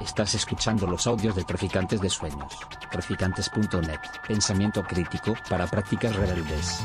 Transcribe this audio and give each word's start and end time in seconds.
Estás 0.00 0.34
escuchando 0.34 0.86
los 0.86 1.06
audios 1.06 1.34
de 1.36 1.44
Traficantes 1.44 2.00
de 2.00 2.10
Sueños. 2.10 2.52
Traficantes.net. 2.90 4.00
Pensamiento 4.26 4.82
crítico 4.82 5.34
para 5.48 5.66
prácticas 5.66 6.14
rebeldes. 6.16 6.80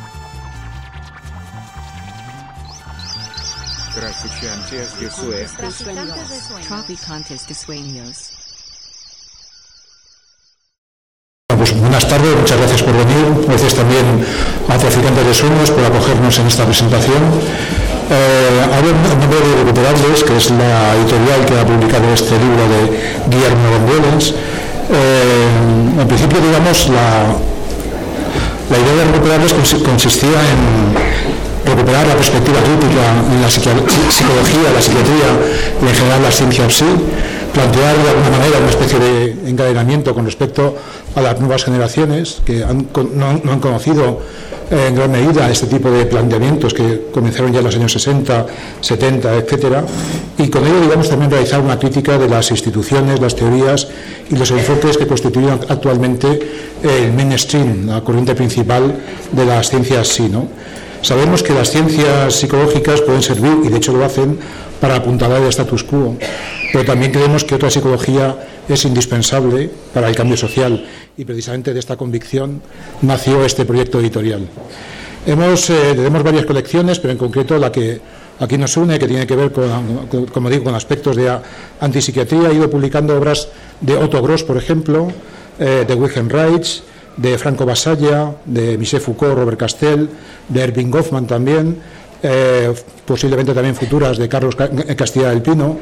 Traficantes 3.96 5.00
de 5.00 5.10
Sueños. 5.10 5.54
Traficantes 6.68 7.48
de 7.48 7.54
Sueños. 7.56 8.34
Pues 11.48 11.80
buenas 11.80 12.08
tardes, 12.08 12.36
muchas 12.36 12.58
gracias 12.58 12.84
por 12.84 12.94
venir. 12.94 13.48
Gracias 13.48 13.74
también 13.74 14.26
a 14.70 14.78
Traficantes 14.78 15.26
de 15.26 15.34
Sueños 15.34 15.72
por 15.72 15.84
acogernos 15.84 16.38
en 16.38 16.48
esta 16.48 16.66
presentación. 16.66 17.97
Eh, 18.10 18.64
hablo 18.64 18.90
en 18.92 19.20
nombre 19.20 19.40
de 19.40 19.56
Recuperables, 19.64 20.24
que 20.24 20.38
es 20.38 20.50
la 20.52 20.96
editorial 20.96 21.44
que 21.46 21.60
ha 21.60 21.66
publicado 21.66 22.08
este 22.14 22.36
libro 22.40 22.64
de 22.72 22.80
Guillermo 23.30 23.68
Rendueles. 23.76 24.32
Eh, 24.32 26.00
en 26.02 26.08
principio, 26.08 26.40
digamos, 26.40 26.88
la, 26.88 27.36
la 28.72 28.78
idea 28.80 28.96
de 29.04 29.12
Recuperables 29.12 29.52
consi- 29.54 29.84
consistía 29.84 30.40
en 30.40 30.96
recuperar 31.68 32.08
la 32.08 32.16
perspectiva 32.16 32.60
crítica 32.64 33.04
en 33.34 33.42
la 33.42 33.50
psicología, 33.52 34.72
la 34.74 34.82
psiquiatría 34.82 35.28
y 35.84 35.90
en 35.90 35.96
general 35.96 36.24
la 36.24 36.32
ciencia 36.32 36.64
en 36.64 36.72
sí, 36.72 36.86
plantear 37.54 37.92
de 37.98 38.10
alguna 38.10 38.30
manera 38.40 38.60
una 38.60 38.70
especie 38.70 39.00
de 39.00 39.50
encadenamiento 39.52 40.14
con 40.16 40.24
respecto 40.24 40.78
a 41.14 41.20
las 41.22 41.38
nuevas 41.42 41.66
generaciones 41.66 42.38
que 42.46 42.64
no, 42.64 43.52
han 43.52 43.60
conocido 43.60 44.22
en 44.70 44.96
gran 44.96 45.12
medida 45.12 45.50
este 45.50 45.68
tipo 45.68 45.90
de 45.90 46.06
planteamientos 46.06 46.74
que 46.74 47.08
comenzaron 47.14 47.54
ya 47.54 47.60
en 47.60 47.66
los 47.66 47.76
años 47.76 47.92
60, 47.94 48.46
70, 48.82 49.36
etcétera, 49.36 49.86
y 50.38 50.50
con 50.50 50.66
ello, 50.66 50.82
digamos, 50.82 51.10
también 51.10 51.32
realizar 51.32 51.62
una 51.62 51.80
crítica 51.80 52.18
de 52.18 52.28
las 52.28 52.52
instituciones, 52.52 53.20
las 53.20 53.36
teorías 53.36 53.88
y 54.30 54.36
los 54.36 54.52
enfoques 54.52 54.98
que 54.98 55.08
constituyen 55.08 55.60
actualmente 55.70 56.40
el 56.84 57.14
mainstream, 57.14 57.88
la 57.88 58.02
corriente 58.02 58.36
principal 58.36 58.94
de 59.32 59.46
las 59.46 59.70
ciencias 59.70 60.08
sí, 60.08 60.30
¿no? 60.30 60.48
Sabemos 61.02 61.44
que 61.44 61.54
las 61.54 61.70
ciencias 61.70 62.36
psicológicas 62.36 63.02
pueden 63.02 63.22
servir, 63.22 63.60
y 63.64 63.70
de 63.70 63.78
hecho 63.78 63.94
lo 63.94 64.04
hacen, 64.04 64.40
para 64.82 64.96
apuntalar 64.96 65.42
el 65.42 65.48
status 65.50 65.84
quo, 65.84 66.18
pero 66.72 66.86
también 66.86 67.12
creemos 67.12 67.44
que 67.44 67.56
otra 67.56 67.70
psicología 67.70 68.36
es 68.68 68.86
indispensable 68.86 69.70
para 69.94 70.10
el 70.10 70.16
cambio 70.16 70.38
social, 70.38 70.86
y 71.18 71.26
precisamente 71.26 71.74
de 71.74 71.80
esta 71.80 71.96
convicción 71.96 72.62
nació 73.02 73.46
este 73.46 73.66
proyecto 73.66 74.00
editorial. 74.00 74.48
Hemos, 75.26 75.70
eh, 75.70 75.94
tenemos 75.96 76.24
varias 76.24 76.46
colecciones, 76.46 77.00
pero 77.00 77.12
en 77.12 77.18
concreto 77.18 77.58
la 77.58 77.72
que 77.72 78.00
aquí 78.40 78.58
nos 78.58 78.78
une, 78.78 79.00
que 79.00 79.08
tiene 79.08 79.26
que 79.26 79.36
ver 79.36 79.52
con, 79.52 80.28
como 80.34 80.50
digo, 80.50 80.64
con 80.64 80.76
aspectos 80.76 81.16
de 81.16 81.38
antipsiquiatría, 81.80 82.50
ha 82.50 82.54
ido 82.54 82.70
publicando 82.70 83.18
obras 83.18 83.50
de 83.82 83.96
Otto 83.96 84.22
Gross, 84.22 84.44
por 84.44 84.58
ejemplo, 84.58 85.12
eh, 85.60 85.86
de 85.88 85.94
Wilhelm 85.96 86.30
Reich, 86.30 86.82
de 87.18 87.38
Franco 87.38 87.66
Basalla, 87.66 88.32
de 88.46 88.78
Michel 88.78 89.02
Foucault, 89.02 89.36
Robert 89.36 89.58
Castell, 89.60 90.08
de 90.48 90.62
Erving 90.62 90.90
Goffman 90.92 91.26
también, 91.28 91.78
eh, 92.24 92.74
posiblemente 93.06 93.54
también 93.54 93.76
futuras 93.76 94.18
de 94.18 94.30
Carlos 94.30 94.56
Ca- 94.56 94.70
Castilla 94.96 95.30
del 95.30 95.42
Pino, 95.42 95.78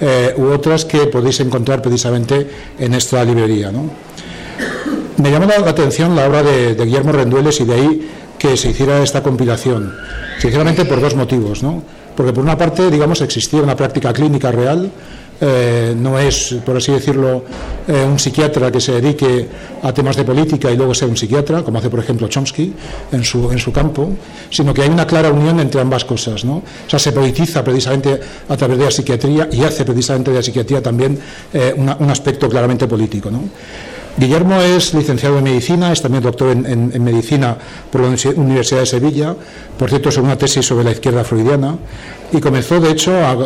eh, 0.00 0.34
u 0.36 0.46
otras 0.46 0.84
que 0.84 1.06
podéis 1.06 1.40
encontrar 1.40 1.80
precisamente 1.82 2.46
en 2.78 2.94
esta 2.94 3.24
librería. 3.24 3.70
Me 5.16 5.30
llamó 5.30 5.46
la 5.46 5.58
la 5.58 5.70
atención 5.70 6.16
la 6.16 6.26
obra 6.28 6.42
de, 6.42 6.74
de 6.74 6.84
Guillermo 6.84 7.12
Rendueles 7.12 7.60
y 7.60 7.64
de 7.64 7.74
ahí 7.74 8.10
que 8.38 8.56
se 8.56 8.70
hiciera 8.70 9.02
esta 9.02 9.22
compilación, 9.22 9.92
sinceramente 10.38 10.84
por 10.86 11.00
dos 11.00 11.14
motivos. 11.14 11.62
¿no? 11.62 11.82
Porque 12.16 12.32
por 12.32 12.42
una 12.42 12.56
parte, 12.56 12.90
digamos, 12.90 13.20
existía 13.20 13.60
una 13.62 13.76
práctica 13.76 14.12
clínica 14.12 14.50
real, 14.50 14.90
eh, 15.40 15.94
no 15.96 16.18
es, 16.18 16.56
por 16.64 16.76
así 16.76 16.92
decirlo, 16.92 17.44
eh, 17.88 18.04
un 18.06 18.18
psiquiatra 18.18 18.70
que 18.70 18.80
se 18.80 18.92
dedique 19.00 19.48
a 19.82 19.92
temas 19.92 20.16
de 20.16 20.24
política 20.24 20.70
y 20.70 20.76
luego 20.76 20.94
sea 20.94 21.08
un 21.08 21.16
psiquiatra, 21.16 21.62
como 21.62 21.78
hace, 21.78 21.88
por 21.90 21.98
ejemplo, 22.00 22.28
Chomsky 22.28 22.72
en 23.12 23.24
su, 23.24 23.50
en 23.50 23.58
su 23.58 23.72
campo, 23.72 24.10
sino 24.50 24.74
que 24.74 24.82
hay 24.82 24.88
una 24.90 25.06
clara 25.06 25.30
unión 25.30 25.58
entre 25.60 25.80
ambas 25.80 26.04
cosas. 26.04 26.44
¿no? 26.44 26.56
O 26.56 26.62
sea, 26.88 26.98
se 26.98 27.12
politiza 27.12 27.64
precisamente 27.64 28.20
a 28.48 28.56
través 28.56 28.78
de 28.78 28.84
la 28.84 28.90
psiquiatría 28.90 29.48
y 29.50 29.62
hace 29.64 29.84
precisamente 29.84 30.30
de 30.30 30.36
la 30.38 30.42
psiquiatría 30.42 30.82
también 30.82 31.18
eh, 31.52 31.74
un 31.76 32.10
aspecto 32.10 32.48
claramente 32.48 32.86
político. 32.86 33.30
¿no? 33.30 33.42
Guillermo 34.16 34.60
es 34.60 34.92
licenciado 34.92 35.38
en 35.38 35.44
medicina, 35.44 35.92
es 35.92 36.02
también 36.02 36.22
doctor 36.22 36.50
en, 36.50 36.66
en- 36.92 37.02
medicina 37.02 37.56
por 37.90 38.02
la 38.02 38.08
Universi- 38.08 38.36
Universidad 38.36 38.80
de 38.80 38.86
Sevilla, 38.86 39.34
por 39.78 39.88
cierto, 39.88 40.10
sobre 40.10 40.26
una 40.26 40.36
tesis 40.36 40.66
sobre 40.66 40.84
la 40.84 40.90
izquierda 40.90 41.24
freudiana, 41.24 41.76
y 42.32 42.40
comenzó, 42.40 42.80
de 42.80 42.90
hecho, 42.90 43.12
a- 43.14 43.38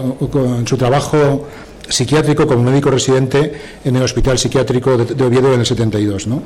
su 0.66 0.76
trabajo 0.76 1.46
psiquiátrico 1.88 2.46
como 2.46 2.62
médico 2.62 2.90
residente 2.90 3.52
en 3.84 3.96
el 3.96 4.02
Hospital 4.02 4.38
Psiquiátrico 4.38 4.96
de, 4.96 5.24
Oviedo 5.24 5.52
en 5.52 5.60
el 5.60 5.66
72. 5.66 6.26
¿no? 6.26 6.42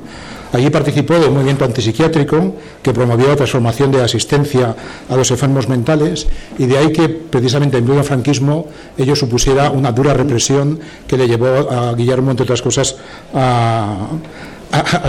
Allí 0.52 0.70
participó 0.70 1.18
de 1.18 1.26
un 1.26 1.34
movimiento 1.34 1.64
antipsiquiátrico 1.64 2.54
que 2.82 2.92
promovió 2.92 3.28
la 3.28 3.36
transformación 3.36 3.92
de 3.92 4.02
asistencia 4.02 4.74
a 5.08 5.16
los 5.16 5.30
enfermos 5.30 5.68
mentales 5.68 6.26
y 6.58 6.66
de 6.66 6.78
ahí 6.78 6.92
que 6.92 7.08
precisamente 7.08 7.78
en 7.78 7.84
pleno 7.84 8.02
franquismo 8.02 8.66
ello 8.96 9.14
supusiera 9.14 9.70
una 9.70 9.92
dura 9.92 10.14
represión 10.14 10.80
que 11.06 11.16
le 11.16 11.28
llevó 11.28 11.70
a 11.70 11.94
Guillermo, 11.94 12.30
entre 12.30 12.44
otras 12.44 12.62
cosas, 12.62 12.96
a 13.34 14.08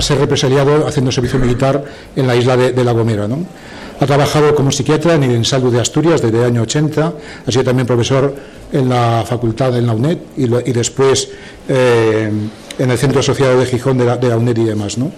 ser 0.02 0.20
represaliado 0.20 0.88
haciendo 0.88 1.12
servicio 1.12 1.40
militar 1.40 1.84
en 2.16 2.28
la 2.28 2.36
isla 2.36 2.56
de, 2.56 2.72
de 2.72 2.84
La 2.84 2.92
Gomera. 2.92 3.28
¿no? 3.28 3.46
Ha 4.02 4.06
trabajado 4.06 4.56
como 4.56 4.72
psiquiatra 4.72 5.16
en 5.16 5.24
el 5.24 5.46
Salud 5.46 5.74
de 5.74 5.82
Asturias 5.82 6.22
desde 6.22 6.38
el 6.40 6.46
año 6.46 6.62
80, 6.62 7.14
ha 7.46 7.52
sido 7.52 7.64
también 7.66 7.86
profesor 7.86 8.34
en 8.72 8.88
la 8.88 9.24
facultad 9.28 9.76
en 9.78 9.88
la 9.88 9.94
UNED 9.94 10.18
y, 10.38 10.48
después 10.72 11.28
eh, 11.68 12.32
en 12.78 12.92
el 12.92 12.98
Centro 12.98 13.20
Asociado 13.20 13.60
de 13.60 13.66
Gijón 13.66 13.98
de 13.98 14.06
la, 14.06 14.16
UNED 14.38 14.58
y 14.58 14.64
demás. 14.64 14.98
¿no? 14.98 15.12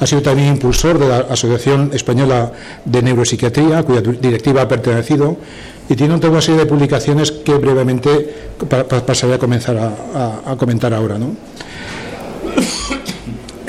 Ha 0.00 0.06
sido 0.06 0.20
también 0.20 0.48
impulsor 0.48 0.98
de 0.98 1.08
la 1.08 1.18
Asociación 1.30 1.90
Española 1.94 2.52
de 2.84 3.00
Neuropsiquiatría, 3.02 3.82
cuya 3.84 4.02
directiva 4.02 4.62
ha 4.62 4.68
pertenecido, 4.68 5.38
y 5.88 5.94
tiene 5.96 6.16
toda 6.18 6.32
una 6.32 6.42
serie 6.42 6.60
de 6.60 6.66
publicaciones 6.66 7.32
que 7.32 7.54
brevemente 7.54 8.34
pa- 8.68 8.84
pa- 8.84 9.06
pasaré 9.06 9.34
a 9.34 9.38
comenzar 9.38 9.76
a 9.78 10.56
comentar 10.58 10.92
ahora. 10.92 11.16
¿no? 11.16 11.28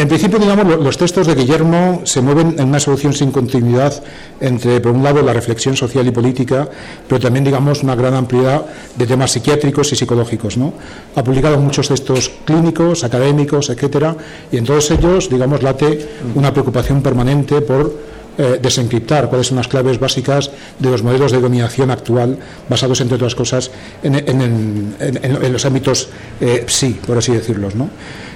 En 0.07 0.09
principio, 0.09 0.40
digamos, 0.40 0.66
lo- 0.66 0.78
los 0.78 0.97
textos 0.97 1.28
de 1.28 1.35
Guillermo 1.35 2.00
se 2.06 2.22
mueven 2.22 2.56
en 2.57 2.69
una 2.69 2.79
solución 2.79 3.12
sin 3.12 3.29
continuidad 3.29 3.91
entre, 4.40 4.79
por 4.79 4.94
un 4.94 5.03
lado, 5.03 5.22
la 5.22 5.34
reflexión 5.34 5.75
social 5.75 6.07
y 6.07 6.12
política, 6.12 6.69
pero 7.09 7.19
también, 7.19 7.44
digamos, 7.44 7.84
una 7.84 7.94
gran 7.94 8.13
ampliedad 8.13 8.66
de 8.95 9.06
temas 9.06 9.31
psiquiátricos 9.31 9.91
y 9.91 9.97
psicológicos. 9.97 10.56
¿no? 10.56 10.72
Ha 11.13 11.22
publicado 11.25 11.59
muchos 11.59 11.90
textos 11.90 12.31
clínicos, 12.45 13.03
académicos, 13.03 13.69
etcétera, 13.69 14.16
y 14.50 14.56
en 14.56 14.63
todos 14.63 14.90
ellos, 14.91 15.29
digamos, 15.29 15.62
late 15.62 16.07
una 16.35 16.53
preocupación 16.53 17.01
permanente 17.01 17.59
por 17.59 17.94
eh, 18.37 18.59
desencriptar 18.61 19.29
cuáles 19.29 19.47
son 19.47 19.57
las 19.57 19.67
claves 19.67 19.99
básicas 19.99 20.51
de 20.79 20.89
los 20.89 21.03
modelos 21.03 21.31
de 21.31 21.39
dominación 21.39 21.91
actual, 21.91 22.37
basados, 22.69 23.01
entre 23.01 23.15
otras 23.15 23.35
cosas, 23.35 23.71
en, 24.03 25.51
los 25.51 25.65
ámbitos 25.65 26.09
eh, 26.41 26.65
psi, 26.67 26.99
por 27.05 27.17
así 27.17 27.33
decirlos. 27.33 27.73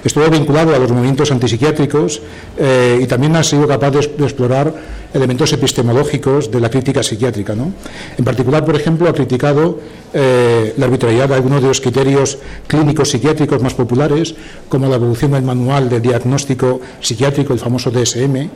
Estuvo 0.04 0.28
vinculado 0.30 0.76
a 0.76 0.80
los 0.80 0.92
movimientos 0.92 1.32
antipsiquiátricos 1.32 2.22
eh, 2.58 3.00
y 3.04 3.06
también 3.06 3.36
ha 3.36 3.44
sido 3.44 3.68
capaz 3.68 3.92
de, 3.92 4.00
explorar 4.00 4.74
elementos 5.14 5.54
epistemológicos 5.54 6.50
de 6.50 6.60
la 6.60 6.70
crítica 6.70 7.04
psiquiátrica. 7.04 7.54
En 7.54 8.26
particular, 8.26 8.66
por 8.66 8.76
ejemplo, 8.76 9.08
ha 9.08 9.14
criticado 9.14 9.80
eh, 10.14 10.74
la 10.78 10.86
arbitrariedad 10.86 11.30
de 11.30 11.36
algunos 11.36 11.62
de 11.62 11.68
los 11.68 11.82
criterios 11.82 12.40
clínicos 12.66 13.12
psiquiátricos 13.12 13.62
más 13.62 13.76
populares, 13.76 14.34
como 14.70 14.88
la 14.88 14.96
evolución 14.96 15.32
del 15.32 15.44
manual 15.44 15.90
de 15.90 16.00
diagnóstico 16.00 16.82
psiquiátrico, 17.00 17.54
el 17.54 17.60
famoso 17.60 17.92
DSM. 17.92 18.50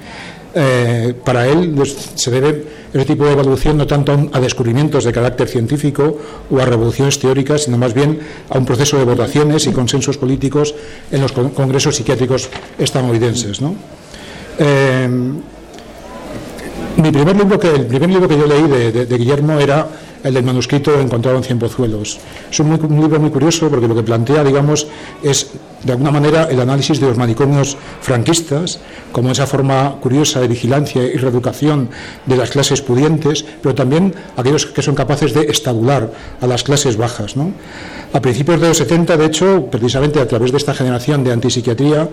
Eh, 0.57 1.13
para 1.25 1.47
él 1.49 1.75
se 2.16 2.31
debe 2.31 2.63
ese 2.93 3.03
tipo 3.03 3.25
de 3.25 3.33
evaluación 3.33 3.75
no 3.75 3.85
tanto 3.85 4.29
a 4.31 4.39
descubrimientos 4.39 5.03
de 5.03 5.11
carácter 5.11 5.49
científico 5.49 6.17
o 6.49 6.59
a 6.59 6.63
revoluciones 6.66 7.19
teóricas, 7.19 7.63
sino 7.63 7.77
más 7.77 7.93
bien 7.93 8.19
a 8.49 8.57
un 8.57 8.66
proceso 8.66 8.97
de 8.97 9.03
votaciones 9.03 9.67
y 9.67 9.71
consensos 9.73 10.17
políticos 10.17 10.73
en 11.11 11.19
los 11.22 11.34
con- 11.34 11.49
congresos 11.49 11.97
psiquiátricos 11.97 12.47
estadounidenses. 12.79 13.59
Eh, 14.57 15.09
mi 16.97 17.11
primer 17.11 17.35
libro 17.35 17.59
que, 17.59 17.75
el 17.75 17.85
primer 17.87 18.09
libro 18.09 18.28
que 18.29 18.37
yo 18.37 18.47
leí 18.47 18.63
de 19.05 19.17
Guillermo 19.17 19.59
era 19.59 19.85
el 20.25 20.33
del 20.33 20.43
manuscrito 20.43 20.99
encontrado 20.99 21.37
en 21.37 21.43
Cienpozuelos. 21.43 22.17
Es 22.49 22.59
un, 22.59 22.72
libro 22.72 23.19
muy 23.19 23.29
curioso 23.29 23.69
porque 23.69 23.87
lo 23.87 23.93
que 23.93 24.01
plantea, 24.01 24.43
digamos, 24.43 24.87
es 25.22 25.51
de 25.83 25.91
alguna 25.91 26.09
manera 26.09 26.45
el 26.49 26.59
análisis 26.59 26.99
de 26.99 27.05
los 27.05 27.16
manicomios 27.16 27.77
franquistas, 28.01 28.79
como 29.11 29.29
esa 29.29 29.45
forma 29.45 29.97
curiosa 30.01 30.41
de 30.41 30.47
vigilancia 30.47 31.03
y 31.03 31.17
reeducación 31.17 31.89
de 32.25 32.37
las 32.37 32.49
clases 32.49 32.81
pudientes, 32.81 33.45
pero 33.61 33.75
también 33.75 34.16
aquellos 34.35 34.66
que 34.66 34.81
son 34.81 34.95
capaces 34.95 35.31
de 35.35 35.41
estabular 35.41 36.11
a 36.41 36.47
las 36.47 36.63
clases 36.63 36.97
bajas. 36.97 37.37
¿no? 37.37 37.51
A 38.11 38.19
principios 38.19 38.59
de 38.59 38.69
los 38.69 38.77
70, 38.77 39.17
de 39.17 39.25
hecho, 39.25 39.67
precisamente 39.69 40.19
a 40.19 40.27
través 40.27 40.49
de 40.49 40.57
esta 40.57 40.73
generación 40.73 41.23
de 41.23 41.33
antipsiquiatría, 41.33 42.09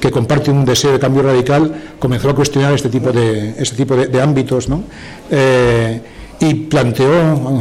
que 0.00 0.12
comparte 0.12 0.52
un 0.52 0.64
deseo 0.64 0.92
de 0.92 1.00
cambio 1.00 1.22
radical, 1.22 1.96
comenzó 1.98 2.30
a 2.30 2.34
cuestionar 2.36 2.74
este 2.74 2.90
tipo 2.90 3.10
de, 3.10 3.56
este 3.58 3.74
tipo 3.74 3.96
de, 3.96 4.22
ámbitos. 4.22 4.68
Eh, 5.30 6.00
y 6.40 6.54
planteó 6.54 7.10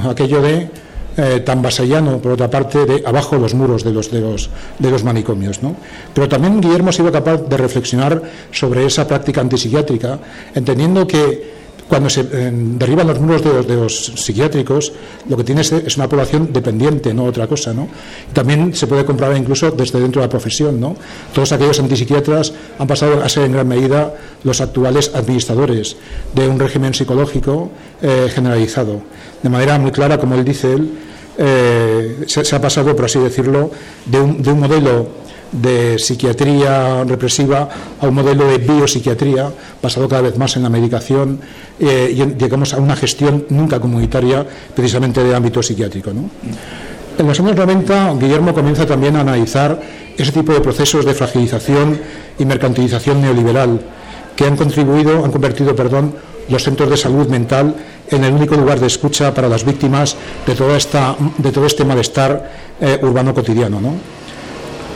aquello 0.10 0.42
de 0.42 0.70
eh, 1.18 1.40
tan 1.46 1.62
vasallano, 1.62 2.18
por 2.18 2.34
otra 2.34 2.50
parte, 2.50 2.86
de 2.86 3.04
abajo 3.06 3.38
los 3.38 3.54
muros 3.54 3.84
de 3.84 3.94
los, 3.94 4.12
de 4.12 4.20
los, 4.20 4.50
de 4.80 4.92
los 4.92 5.04
manicomios. 5.04 5.64
¿no? 5.64 5.76
Pero 6.14 6.28
también 6.28 6.60
Guillermo 6.60 6.90
ha 6.90 6.94
sido 6.94 7.12
capaz 7.12 7.38
de 7.38 7.56
reflexionar 7.56 8.22
sobre 8.52 8.86
esa 8.86 9.08
práctica 9.08 9.40
antipsiquiátrica, 9.40 10.20
entendiendo 10.54 11.08
que 11.08 11.56
cuando 11.88 12.10
se 12.10 12.22
eh, 12.22 12.52
derriban 12.52 13.08
los 13.08 13.20
muros 13.20 13.44
de 13.44 13.76
los, 13.76 14.06
psiquiátricos, 14.16 14.92
lo 15.30 15.38
que 15.38 15.44
tiene 15.44 15.62
es, 15.62 15.98
una 15.98 16.10
población 16.10 16.52
dependiente, 16.52 17.14
no 17.14 17.26
otra 17.26 17.48
cosa. 17.48 17.74
¿no? 17.74 17.88
También 18.34 18.74
se 18.74 18.88
puede 18.88 19.06
comprobar 19.06 19.38
incluso 19.38 19.72
desde 19.72 20.00
dentro 20.00 20.22
de 20.22 20.28
la 20.28 20.30
profesión. 20.30 20.80
¿no? 20.80 20.96
Todos 21.34 21.52
aquellos 21.52 21.80
antipsiquiatras 21.80 22.54
han 22.80 22.88
pasado 22.88 23.24
a 23.24 23.30
ser 23.30 23.44
en 23.44 23.54
gran 23.54 23.68
medida 23.68 24.16
los 24.44 24.62
actuales 24.62 25.12
administradores 25.14 25.96
de 26.34 26.48
un 26.48 26.60
régimen 26.60 26.94
psicológico 26.94 27.70
eh, 28.02 28.30
generalizado. 28.34 29.02
De 29.44 29.50
manera 29.50 29.78
muy 29.78 29.92
clara, 29.92 30.20
como 30.20 30.36
él 30.36 30.44
dice, 30.44 30.74
él, 30.74 30.92
eh, 31.38 32.24
se, 32.28 32.56
ha 32.56 32.62
pasado, 32.62 32.96
por 32.96 33.06
así 33.06 33.20
decirlo, 33.20 33.70
de 34.06 34.20
un, 34.20 34.42
de 34.42 34.52
un 34.52 34.60
modelo 34.60 35.25
de 35.62 35.98
psiquiatría 35.98 37.04
represiva 37.04 37.70
a 38.02 38.08
un 38.08 38.16
modelo 38.16 38.48
de 38.48 38.58
biopsiquiatría 38.58 39.52
basado 39.82 40.10
cada 40.10 40.22
vez 40.24 40.38
más 40.38 40.56
en 40.58 40.64
la 40.64 40.70
medicación 40.70 41.40
eh, 41.80 42.12
y 42.12 42.36
llegamos 42.38 42.74
a 42.74 42.78
una 42.78 42.96
gestión 42.96 43.46
nunca 43.50 43.80
comunitaria 43.80 44.46
precisamente 44.76 45.24
de 45.24 45.36
ámbito 45.36 45.64
psiquiátrico. 45.64 46.12
En 46.12 47.28
los 47.28 47.40
años 47.40 47.56
90, 47.56 48.16
Guillermo 48.20 48.54
comienza 48.54 48.86
también 48.86 49.16
a 49.16 49.22
analizar 49.22 49.80
ese 50.18 50.32
tipo 50.32 50.54
de 50.54 50.60
procesos 50.60 51.06
de 51.06 51.14
fragilización 51.14 52.00
y 52.38 52.46
mercantilización 52.46 53.22
neoliberal 53.22 53.80
que 54.36 54.46
han 54.46 54.58
contribuido, 54.58 55.24
han 55.24 55.32
convertido, 55.32 55.76
perdón, 55.76 56.14
los 56.50 56.64
centros 56.64 56.90
de 56.90 56.98
salud 56.98 57.28
mental 57.28 57.76
en 58.10 58.24
el 58.24 58.34
único 58.34 58.56
lugar 58.56 58.80
de 58.80 58.88
escucha 58.88 59.34
para 59.34 59.50
las 59.50 59.66
víctimas 59.66 60.16
de, 60.46 60.54
toda 60.56 60.78
esta, 60.78 61.16
de 61.38 61.52
todo 61.52 61.66
este 61.66 61.86
malestar 61.86 62.52
eh, 62.80 63.00
urbano 63.02 63.34
cotidiano. 63.34 63.80
¿no? 63.80 63.94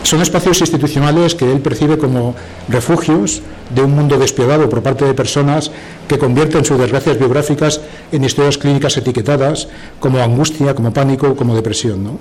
Son 0.04 0.22
espacios 0.22 0.62
institucionales 0.62 1.36
que 1.36 1.52
él 1.52 1.60
percibe 1.60 1.98
como 1.98 2.34
refugios 2.68 3.42
de 3.74 3.84
un 3.84 3.92
mundo 3.92 4.18
despiadado 4.18 4.70
por 4.70 4.82
parte 4.82 5.06
de 5.06 5.14
personas 5.14 5.72
que 6.08 6.18
convierten 6.18 6.66
sus 6.66 6.80
desgracias 6.80 7.20
biográficas 7.20 7.82
en 8.12 8.24
historias 8.24 8.58
clínicas 8.58 8.98
etiquetadas 8.98 9.68
como 10.00 10.20
angustia, 10.20 10.74
como 10.74 10.92
pánico, 10.94 11.36
como 11.36 11.56
depresión. 11.56 12.18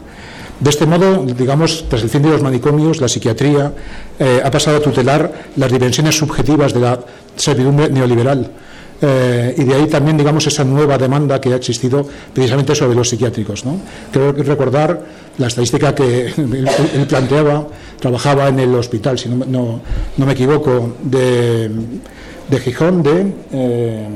De 0.60 0.70
este 0.70 0.86
modo, 0.86 1.24
digamos, 1.24 1.86
tras 1.88 2.02
el 2.02 2.10
fin 2.10 2.22
de 2.22 2.30
los 2.30 2.42
manicomios, 2.42 3.00
la 3.00 3.08
psiquiatría 3.08 3.72
eh, 4.18 4.42
ha 4.44 4.50
pasado 4.50 4.78
a 4.78 4.80
tutelar 4.80 5.32
las 5.56 5.70
dimensiones 5.70 6.18
subjetivas 6.18 6.74
de 6.74 6.80
la 6.80 6.98
servidumbre 7.36 7.88
neoliberal 7.88 8.50
eh, 9.00 9.54
y 9.56 9.64
de 9.64 9.74
ahí 9.74 9.86
también, 9.86 10.16
digamos, 10.16 10.46
esa 10.46 10.64
nueva 10.64 10.98
demanda 10.98 11.40
que 11.40 11.52
ha 11.52 11.56
existido 11.56 12.06
precisamente 12.32 12.74
sobre 12.74 12.96
los 12.96 13.08
psiquiátricos. 13.08 13.64
¿no? 13.64 13.80
Creo 14.12 14.34
que 14.34 14.42
recordar 14.42 15.00
la 15.38 15.46
estadística 15.46 15.94
que 15.94 16.26
él, 16.36 17.06
planteaba, 17.08 17.66
trabajaba 18.00 18.48
en 18.48 18.58
el 18.60 18.74
hospital, 18.74 19.18
si 19.18 19.28
no, 19.28 19.44
no, 19.46 20.26
me 20.26 20.32
equivoco, 20.32 20.96
de, 21.02 21.70
de 22.48 22.58
Gijón, 22.60 23.02
de, 23.02 23.32
eh, 23.52 24.08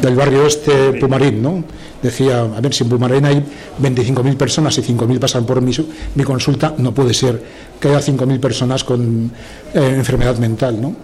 del 0.00 0.14
barrio 0.14 0.46
este 0.46 0.92
Pumarín, 1.00 1.42
¿no? 1.42 1.64
Decía, 2.04 2.42
a 2.42 2.60
ver, 2.60 2.74
si 2.74 2.84
en 2.84 2.90
Pumarín 2.90 3.24
hay 3.24 3.42
25.000 3.80 4.36
personas 4.36 4.76
y 4.76 4.82
5.000 4.82 5.18
pasan 5.18 5.46
por 5.46 5.60
mi, 5.62 5.72
mi, 6.14 6.22
consulta, 6.22 6.74
no 6.76 6.92
puede 6.92 7.14
ser 7.14 7.42
que 7.80 7.88
haya 7.88 7.98
5.000 7.98 8.38
personas 8.40 8.84
con 8.84 9.32
eh, 9.72 9.94
enfermedad 9.96 10.36
mental, 10.36 10.80
¿no? 10.80 10.94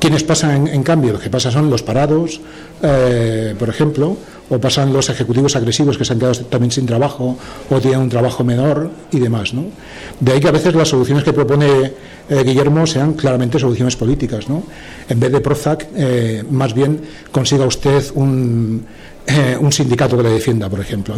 ¿Quiénes 0.00 0.22
pasan, 0.22 0.68
en, 0.68 0.82
cambio? 0.82 1.12
Lo 1.12 1.18
que 1.18 1.30
pasa 1.30 1.50
son 1.50 1.70
los 1.70 1.82
parados, 1.82 2.40
eh, 2.82 3.54
por 3.58 3.68
ejemplo, 3.68 4.16
o 4.48 4.58
pasan 4.58 4.92
los 4.92 5.08
ejecutivos 5.10 5.56
agresivos 5.56 5.98
que 5.98 6.04
se 6.04 6.12
han 6.12 6.20
quedado 6.20 6.38
también 6.46 6.70
sin 6.70 6.86
trabajo 6.86 7.36
o 7.68 7.80
tienen 7.80 8.00
un 8.00 8.08
trabajo 8.08 8.44
menor 8.44 8.90
y 9.10 9.18
demás. 9.18 9.54
¿no? 9.54 9.64
De 10.20 10.32
ahí 10.32 10.40
que 10.40 10.48
a 10.48 10.52
veces 10.52 10.74
las 10.74 10.88
soluciones 10.88 11.24
que 11.24 11.32
propone 11.32 11.92
eh, 12.28 12.44
Guillermo 12.44 12.86
sean 12.86 13.14
claramente 13.14 13.58
soluciones 13.58 13.96
políticas. 13.96 14.48
¿no? 14.48 14.62
En 15.08 15.18
vez 15.18 15.32
de 15.32 15.40
Prozac, 15.40 15.88
más 16.48 16.74
bien 16.74 17.00
consiga 17.32 17.66
usted 17.66 18.04
un, 18.14 18.86
un 19.60 19.72
sindicato 19.72 20.16
que 20.16 20.22
le 20.22 20.30
defienda, 20.30 20.68
por 20.68 20.80
ejemplo. 20.80 21.14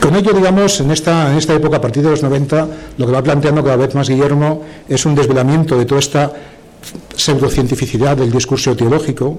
Con 0.00 0.16
ello, 0.16 0.32
digamos, 0.32 0.80
en 0.80 0.90
esta, 0.90 1.30
en 1.30 1.36
esta 1.36 1.54
época, 1.54 1.76
a 1.76 1.80
partir 1.80 2.02
de 2.02 2.10
los 2.10 2.22
90, 2.22 2.68
lo 2.96 3.06
que 3.06 3.12
va 3.12 3.22
planteando 3.22 3.62
cada 3.62 3.76
vez 3.76 3.94
más 3.94 4.08
Guillermo 4.08 4.62
es 4.88 5.04
un 5.04 5.14
desvelamiento 5.14 5.76
de 5.76 5.84
toda 5.84 5.98
esta 5.98 6.32
pseudocientificidad 7.14 8.16
del 8.16 8.30
discurso 8.30 8.74
teológico, 8.74 9.38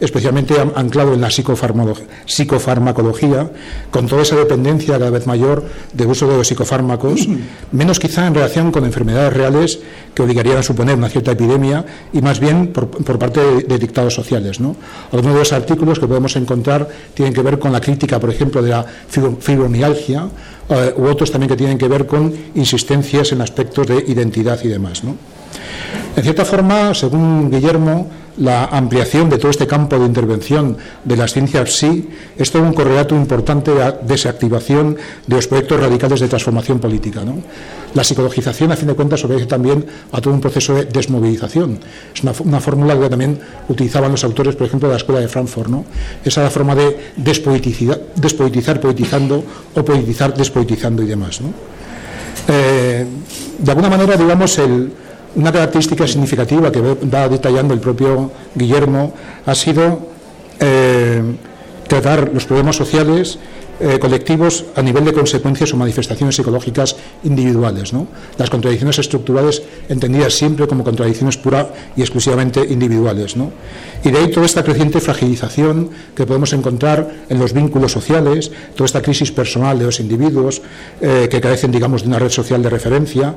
especialmente 0.00 0.54
anclado 0.74 1.14
en 1.14 1.20
la 1.20 1.30
psicofarmacología, 1.30 3.50
con 3.90 4.06
toda 4.06 4.22
esa 4.22 4.36
dependencia 4.36 4.98
cada 4.98 5.10
vez 5.10 5.26
mayor 5.26 5.64
de 5.92 6.06
uso 6.06 6.26
de 6.26 6.38
los 6.38 6.48
psicofármacos, 6.48 7.28
menos 7.72 8.00
quizá 8.00 8.26
en 8.26 8.34
relación 8.34 8.72
con 8.72 8.84
enfermedades 8.84 9.32
reales 9.32 9.80
que 10.14 10.22
obligarían 10.22 10.58
a 10.58 10.62
suponer 10.62 10.96
una 10.96 11.08
cierta 11.08 11.32
epidemia 11.32 11.84
y 12.12 12.20
más 12.20 12.40
bien 12.40 12.72
por, 12.72 13.18
parte 13.18 13.62
de, 13.62 13.78
dictados 13.78 14.14
sociales. 14.14 14.60
¿no? 14.60 14.76
Algunos 15.12 15.34
de 15.34 15.40
los 15.40 15.52
artículos 15.52 15.98
que 15.98 16.06
podemos 16.06 16.34
encontrar 16.36 16.88
tienen 17.14 17.34
que 17.34 17.42
ver 17.42 17.58
con 17.58 17.72
la 17.72 17.80
crítica, 17.80 18.18
por 18.18 18.30
ejemplo, 18.30 18.62
de 18.62 18.70
la 18.70 18.84
fibromialgia 19.40 20.28
eh, 20.68 20.94
u 20.96 21.06
otros 21.06 21.30
también 21.30 21.50
que 21.50 21.56
tienen 21.56 21.78
que 21.78 21.88
ver 21.88 22.06
con 22.06 22.32
insistencias 22.54 23.32
en 23.32 23.40
aspectos 23.40 23.86
de 23.86 24.04
identidad 24.06 24.58
y 24.62 24.68
demás. 24.68 25.04
¿no? 25.04 25.16
En 26.16 26.22
cierta 26.22 26.44
forma, 26.44 26.92
según 26.94 27.50
Guillermo, 27.50 28.10
la 28.40 28.64
ampliación 28.64 29.28
de 29.28 29.38
todo 29.38 29.50
este 29.50 29.66
campo 29.66 29.98
de 29.98 30.06
intervención 30.06 30.76
de 31.04 31.16
las 31.16 31.32
ciencias 31.32 31.72
sí 31.72 32.08
es 32.36 32.50
todo 32.50 32.62
un 32.62 32.72
correlato 32.72 33.14
importante 33.14 33.72
de 33.72 33.94
desactivación 34.02 34.96
de 35.26 35.36
los 35.36 35.46
proyectos 35.46 35.80
radicales 35.80 36.20
de 36.20 36.28
transformación 36.28 36.78
política. 36.78 37.22
La 37.94 38.04
psicologización, 38.04 38.72
a 38.72 38.76
fin 38.76 38.88
de 38.88 38.94
cuentas, 38.94 39.24
obedece 39.24 39.46
también 39.46 39.84
a 40.12 40.20
todo 40.20 40.32
un 40.32 40.40
proceso 40.40 40.74
de 40.74 40.84
desmovilización. 40.84 41.80
Es 42.14 42.22
una, 42.22 42.60
fórmula 42.60 42.98
que 42.98 43.08
también 43.08 43.38
utilizaban 43.68 44.12
los 44.12 44.24
autores, 44.24 44.56
por 44.56 44.66
ejemplo, 44.66 44.88
de 44.88 44.94
la 44.94 44.98
Escuela 44.98 45.20
de 45.20 45.28
Frankfurt. 45.28 45.68
¿no? 45.68 45.84
Esa 46.24 46.42
la 46.42 46.50
forma 46.50 46.74
de 46.74 47.12
despoetizar 47.16 48.80
poetizando 48.80 49.44
o 49.74 49.84
politizar 49.84 50.34
despoetizando 50.34 51.02
y 51.02 51.06
demás. 51.06 51.40
Eh, 52.48 53.06
de 53.58 53.70
alguna 53.70 53.90
manera, 53.90 54.16
digamos, 54.16 54.58
el 54.58 54.92
una 55.34 55.52
característica 55.52 56.06
significativa 56.06 56.72
que 56.72 56.80
va 56.80 57.28
detallando 57.28 57.74
el 57.74 57.80
propio 57.80 58.30
Guillermo 58.54 59.14
ha 59.46 59.54
sido 59.54 60.00
eh, 60.58 61.22
tratar 61.86 62.30
los 62.32 62.44
problemas 62.44 62.76
sociales 62.76 63.38
eh, 63.80 63.98
colectivos 63.98 64.64
a 64.76 64.82
nivel 64.82 65.04
de 65.04 65.12
consecuencias 65.12 65.72
o 65.72 65.76
manifestaciones 65.76 66.36
psicológicas 66.36 66.96
individuales. 67.24 67.92
Las 68.36 68.50
contradicciones 68.50 68.98
estructurales 68.98 69.62
entendidas 69.88 70.34
siempre 70.34 70.68
como 70.68 70.84
contradicciones 70.84 71.36
pura 71.36 71.72
y 71.96 72.02
exclusivamente 72.02 72.60
individuales. 72.60 73.36
Y 74.04 74.10
de 74.10 74.18
ahí 74.18 74.30
toda 74.30 74.46
esta 74.46 74.62
creciente 74.62 75.00
fragilización 75.00 75.90
que 76.14 76.26
podemos 76.26 76.52
encontrar 76.52 77.08
en 77.28 77.38
los 77.38 77.52
vínculos 77.52 77.92
sociales, 77.92 78.50
toda 78.74 78.86
esta 78.86 79.02
crisis 79.02 79.32
personal 79.32 79.78
de 79.78 79.86
los 79.86 80.00
individuos 80.00 80.62
eh, 81.00 81.28
que 81.30 81.40
carecen, 81.40 81.72
digamos, 81.72 82.02
de 82.02 82.08
una 82.08 82.18
red 82.18 82.30
social 82.30 82.62
de 82.62 82.70
referencia 82.70 83.34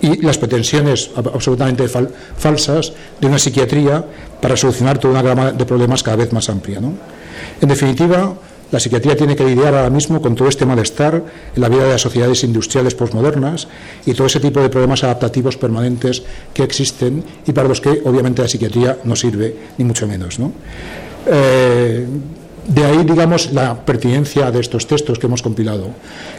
y 0.00 0.22
las 0.22 0.38
pretensiones 0.38 1.10
absolutamente 1.16 1.88
falsas 1.88 2.92
de 3.20 3.26
una 3.26 3.38
psiquiatría 3.38 4.04
para 4.40 4.56
solucionar 4.56 4.98
toda 4.98 5.14
una 5.14 5.22
gama 5.22 5.52
de 5.52 5.64
problemas 5.64 6.02
cada 6.02 6.16
vez 6.16 6.32
más 6.32 6.48
amplia. 6.48 6.80
En 7.60 7.68
definitiva, 7.68 8.34
la 8.70 8.80
psiquiatría 8.80 9.16
tiene 9.16 9.36
que 9.36 9.44
lidiar 9.44 9.74
ahora 9.74 9.90
mismo 9.90 10.20
con 10.22 10.34
todo 10.34 10.48
este 10.48 10.66
malestar 10.66 11.22
en 11.54 11.60
la 11.60 11.68
vida 11.68 11.84
de 11.84 11.90
las 11.90 12.00
sociedades 12.00 12.44
industriales 12.44 12.94
postmodernas 12.94 13.68
y 14.06 14.14
todo 14.14 14.26
ese 14.26 14.40
tipo 14.40 14.60
de 14.60 14.68
problemas 14.68 15.04
adaptativos 15.04 15.56
permanentes 15.56 16.22
que 16.54 16.62
existen 16.62 17.24
y 17.46 17.52
para 17.52 17.68
los 17.68 17.80
que 17.80 18.00
obviamente 18.04 18.42
la 18.42 18.48
psiquiatría 18.48 18.98
no 19.04 19.16
sirve, 19.16 19.54
ni 19.78 19.84
mucho 19.84 20.06
menos. 20.06 20.38
Eh, 21.26 22.06
de 22.66 22.84
ahí, 22.84 23.04
digamos, 23.04 23.52
la 23.52 23.74
pertinencia 23.84 24.50
de 24.50 24.60
estos 24.60 24.86
textos 24.86 25.18
que 25.18 25.26
hemos 25.26 25.42
compilado. 25.42 25.88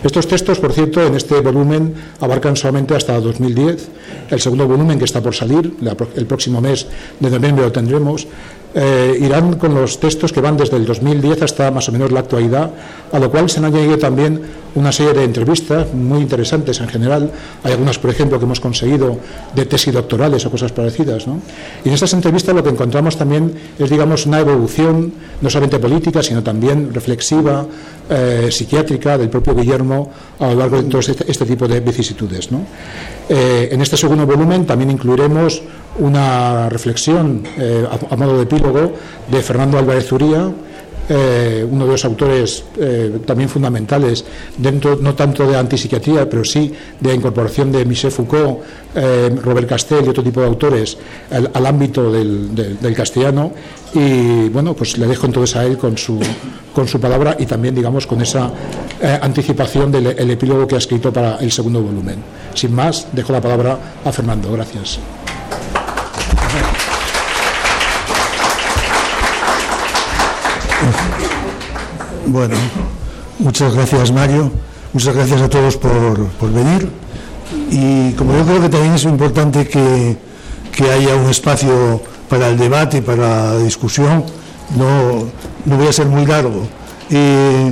Estos 0.03 0.27
textos, 0.27 0.59
por 0.59 0.71
cierto, 0.71 1.05
en 1.05 1.15
este 1.15 1.39
volumen 1.41 1.93
abarcan 2.21 2.55
solamente 2.55 2.95
hasta 2.95 3.19
2010. 3.19 3.89
El 4.29 4.39
segundo 4.39 4.67
volumen, 4.67 4.97
que 4.97 5.05
está 5.05 5.21
por 5.21 5.35
salir, 5.35 5.73
el 6.15 6.25
próximo 6.25 6.61
mes 6.61 6.87
de 7.19 7.29
noviembre 7.29 7.65
lo 7.65 7.71
tendremos, 7.71 8.27
eh, 8.73 9.17
irán 9.19 9.55
con 9.55 9.75
los 9.75 9.99
textos 9.99 10.31
que 10.31 10.39
van 10.39 10.55
desde 10.55 10.77
el 10.77 10.85
2010 10.85 11.41
hasta 11.41 11.71
más 11.71 11.89
o 11.89 11.91
menos 11.91 12.11
la 12.11 12.21
actualidad, 12.21 12.71
a 13.11 13.19
lo 13.19 13.29
cual 13.29 13.49
se 13.49 13.59
han 13.59 13.65
añadido 13.65 13.97
también 13.97 14.41
una 14.75 14.91
serie 14.91 15.13
de 15.13 15.23
entrevistas 15.25 15.93
muy 15.93 16.21
interesantes 16.21 16.79
en 16.79 16.87
general. 16.87 17.31
Hay 17.63 17.73
algunas, 17.73 17.99
por 17.99 18.09
ejemplo, 18.09 18.39
que 18.39 18.45
hemos 18.45 18.59
conseguido 18.59 19.17
de 19.53 19.65
tesis 19.65 19.93
doctorales 19.93 20.45
o 20.45 20.51
cosas 20.51 20.71
parecidas. 20.71 21.25
Y 21.83 21.89
en 21.89 21.93
estas 21.93 22.13
entrevistas 22.13 22.55
lo 22.55 22.63
que 22.63 22.69
encontramos 22.69 23.17
también 23.17 23.53
es, 23.77 23.89
digamos, 23.89 24.25
una 24.25 24.39
evolución 24.39 25.11
no 25.41 25.49
solamente 25.49 25.79
política, 25.79 26.23
sino 26.23 26.41
también 26.41 26.93
reflexiva, 26.93 27.65
eh, 28.09 28.49
psiquiátrica 28.51 29.17
del 29.17 29.29
propio 29.29 29.55
Guillermo 29.55 30.11
a 30.39 30.47
lo 30.47 30.55
largo 30.55 30.81
de 30.81 30.89
todo 30.89 30.99
este, 30.99 31.29
este 31.29 31.45
tipo 31.45 31.67
de 31.67 31.79
vicisitudes. 31.79 32.49
Eh, 33.29 33.69
en 33.71 33.81
este 33.81 33.97
segundo 33.97 34.25
volumen 34.25 34.65
también 34.65 34.91
incluiremos 34.91 35.61
una 35.99 36.69
reflexión 36.69 37.43
eh, 37.57 37.85
a, 38.09 38.15
modo 38.15 38.37
de 38.37 38.43
epílogo 38.43 38.93
de 39.29 39.41
Fernando 39.41 39.77
Álvarez 39.77 40.07
Zuría, 40.07 40.49
eh, 41.09 41.67
uno 41.69 41.85
de 41.85 41.91
los 41.91 42.05
autores 42.05 42.63
eh, 42.77 43.19
también 43.25 43.49
fundamentales, 43.49 44.23
dentro 44.57 44.95
no 44.95 45.13
tanto 45.13 45.45
de 45.45 45.57
antipsiquiatría, 45.57 46.29
pero 46.29 46.45
sí 46.45 46.71
de 46.99 47.09
la 47.09 47.15
incorporación 47.15 47.71
de 47.71 47.83
Michel 47.83 48.11
Foucault, 48.11 48.59
Robert 49.43 49.67
Castell 49.67 50.05
y 50.05 50.09
otro 50.09 50.23
tipo 50.23 50.41
de 50.41 50.47
autores 50.47 50.97
al, 51.31 51.65
ámbito 51.65 52.11
del, 52.11 52.93
castellano. 52.95 53.51
Y 53.93 54.47
bueno, 54.49 54.73
pues 54.73 54.97
le 54.97 55.07
dejo 55.07 55.25
entonces 55.25 55.55
a 55.55 55.65
él 55.65 55.77
con 55.77 55.97
su, 55.97 56.19
con 56.73 56.87
su 56.87 56.99
palabra 56.99 57.35
y 57.39 57.45
también, 57.45 57.75
digamos, 57.75 58.05
con 58.07 58.21
esa 58.21 58.51
anticipación 59.21 59.91
del 59.91 60.29
epílogo 60.29 60.67
que 60.67 60.75
ha 60.75 60.79
escrito 60.79 61.11
para 61.11 61.37
el 61.37 61.51
segundo 61.51 61.81
volumen. 61.81 62.17
Sin 62.53 62.73
más, 62.73 63.07
dejo 63.11 63.33
la 63.33 63.41
palabra 63.41 63.77
a 64.03 64.11
Fernando. 64.11 64.51
Gracias. 64.51 64.99
Bueno, 72.27 72.55
muchas 73.39 73.73
gracias 73.73 74.11
Mario, 74.11 74.51
muchas 74.93 75.15
gracias 75.15 75.41
a 75.41 75.49
todos 75.49 75.75
por, 75.75 76.51
venir 76.53 76.87
y 77.69 78.11
como 78.13 78.33
yo 78.37 78.45
creo 78.45 78.61
que 78.61 78.69
también 78.69 78.93
es 78.93 79.03
importante 79.03 79.67
que, 79.67 80.17
haya 80.91 81.15
un 81.15 81.29
espacio 81.29 82.01
para 82.29 82.49
el 82.49 82.57
debate 82.57 82.97
y 82.97 83.01
para 83.01 83.53
la 83.53 83.57
discusión, 83.57 84.23
no, 84.77 85.25
no 85.65 85.77
voy 85.77 85.87
a 85.87 85.93
ser 85.93 86.07
muy 86.07 86.25
largo. 86.25 86.67
Eh, 87.09 87.71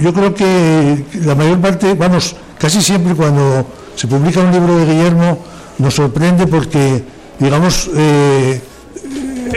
yo 0.00 0.12
creo 0.12 0.34
que 0.34 1.04
la 1.24 1.34
mayor 1.34 1.60
parte, 1.60 1.94
vamos, 1.94 2.34
casi 2.58 2.82
siempre 2.82 3.14
cuando 3.14 3.66
se 3.94 4.08
publica 4.08 4.40
un 4.40 4.50
libro 4.50 4.76
de 4.78 4.86
Guillermo 4.86 5.38
nos 5.78 5.94
sorprende 5.94 6.46
porque, 6.46 7.04
digamos, 7.38 7.90
eh, 7.94 8.60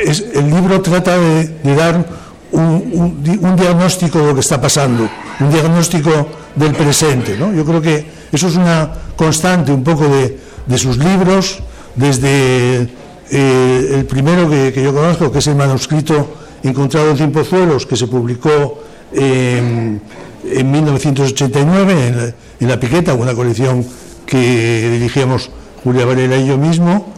el 0.10 0.50
libro 0.50 0.82
trata 0.82 1.18
de, 1.18 1.76
dar 1.76 2.06
un, 2.52 3.24
diagnóstico 3.56 4.20
de 4.20 4.26
lo 4.26 4.34
que 4.34 4.40
está 4.42 4.60
pasando, 4.60 5.08
un 5.40 5.50
diagnóstico 5.52 6.28
del 6.56 6.74
presente. 6.74 7.38
Yo 7.38 7.64
creo 7.64 7.82
que 7.82 8.06
eso 8.32 8.48
es 8.48 8.56
una 8.56 8.92
constante 9.16 9.72
un 9.72 9.84
poco 9.84 10.08
de, 10.08 10.78
sus 10.78 10.98
libros, 10.98 11.60
desde 11.96 12.88
eh, 13.32 13.92
el 13.96 14.06
primero 14.06 14.50
que, 14.50 14.82
yo 14.82 14.94
conozco, 14.94 15.32
que 15.32 15.40
es 15.40 15.48
el 15.48 15.56
manuscrito 15.56 16.36
encontrado 16.64 17.12
en 17.12 17.18
Cienpozuelos, 17.18 17.86
que 17.86 17.96
se 17.96 18.08
publicó 18.08 18.84
en 19.12 20.02
1989 20.44 22.08
en 22.08 22.18
la, 22.18 22.34
en 22.60 22.68
la, 22.68 22.80
Piqueta, 22.80 23.14
una 23.14 23.34
colección 23.34 23.86
que 24.26 24.90
dirigíamos 24.92 25.50
Julia 25.84 26.06
Varela 26.06 26.38
y 26.38 26.48
yo 26.48 26.58
mismo. 26.58 27.14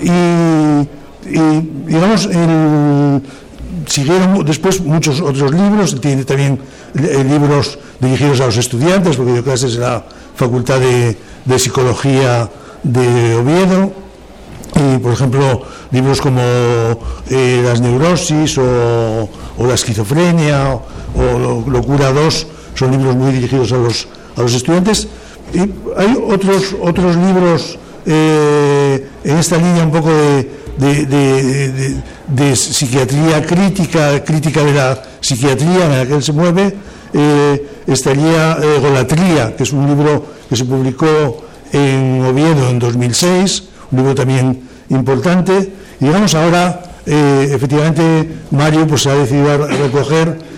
Y 0.00 0.08
y 1.24 1.40
digamos, 1.86 2.28
siguieron 3.86 4.44
después 4.44 4.80
muchos 4.80 5.20
otros 5.20 5.52
libros, 5.52 6.00
tiene 6.00 6.24
también 6.24 6.58
eh, 6.94 7.24
libros 7.24 7.78
dirigidos 8.00 8.40
a 8.40 8.46
los 8.46 8.56
estudiantes, 8.56 9.16
porque 9.16 9.32
dio 9.32 9.44
clases 9.44 9.74
en 9.74 9.80
la 9.82 10.04
Facultad 10.34 10.80
de, 10.80 11.58
Psicología 11.58 12.48
de 12.82 13.34
Oviedo, 13.36 13.92
y 14.74 14.98
por 14.98 15.12
ejemplo, 15.12 15.62
libros 15.90 16.20
como 16.20 16.40
eh, 17.28 17.62
Las 17.64 17.80
neurosis 17.80 18.56
o, 18.58 19.28
La 19.58 19.74
esquizofrenia 19.74 20.74
o, 20.74 21.70
Locura 21.70 22.12
2 22.12 22.46
son 22.74 22.90
libros 22.90 23.14
muy 23.14 23.32
dirigidos 23.32 23.72
a 23.72 23.76
los, 23.76 24.08
a 24.36 24.40
los 24.40 24.54
estudiantes. 24.54 25.08
Y 25.52 25.60
hay 25.60 26.16
otros, 26.26 26.74
otros 26.80 27.16
libros 27.16 27.78
eh, 28.06 29.06
en 29.24 29.36
esta 29.36 29.58
línea 29.58 29.84
un 29.84 29.92
poco 29.92 30.08
de 30.08 30.61
de, 30.78 32.56
psiquiatría 32.56 33.44
crítica, 33.46 34.24
crítica 34.24 34.64
de 34.64 34.72
la 34.72 35.02
psiquiatría 35.20 35.84
en 35.86 35.98
la 35.98 36.06
que 36.06 36.14
él 36.14 36.22
se 36.22 36.32
mueve, 36.32 36.74
eh, 37.12 37.66
estaría 37.86 38.56
eh, 38.62 38.78
Golatría, 38.80 39.54
que 39.56 39.64
es 39.64 39.72
un 39.72 39.86
libro 39.86 40.24
que 40.48 40.56
se 40.56 40.64
publicó 40.64 41.44
en 41.72 42.22
Oviedo 42.24 42.68
en 42.68 42.78
2006, 42.78 43.64
un 43.90 43.98
libro 43.98 44.14
también 44.14 44.62
importante. 44.88 45.72
Y 46.00 46.04
digamos 46.06 46.34
ahora, 46.34 46.82
eh, 47.04 47.50
efectivamente, 47.52 48.28
Mario 48.50 48.86
pues, 48.86 49.06
ha 49.06 49.14
decidido 49.14 49.66
recoger 49.66 50.52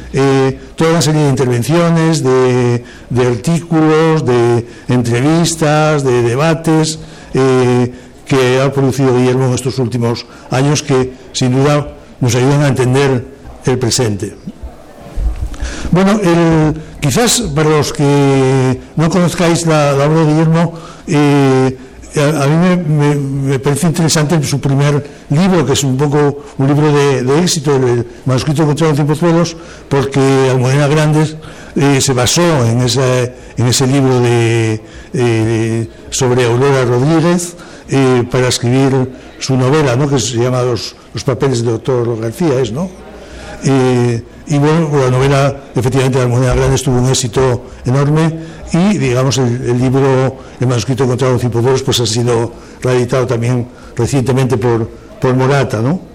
toda 0.77 0.91
una 0.91 1.03
serie 1.03 1.23
de 1.23 1.31
intervenciones, 1.31 2.23
de, 2.23 2.85
de 3.11 3.27
artículos, 3.27 4.25
de 4.25 4.65
entrevistas, 4.87 6.05
de 6.05 6.23
debates 6.23 7.01
que 8.27 8.61
ha 8.61 8.73
producido 8.73 9.17
Guillermo 9.17 9.47
en 9.47 9.55
estos 9.55 9.79
últimos 9.79 10.27
años 10.51 10.83
que 10.83 11.13
sin 11.33 11.53
duda 11.53 11.89
nos 12.21 12.35
ayudan 12.35 12.63
a 12.63 12.69
entender 12.69 13.25
el 13.65 13.79
presente. 13.79 14.37
Bueno, 15.91 16.21
quizás 17.01 17.41
para 17.55 17.71
los 17.71 17.93
que 17.93 18.81
no 18.97 19.09
conozcáis 19.09 19.67
la, 19.67 19.95
obra 19.95 20.21
de 20.21 20.27
Guillermo, 20.27 20.73
eh, 21.07 21.79
a, 22.17 22.47
mí 22.47 22.83
me, 23.47 23.59
parece 23.59 23.89
interesante 23.89 24.43
su 24.45 24.61
primer 24.61 25.05
libro, 25.31 25.67
que 25.67 25.73
es 25.73 25.83
un 25.85 25.97
poco 25.97 26.45
un 26.59 26.67
libro 26.67 26.93
de, 26.93 27.39
éxito, 27.41 27.75
el 27.77 28.07
manuscrito 28.25 28.63
encontrado 28.63 28.91
en 28.91 28.97
Cienpozuelos, 28.97 29.57
porque 29.89 30.21
Almudena 30.51 30.87
Grandes 30.87 31.37
eh, 31.77 32.01
se 32.01 32.13
basó 32.13 32.65
en 32.65 32.83
ese, 32.83 33.35
en 33.57 33.67
ese 33.67 33.87
libro 33.87 34.21
de, 34.21 35.89
sobre 36.11 36.45
Aurora 36.45 36.85
Rodríguez, 36.85 37.57
eh, 37.89 38.25
para 38.31 38.49
escribir 38.49 39.13
su 39.39 39.57
novela, 39.57 39.97
¿no? 39.97 40.09
que 40.09 40.19
se 40.19 40.37
llama 40.37 40.63
Los, 40.63 40.95
papeles 41.25 41.65
de 41.65 41.73
doctor 41.73 42.21
García, 42.21 42.61
es, 42.61 42.73
¿no? 42.73 42.89
Eh, 43.65 44.23
y 44.47 44.59
bueno, 44.59 44.91
la 44.93 45.11
novela, 45.11 45.57
efectivamente, 45.75 46.19
La 46.19 46.29
moneda 46.29 46.55
grande 46.55 46.79
tuvo 46.79 46.99
un 46.99 47.09
éxito 47.09 47.65
enorme 47.85 48.39
y, 48.73 48.99
digamos, 48.99 49.39
el, 49.39 49.81
libro, 49.81 50.37
el 50.61 50.67
manuscrito 50.67 51.05
encontrado 51.05 51.35
en 51.35 51.41
Cipodoros, 51.41 51.83
pues 51.83 52.01
ha 52.01 52.07
sido 52.07 52.53
reeditado 52.83 53.27
también 53.27 53.69
recientemente 53.97 54.59
por, 54.59 54.89
por 55.21 55.35
Morata, 55.35 55.81
¿no? 55.81 56.15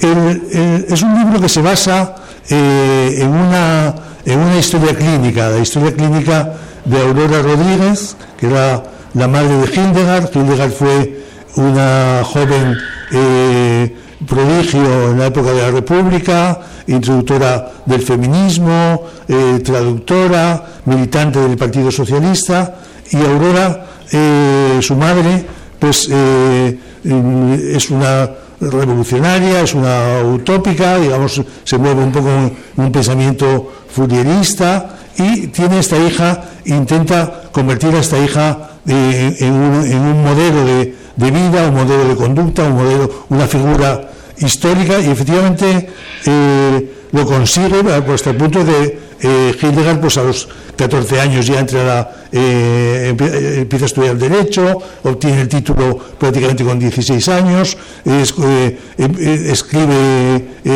es 0.00 1.02
un 1.02 1.18
libro 1.18 1.40
que 1.40 1.48
se 1.48 1.60
basa 1.60 2.16
eh, 2.48 3.18
en, 3.18 3.28
una, 3.28 3.94
en 4.24 4.38
una 4.38 4.58
historia 4.58 4.94
clínica, 4.94 5.50
la 5.50 5.58
historia 5.58 5.94
clínica 5.94 6.52
de 6.84 7.00
Aurora 7.00 7.42
Rodríguez, 7.42 8.16
que 8.38 8.46
era 8.46 8.82
la 9.14 9.28
madre 9.28 9.56
de 9.58 9.66
Hildegard. 9.66 10.30
Hildegard 10.34 10.72
fue 10.72 11.24
una 11.56 12.22
joven 12.24 12.76
eh, 13.12 13.96
prodigio 14.26 15.10
en 15.10 15.18
la 15.18 15.26
época 15.26 15.52
de 15.52 15.62
la 15.62 15.70
República, 15.70 16.60
introductora 16.86 17.72
del 17.86 18.02
feminismo, 18.02 19.04
eh, 19.26 19.60
traductora, 19.64 20.64
militante 20.84 21.40
del 21.40 21.56
Partido 21.56 21.90
Socialista, 21.90 22.76
y 23.10 23.16
Aurora, 23.16 23.86
eh, 24.12 24.78
su 24.80 24.94
madre, 24.94 25.44
pues 25.78 26.08
es 26.08 27.90
una 27.90 28.30
revolucionaria, 28.60 29.62
es 29.62 29.74
una 29.74 30.22
utópica, 30.22 30.98
digamos, 30.98 31.40
se 31.64 31.78
mueve 31.78 32.04
un 32.04 32.12
poco 32.12 32.28
un 32.76 32.92
pensamiento 32.92 33.72
furierista 33.88 34.98
y 35.16 35.46
tiene 35.48 35.78
esta 35.78 35.96
hija, 35.98 36.44
intenta 36.66 37.48
convertir 37.50 37.94
a 37.94 38.00
esta 38.00 38.18
hija 38.18 38.70
en, 38.90 39.52
un, 39.52 40.24
modelo 40.24 40.64
de, 40.64 41.30
vida, 41.30 41.68
un 41.68 41.74
modelo 41.74 42.08
de 42.08 42.16
conducta, 42.16 42.64
un 42.64 42.74
modelo, 42.74 43.26
una 43.28 43.46
figura 43.46 44.10
histórica 44.38 45.00
y 45.00 45.10
efectivamente 45.10 45.88
eh, 46.26 46.92
lo 47.12 47.26
consigue 47.26 47.80
hasta 47.92 48.30
el 48.30 48.36
punto 48.36 48.64
de 48.64 48.98
eh, 49.22 49.54
Hildegard 49.60 50.00
pues 50.00 50.16
a 50.16 50.22
los 50.22 50.48
14 50.76 51.20
años 51.20 51.46
ya 51.46 51.60
entra 51.60 51.84
la, 51.84 52.10
eh, 52.32 53.14
empieza 53.58 53.84
a 53.84 53.86
estudiar 53.86 54.16
Derecho, 54.16 54.78
obtiene 55.02 55.42
el 55.42 55.48
título 55.48 55.98
prácticamente 56.18 56.64
con 56.64 56.78
16 56.78 57.28
años, 57.28 57.76
escribe, 58.06 58.78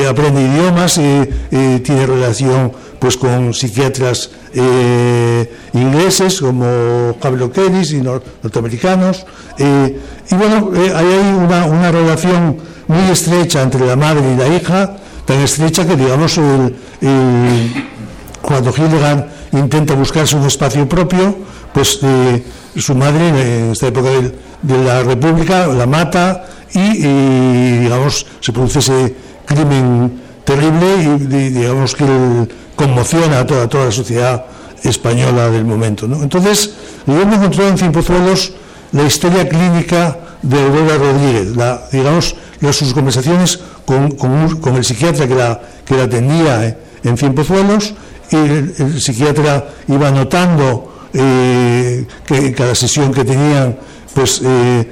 aprende 0.06 0.42
idiomas, 0.42 0.94
tiene 0.94 2.06
relación 2.06 2.70
pues 3.04 3.18
con 3.18 3.52
psiquiatras 3.52 4.30
eh, 4.54 5.52
ingleses 5.74 6.40
como 6.40 7.14
Pablo 7.20 7.52
Kelly 7.52 7.98
y 7.98 8.00
norteamericanos. 8.00 9.26
Eh, 9.58 10.00
y 10.30 10.34
bueno, 10.34 10.70
eh, 10.74 10.90
hay 10.96 11.34
una, 11.36 11.92
relación 11.92 12.56
muy 12.88 13.10
estrecha 13.12 13.60
entre 13.60 13.84
la 13.84 13.94
madre 13.94 14.22
y 14.32 14.36
la 14.38 14.48
hija, 14.48 14.96
tan 15.26 15.38
estrecha 15.40 15.86
que 15.86 15.96
digamos 15.96 16.40
cuando 18.40 18.70
Hildegard 18.70 19.26
intenta 19.52 19.92
buscarse 19.92 20.36
un 20.36 20.46
espacio 20.46 20.88
propio, 20.88 21.36
pues 21.74 22.00
su 22.74 22.94
madre 22.94 23.28
en 23.28 23.72
esta 23.72 23.88
época 23.88 24.08
de, 24.62 24.82
la 24.82 25.02
República 25.02 25.66
la 25.66 25.84
mata 25.84 26.46
y, 26.72 27.06
y 27.06 27.78
digamos 27.80 28.24
se 28.40 28.50
produce 28.50 28.78
ese 28.78 29.14
crimen 29.44 30.23
terrible 30.44 30.86
y 31.02 31.50
digamos 31.50 31.94
que 31.94 32.04
conmociona 32.76 33.40
a 33.40 33.46
toda, 33.46 33.68
toda 33.68 33.86
la 33.86 33.92
sociedad 33.92 34.44
española 34.82 35.50
del 35.50 35.64
momento. 35.64 36.06
¿no? 36.06 36.22
Entonces, 36.22 36.74
Guillermo 37.06 37.34
encontró 37.34 37.68
en 37.68 37.78
Cienpozuelos 37.78 38.52
la 38.92 39.04
historia 39.04 39.48
clínica 39.48 40.18
de 40.42 40.62
Aurora 40.62 40.98
Rodríguez, 40.98 41.56
la, 41.56 41.82
digamos, 41.90 42.36
las, 42.60 42.76
sus 42.76 42.92
conversaciones 42.92 43.60
con, 43.84 44.12
con, 44.12 44.76
el 44.76 44.84
psiquiatra 44.84 45.26
que 45.26 45.34
la, 45.34 45.60
que 45.84 45.96
la 45.96 46.04
atendía 46.04 46.66
eh, 46.66 46.78
en 47.02 47.16
Cienpozuelos 47.16 47.94
y 48.30 48.36
el, 48.36 49.00
psiquiatra 49.00 49.66
iba 49.88 50.10
notando 50.10 51.08
eh, 51.12 52.06
que 52.26 52.52
cada 52.52 52.74
sesión 52.74 53.12
que 53.12 53.24
tenían, 53.24 53.76
pues 54.14 54.42
eh, 54.44 54.86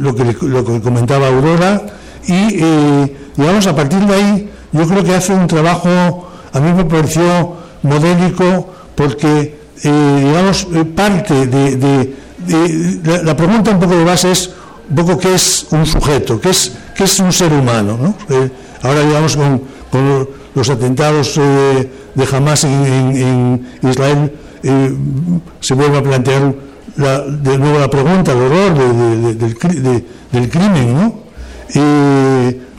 lo, 0.00 0.14
que, 0.14 0.36
lo 0.42 0.64
que 0.64 0.80
comentaba 0.80 1.28
Aurora 1.28 1.82
y 2.26 2.62
eh, 2.62 3.16
digamos 3.36 3.66
a 3.66 3.74
partir 3.74 4.00
de 4.00 4.14
ahí 4.14 4.50
yo 4.72 4.86
creo 4.86 5.04
que 5.04 5.14
hace 5.14 5.32
un 5.32 5.46
trabajo 5.46 6.28
a 6.52 6.60
mí 6.60 6.72
me 6.72 6.84
pareció 6.84 7.54
modélico 7.82 8.72
porque 8.94 9.58
eh, 9.82 10.22
digamos 10.24 10.66
eh, 10.74 10.84
parte 10.84 11.46
de, 11.46 12.14
la, 13.24 13.36
pregunta 13.36 13.70
un 13.72 13.80
poco 13.80 13.96
de 13.96 14.04
base 14.04 14.30
es 14.32 14.50
un 14.88 14.96
poco 14.96 15.18
qué 15.18 15.34
es 15.34 15.66
un 15.70 15.84
sujeto 15.84 16.40
qué 16.40 16.50
es 16.50 16.72
qué 16.96 17.04
es 17.04 17.18
un 17.20 17.32
ser 17.32 17.52
humano 17.52 17.98
¿no? 18.00 18.14
Eh, 18.34 18.50
ahora 18.82 19.00
digamos 19.02 19.36
con, 19.36 19.62
con 19.90 20.28
los 20.54 20.70
atentados 20.70 21.34
de 21.36 22.24
Hamas 22.32 22.64
en, 22.64 22.86
en- 22.86 23.66
en 23.82 23.88
Israel 23.90 24.32
se 25.60 25.74
vuelve 25.74 25.98
a 25.98 26.02
plantear 26.02 26.54
la- 26.96 27.20
de 27.20 27.58
nuevo 27.58 27.78
la 27.78 27.90
pregunta, 27.90 28.32
el 28.32 28.38
horror 28.38 28.78
de- 28.78 29.34
de- 29.34 29.34
de- 29.34 29.80
del, 29.80 30.04
del 30.32 30.48
crimen, 30.48 30.94
¿no? 30.94 31.14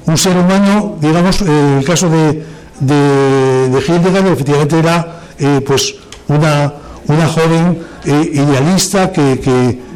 Un 0.08 0.18
ser 0.18 0.36
humano, 0.38 0.96
digamos, 1.02 1.42
eh, 1.42 1.78
el 1.80 1.86
caso 1.86 2.10
de, 2.10 2.44
de, 2.80 3.70
de 3.70 3.80
Hildegard 3.80 4.28
efectivamente 4.28 4.80
era 4.80 5.20
eh, 5.38 5.62
pues 5.66 5.96
una, 6.30 6.74
una 7.08 7.28
joven 7.28 7.78
eh, 8.06 8.32
idealista 8.34 9.12
que, 9.12 9.34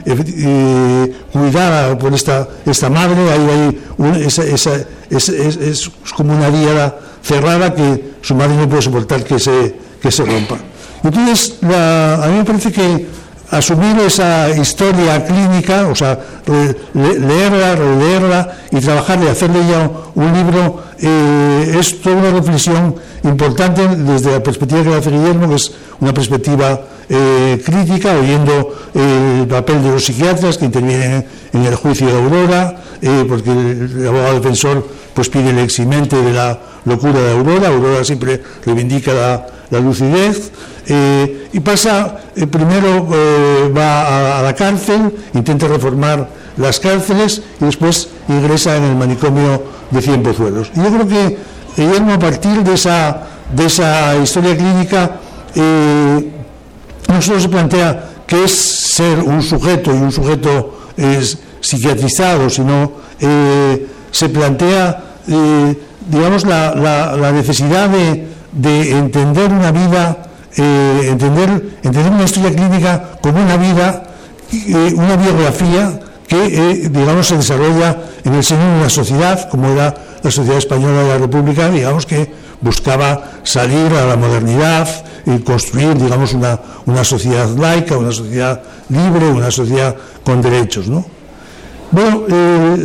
eh, 0.06 1.13
cuidaba 1.32 1.98
por 1.98 2.13
esta, 2.13 2.48
esta 2.65 2.89
madre, 2.89 3.22
ahí 3.32 3.48
hay 3.50 3.82
un- 3.98 4.15
esa, 4.15 4.44
esa- 4.44 4.84
es, 5.10 5.30
es- 5.30 5.58
es 5.58 5.89
como 6.15 6.34
una 6.36 6.50
diada 6.50 6.98
cerrada 7.24 7.74
que 7.74 8.12
su 8.22 8.36
madre 8.36 8.56
no 8.58 8.68
puede 8.68 8.82
soportar 8.82 9.24
que 9.24 9.39
se, 9.39 9.75
que 10.01 10.12
se 10.12 10.25
rompa. 10.25 10.58
Entonces, 11.03 11.56
la- 11.62 12.15
a 12.24 12.27
mí 12.27 12.38
me 12.39 12.44
parece 12.46 12.72
que 12.72 13.08
asumir 13.51 14.00
esa 14.00 14.50
historia 14.50 15.25
clínica, 15.25 15.88
o 15.88 15.96
sea, 15.96 16.17
leerla, 16.93 17.75
releerla 17.75 18.58
y 18.72 18.79
trabajar 18.79 19.20
y 19.22 19.27
hacerle 19.27 19.60
ya 19.70 19.91
un 20.15 20.34
libro, 20.34 20.81
eh, 21.00 21.77
es 21.77 22.01
toda 22.01 22.15
una 22.15 22.31
reflexión 22.31 22.96
importante 23.24 23.88
desde 23.88 24.31
la 24.31 24.41
perspectiva 24.41 24.84
que 24.84 24.96
hace 24.96 25.12
Guillermo, 25.12 25.50
que 25.50 25.55
es 25.55 25.72
una 26.00 26.13
perspectiva 26.13 26.81
eh, 27.10 27.62
crítica, 27.63 28.15
oyendo 28.17 28.74
el 28.93 29.46
papel 29.48 29.84
de 29.84 29.91
los 29.91 30.05
psiquiatras 30.05 30.58
que 30.58 30.65
intervienen 30.65 31.25
en 31.51 31.65
el 31.65 31.75
juicio 31.75 32.08
de 32.08 32.13
Aurora, 32.13 32.77
eh, 33.01 33.25
porque 33.27 33.51
el, 33.51 34.08
abogado 34.08 34.36
defensor 34.36 34.88
pues 35.13 35.27
pide 35.27 35.50
el 35.50 35.60
eximente 35.60 36.15
de 36.15 36.31
la 36.31 36.58
locura 36.86 37.20
de 37.20 37.31
Aurora, 37.34 37.67
Aurora 37.67 38.05
siempre 38.05 38.41
reivindica 38.65 39.46
la 39.70 39.79
lucidez, 39.79 40.51
eh, 40.88 41.48
y 41.54 41.60
pasa, 41.60 42.18
eh, 42.36 42.48
primero 42.48 43.08
eh, 43.14 43.72
va 43.76 44.40
a, 44.40 44.42
la 44.42 44.54
cárcel, 44.56 45.14
intenta 45.34 45.68
reformar 45.68 46.28
las 46.58 46.80
cárceles 46.80 47.42
y 47.60 47.66
después 47.66 48.10
ingresa 48.28 48.76
en 48.78 48.84
el 48.84 48.96
manicomio 48.96 49.64
de 49.92 50.02
Cienpozuelos. 50.02 50.72
Y 50.76 50.80
yo 50.84 50.90
creo 50.90 51.08
que 51.08 51.38
Guillermo, 51.78 52.14
a 52.14 52.20
partir 52.20 52.64
de 52.64 52.74
esa, 52.74 53.22
de 53.56 53.66
esa 53.66 54.16
historia 54.18 54.56
clínica, 54.58 55.12
no 57.08 57.22
solo 57.22 57.40
se 57.40 57.50
plantea 57.50 58.10
qué 58.28 58.44
es 58.46 58.52
ser 58.52 59.20
un 59.20 59.42
sujeto 59.42 59.92
y 59.94 59.98
un 59.98 60.12
sujeto 60.12 60.78
es 60.98 61.38
psiquiatrizado, 61.62 62.50
sino 62.50 62.92
se 64.12 64.30
plantea, 64.30 65.04
digamos, 66.10 66.46
la, 66.46 66.76
la- 66.76 67.16
la 67.16 67.32
necesidad 67.32 67.90
de, 67.90 68.28
de 68.52 68.92
entender 68.98 69.52
una 69.52 69.72
vida, 69.72 70.18
eh, 70.58 71.08
entender, 71.08 71.50
entender 71.84 72.12
una 72.12 72.24
historia 72.24 72.53
clínica 72.53 73.12
como 73.22 73.41
una 73.41 73.58
vida, 73.58 74.03
eh, 74.51 74.93
una 74.96 75.15
biografía 75.15 76.00
que, 76.27 76.46
eh, 76.46 76.90
digamos, 76.90 77.27
se 77.27 77.37
desarrolla 77.37 77.98
en 78.24 78.33
el 78.33 78.44
seno 78.44 78.64
de 78.64 78.79
una 78.79 78.90
sociedad, 78.90 79.50
como 79.50 79.70
era 79.70 79.94
la 80.22 80.31
sociedad 80.31 80.57
española 80.57 81.03
de 81.03 81.09
la 81.09 81.18
República, 81.18 81.70
digamos, 81.70 82.05
que 82.05 82.31
buscaba 82.61 83.31
salir 83.44 83.94
a 83.94 84.05
la 84.05 84.16
modernidad 84.16 84.87
y 85.25 85.40
construir, 85.40 85.98
digamos, 85.98 86.33
una, 86.33 86.59
una 86.85 87.03
sociedad 87.03 87.50
laica, 87.50 87.98
una 87.98 88.11
sociedad 88.11 88.61
libre, 88.90 89.29
una 89.29 89.51
sociedad 89.51 89.96
con 90.24 90.42
derechos, 90.42 90.87
¿no? 90.87 91.05
Bueno, 91.92 92.24
eh, 92.30 92.75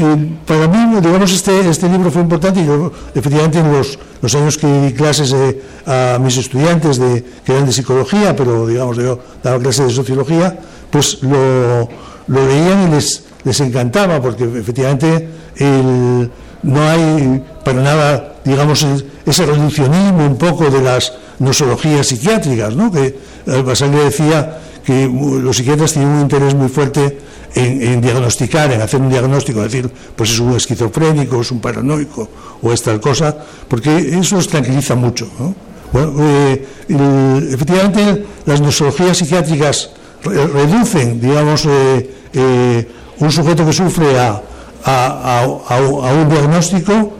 eh, 0.00 0.28
para 0.46 0.68
mí, 0.68 1.00
digamos, 1.02 1.32
este, 1.32 1.68
este 1.68 1.88
libro 1.88 2.10
fue 2.10 2.22
importante 2.22 2.64
yo, 2.64 2.90
efectivamente, 3.14 3.58
en 3.58 3.70
los, 3.72 3.98
años 4.34 4.56
que 4.56 4.66
di 4.66 4.92
clases 4.94 5.32
eh, 5.34 5.60
a 5.86 6.18
mis 6.18 6.36
estudiantes 6.38 6.98
de, 6.98 7.22
que 7.44 7.52
eran 7.52 7.66
de 7.66 7.72
psicología, 7.72 8.34
pero, 8.34 8.66
digamos, 8.66 8.96
yo 8.96 9.18
daba 9.42 9.58
clases 9.58 9.88
de 9.88 9.92
sociología, 9.92 10.58
pues 10.90 11.22
lo, 11.22 11.88
lo 12.28 12.46
leían 12.46 12.88
y 12.88 12.94
les, 12.94 13.24
les 13.44 13.60
encantaba, 13.60 14.20
porque 14.20 14.44
efectivamente 14.44 15.28
el- 15.56 16.30
no 16.62 16.82
hay 16.88 17.44
para 17.64 17.82
nada, 17.82 18.34
digamos, 18.44 18.84
ese 19.26 19.46
reduccionismo 19.46 20.26
un 20.26 20.36
poco 20.38 20.70
de 20.70 20.80
las 20.82 21.12
nosologías 21.38 22.06
psiquiátricas, 22.06 22.74
¿no? 22.74 22.90
Que 22.90 23.16
eh, 23.46 23.62
Basaglia 23.62 24.04
decía 24.04 24.58
que 24.84 25.06
uh, 25.06 25.38
los 25.38 25.56
psiquiatras 25.58 25.92
tienen 25.92 26.10
un 26.12 26.20
interés 26.22 26.54
muy 26.54 26.68
fuerte 26.68 27.18
en, 27.54 27.82
en 27.82 28.00
diagnosticar, 28.00 28.72
en 28.72 28.80
hacer 28.80 29.00
un 29.00 29.08
diagnóstico, 29.08 29.62
decir, 29.62 29.90
pues 30.14 30.30
es 30.30 30.38
un 30.38 30.56
esquizofrénico, 30.56 31.40
es 31.40 31.50
un 31.50 31.60
paranoico 31.60 32.28
o 32.62 32.72
es 32.72 32.82
tal 32.82 33.00
cosa, 33.00 33.36
porque 33.68 34.18
eso 34.18 34.36
os 34.36 34.48
tranquiliza 34.48 34.94
mucho. 34.94 35.28
¿no? 35.38 35.54
Bueno, 35.92 36.12
eh, 36.20 36.66
el, 36.88 37.54
efectivamente, 37.54 38.24
las 38.46 38.60
nosologías 38.60 39.18
psiquiátricas 39.18 39.90
re, 40.22 40.46
reducen, 40.46 41.20
digamos, 41.20 41.64
eh, 41.66 42.10
eh, 42.32 42.88
un 43.18 43.32
sujeto 43.32 43.64
que 43.64 43.72
sufre 43.72 44.18
a, 44.18 44.42
a, 44.84 45.40
a, 45.40 45.44
a 45.44 46.12
un 46.12 46.28
diagnóstico. 46.28 47.14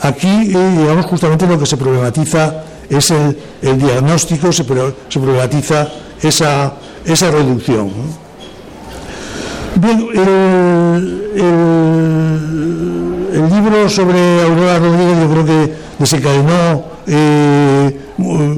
Aquí, 0.00 0.52
eh, 0.54 0.76
digamos, 0.78 1.06
justamente 1.06 1.46
lo 1.46 1.58
que 1.58 1.66
se 1.66 1.76
problematiza 1.76 2.64
es 2.88 3.10
el, 3.10 3.38
el 3.62 3.78
diagnóstico, 3.78 4.52
se, 4.52 4.64
se 4.64 5.20
problematiza 5.20 5.88
esa, 6.22 6.74
esa 7.04 7.30
reducción. 7.30 7.88
¿no? 7.88 8.23
Bien, 9.76 10.08
el, 10.14 11.24
libro 13.50 13.88
sobre 13.88 14.42
Aurora 14.42 14.78
Rodríguez 14.78 15.18
yo 15.20 15.30
creo 15.30 15.44
que 15.46 15.74
desencadenó 15.98 16.84
eh, 17.06 17.98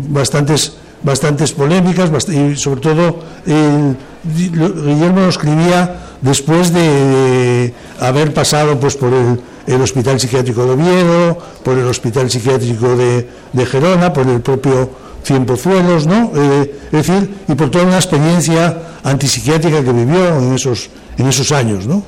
bastantes, 0.08 0.76
bastantes 1.02 1.52
polémicas 1.52 2.10
y 2.28 2.56
sobre 2.56 2.80
todo 2.80 3.20
lo- 3.46 3.94
Guillermo 4.24 5.20
lo 5.20 5.28
escribía 5.28 5.96
después 6.20 6.72
de, 6.72 7.72
haber 8.00 8.34
pasado 8.34 8.78
pues, 8.78 8.96
por 8.96 9.12
el, 9.12 9.80
Hospital 9.82 10.20
Psiquiátrico 10.20 10.64
de 10.64 10.72
Oviedo, 10.72 11.38
por 11.62 11.78
el 11.78 11.86
Hospital 11.86 12.30
Psiquiátrico 12.30 12.96
de 12.96 13.66
Gerona, 13.66 14.12
por 14.12 14.26
el 14.28 14.40
propio 14.40 15.05
Cienpozuelos, 15.26 16.06
¿no? 16.06 16.30
Eh, 16.36 16.72
es 16.86 17.06
decir, 17.06 17.34
y 17.48 17.54
por 17.54 17.68
toda 17.68 17.84
una 17.84 17.96
experiencia 17.96 18.78
antipsiquiátrica 19.02 19.82
que 19.82 19.92
vivió 19.92 20.38
en 20.38 20.54
esos, 20.54 20.88
en 21.18 21.26
esos 21.26 21.50
años, 21.50 21.84
¿no? 21.84 22.04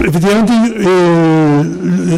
Efectivamente, 0.00 0.52
eh, 0.80 1.62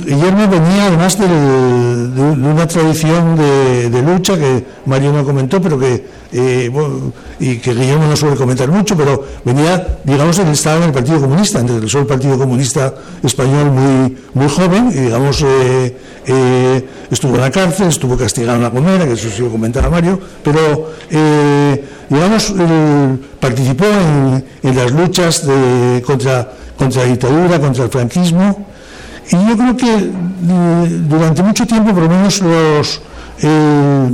Guillermo 0.07 0.49
venía 0.49 0.87
además 0.87 1.19
de, 1.19 1.27
una 1.27 2.67
tradición 2.67 3.37
de, 3.37 4.03
lucha 4.03 4.37
que 4.37 4.65
Mario 4.87 5.13
no 5.13 5.25
comentó, 5.25 5.61
pero 5.61 5.79
que 5.79 6.05
eh, 6.33 6.71
bueno, 6.73 7.13
y 7.39 7.59
que 7.59 7.75
Guillermo 7.75 8.07
no 8.09 8.17
suele 8.17 8.35
comentar 8.37 8.69
mucho, 8.71 8.97
pero 8.97 9.23
venía, 9.45 9.99
digamos, 10.05 10.39
él 10.39 10.49
estaba 10.49 10.79
en 10.79 10.83
el 10.85 10.93
Partido 10.93 11.21
Comunista, 11.21 11.61
ingresó 11.61 12.01
el 12.01 12.07
Partido 12.07 12.39
Comunista 12.39 12.95
Español 13.23 13.71
muy, 13.71 14.17
muy 14.35 14.49
joven, 14.49 14.89
y 14.91 15.01
digamos, 15.03 15.45
eh, 15.47 16.89
estuvo 17.11 17.35
en 17.37 17.41
la 17.43 17.51
cárcel, 17.51 17.89
estuvo 17.89 18.17
castigado 18.17 18.57
en 18.57 18.63
la 18.63 18.71
Gomera, 18.71 19.05
que 19.05 19.13
eso 19.13 19.29
sí 19.31 19.43
lo 19.43 19.51
comentaba 19.51 19.91
Mario, 19.91 20.19
pero 20.43 20.93
digamos, 22.09 22.55
participó 23.39 23.85
en, 23.85 24.45
en 24.63 24.77
las 24.77 24.91
luchas 24.93 25.47
de- 25.47 26.03
contra, 26.05 26.51
contra 26.77 27.03
la 27.03 27.09
dictadura, 27.09 27.59
contra 27.59 27.85
el 27.85 27.91
franquismo, 27.91 28.67
y 29.31 29.49
yo 29.49 29.57
creo 29.57 29.77
que 29.77 29.95
eh, 29.95 31.01
durante 31.09 31.43
mucho 31.43 31.67
tiempo, 31.67 31.93
por 31.93 32.05
lo 32.05 32.09
menos 32.09 32.41
los, 32.41 33.01
eh, 33.43 34.11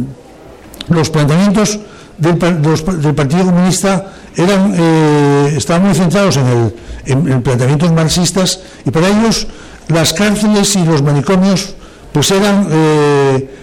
los 0.89 1.11
planteamientos 1.11 1.79
del, 2.17 2.39
los 2.63 3.03
del 3.03 3.15
Partido 3.15 3.45
Comunista 3.45 4.07
eran, 4.37 4.73
eh, 4.75 5.55
estaban 5.57 5.87
muy 5.87 5.95
centrados 5.95 6.37
en, 6.39 6.47
el, 6.47 6.75
en, 7.05 7.33
en 7.33 7.43
planteamientos 7.43 7.93
marxistas 7.93 8.61
y 8.87 8.91
para 8.91 9.09
ellos 9.09 9.47
las 9.89 10.15
cárceles 10.15 10.75
y 10.77 10.85
los 10.85 11.03
manicomios 11.03 11.75
pues 12.13 12.31
eran 12.31 12.69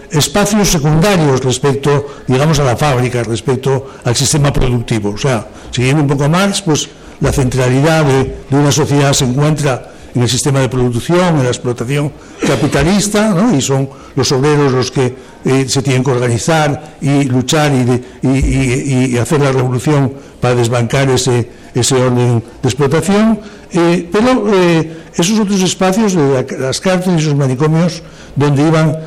espacios 0.09 0.69
secundarios 0.69 1.43
respecto, 1.43 2.07
digamos, 2.25 2.57
a 2.57 2.63
la 2.63 2.75
fábrica, 2.75 3.21
respecto 3.21 3.91
al 4.03 4.15
sistema 4.15 4.51
productivo. 4.51 5.11
O 5.11 5.17
sea, 5.19 5.47
siguiendo 5.69 6.01
un 6.01 6.07
poco 6.07 6.23
a 6.23 6.29
Marx, 6.29 6.63
pues 6.63 6.89
la 7.21 7.31
centralidad 7.31 8.05
de, 8.05 8.35
una 8.51 8.71
sociedad 8.71 9.13
se 9.13 9.25
encuentra 9.25 9.91
en 10.15 10.23
el 10.23 10.29
sistema 10.29 10.59
de 10.59 10.69
producción, 10.69 11.37
en 11.37 11.43
la 11.43 11.49
explotación 11.49 12.11
capitalista, 12.45 13.29
¿no? 13.29 13.55
y 13.55 13.61
son 13.61 13.89
los 14.15 14.31
obreros 14.31 14.71
los 14.71 14.91
que 14.91 15.15
eh, 15.45 15.65
se 15.67 15.81
tienen 15.81 16.03
que 16.03 16.11
organizar 16.11 16.97
y 17.01 17.23
luchar 17.23 17.71
y, 17.71 19.17
hacer 19.17 19.41
la 19.41 19.51
revolución 19.51 20.13
para 20.41 20.55
desbancar 20.55 21.09
ese, 21.09 21.47
orden 21.75 22.43
de 22.61 22.69
explotación, 22.69 23.39
eh, 23.71 24.09
pero 24.11 24.51
eh, 24.51 24.97
esos 25.15 25.39
otros 25.39 25.61
espacios, 25.61 26.15
las 26.15 26.79
cárceles 26.79 27.21
y 27.21 27.23
esos 27.25 27.35
manicomios, 27.35 28.01
donde 28.35 28.67
iban 28.67 28.97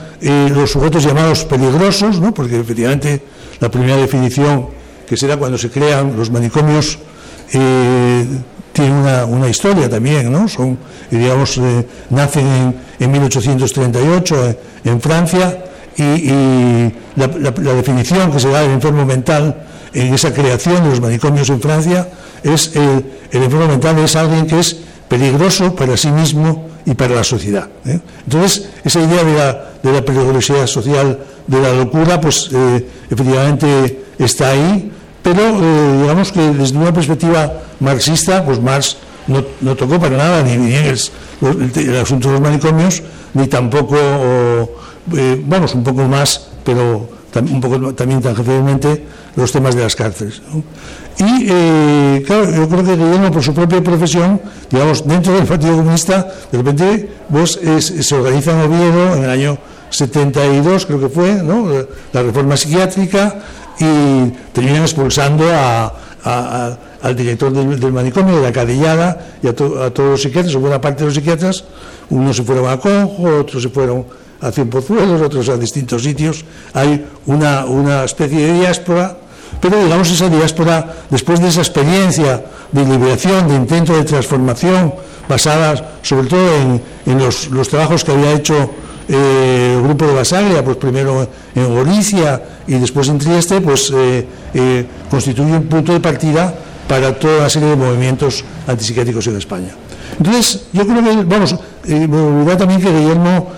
los 0.55 0.71
sujetos 0.71 1.05
llamados 1.05 1.45
peligrosos, 1.45 2.21
¿no? 2.21 2.33
porque 2.33 2.61
efectivamente 2.61 3.23
la 3.61 3.71
primera 3.71 3.97
definición, 3.97 4.69
que 5.07 5.17
será 5.17 5.37
cuando 5.37 5.59
se 5.59 5.71
crean 5.71 6.17
los 6.17 6.31
manicomios, 6.31 6.99
eh, 7.53 8.27
tiene 8.73 9.01
una, 9.01 9.25
una, 9.27 9.49
historia 9.49 9.89
también, 9.89 10.33
¿no? 10.33 10.49
Son, 10.49 10.79
digamos, 11.11 11.59
eh, 11.59 11.87
nacen 12.11 12.47
en, 12.47 12.75
en 12.99 13.11
1838 13.13 14.49
eh, 14.49 14.59
en 14.85 15.01
Francia 15.01 15.65
y, 15.97 16.93
la, 17.17 17.75
definición 17.75 18.33
que 18.33 18.41
se 18.41 18.49
da 18.49 18.63
del 18.63 18.73
enfermo 18.73 19.05
mental 19.05 19.65
en 19.93 20.15
esa 20.15 20.33
creación 20.33 20.83
de 20.85 20.91
los 20.91 21.01
manicomios 21.01 21.51
en 21.51 21.61
Francia 21.61 22.09
es 22.43 22.75
el, 22.75 23.05
enfermo 23.33 23.69
mental 23.69 23.99
es 23.99 24.17
alguien 24.17 24.47
que 24.47 24.59
es 24.59 24.79
peligroso 25.09 25.75
para 25.75 25.97
sí 25.97 26.11
mismo 26.11 26.69
y 26.87 26.95
para 26.95 27.15
la 27.15 27.25
sociedad. 27.25 27.69
¿eh? 27.85 28.01
Entonces, 28.25 28.69
esa 28.85 29.01
idea 29.01 29.23
de 29.23 29.35
la, 29.35 29.71
de 29.83 29.93
la, 29.93 30.03
peligrosidad 30.05 30.67
social, 30.67 31.19
de 31.47 31.61
la 31.61 31.73
locura, 31.73 32.21
pues 32.21 32.49
eh, 32.53 32.87
efectivamente 33.11 34.05
está 34.19 34.51
ahí, 34.51 34.91
pero 35.23 35.41
eh, 35.41 36.03
digamos 36.03 36.33
que 36.33 36.41
desde 36.41 36.77
una 36.77 36.93
perspectiva 36.93 37.53
marxista, 37.81 38.45
pues 38.45 38.61
Marx 38.61 38.97
no, 39.27 39.77
tocó 39.77 40.01
para 40.01 40.17
nada 40.17 40.43
ni, 40.43 40.57
ni 40.57 40.75
el, 40.75 41.97
asunto 41.97 42.29
de 42.29 42.35
los 42.35 42.41
manicomios, 42.41 43.03
ni 43.35 43.47
tampoco, 43.47 43.97
o, 43.97 44.69
vamos, 45.47 45.75
un 45.75 45.85
poco 45.85 46.03
más, 46.09 46.49
pero 46.65 47.09
un 47.41 47.61
poco 47.61 47.95
también 47.95 48.21
tangencialmente 48.21 49.07
los 49.37 49.51
temas 49.53 49.75
de 49.75 49.83
las 49.83 49.97
cárceles. 49.97 50.43
Y 51.19 51.47
eh, 51.49 52.23
claro, 52.27 52.51
yo 52.51 52.69
creo 52.69 52.85
que 52.85 52.97
Guillermo, 52.97 53.31
por 53.31 53.43
su 53.43 53.55
propia 53.55 53.83
profesión, 53.83 54.41
digamos, 54.71 55.07
dentro 55.07 55.35
del 55.35 55.45
Partido 55.45 55.77
Comunista, 55.77 56.27
de 56.51 56.59
repente 56.59 57.11
pues, 57.31 57.57
es, 57.57 57.87
se 58.07 58.15
organiza 58.15 58.53
en 58.53 58.61
Oviedo 58.61 59.17
en 59.17 59.25
el 59.25 59.31
año 59.31 59.59
72, 59.91 60.87
creo 60.87 61.01
que 61.01 61.09
fue, 61.09 61.43
la 62.13 62.23
reforma 62.23 62.57
psiquiátrica, 62.57 63.43
y 63.83 64.33
terminan 64.53 64.83
expulsando 64.83 65.45
a, 65.53 65.93
al 67.03 67.17
director 67.17 67.53
del, 67.53 67.93
manicomio, 67.93 68.37
de 68.37 68.43
la 68.43 68.53
cadillada, 68.53 69.35
y 69.43 69.49
a, 69.49 69.57
to, 69.57 69.83
a, 69.83 69.91
todos 69.91 70.11
los 70.11 70.23
psiquiatras, 70.23 70.55
o 70.55 70.61
buena 70.61 70.81
parte 70.81 71.01
de 71.01 71.07
los 71.07 71.15
psiquiatras, 71.15 71.65
unos 72.11 72.37
se 72.37 72.45
fueron 72.45 72.69
a 72.71 72.79
Conjo, 72.79 73.41
otros 73.41 73.63
se 73.63 73.69
fueron 73.69 74.07
a 74.41 74.51
Cienpozuelos, 74.51 75.21
otros 75.21 75.49
a 75.49 75.57
distintos 75.57 76.03
sitios. 76.03 76.45
Hay 76.75 77.05
una, 77.27 78.05
especie 78.05 78.39
de 78.39 78.61
diáspora 78.61 79.17
pero 79.61 79.81
digamos 79.85 80.11
esa 80.11 80.29
diáspora, 80.29 81.07
después 81.09 81.39
de 81.39 81.49
esa 81.49 81.61
experiencia 81.61 82.43
de 82.73 82.85
liberación, 82.85 83.47
de 83.47 83.55
intento 83.55 83.95
de 83.95 84.03
transformación, 84.03 84.93
basada 85.29 85.99
sobre 86.03 86.27
todo 86.27 86.81
en, 87.07 87.19
los, 87.19 87.69
trabajos 87.69 88.03
que 88.03 88.11
había 88.11 88.33
hecho 88.33 88.71
eh, 89.09 89.75
el 89.77 89.83
grupo 89.83 90.07
de 90.07 90.15
Basaglia, 90.15 90.65
pues 90.65 90.77
primero 90.77 91.27
en 91.55 91.75
Galicia 91.75 92.43
y 92.67 92.75
después 92.75 93.09
en 93.09 93.19
Trieste, 93.19 93.61
pues 93.61 93.93
eh, 93.95 94.27
eh, 94.55 94.87
constituye 95.11 95.53
un 95.53 95.65
punto 95.65 95.93
de 95.93 96.01
partida 96.01 96.55
para 96.89 97.19
toda 97.19 97.39
una 97.39 97.49
serie 97.49 97.71
de 97.71 97.77
movimientos 97.77 98.45
antipsiquiátricos 98.67 99.27
en 99.27 99.37
España. 99.37 99.75
Entonces, 100.19 100.65
yo 100.73 100.87
creo 100.87 101.03
que, 101.03 101.25
vamos, 101.25 101.57
me 101.87 102.57
también 102.57 102.81
que 102.81 102.91
Guillermo 102.91 103.51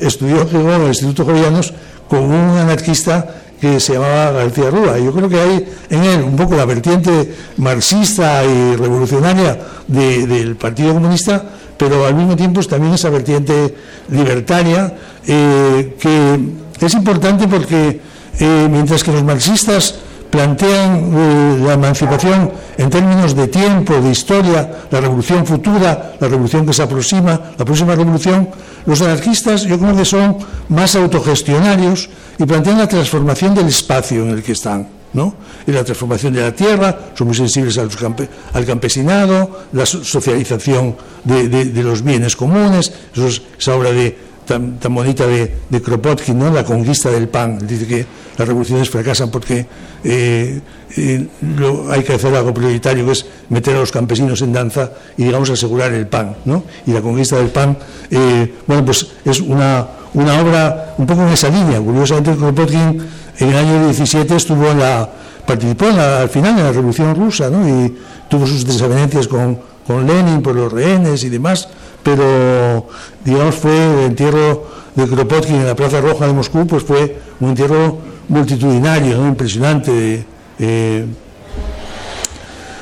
estudió 0.00 0.42
en 0.42 0.82
el 0.82 0.88
Instituto 0.88 1.24
Jovellanos 1.24 1.72
con 2.08 2.24
un 2.24 2.58
anarquista 2.58 3.26
que 3.60 3.80
se 3.80 3.94
llamaba 3.94 4.32
García 4.32 4.70
Rúa. 4.70 4.98
Yo 4.98 5.12
creo 5.12 5.28
que 5.28 5.40
hay 5.40 5.68
en 5.90 6.04
él 6.04 6.22
un 6.22 6.36
poco 6.36 6.56
la 6.56 6.64
vertiente 6.64 7.34
marxista 7.56 8.44
y 8.44 8.76
revolucionaria 8.76 9.58
de, 9.86 10.26
del 10.26 10.56
Partido 10.56 10.94
Comunista, 10.94 11.42
pero 11.76 12.06
al 12.06 12.14
mismo 12.14 12.36
tiempo 12.36 12.60
es 12.60 12.68
también 12.68 12.94
esa 12.94 13.10
vertiente 13.10 13.74
libertaria, 14.10 14.94
eh, 15.26 15.96
que 15.98 16.86
es 16.86 16.94
importante 16.94 17.48
porque 17.48 18.00
eh, 18.38 18.68
mientras 18.70 19.02
que 19.02 19.12
los 19.12 19.24
marxistas 19.24 19.94
plantean 20.30 21.12
eh, 21.14 21.58
la 21.64 21.74
emancipación 21.74 22.50
en 22.76 22.90
términos 22.90 23.34
de 23.34 23.48
tiempo, 23.48 23.94
de 23.94 24.10
historia, 24.10 24.86
la 24.90 25.00
revolución 25.00 25.46
futura, 25.46 26.16
la 26.20 26.28
revolución 26.28 26.66
que 26.66 26.72
se 26.72 26.82
aproxima, 26.82 27.40
la 27.56 27.64
próxima 27.64 27.94
revolución, 27.94 28.48
los 28.84 29.00
anarquistas 29.00 29.62
yo 29.62 29.78
creo 29.78 29.96
que 29.96 30.04
son 30.04 30.36
más 30.68 30.94
autogestionarios 30.94 32.10
y 32.38 32.44
plantean 32.44 32.78
la 32.78 32.88
transformación 32.88 33.54
del 33.54 33.68
espacio 33.68 34.22
en 34.22 34.30
el 34.30 34.42
que 34.42 34.52
están. 34.52 34.95
¿No? 35.16 35.34
Y 35.66 35.72
la 35.72 35.82
transformación 35.82 36.34
de 36.34 36.42
la 36.42 36.54
tierra, 36.54 37.10
son 37.14 37.26
muy 37.26 37.36
sensibles 37.36 37.78
al, 37.78 37.88
campe, 37.88 38.28
al 38.52 38.64
campesinado, 38.64 39.64
la 39.72 39.86
socialización 39.86 40.94
de, 41.24 41.48
de, 41.48 41.64
de, 41.64 41.82
los 41.82 42.02
bienes 42.02 42.36
comunes, 42.36 42.92
eso 43.12 43.26
es 43.26 43.42
esa 43.58 43.74
obra 43.74 43.90
de, 43.90 44.16
tan, 44.46 44.78
tan 44.78 44.94
bonita 44.94 45.26
de, 45.26 45.52
de 45.68 45.82
Kropotkin, 45.82 46.38
¿no? 46.38 46.50
la 46.52 46.64
conquista 46.64 47.10
del 47.10 47.28
pan. 47.28 47.58
Dice 47.66 47.86
que 47.86 48.06
las 48.36 48.46
revoluciones 48.46 48.88
fracasan 48.88 49.30
porque 49.30 49.66
eh, 50.04 50.60
eh, 50.96 51.26
lo, 51.58 51.90
hay 51.90 52.02
que 52.02 52.14
hacer 52.14 52.34
algo 52.34 52.54
prioritario, 52.54 53.04
que 53.04 53.12
es 53.12 53.26
meter 53.48 53.76
a 53.76 53.80
los 53.80 53.90
campesinos 53.92 54.40
en 54.42 54.52
danza 54.52 54.92
y, 55.16 55.24
digamos, 55.24 55.50
asegurar 55.50 55.92
el 55.92 56.06
pan. 56.06 56.36
¿no? 56.44 56.64
Y 56.86 56.92
la 56.92 57.00
conquista 57.00 57.36
del 57.36 57.48
pan, 57.48 57.76
eh, 58.10 58.54
bueno, 58.66 58.84
pues 58.84 59.06
es 59.24 59.40
una, 59.40 59.86
una 60.14 60.40
obra 60.40 60.94
un 60.98 61.06
poco 61.06 61.22
en 61.22 61.28
esa 61.28 61.48
línea. 61.48 61.80
Curiosamente, 61.80 62.36
Kropotkin 62.36 63.02
en 63.38 63.48
el 63.48 63.56
año 63.56 63.84
17 63.86 64.36
estuvo 64.36 64.70
en 64.70 64.78
la, 64.78 65.08
participó 65.46 65.86
en 65.86 65.96
la, 65.96 66.20
al 66.22 66.28
final 66.28 66.58
en 66.58 66.64
la 66.64 66.72
Revolución 66.72 67.14
Rusa 67.14 67.50
¿no? 67.50 67.68
y 67.68 67.94
tuvo 68.28 68.46
sus 68.46 68.66
desavenencias 68.66 69.28
con, 69.28 69.58
Lenin 69.88 70.42
por 70.42 70.56
los 70.56 70.72
rehenes 70.72 71.22
y 71.22 71.28
demás, 71.28 71.68
pero 72.02 72.88
digamos 73.24 73.54
fue 73.54 73.70
el 73.70 74.06
entierro 74.06 74.66
de 74.96 75.06
Kropotkin 75.06 75.54
en 75.54 75.66
la 75.66 75.76
Plaza 75.76 76.00
Roja 76.00 76.26
de 76.26 76.32
Moscú, 76.32 76.66
pues 76.66 76.82
fue 76.82 77.20
un 77.38 77.50
entierro 77.50 77.98
multitudinario, 78.28 79.24
impresionante. 79.24 80.26
Eh. 80.58 81.06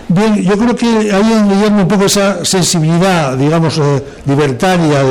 Bien, 0.08 0.42
yo 0.42 0.56
creo 0.56 0.74
que 0.74 0.86
hay 0.86 1.32
en 1.32 1.50
Guillermo 1.50 1.82
un 1.82 1.88
poco 1.88 2.06
esa 2.06 2.42
sensibilidad, 2.42 3.36
digamos, 3.36 3.76
eh, 3.76 4.02
libertaria 4.24 5.02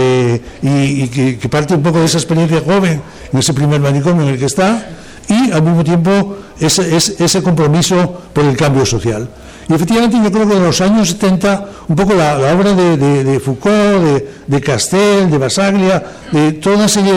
y 0.63 1.07
que, 1.09 1.37
que, 1.37 1.49
parte 1.49 1.75
un 1.75 1.83
poco 1.83 1.99
de 1.99 2.05
esa 2.05 2.17
experiencia 2.17 2.59
joven 2.59 3.03
en 3.31 3.39
ese 3.39 3.53
primer 3.53 3.79
manicomio 3.79 4.23
en 4.23 4.29
el 4.29 4.39
que 4.39 4.45
está 4.45 4.83
y 5.27 5.51
al 5.51 5.61
mismo 5.63 5.83
tiempo 5.83 6.37
ese, 6.59 6.95
ese, 6.95 7.41
compromiso 7.41 8.21
por 8.33 8.43
el 8.45 8.55
cambio 8.57 8.85
social. 8.85 9.27
Y 9.67 9.73
efectivamente 9.73 10.17
yo 10.21 10.31
creo 10.31 10.47
que 10.47 10.55
en 10.55 10.63
los 10.63 10.81
años 10.81 11.09
70 11.09 11.65
un 11.87 11.95
poco 11.95 12.13
la, 12.13 12.37
obra 12.53 12.73
de, 12.73 13.23
de, 13.23 13.39
Foucault, 13.39 14.03
de, 14.03 14.29
de 14.47 14.61
Castel, 14.61 15.29
de 15.29 15.37
Basaglia, 15.37 16.03
de 16.31 16.53
toda 16.53 16.77
una 16.77 16.87
serie 16.87 17.13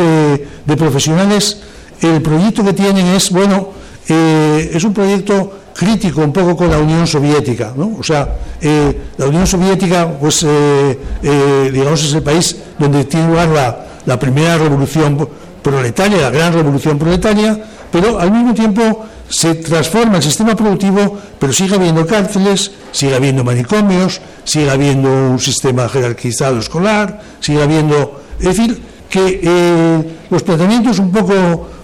de, 0.64 0.76
profesionales, 0.76 1.58
el 2.00 2.22
proyecto 2.22 2.64
que 2.64 2.72
tienen 2.72 3.06
es, 3.06 3.30
bueno, 3.30 3.70
eh, 4.08 4.70
es 4.72 4.84
un 4.84 4.92
proyecto 4.92 5.60
crítico 5.74 6.20
un 6.22 6.32
poco 6.32 6.56
con 6.56 6.70
la 6.70 6.78
Unión 6.78 7.06
Soviética, 7.06 7.72
¿no? 7.76 7.96
O 7.98 8.02
sea, 8.02 8.36
eh, 8.60 9.08
la 9.18 9.26
Unión 9.26 9.46
Soviética, 9.46 10.08
pues, 10.18 10.44
eh, 10.48 11.70
digamos, 11.72 12.02
es 12.04 12.14
el 12.14 12.22
país 12.22 12.56
donde 12.78 13.04
tiene 13.04 13.28
lugar 13.28 13.84
la 14.04 14.18
primera 14.18 14.56
revolución 14.56 15.28
proletaria, 15.66 16.18
la 16.18 16.30
gran 16.30 16.52
revolución 16.52 16.96
proletaria, 16.96 17.58
pero 17.90 18.20
al 18.20 18.30
mismo 18.30 18.54
tiempo 18.54 19.04
se 19.28 19.56
transforma 19.56 20.18
el 20.18 20.22
sistema 20.22 20.54
productivo, 20.54 21.18
pero 21.40 21.52
sigue 21.52 21.74
habiendo 21.74 22.06
cárceles, 22.06 22.70
sigue 22.92 23.16
habiendo 23.16 23.42
manicomios, 23.42 24.20
sigue 24.44 24.70
habiendo 24.70 25.08
un 25.08 25.40
sistema 25.40 25.88
jerarquizado 25.88 26.60
escolar, 26.60 27.20
sigue 27.40 27.60
habiendo... 27.60 28.22
Es 28.38 28.56
decir, 28.56 28.80
que 29.10 29.40
eh, 29.42 30.18
los 30.30 30.44
planteamientos 30.44 31.00
un 31.00 31.10
poco 31.10 31.34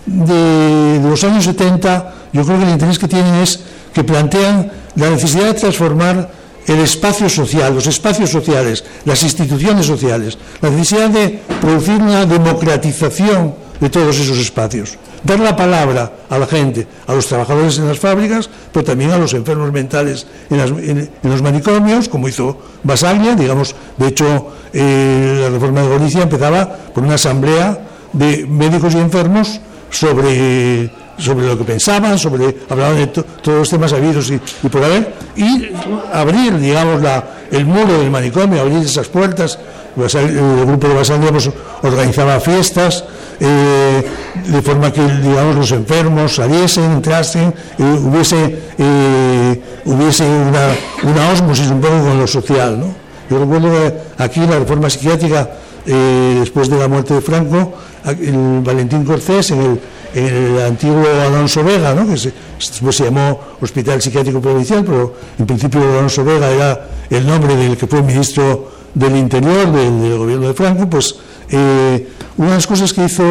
de, 0.06 1.00
de, 1.00 1.08
los 1.08 1.24
años 1.24 1.44
70, 1.44 2.14
yo 2.32 2.44
creo 2.44 2.58
que 2.58 2.64
el 2.64 2.70
interés 2.70 3.00
que 3.00 3.08
tienen 3.08 3.34
es 3.36 3.60
que 3.92 4.04
plantean 4.04 4.70
la 4.94 5.10
necesidad 5.10 5.46
de 5.46 5.54
transformar 5.54 6.30
el 6.68 6.78
espacio 6.78 7.28
social, 7.28 7.74
los 7.74 7.88
espacios 7.88 8.30
sociales, 8.30 8.84
las 9.04 9.24
instituciones 9.24 9.86
sociales, 9.86 10.38
la 10.60 10.70
necesidad 10.70 11.10
de 11.10 11.40
producir 11.60 11.94
una 11.94 12.26
democratización 12.26 13.61
de 13.80 13.90
todos 13.90 14.18
esos 14.18 14.38
espacios 14.38 14.98
dar 15.22 15.40
la 15.40 15.54
palabra 15.54 16.12
a 16.28 16.38
la 16.38 16.46
gente, 16.46 16.86
a 17.06 17.14
los 17.14 17.26
trabajadores 17.26 17.78
en 17.78 17.88
las 17.88 17.98
fábricas, 17.98 18.50
pero 18.72 18.84
también 18.84 19.10
a 19.10 19.18
los 19.18 19.34
enfermos 19.34 19.72
mentales 19.72 20.26
en, 20.50 21.10
los 21.22 21.42
manicomios, 21.42 22.08
como 22.08 22.28
hizo 22.28 22.58
Basaglia, 22.82 23.34
digamos, 23.34 23.74
de 23.96 24.08
hecho, 24.08 24.48
eh, 24.72 25.38
la 25.42 25.50
reforma 25.50 25.82
de 25.82 25.88
Galicia 25.88 26.22
empezaba 26.22 26.68
por 26.94 27.04
una 27.04 27.14
asamblea 27.14 27.78
de 28.12 28.46
médicos 28.46 28.94
y 28.94 28.98
enfermos 28.98 29.60
sobre 29.90 30.90
sobre 31.18 31.46
lo 31.46 31.56
que 31.56 31.64
pensaban, 31.64 32.18
sobre 32.18 32.56
hablaban 32.68 32.96
de 32.96 33.06
todos 33.06 33.58
los 33.58 33.70
temas 33.70 33.92
habidos 33.92 34.30
y, 34.30 34.68
por 34.68 34.82
haber, 34.82 35.14
y 35.36 35.70
abrir, 36.12 36.58
digamos, 36.58 37.00
la, 37.00 37.22
el 37.50 37.64
muro 37.64 37.98
del 37.98 38.10
manicomio, 38.10 38.62
abrir 38.62 38.78
esas 38.78 39.08
puertas. 39.08 39.58
El 39.94 40.64
grupo 40.64 40.88
de 40.88 40.94
Basalia 40.94 41.30
pues, 41.30 41.50
organizaba 41.82 42.40
fiestas, 42.40 43.04
eh, 43.40 44.02
de 44.46 44.62
forma 44.62 44.92
que 44.92 45.02
digamos 45.02 45.56
los 45.56 45.72
enfermos 45.72 46.34
saliesen, 46.34 46.92
entrasen, 46.92 47.54
eh, 47.78 47.82
hubiese, 47.82 48.58
eh, 48.78 49.62
hubiese 49.84 50.24
una, 50.24 50.74
una 51.02 51.30
osmosis 51.30 51.70
un 51.70 51.80
poco 51.80 51.98
con 51.98 52.18
lo 52.18 52.26
social. 52.26 52.78
¿no? 52.78 52.94
Yo 53.30 53.38
recuerdo 53.38 53.70
que 53.70 54.22
aquí 54.22 54.40
la 54.40 54.58
reforma 54.58 54.90
psiquiátrica, 54.90 55.50
eh, 55.86 56.36
después 56.40 56.68
de 56.68 56.78
la 56.78 56.88
muerte 56.88 57.14
de 57.14 57.20
Franco, 57.20 57.74
el 58.04 58.60
Valentín 58.62 59.04
Corcés, 59.04 59.50
en 59.52 59.60
el, 59.60 59.80
en 60.14 60.26
el 60.26 60.62
antiguo 60.62 61.04
Alonso 61.24 61.62
Vega, 61.62 61.94
¿no? 61.94 62.06
que 62.06 62.16
se, 62.16 62.32
después 62.58 62.96
se 62.96 63.04
llamó 63.04 63.40
Hospital 63.60 64.02
Psiquiátrico 64.02 64.40
Provincial, 64.40 64.84
pero 64.84 65.14
en 65.38 65.46
principio 65.46 65.80
Alonso 65.80 66.24
Vega 66.24 66.50
era 66.50 66.88
el 67.10 67.26
nombre 67.26 67.56
del 67.56 67.76
que 67.76 67.86
fue 67.86 68.02
ministro 68.02 68.70
del 68.94 69.16
Interior 69.16 69.72
del, 69.72 70.02
del 70.02 70.18
gobierno 70.18 70.48
de 70.48 70.54
Franco, 70.54 70.88
pues 70.88 71.16
eh, 71.52 72.08
una 72.38 72.48
de 72.48 72.54
las 72.54 72.66
cosas 72.66 72.92
que 72.94 73.04
hizo 73.04 73.22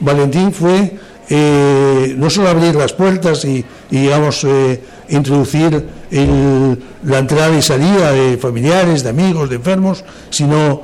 Valentín 0.00 0.52
fue 0.52 0.96
eh, 1.28 2.14
no 2.16 2.30
solo 2.30 2.48
abrir 2.48 2.74
las 2.74 2.94
puertas 2.94 3.44
y, 3.44 3.62
digamos, 3.90 4.42
eh, 4.44 4.82
introducir 5.10 5.86
la 6.10 7.18
entrada 7.18 7.56
y 7.56 7.60
salida 7.60 8.12
de 8.12 8.38
familiares, 8.38 9.02
de 9.02 9.10
amigos, 9.10 9.50
de 9.50 9.56
enfermos, 9.56 10.02
sino 10.30 10.82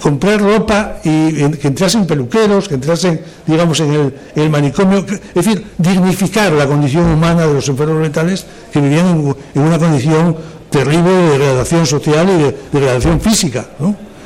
comprar 0.00 0.40
ropa 0.40 0.96
y 1.04 1.50
que 1.52 1.68
entrasen 1.68 2.06
peluqueros, 2.06 2.66
que 2.66 2.74
entrasen, 2.74 3.20
digamos, 3.46 3.78
en 3.80 4.12
el, 4.34 4.50
manicomio, 4.50 5.04
es 5.34 5.34
decir, 5.34 5.64
dignificar 5.78 6.52
la 6.52 6.66
condición 6.66 7.04
humana 7.04 7.46
de 7.46 7.54
los 7.54 7.68
enfermos 7.68 8.00
mentales 8.00 8.46
que 8.72 8.80
vivían 8.80 9.34
en, 9.54 9.62
una 9.62 9.78
condición 9.78 10.36
terrible 10.70 11.10
de 11.10 11.38
degradación 11.38 11.86
social 11.86 12.28
y 12.28 12.42
de 12.42 12.56
degradación 12.72 13.20
física. 13.20 13.66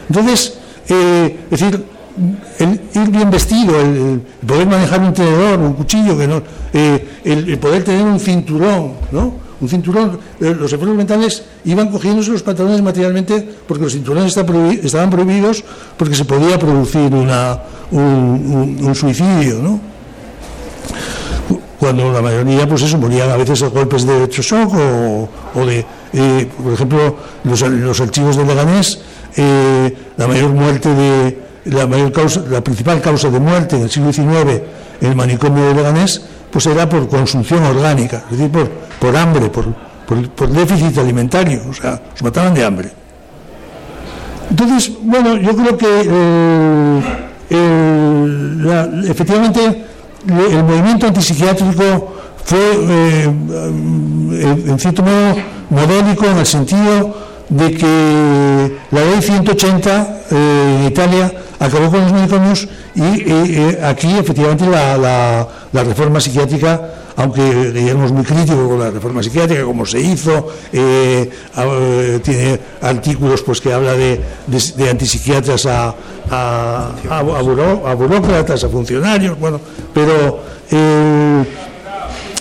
Entonces, 0.09 0.59
eh, 0.88 1.38
es 1.51 1.61
decir, 1.61 1.85
el 2.59 2.81
ir 2.94 3.11
bien 3.11 3.31
vestido, 3.31 3.81
el, 3.81 4.23
poder 4.47 4.66
manejar 4.66 5.01
un 5.01 5.12
tenedor, 5.12 5.59
un 5.59 5.75
cuchillo, 5.75 6.18
que 6.18 6.27
no, 6.27 6.42
eh, 6.73 7.21
el, 7.25 7.59
poder 7.59 7.85
tener 7.85 8.03
un 8.03 8.18
cinturón, 8.18 8.92
¿no? 9.12 9.49
un 9.61 9.68
cinturón, 9.68 10.18
eh, 10.40 10.55
los 10.59 10.73
enfermos 10.73 10.97
mentales 10.97 11.42
iban 11.64 11.90
cogiéndose 11.90 12.31
los 12.31 12.42
pantalones 12.42 12.81
materialmente 12.81 13.47
porque 13.66 13.85
los 13.85 13.92
cinturones 13.92 14.37
estaban 14.37 15.11
prohibidos 15.11 15.64
porque 15.97 16.14
se 16.14 16.25
podía 16.25 16.59
producir 16.59 17.12
una, 17.12 17.59
un, 17.90 18.94
suicidio, 18.94 19.59
¿no? 19.61 19.81
Cuando 21.81 22.12
la 22.12 22.21
mayoría, 22.21 22.68
pues 22.68 22.83
eso, 22.83 22.99
morían 22.99 23.31
a 23.31 23.37
veces 23.37 23.62
a 23.62 23.68
golpes 23.68 24.05
de 24.05 24.16
electroshock 24.16 24.75
o, 24.75 25.29
o 25.55 25.66
de, 25.66 25.85
eh, 26.12 26.49
por 26.62 26.73
ejemplo, 26.73 27.16
los, 27.44 27.61
los, 27.61 28.01
archivos 28.01 28.37
de 28.37 28.44
Leganés, 28.44 29.01
eh, 29.38 29.96
la 30.16 30.27
mayor 30.27 30.51
muerte 30.51 30.92
de, 30.92 31.38
la 31.66 31.87
mayor 31.87 32.11
causa, 32.12 32.42
la 32.51 32.61
principal 32.61 33.01
causa 33.01 33.31
de 33.31 33.38
muerte 33.38 33.77
en 33.77 33.83
el 33.83 33.90
siglo 33.90 34.12
XIX 34.12 34.62
en 35.01 35.09
el 35.11 35.14
manicomio 35.14 35.64
de 35.64 35.74
Leganés 35.74 36.20
pues 36.51 36.66
era 36.66 36.88
por 36.88 37.09
consumición 37.09 37.62
orgánica, 37.64 38.24
es 38.31 38.38
decir, 38.38 38.51
por, 38.51 38.68
por 38.68 39.16
hambre, 39.16 39.48
por, 39.48 39.72
por, 40.31 40.48
déficit 40.48 40.98
alimentario, 40.98 41.61
o 41.68 41.74
sea, 41.74 42.01
se 42.14 42.24
mataban 42.24 42.55
de 42.55 42.64
hambre. 42.64 42.90
Entonces, 44.51 44.90
bueno, 45.03 45.37
yo 45.37 45.55
creo 45.55 45.77
que 45.77 46.09
eh, 47.51 49.11
efectivamente 49.11 49.85
el 50.27 50.64
movimiento 50.64 51.07
antipsiquiátrico 51.07 52.14
fue, 52.44 52.59
eh, 52.59 53.24
en 53.24 54.79
cierto 54.79 55.03
modo, 55.03 55.37
modélico 55.68 56.24
en 56.24 56.38
el 56.38 56.46
sentido 56.46 57.14
de 57.48 57.72
que 57.72 58.76
la 58.90 59.00
ley 59.04 59.22
180 59.22 60.20
eh, 60.30 60.76
en 60.80 60.87
Italia 60.87 61.32
acabó 61.58 61.90
con 61.90 62.00
los 62.02 62.12
manicomios 62.12 62.68
y 62.94 63.74
aquí 63.82 64.16
efectivamente 64.18 64.66
la, 64.66 65.48
reforma 65.72 66.20
psiquiátrica, 66.20 66.80
aunque 67.16 67.72
Guillermo 67.72 68.04
es 68.04 68.12
muy 68.12 68.24
crítico 68.24 68.68
con 68.68 68.78
la 68.78 68.90
reforma 68.90 69.22
psiquiátrica, 69.22 69.64
como 69.64 69.87
se 69.87 70.00
hizo, 70.00 70.48
eh, 70.72 71.30
tiene 72.22 72.61
artículos 72.80 73.42
pues 73.42 73.61
que 73.61 73.72
habla 73.72 73.94
de, 73.94 74.20
de, 74.46 74.90
antipsiquiatras 74.90 75.66
a, 75.66 75.94
a, 76.30 77.94
burócratas, 77.94 78.64
a 78.64 78.68
funcionarios, 78.68 79.38
bueno, 79.38 79.61
pero 79.94 80.40
eh, 80.70 81.44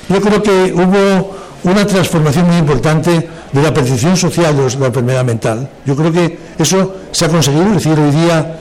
yo 0.10 0.22
creo 0.22 0.44
que 0.44 0.74
hubo 0.74 1.36
una 1.64 1.86
transformación 1.86 2.48
muy 2.48 2.58
importante 2.58 3.37
de 3.52 3.62
la 3.62 3.74
percepción 3.74 4.18
social 4.18 4.56
de 4.56 4.80
la 4.80 4.88
enfermedad 4.88 5.24
mental. 5.24 5.70
Yo 5.86 5.96
creo 5.96 6.12
que 6.12 6.40
eso 6.58 6.96
se 7.12 7.26
ha 7.26 7.30
conseguido, 7.30 7.68
es 7.68 7.84
decir, 7.84 8.00
hoy 8.00 8.12
día 8.12 8.60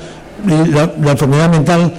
eh, 0.48 0.88
la, 1.00 1.10
enfermedad 1.10 1.50
mental 1.50 1.92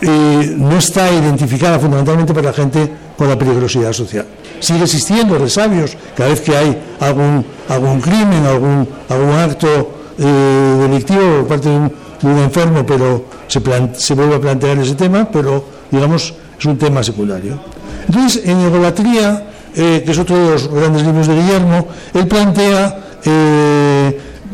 eh, 0.00 0.54
no 0.56 0.76
está 0.76 1.12
identificada 1.12 1.78
fundamentalmente 1.78 2.32
por 2.32 2.44
la 2.44 2.52
gente 2.52 2.90
con 3.16 3.28
la 3.28 3.38
peligrosidad 3.38 3.92
social. 3.92 4.26
Sigue 4.60 4.84
existiendo 4.84 5.38
resabios 5.38 5.96
cada 6.16 6.30
vez 6.30 6.40
que 6.40 6.56
hay 6.56 6.82
algún, 7.00 7.44
algún 7.68 8.00
crimen, 8.00 8.44
algún, 8.46 8.88
algún 9.08 9.32
acto 9.32 9.90
eh, 10.18 10.76
delictivo 10.80 11.20
por 11.40 11.46
parte 11.48 11.68
de 11.68 11.76
un, 11.76 12.38
enfermo, 12.38 12.86
pero 12.86 13.26
se, 13.48 13.60
se 13.94 14.14
vuelve 14.14 14.36
a 14.36 14.40
plantear 14.40 14.78
ese 14.78 14.94
tema, 14.94 15.28
pero 15.30 15.64
digamos 15.90 16.32
es 16.58 16.64
un 16.64 16.78
tema 16.78 17.02
secundario. 17.02 17.58
Entonces, 18.06 18.42
en 18.46 18.60
egolatría, 18.60 19.53
que 19.74 20.04
es 20.06 20.18
otro 20.18 20.36
de 20.36 20.50
los 20.52 20.68
grandes 20.68 21.02
libros 21.02 21.26
de 21.26 21.34
Guillermo, 21.34 21.88
él 22.14 22.26
plantea, 22.28 22.98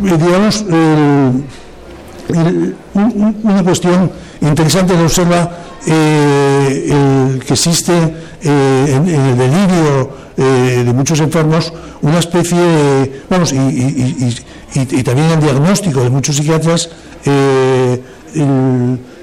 digamos, 0.02 0.64
el 0.68 1.44
una 2.32 3.62
cuestión 3.64 4.10
interesante 4.40 4.94
que 4.94 5.02
observa 5.02 5.50
eh, 5.86 7.38
que 7.46 7.52
existe 7.52 7.92
eh, 7.92 8.86
en, 8.88 9.08
el 9.08 9.36
delirio 9.36 10.10
eh, 10.36 10.82
de 10.84 10.92
muchos 10.92 11.20
enfermos 11.20 11.72
una 12.02 12.18
especie 12.18 12.58
de, 12.58 13.22
vamos, 13.28 13.52
y, 13.52 15.02
también 15.02 15.30
el 15.30 15.40
diagnóstico 15.40 16.02
de 16.02 16.10
muchos 16.10 16.36
psiquiatras, 16.36 16.90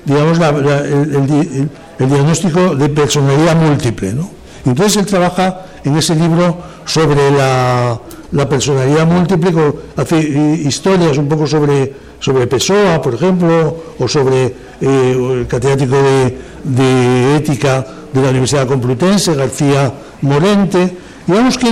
digamos, 0.05 0.39
el, 0.39 1.69
diagnóstico 1.99 2.75
de 2.75 2.89
personalidad 2.89 3.55
múltiple. 3.55 4.13
¿no? 4.13 4.29
Entonces 4.65 4.97
él 4.97 5.05
trabaja 5.05 5.65
en 5.87 5.97
ese 5.97 6.15
libro 6.15 6.57
sobre 6.85 7.31
la, 7.31 7.99
personalidad 8.49 9.07
múltiple, 9.07 9.53
hace 9.95 10.19
historias 10.19 11.17
un 11.17 11.27
poco 11.27 11.47
sobre 11.47 12.07
sobre 12.19 12.47
Pessoa, 12.47 13.01
por 13.01 13.13
ejemplo, 13.13 13.75
o 13.99 14.07
sobre 14.07 14.45
eh, 14.81 15.33
el 15.41 15.47
catedrático 15.47 15.95
de, 15.95 17.35
ética 17.35 17.85
de 18.13 18.21
la 18.21 18.29
Universidad 18.29 18.67
Complutense, 18.67 19.35
García 19.35 19.91
Morente. 20.21 20.97
Digamos 21.25 21.57
que 21.57 21.71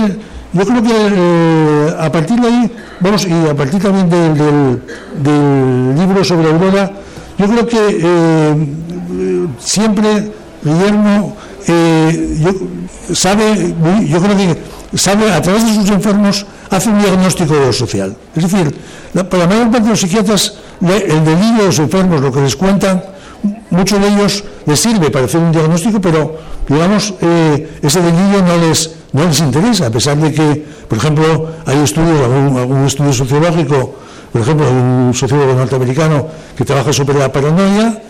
yo 0.52 0.64
creo 0.64 0.82
que 0.82 0.94
eh, 0.94 1.94
a 1.98 2.10
partir 2.10 2.40
de 2.40 2.46
ahí, 2.46 2.72
vamos, 3.00 3.26
y 3.26 3.48
a 3.48 3.54
partir 3.54 3.82
también 3.82 4.08
del, 4.08 5.96
libro 5.96 6.24
sobre 6.24 6.48
Aurora, 6.50 6.92
yo 7.38 7.46
creo 7.46 7.66
que 7.66 7.98
eh, 8.00 9.46
siempre 9.58 10.30
Guillermo 10.62 11.36
sabe, 13.12 13.74
yo 14.08 14.20
creo 14.20 14.36
que 14.36 14.98
sabe 14.98 15.32
a 15.32 15.42
través 15.42 15.66
de 15.66 15.74
sus 15.74 15.90
enfermos 15.90 16.46
hace 16.70 16.88
un 16.88 16.98
diagnóstico 16.98 17.72
social. 17.72 18.16
Es 18.34 18.42
decir, 18.42 18.74
para 19.12 19.44
la 19.44 19.46
mayor 19.46 19.70
parte 19.70 19.84
de 19.84 19.90
los 19.90 20.00
psiquiatras, 20.00 20.54
el 20.80 21.24
delirio 21.24 21.58
de 21.58 21.66
los 21.66 21.78
enfermos, 21.78 22.20
lo 22.20 22.32
que 22.32 22.40
les 22.40 22.56
cuentan, 22.56 23.02
muchos 23.70 24.00
de 24.00 24.08
ellos 24.08 24.44
les 24.66 24.80
sirve 24.80 25.10
para 25.10 25.26
hacer 25.26 25.40
un 25.40 25.52
diagnóstico, 25.52 26.00
pero 26.00 26.38
digamos, 26.68 27.14
eh, 27.20 27.78
ese 27.82 28.00
delirio 28.00 28.42
no 28.42 28.56
les, 28.58 28.90
no 29.12 29.24
les 29.24 29.40
interesa, 29.40 29.86
a 29.86 29.90
pesar 29.90 30.16
de 30.16 30.32
que, 30.32 30.64
por 30.88 30.98
ejemplo, 30.98 31.50
hay 31.64 31.78
estudios, 31.78 32.20
algún, 32.22 32.58
algún 32.58 32.86
estudio 32.86 33.12
sociológico, 33.12 33.96
por 34.32 34.40
ejemplo, 34.40 34.68
un 34.70 35.12
sociólogo 35.14 35.54
norteamericano 35.54 36.26
que 36.56 36.64
trabaja 36.64 36.92
sobre 36.92 37.18
la 37.18 37.32
paranoia, 37.32 38.02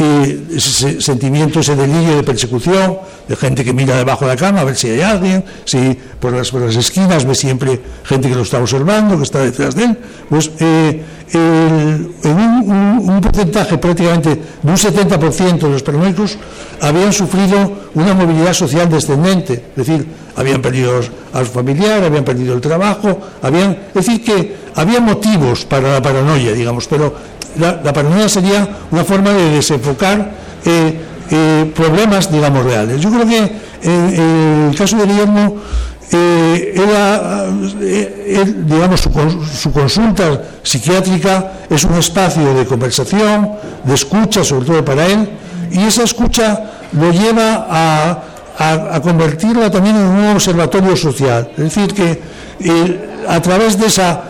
ese 0.00 1.00
sentimiento, 1.00 1.60
ese 1.60 1.76
delirio 1.76 2.16
de 2.16 2.22
persecución, 2.22 2.98
de 3.28 3.36
gente 3.36 3.64
que 3.64 3.72
mira 3.72 3.96
debajo 3.96 4.24
de 4.24 4.32
la 4.32 4.36
cama 4.36 4.60
a 4.60 4.64
ver 4.64 4.76
si 4.76 4.88
hay 4.88 5.00
alguien, 5.00 5.44
si 5.64 5.98
por 6.18 6.32
las, 6.32 6.50
por 6.50 6.62
las 6.62 6.76
esquinas 6.76 7.24
ve 7.24 7.34
siempre 7.34 7.80
gente 8.04 8.28
que 8.28 8.34
lo 8.34 8.42
está 8.42 8.58
observando, 8.58 9.16
que 9.16 9.24
está 9.24 9.40
detrás 9.40 9.74
de 9.74 9.84
él, 9.84 9.98
pues 10.28 10.50
eh, 10.58 11.02
en 11.32 12.14
un, 12.24 13.20
porcentaje 13.20 13.78
prácticamente 13.78 14.30
de 14.62 14.70
un 14.70 14.76
70% 14.76 15.58
de 15.58 15.68
los 15.70 15.82
paranoicos 15.82 16.36
habían 16.80 17.12
sufrido 17.12 17.72
una 17.94 18.14
movilidad 18.14 18.52
social 18.52 18.88
descendente, 18.88 19.64
es 19.76 19.86
decir, 19.86 20.06
habían 20.36 20.62
perdido 20.62 21.00
a 21.32 21.44
su 21.44 21.50
familiar, 21.50 22.02
habían 22.02 22.24
perdido 22.24 22.54
el 22.54 22.60
trabajo, 22.60 23.20
habían, 23.42 23.72
es 23.88 24.06
decir, 24.06 24.24
que 24.24 24.56
había 24.74 25.00
motivos 25.00 25.64
para 25.64 25.92
la 25.92 26.02
paranoia, 26.02 26.52
digamos, 26.52 26.86
pero 26.88 27.14
la, 27.58 27.92
paranoia 27.92 28.28
sería 28.28 28.68
una 28.90 29.04
forma 29.04 29.30
de 29.30 29.50
desenfocar 29.50 30.30
eh, 30.64 31.00
eh, 31.30 31.72
problemas, 31.74 32.30
digamos, 32.30 32.64
reales. 32.64 33.00
Yo 33.00 33.10
creo 33.10 33.26
que 33.26 33.70
en 33.82 34.68
el 34.70 34.76
caso 34.76 34.96
de 34.96 35.06
Guillermo, 35.06 35.56
era, 36.12 37.46
digamos, 38.66 39.00
su, 39.00 39.10
su, 39.60 39.72
consulta 39.72 40.42
psiquiátrica 40.62 41.52
es 41.70 41.84
un 41.84 41.94
espacio 41.94 42.52
de 42.52 42.66
conversación, 42.66 43.52
de 43.84 43.94
escucha, 43.94 44.42
sobre 44.42 44.66
todo 44.66 44.84
para 44.84 45.06
él, 45.06 45.28
y 45.70 45.84
esa 45.84 46.02
escucha 46.02 46.72
lo 46.92 47.12
lleva 47.12 47.66
a, 47.70 48.22
a, 48.60 49.00
convertirla 49.00 49.70
también 49.70 49.96
en 49.96 50.02
un 50.02 50.26
observatorio 50.34 50.96
social. 50.96 51.50
Es 51.56 51.64
decir, 51.64 51.94
que 51.94 52.20
a 53.26 53.40
través 53.40 53.78
de 53.78 53.86
esa 53.86 54.22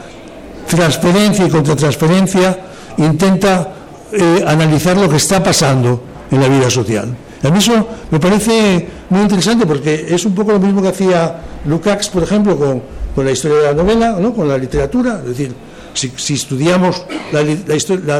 transferencia 0.68 1.46
y 1.46 1.50
contratransferencia 1.50 2.56
intenta 3.04 3.72
eh, 4.12 4.44
analizar 4.46 4.96
lo 4.96 5.08
que 5.08 5.16
está 5.16 5.42
pasando 5.42 6.02
en 6.30 6.40
la 6.40 6.48
vida 6.48 6.70
social. 6.70 7.14
A 7.42 7.50
mí 7.50 7.58
eso 7.58 7.86
me 8.10 8.20
parece 8.20 8.86
muy 9.08 9.22
interesante 9.22 9.66
porque 9.66 10.06
es 10.08 10.24
un 10.26 10.34
poco 10.34 10.52
lo 10.52 10.58
mismo 10.58 10.82
que 10.82 10.88
hacía 10.88 11.40
Lukács, 11.64 12.08
por 12.10 12.22
ejemplo, 12.22 12.56
con, 12.56 13.00
la 13.16 13.30
historia 13.32 13.58
de 13.58 13.62
la 13.64 13.74
novela, 13.74 14.16
¿no? 14.18 14.32
con 14.32 14.48
la 14.48 14.56
literatura. 14.56 15.20
Es 15.22 15.36
decir, 15.36 15.54
si, 15.94 16.34
estudiamos 16.34 17.04
la, 17.32 17.42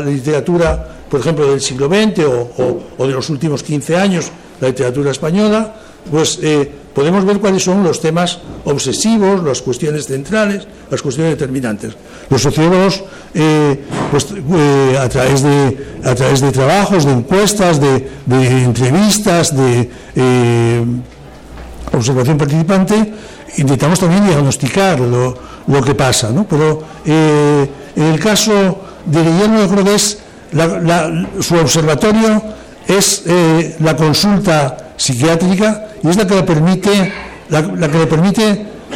literatura, 0.00 0.88
por 1.08 1.20
ejemplo, 1.20 1.50
del 1.50 1.60
siglo 1.60 1.88
XX 1.88 2.24
o, 2.24 2.82
o, 2.98 3.06
de 3.06 3.12
los 3.12 3.30
últimos 3.30 3.62
15 3.62 3.96
años, 3.96 4.30
la 4.60 4.68
literatura 4.68 5.10
española, 5.10 5.74
pues 6.10 6.38
eh, 6.42 6.70
podemos 6.94 7.24
ver 7.24 7.38
cuáles 7.38 7.62
son 7.62 7.82
los 7.84 8.00
temas 8.00 8.38
obsesivos, 8.64 9.42
las 9.42 9.62
cuestiones 9.62 10.06
centrales, 10.06 10.66
las 10.90 11.02
cuestiones 11.02 11.32
determinantes. 11.32 11.94
Los 12.28 12.42
sociólogos, 12.42 13.02
eh, 13.34 13.84
pues, 14.10 14.26
eh, 14.32 14.98
a, 14.98 15.08
través 15.08 15.42
de, 15.42 16.52
trabajos, 16.52 17.04
de 17.04 17.12
encuestas, 17.12 17.80
de, 17.80 18.08
entrevistas, 18.64 19.54
de 19.54 19.90
observación 21.92 22.38
participante, 22.38 23.12
intentamos 23.56 23.98
también 23.98 24.26
diagnosticar 24.26 25.00
lo, 25.00 25.82
que 25.84 25.94
pasa. 25.94 26.30
Pero 26.48 26.82
en 27.04 28.02
el 28.02 28.18
caso 28.20 28.80
de 29.06 29.22
Guillermo, 29.22 29.60
yo 29.60 29.68
creo 29.68 29.98
su 31.40 31.54
observatorio 31.54 32.42
es 32.86 33.24
la 33.80 33.96
consulta 33.96 34.89
psiquiátrica 35.00 35.86
y 36.02 36.08
es 36.08 36.16
la 36.16 36.26
que 36.26 36.34
le 36.34 36.42
permite, 36.42 37.12
la, 37.48 37.62
que 37.62 37.98
le 37.98 38.06
permite 38.06 38.42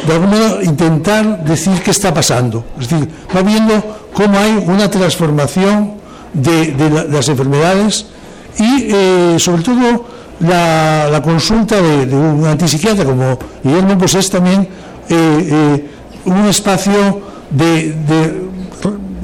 de 0.06 0.12
algún 0.12 0.30
modo 0.30 0.62
intentar 0.62 1.42
decir 1.44 1.80
qué 1.82 1.92
está 1.92 2.12
pasando. 2.12 2.62
Es 2.78 2.90
decir, 2.90 3.08
va 3.34 3.40
viendo 3.40 3.72
cómo 4.12 4.38
hay 4.38 4.62
una 4.66 4.90
transformación 4.90 5.94
de, 6.34 7.06
las 7.08 7.28
enfermedades 7.30 8.04
y 8.58 8.88
eh, 8.92 9.36
sobre 9.38 9.62
todo 9.62 10.04
la, 10.40 11.22
consulta 11.24 11.80
de, 11.80 12.14
un 12.14 12.44
antipsiquiatra 12.46 13.04
como 13.06 13.38
Guillermo 13.62 13.96
pues 13.96 14.14
es 14.14 14.28
también 14.28 14.60
eh, 14.60 14.68
eh, 15.08 15.90
un 16.26 16.44
espacio 16.46 17.22
de, 17.50 18.44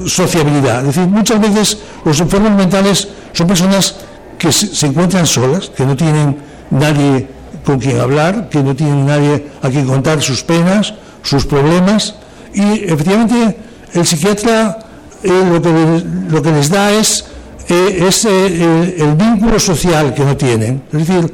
sociabilidad. 0.07 0.79
Es 0.79 0.95
decir, 0.95 1.07
muchas 1.07 1.39
veces 1.39 1.77
los 2.03 2.19
enfermos 2.19 2.53
mentales 2.53 3.07
son 3.33 3.45
personas 3.45 3.97
que 4.39 4.51
se 4.51 4.87
encuentran 4.87 5.27
solas, 5.27 5.69
que 5.69 5.85
no 5.85 5.95
tienen 5.95 6.50
nadie 6.71 7.27
con 7.65 7.79
quien 7.79 7.99
hablar, 7.99 8.49
que 8.49 8.63
no 8.63 8.75
tienen 8.75 9.05
nadie 9.05 9.47
a 9.61 9.69
quien 9.69 9.85
contar 9.85 10.21
sus 10.21 10.43
penas, 10.43 10.93
sus 11.21 11.45
problemas, 11.45 12.15
y 12.53 12.85
efectivamente 12.85 13.57
el 13.93 14.05
psiquiatra 14.05 14.79
eh, 15.23 15.29
lo, 15.29 16.41
que, 16.41 16.51
les 16.51 16.69
da 16.69 16.91
es, 16.91 17.25
eh, 17.69 18.09
eh, 18.09 18.95
el, 18.97 19.13
vínculo 19.15 19.59
social 19.59 20.13
que 20.13 20.25
no 20.25 20.35
tienen, 20.35 20.81
es 20.91 21.07
decir, 21.07 21.33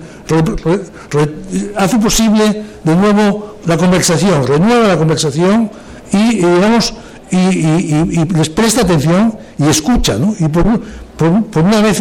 hace 1.78 1.98
posible 2.00 2.64
de 2.84 2.96
nuevo 2.96 3.58
la 3.66 3.78
conversación, 3.78 4.46
renueva 4.46 4.88
la 4.88 4.98
conversación 4.98 5.72
y, 6.12 6.36
digamos, 6.36 6.94
y, 7.32 8.26
les 8.34 8.50
presta 8.50 8.82
atención 8.82 9.38
y 9.58 9.68
escucha, 9.68 10.18
¿no? 10.18 10.36
Y 10.40 10.48
por, 10.48 10.66
una 10.66 11.82
vez, 11.82 12.00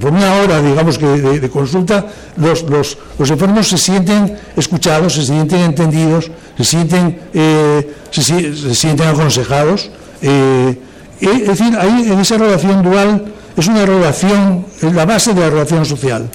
por 0.00 0.10
una 0.10 0.34
hora, 0.36 0.60
digamos, 0.60 0.98
que 0.98 1.06
de, 1.06 1.50
consulta, 1.50 2.06
los, 2.36 2.62
los, 2.64 2.98
los, 3.18 3.30
enfermos 3.30 3.68
se 3.68 3.78
sienten 3.78 4.36
escuchados, 4.56 5.14
se 5.14 5.24
sienten 5.24 5.60
entendidos, 5.60 6.30
se 6.56 6.64
sienten, 6.64 7.18
eh, 7.32 7.94
se, 8.10 8.74
sienten 8.74 9.08
aconsejados. 9.08 9.90
Eh, 10.22 10.78
es 11.20 11.46
decir, 11.46 11.76
ahí 11.78 12.10
en 12.10 12.18
esa 12.18 12.36
relación 12.38 12.82
dual 12.82 13.24
es 13.56 13.66
una 13.66 13.86
relación, 13.86 14.66
es 14.80 14.92
la 14.92 15.04
base 15.04 15.32
de 15.32 15.40
la 15.40 15.50
relación 15.50 15.84
social. 15.84 16.28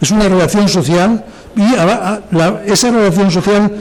Es 0.00 0.10
una 0.10 0.28
relación 0.28 0.68
social 0.68 1.24
y 1.56 2.70
esa 2.70 2.90
relación 2.90 3.30
social 3.30 3.72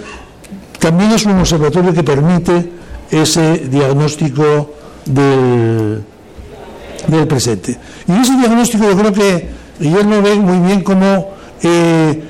también 0.80 1.12
es 1.12 1.26
un 1.26 1.40
observatorio 1.40 1.94
que 1.94 2.04
permite 2.04 2.72
ese 3.12 3.58
diagnóstico 3.70 4.74
del 5.06 6.04
presente. 7.28 7.78
Y 8.08 8.12
ese 8.12 8.36
diagnóstico 8.38 8.84
yo 8.86 8.98
creo 8.98 9.14
que 9.14 9.50
Guillermo 9.80 10.22
ve 10.22 10.36
muy 10.36 10.60
bien 10.60 10.82
cómo 10.82 11.34
eh, 11.62 12.24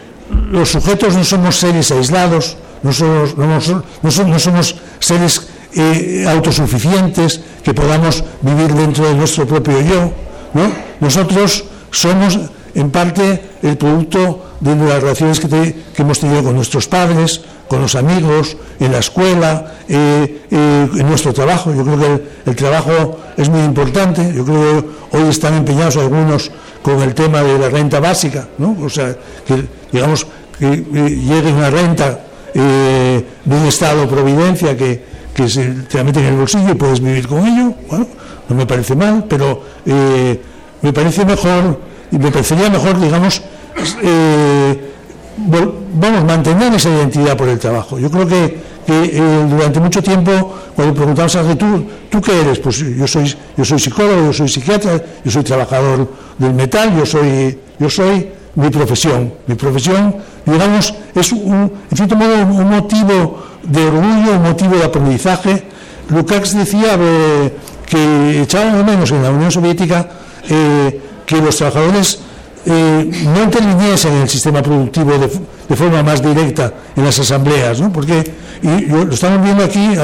los 0.51 0.69
sujetos 0.69 1.15
no 1.15 1.23
somos 1.23 1.55
seres 1.57 1.91
aislados, 1.91 2.57
no 2.83 2.91
somos, 2.93 3.37
no, 3.37 4.39
somos, 4.39 4.75
seres 4.99 5.47
eh, 5.73 6.25
autosuficientes 6.27 7.41
que 7.63 7.73
podamos 7.73 8.23
vivir 8.41 8.73
dentro 8.73 9.07
de 9.07 9.15
nuestro 9.15 9.45
propio 9.45 9.81
yo. 9.81 10.11
¿no? 10.53 10.71
Nosotros 10.99 11.65
somos 11.91 12.39
en 12.73 12.91
parte 12.91 13.41
el 13.61 13.77
producto 13.77 14.57
de 14.59 14.75
las 14.75 15.01
relaciones 15.01 15.39
que 15.39 15.75
hemos 15.97 16.19
tenido 16.19 16.43
con 16.43 16.55
nuestros 16.55 16.87
padres, 16.87 17.41
con 17.67 17.81
los 17.81 17.95
amigos, 17.95 18.57
en 18.79 18.91
la 18.91 18.99
escuela, 18.99 19.73
eh, 19.87 20.45
eh, 20.51 20.89
en 20.95 21.07
nuestro 21.07 21.33
trabajo. 21.33 21.73
Yo 21.73 21.83
creo 21.83 21.99
que 21.99 22.49
el, 22.49 22.55
trabajo 22.55 23.19
es 23.37 23.49
muy 23.49 23.61
importante. 23.61 24.33
Yo 24.33 24.45
creo 24.45 24.81
que 24.81 25.17
hoy 25.17 25.29
están 25.29 25.55
empeñados 25.55 25.97
algunos 25.97 26.51
con 26.81 27.01
el 27.01 27.13
tema 27.13 27.41
de 27.41 27.57
la 27.57 27.69
renta 27.69 27.99
básica, 27.99 28.47
¿no? 28.57 28.75
O 28.81 28.89
sea, 28.89 29.15
que 29.45 29.65
digamos 29.91 30.27
que 30.59 30.67
llegue 30.67 31.51
una 31.51 31.69
renta 31.69 32.19
eh, 32.53 33.25
de 33.43 33.55
un 33.55 33.65
estado 33.65 34.01
de 34.01 34.07
providencia 34.07 34.77
que, 34.77 35.03
que 35.33 35.49
se 35.49 35.65
te 35.89 35.97
la 35.97 36.03
mete 36.03 36.19
en 36.19 36.27
el 36.27 36.35
bolsillo 36.35 36.71
y 36.71 36.75
puedes 36.75 36.99
vivir 36.99 37.27
con 37.27 37.45
ello. 37.45 37.73
Bueno, 37.89 38.07
no 38.47 38.55
me 38.55 38.65
parece 38.65 38.95
mal, 38.95 39.25
pero 39.27 39.63
me 39.85 40.93
parece 40.93 41.25
mejor 41.25 41.79
me 42.11 42.31
parecería 42.31 42.69
mejor, 42.69 42.99
digamos, 42.99 43.41
vamos, 45.37 46.23
mantener 46.25 46.73
esa 46.73 46.89
identidad 46.89 47.37
por 47.37 47.49
el 47.49 47.59
trabajo. 47.59 47.99
Yo 47.99 48.09
creo 48.09 48.27
que, 48.27 48.59
eh, 48.87 49.45
durante 49.49 49.79
mucho 49.79 50.01
tiempo, 50.01 50.53
cuando 50.75 50.93
preguntamos 50.93 51.35
a 51.35 51.39
alguien, 51.39 51.57
¿tú, 51.57 51.85
¿tú 52.09 52.21
qué 52.21 52.41
eres? 52.41 52.59
Pues 52.59 52.77
yo 52.79 53.07
soy, 53.07 53.33
yo 53.57 53.65
soy 53.65 53.79
psicólogo, 53.79 54.25
yo 54.25 54.33
soy 54.33 54.47
psiquiatra, 54.47 55.01
yo 55.23 55.31
soy 55.31 55.43
trabajador 55.43 56.09
del 56.37 56.53
metal, 56.53 56.95
yo 56.97 57.05
soy, 57.05 57.57
yo 57.79 57.89
soy 57.89 58.29
mi 58.55 58.69
profesión. 58.69 59.33
Mi 59.47 59.55
profesión, 59.55 60.15
digamos, 60.45 60.93
es 61.13 61.31
un, 61.31 61.71
en 61.89 61.97
cierto 61.97 62.15
modo 62.15 62.35
un 62.35 62.69
motivo 62.69 63.43
de 63.63 63.85
orgullo, 63.85 64.31
un 64.33 64.43
motivo 64.43 64.75
de 64.75 64.83
aprendizaje. 64.85 65.63
Lukács 66.09 66.55
decía 66.55 66.97
eh, 66.99 67.53
que 67.85 68.41
echaba 68.41 68.83
menos 68.83 69.11
en 69.11 69.23
la 69.23 69.31
Unión 69.31 69.51
Soviética 69.51 70.07
eh, 70.49 71.01
que 71.25 71.41
los 71.41 71.57
trabajadores 71.57 72.19
eh, 72.65 73.11
no 73.25 73.43
interviniese 73.43 74.07
en 74.07 74.15
el 74.15 74.29
sistema 74.29 74.61
productivo 74.61 75.11
de, 75.17 75.75
forma 75.75 76.01
más 76.03 76.21
directa 76.21 76.73
en 76.95 77.03
las 77.03 77.19
asambleas, 77.19 77.79
¿no? 77.79 77.91
porque 77.91 78.23
y, 78.61 78.85
lo 78.87 79.13
estamos 79.13 79.43
viendo 79.43 79.63
aquí, 79.63 79.95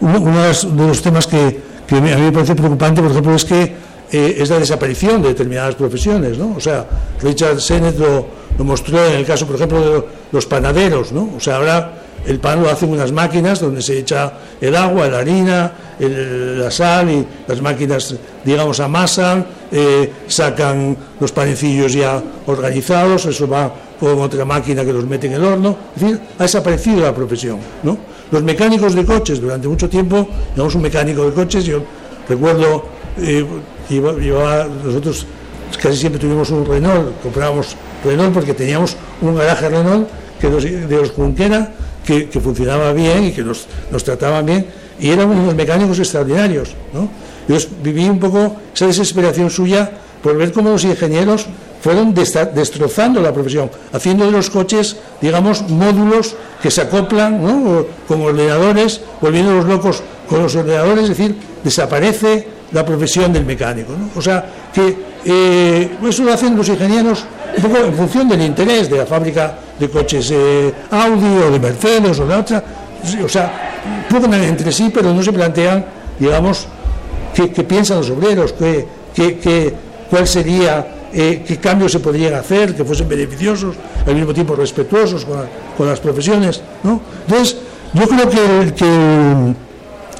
uno, 0.00 0.42
de 0.42 0.86
los 0.86 1.02
temas 1.02 1.26
que, 1.26 1.60
a 1.90 1.94
mí 2.00 2.10
me 2.10 2.32
parece 2.32 2.54
preocupante, 2.54 3.02
por 3.02 3.10
ejemplo, 3.10 3.34
es 3.34 3.44
que 3.44 3.74
eh, 4.12 4.36
es 4.38 4.50
la 4.50 4.58
desaparición 4.58 5.22
de 5.22 5.28
determinadas 5.28 5.74
profesiones, 5.74 6.38
¿no? 6.38 6.54
O 6.56 6.60
sea, 6.60 6.86
Richard 7.20 7.60
Sennett 7.60 7.98
lo, 7.98 8.26
lo, 8.58 8.64
mostró 8.64 9.04
en 9.06 9.14
el 9.14 9.26
caso, 9.26 9.46
por 9.46 9.56
ejemplo, 9.56 9.80
de 9.80 10.04
los 10.30 10.46
panaderos, 10.46 11.12
¿no? 11.12 11.30
O 11.36 11.40
sea, 11.40 11.56
ahora 11.56 12.02
el 12.26 12.38
pan 12.38 12.62
lo 12.62 12.70
hacen 12.70 12.90
unas 12.90 13.10
máquinas 13.10 13.60
donde 13.60 13.82
se 13.82 13.98
echa 13.98 14.32
el 14.60 14.76
agua, 14.76 15.08
la 15.08 15.18
harina, 15.18 15.72
la 15.98 16.70
sal 16.70 17.10
y 17.10 17.26
las 17.46 17.60
máquinas, 17.60 18.14
digamos, 18.44 18.80
amasan, 18.80 19.44
eh, 19.70 20.12
sacan 20.28 20.96
los 21.18 21.32
panecillos 21.32 21.92
ya 21.92 22.22
organizados, 22.46 23.26
eso 23.26 23.48
va 23.48 23.72
con 23.98 24.20
otra 24.20 24.44
máquina 24.44 24.84
que 24.84 24.92
los 24.92 25.06
mete 25.06 25.26
en 25.26 25.34
el 25.34 25.44
horno. 25.44 25.76
Es 25.96 26.02
decir, 26.02 26.20
ha 26.38 26.42
desaparecido 26.42 27.00
la 27.00 27.14
profesión. 27.14 27.58
Los 28.30 28.42
mecánicos 28.42 28.94
de 28.94 29.04
coches, 29.04 29.40
durante 29.40 29.68
mucho 29.68 29.88
tiempo, 29.88 30.28
digamos, 30.54 30.74
un 30.74 30.82
mecánico 30.82 31.24
de 31.24 31.32
coches, 31.32 31.64
yo 31.64 31.82
recuerdo, 32.28 32.84
eh, 33.18 33.44
nosotros 33.90 35.26
casi 35.80 35.96
siempre 35.96 36.20
tuvimos 36.20 36.50
un 36.50 36.64
Renault, 36.64 37.20
comprábamos 37.22 37.76
Renault 38.04 38.34
porque 38.34 38.54
teníamos 38.54 38.96
un 39.20 39.36
garaje 39.36 39.68
Renault 39.68 40.08
que 40.40 40.48
de 40.48 40.96
los 40.96 41.10
Junquera 41.10 41.72
que, 42.04 42.26
funcionaba 42.40 42.92
bien 42.92 43.24
y 43.24 43.32
que 43.32 43.42
nos, 43.42 43.66
nos 43.90 44.02
trataban 44.04 44.44
bien, 44.44 44.66
y 44.98 45.10
eran 45.10 45.30
unos 45.30 45.54
mecánicos 45.54 45.98
extraordinarios. 45.98 46.74
¿no? 46.92 47.08
Yo 47.48 47.56
viví 47.82 48.08
un 48.08 48.18
poco 48.18 48.56
esa 48.74 48.86
desesperación 48.86 49.50
suya 49.50 49.90
por 50.22 50.36
ver 50.36 50.52
cómo 50.52 50.70
los 50.70 50.84
ingenieros 50.84 51.46
fueron 51.80 52.14
destrozando 52.14 53.20
la 53.20 53.32
profesión, 53.32 53.70
haciendo 53.92 54.24
de 54.26 54.30
los 54.30 54.50
coches, 54.50 54.96
digamos, 55.20 55.68
módulos 55.68 56.36
que 56.62 56.70
se 56.70 56.82
acoplan 56.82 57.42
¿no? 57.42 57.84
con 58.06 58.22
ordenadores, 58.22 59.00
volviendo 59.20 59.52
los 59.52 59.64
locos 59.64 60.02
con 60.28 60.42
los 60.42 60.54
ordenadores, 60.54 61.04
es 61.04 61.08
decir, 61.10 61.36
desaparece 61.64 62.46
la 62.72 62.84
profesión 62.84 63.32
del 63.32 63.44
mecánico. 63.44 63.92
¿no? 63.92 64.10
O 64.16 64.22
sea, 64.22 64.44
que 64.72 64.96
eh, 65.24 65.90
eso 66.08 66.24
lo 66.24 66.32
hacen 66.32 66.56
los 66.56 66.68
ingenieros 66.68 67.24
un 67.56 67.62
poco 67.62 67.76
en 67.78 67.94
función 67.94 68.28
del 68.28 68.42
interés 68.42 68.88
de 68.88 68.98
la 68.98 69.06
fábrica 69.06 69.54
de 69.78 69.88
coches 69.88 70.30
eh, 70.32 70.72
Audi 70.90 71.38
o 71.46 71.50
de 71.50 71.58
Mercedes 71.58 72.18
o 72.18 72.26
de 72.26 72.34
otra. 72.34 72.64
O 73.24 73.28
sea, 73.28 74.06
pueden 74.08 74.32
entre 74.34 74.72
sí, 74.72 74.90
pero 74.94 75.12
no 75.12 75.22
se 75.22 75.32
plantean, 75.32 75.84
digamos, 76.18 76.66
qué, 77.34 77.48
piensan 77.64 77.98
los 77.98 78.10
obreros, 78.10 78.54
qué, 78.54 78.86
qué, 79.14 79.74
cuál 80.08 80.26
sería 80.26 80.86
eh, 81.12 81.44
qué 81.46 81.56
cambios 81.58 81.92
se 81.92 82.00
podrían 82.00 82.34
hacer 82.34 82.74
que 82.74 82.84
fuesen 82.84 83.08
beneficiosos, 83.08 83.76
al 84.06 84.14
mismo 84.14 84.32
tiempo 84.32 84.54
respetuosos 84.54 85.26
con, 85.76 85.86
las 85.86 86.00
profesiones. 86.00 86.62
¿no? 86.84 87.00
Entonces, 87.26 87.56
yo 87.92 88.06
creo 88.06 88.30
que, 88.30 88.72
que 88.74 89.54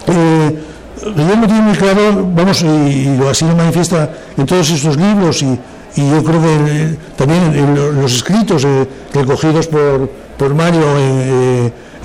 eh, 0.08 0.61
Guillermo 1.04 1.46
tiene 1.46 1.62
muy 1.62 1.76
claro, 1.76 2.30
vamos, 2.34 2.62
y, 2.62 3.16
lo 3.16 3.28
así 3.28 3.44
lo 3.44 3.56
manifiesta 3.56 4.10
en 4.36 4.46
todos 4.46 4.70
estos 4.70 4.96
libros 4.96 5.42
y, 5.42 5.58
yo 5.94 6.24
creo 6.24 6.40
que 6.40 6.54
eh, 6.54 6.96
también 7.16 7.54
en 7.54 8.00
los 8.00 8.14
escritos 8.14 8.66
recogidos 9.12 9.66
por, 9.66 10.08
por 10.38 10.54
Mario 10.54 10.84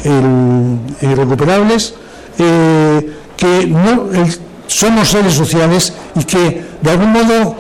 en, 0.04 0.80
Irrecuperables, 1.02 1.94
que 2.36 3.68
no, 3.68 4.10
somos 4.68 5.08
seres 5.08 5.34
sociales 5.34 5.94
y 6.16 6.24
que 6.24 6.66
de 6.82 6.90
algún 6.90 7.12
modo 7.12 7.56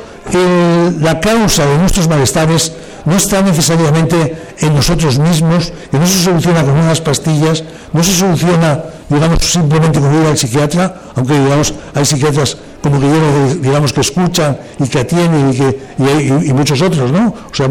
la 0.99 1.19
causa 1.19 1.65
de 1.65 1.77
nuestros 1.77 2.07
malestares 2.07 2.73
no 3.05 3.15
está 3.15 3.41
necesariamente 3.41 4.35
en 4.59 4.75
nosotros 4.75 5.17
mismos, 5.17 5.71
que 5.89 5.97
no 5.97 6.05
se 6.05 6.23
soluciona 6.23 6.63
con 6.63 6.73
unas 6.73 6.99
pastillas, 6.99 7.63
no 7.93 8.03
se 8.03 8.11
soluciona, 8.13 8.83
digamos, 9.09 9.39
simplemente 9.39 9.99
con 9.99 10.13
ir 10.13 10.27
al 10.27 10.37
psiquiatra, 10.37 11.01
aunque, 11.15 11.39
digamos, 11.39 11.73
hay 11.93 12.05
psiquiatras 12.05 12.57
como 12.81 12.99
Guillermo, 12.99 13.55
digamos, 13.61 13.93
que 13.93 14.01
escuchan 14.01 14.57
y 14.79 14.87
que 14.87 14.99
atienden 14.99 15.51
y, 15.51 15.57
que, 15.57 16.47
y, 16.47 16.53
muchos 16.53 16.81
otros, 16.81 17.11
¿no? 17.11 17.33
O 17.51 17.55
sea, 17.55 17.69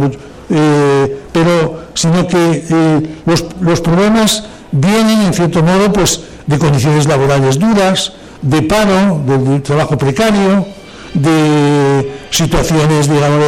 eh, 0.49 1.23
pero, 1.33 1.87
sino 1.95 2.27
que 2.27 2.65
eh, 2.69 3.17
los, 3.27 3.45
los 3.61 3.81
problemas 3.81 4.45
vienen, 4.73 5.23
en 5.23 5.35
cierto 5.35 5.63
modo, 5.63 5.93
pues, 5.93 6.21
de 6.47 6.59
condiciones 6.59 7.07
laborales 7.07 7.59
duras, 7.59 8.13
de 8.43 8.63
paro, 8.63 9.21
del 9.27 9.63
trabajo 9.63 9.97
precario, 9.99 10.67
de 11.15 12.13
situaciones, 12.31 13.09
digamos, 13.09 13.41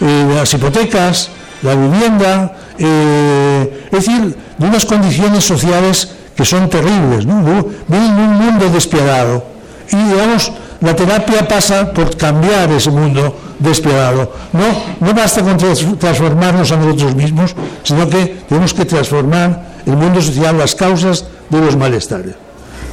de, 0.00 0.34
las 0.34 0.52
hipotecas, 0.54 1.30
la 1.62 1.74
vivienda, 1.74 2.56
eh, 2.78 3.88
es 3.90 4.06
decir, 4.06 4.36
de 4.58 4.66
unas 4.66 4.84
condiciones 4.84 5.44
sociales 5.44 6.15
que 6.36 6.44
son 6.44 6.68
terribles, 6.68 7.26
¿no? 7.26 7.42
Viven 7.88 8.04
en 8.04 8.18
un 8.18 8.36
mundo 8.38 8.68
despiadado. 8.70 9.42
Y, 9.90 9.96
digamos, 9.96 10.52
la 10.80 10.94
terapia 10.94 11.48
pasa 11.48 11.92
por 11.92 12.16
cambiar 12.16 12.70
ese 12.72 12.90
mundo 12.90 13.34
despiadado. 13.58 14.32
No, 14.52 14.66
no 15.00 15.14
basta 15.14 15.42
con 15.42 15.56
transformarnos 15.56 16.70
a 16.70 16.76
nosotros 16.76 17.14
mismos, 17.14 17.54
sino 17.82 18.08
que 18.08 18.44
tenemos 18.48 18.74
que 18.74 18.84
transformar 18.84 19.76
el 19.86 19.96
mundo 19.96 20.20
social, 20.20 20.58
las 20.58 20.74
causas 20.74 21.24
de 21.48 21.60
los 21.60 21.76
malestares. 21.76 22.34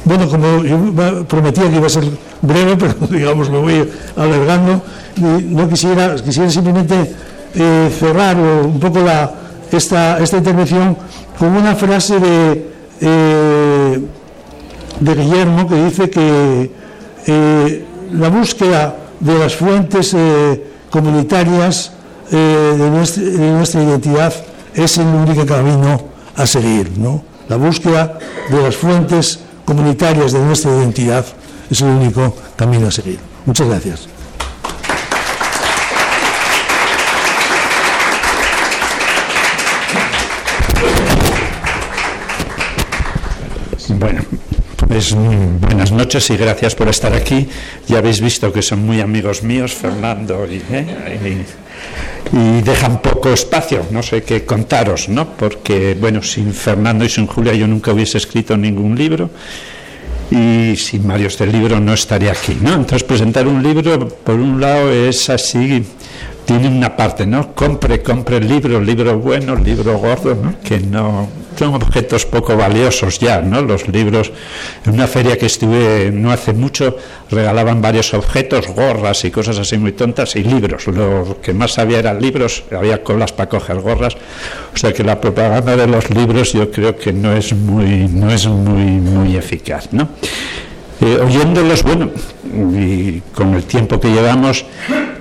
Bueno, 0.04 0.28
como 0.28 0.64
yo 0.64 1.24
prometía 1.26 1.68
que 1.68 1.76
iba 1.76 1.86
a 1.86 1.90
ser 1.90 2.04
breve, 2.40 2.76
pero 2.78 2.94
digamos 3.10 3.50
me 3.50 3.58
voy 3.58 3.90
alargando, 4.16 4.82
no 5.16 5.68
quisiera, 5.68 6.14
quisiera 6.16 6.50
simplemente 6.50 7.14
eh, 7.54 7.90
cerrar 7.98 8.36
un 8.36 8.80
poco 8.80 9.00
la, 9.00 9.30
esta, 9.70 10.18
esta 10.18 10.38
intervención 10.38 10.96
con 11.38 11.48
una 11.48 11.74
frase 11.74 12.18
de, 12.18 12.73
eh, 13.00 14.00
de 15.00 15.14
Guillermo 15.14 15.68
que 15.68 15.84
dice 15.84 16.10
que 16.10 16.70
eh, 17.26 17.84
la 18.12 18.28
búsqueda 18.28 18.96
de 19.20 19.38
las 19.38 19.54
fuentes 19.56 20.16
comunitarias 20.90 21.92
de 22.30 22.90
nuestra, 22.90 23.22
de, 23.22 23.50
nuestra, 23.52 23.82
identidad 23.82 24.34
es 24.74 24.98
el 24.98 25.06
único 25.06 25.46
camino 25.46 26.00
a 26.36 26.46
seguir, 26.46 26.98
¿no? 26.98 27.22
La 27.48 27.56
búsqueda 27.56 28.18
de 28.50 28.62
las 28.62 28.76
fuentes 28.76 29.40
comunitarias 29.64 30.32
de 30.32 30.40
nuestra 30.40 30.70
identidad 30.72 31.24
es 31.70 31.80
el 31.80 31.88
único 31.88 32.34
camino 32.56 32.88
a 32.88 32.90
seguir. 32.90 33.18
Muchas 33.46 33.68
gracias. 33.68 34.13
Bueno, 43.88 44.22
pues 44.88 45.14
buenas 45.14 45.92
noches 45.92 46.30
y 46.30 46.36
gracias 46.36 46.74
por 46.74 46.88
estar 46.88 47.12
aquí. 47.12 47.48
Ya 47.86 47.98
habéis 47.98 48.20
visto 48.20 48.52
que 48.52 48.62
son 48.62 48.84
muy 48.84 49.00
amigos 49.00 49.42
míos, 49.42 49.74
Fernando 49.74 50.46
y, 50.50 50.62
¿eh? 50.72 51.44
y 52.32 52.62
dejan 52.62 53.02
poco 53.02 53.30
espacio, 53.30 53.86
no 53.90 54.02
sé 54.02 54.22
qué 54.22 54.44
contaros, 54.44 55.08
¿no? 55.08 55.36
Porque, 55.36 55.96
bueno, 56.00 56.22
sin 56.22 56.54
Fernando 56.54 57.04
y 57.04 57.08
sin 57.10 57.26
Julia 57.26 57.52
yo 57.52 57.66
nunca 57.66 57.92
hubiese 57.92 58.18
escrito 58.18 58.56
ningún 58.56 58.96
libro 58.96 59.30
y 60.30 60.76
sin 60.76 61.06
Mario 61.06 61.28
este 61.28 61.46
libro 61.46 61.78
no 61.78 61.92
estaría 61.92 62.32
aquí, 62.32 62.56
¿no? 62.60 62.74
Entonces 62.74 63.04
presentar 63.04 63.46
un 63.46 63.62
libro, 63.62 64.08
por 64.08 64.36
un 64.36 64.60
lado, 64.60 64.90
es 64.90 65.28
así 65.28 65.84
tiene 66.44 66.68
una 66.68 66.96
parte, 66.96 67.26
¿no? 67.26 67.54
Compre, 67.54 68.02
compre 68.02 68.36
el 68.36 68.48
libro, 68.48 68.80
libro 68.80 69.18
bueno, 69.18 69.56
libro 69.56 69.98
gordo, 69.98 70.34
¿no? 70.34 70.54
Que 70.62 70.78
no 70.78 71.28
son 71.56 71.74
objetos 71.74 72.26
poco 72.26 72.56
valiosos 72.56 73.18
ya, 73.18 73.40
¿no? 73.40 73.62
Los 73.62 73.88
libros, 73.88 74.32
en 74.84 74.94
una 74.94 75.06
feria 75.06 75.38
que 75.38 75.46
estuve 75.46 76.10
no 76.12 76.30
hace 76.30 76.52
mucho, 76.52 76.96
regalaban 77.30 77.80
varios 77.80 78.12
objetos, 78.14 78.68
gorras 78.68 79.24
y 79.24 79.30
cosas 79.30 79.58
así 79.58 79.78
muy 79.78 79.92
tontas, 79.92 80.36
y 80.36 80.42
libros. 80.42 80.86
Lo 80.88 81.38
que 81.40 81.54
más 81.54 81.78
había 81.78 81.98
eran 81.98 82.20
libros, 82.20 82.64
había 82.76 83.02
colas 83.02 83.32
para 83.32 83.48
coger 83.48 83.80
gorras. 83.80 84.14
O 84.74 84.76
sea 84.76 84.92
que 84.92 85.04
la 85.04 85.20
propaganda 85.20 85.76
de 85.76 85.86
los 85.86 86.10
libros 86.10 86.52
yo 86.52 86.70
creo 86.70 86.96
que 86.96 87.12
no 87.12 87.32
es 87.32 87.54
muy, 87.54 88.08
no 88.08 88.30
es 88.30 88.46
muy, 88.46 89.00
muy 89.00 89.36
eficaz, 89.36 89.88
¿no? 89.92 90.08
Eh, 91.00 91.18
oyéndolos, 91.20 91.82
bueno, 91.82 92.10
y 92.72 93.20
con 93.34 93.54
el 93.54 93.64
tiempo 93.64 93.98
que 94.00 94.08
llevamos, 94.08 94.64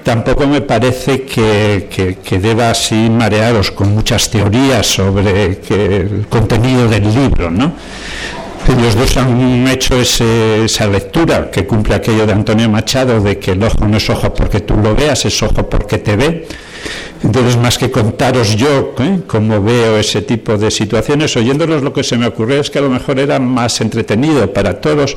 tampoco 0.04 0.46
me 0.48 0.62
parece 0.62 1.24
que, 1.24 2.18
deba 2.42 2.70
así 2.70 3.10
marearos 3.10 3.72
con 3.72 3.94
muchas 3.94 4.30
teorías 4.30 4.86
sobre 4.86 5.58
el 5.70 6.28
contenido 6.30 6.88
del 6.88 7.14
libro, 7.14 7.50
¿no? 7.50 7.74
Ellos 8.68 8.96
dos 8.96 9.18
han 9.18 9.68
hecho 9.68 10.00
esa 10.00 10.88
lectura 10.88 11.52
que 11.52 11.66
cumple 11.66 11.96
aquello 11.96 12.26
de 12.26 12.34
Antonio 12.34 12.70
Machado 12.70 13.20
de 13.20 13.38
que 13.38 13.52
el 13.52 13.64
ojo 13.64 13.86
no 13.88 13.98
es 13.98 14.10
ojo 14.10 14.34
porque 14.34 14.62
tú 14.62 14.76
lo 14.78 14.96
veas, 14.96 15.26
es 15.26 15.44
ojo 15.44 15.70
porque 15.70 15.98
te 15.98 16.16
ve. 16.16 16.48
Entonces, 17.24 17.58
más 17.58 17.78
que 17.78 17.90
contaros 17.90 18.56
yo 18.56 18.96
¿eh? 19.00 19.22
cómo 19.28 19.62
veo 19.62 19.98
ese 19.98 20.22
tipo 20.22 20.58
de 20.58 20.70
situaciones, 20.70 21.36
oyéndolos 21.38 21.82
lo 21.82 21.94
que 21.94 22.04
se 22.04 22.18
me 22.18 22.28
ocurrió 22.28 22.60
es 22.60 22.70
que 22.70 22.80
a 22.80 22.82
lo 22.82 22.90
mejor 22.90 23.20
era 23.20 23.40
más 23.40 23.80
entretenido 23.80 24.52
para 24.52 24.80
todos 24.82 25.16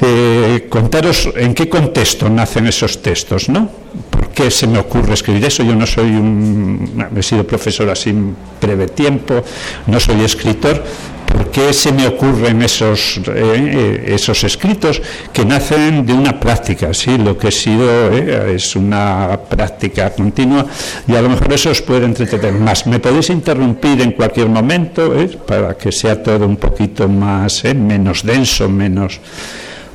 eh, 0.00 0.66
contaros 0.68 1.28
en 1.34 1.54
qué 1.54 1.68
contexto 1.68 2.28
nacen 2.28 2.66
esos 2.66 3.02
textos, 3.02 3.48
¿no? 3.48 3.68
¿Por 4.10 4.28
qué 4.30 4.50
se 4.50 4.66
me 4.66 4.78
ocurre 4.78 5.14
escribir 5.14 5.44
eso? 5.44 5.62
Yo 5.62 5.74
no 5.74 5.86
soy 5.86 6.10
un, 6.10 7.08
he 7.16 7.22
sido 7.22 7.46
profesor 7.46 7.88
así 7.90 8.14
breve 8.60 8.88
tiempo, 8.88 9.42
no 9.86 9.98
soy 9.98 10.22
escritor. 10.22 10.84
¿Por 11.26 11.50
qué 11.50 11.72
se 11.74 11.92
me 11.92 12.06
ocurren 12.06 12.62
esos, 12.62 13.20
eh, 13.28 14.04
esos 14.08 14.44
escritos 14.44 15.02
que 15.32 15.44
nacen 15.44 16.06
de 16.06 16.14
una 16.14 16.40
práctica? 16.40 16.94
Sí, 16.94 17.18
lo 17.18 17.36
que 17.36 17.48
he 17.48 17.52
sido 17.52 18.10
eh, 18.10 18.54
es 18.54 18.74
una 18.74 19.38
práctica 19.48 20.10
continua 20.10 20.64
y 21.06 21.14
a 21.14 21.20
lo 21.20 21.28
mejor 21.28 21.52
eso 21.52 21.70
os 21.70 21.82
puede 21.82 22.06
entretener 22.06 22.54
más. 22.54 22.86
Me 22.86 22.98
podéis 22.98 23.28
interrumpir 23.30 24.00
en 24.00 24.12
cualquier 24.12 24.48
momento 24.48 25.12
para 25.46 25.76
que 25.76 25.92
sea 25.92 26.22
todo 26.22 26.46
un 26.46 26.56
poquito 26.56 27.08
más, 27.08 27.62
menos 27.74 28.24
denso, 28.24 28.68
menos 28.68 29.20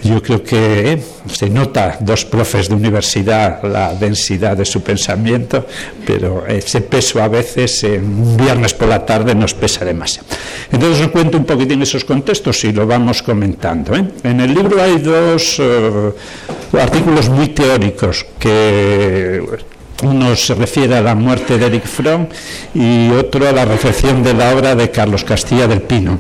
yo 0.04 0.22
creo 0.22 0.44
que 0.44 0.94
eh, 0.94 1.04
se 1.32 1.50
nota 1.50 1.98
dos 2.00 2.26
profes 2.26 2.70
de 2.70 2.76
universidad 2.76 3.64
la 3.64 3.94
densidad 3.96 4.58
de 4.58 4.66
su 4.66 4.82
pensamiento, 4.82 5.66
pero 6.06 6.46
ese 6.48 6.82
peso 6.82 7.22
a 7.22 7.28
veces 7.28 7.84
en 7.84 8.04
un 8.04 8.38
viernes 8.38 8.74
por 8.74 8.88
la 8.88 9.06
tarde 9.06 9.34
nos 9.34 9.54
pesa 9.54 9.86
demasiado. 9.86 10.28
Entonces 10.72 11.06
os 11.06 11.12
cuento 11.12 11.38
un 11.38 11.46
poquitín 11.46 11.82
esos 11.82 12.04
contextos 12.04 12.64
y 12.64 12.74
lo 12.74 12.86
vamos 12.86 13.24
comentando. 13.24 13.96
¿eh? 13.96 14.06
En 14.24 14.42
el 14.42 14.54
libro 14.54 14.82
hay 14.82 14.98
dos 15.00 15.60
eh, 15.60 16.12
artículos 16.74 17.30
muy 17.30 17.48
teóricos 17.50 18.26
que 18.40 19.42
uno 20.04 20.36
se 20.36 20.54
refiere 20.56 20.98
a 20.98 21.02
la 21.02 21.16
muerte 21.16 21.58
de 21.58 21.66
Eric 21.66 21.86
Fromm 21.86 22.28
y 22.74 23.10
otro 23.12 23.48
a 23.48 23.52
la 23.52 23.66
reflexión 23.66 24.24
de 24.24 24.34
la 24.34 24.54
obra 24.54 24.76
de 24.76 24.92
Carlos 24.92 25.24
Castilla 25.24 25.68
del 25.68 25.82
Pino. 25.82 26.20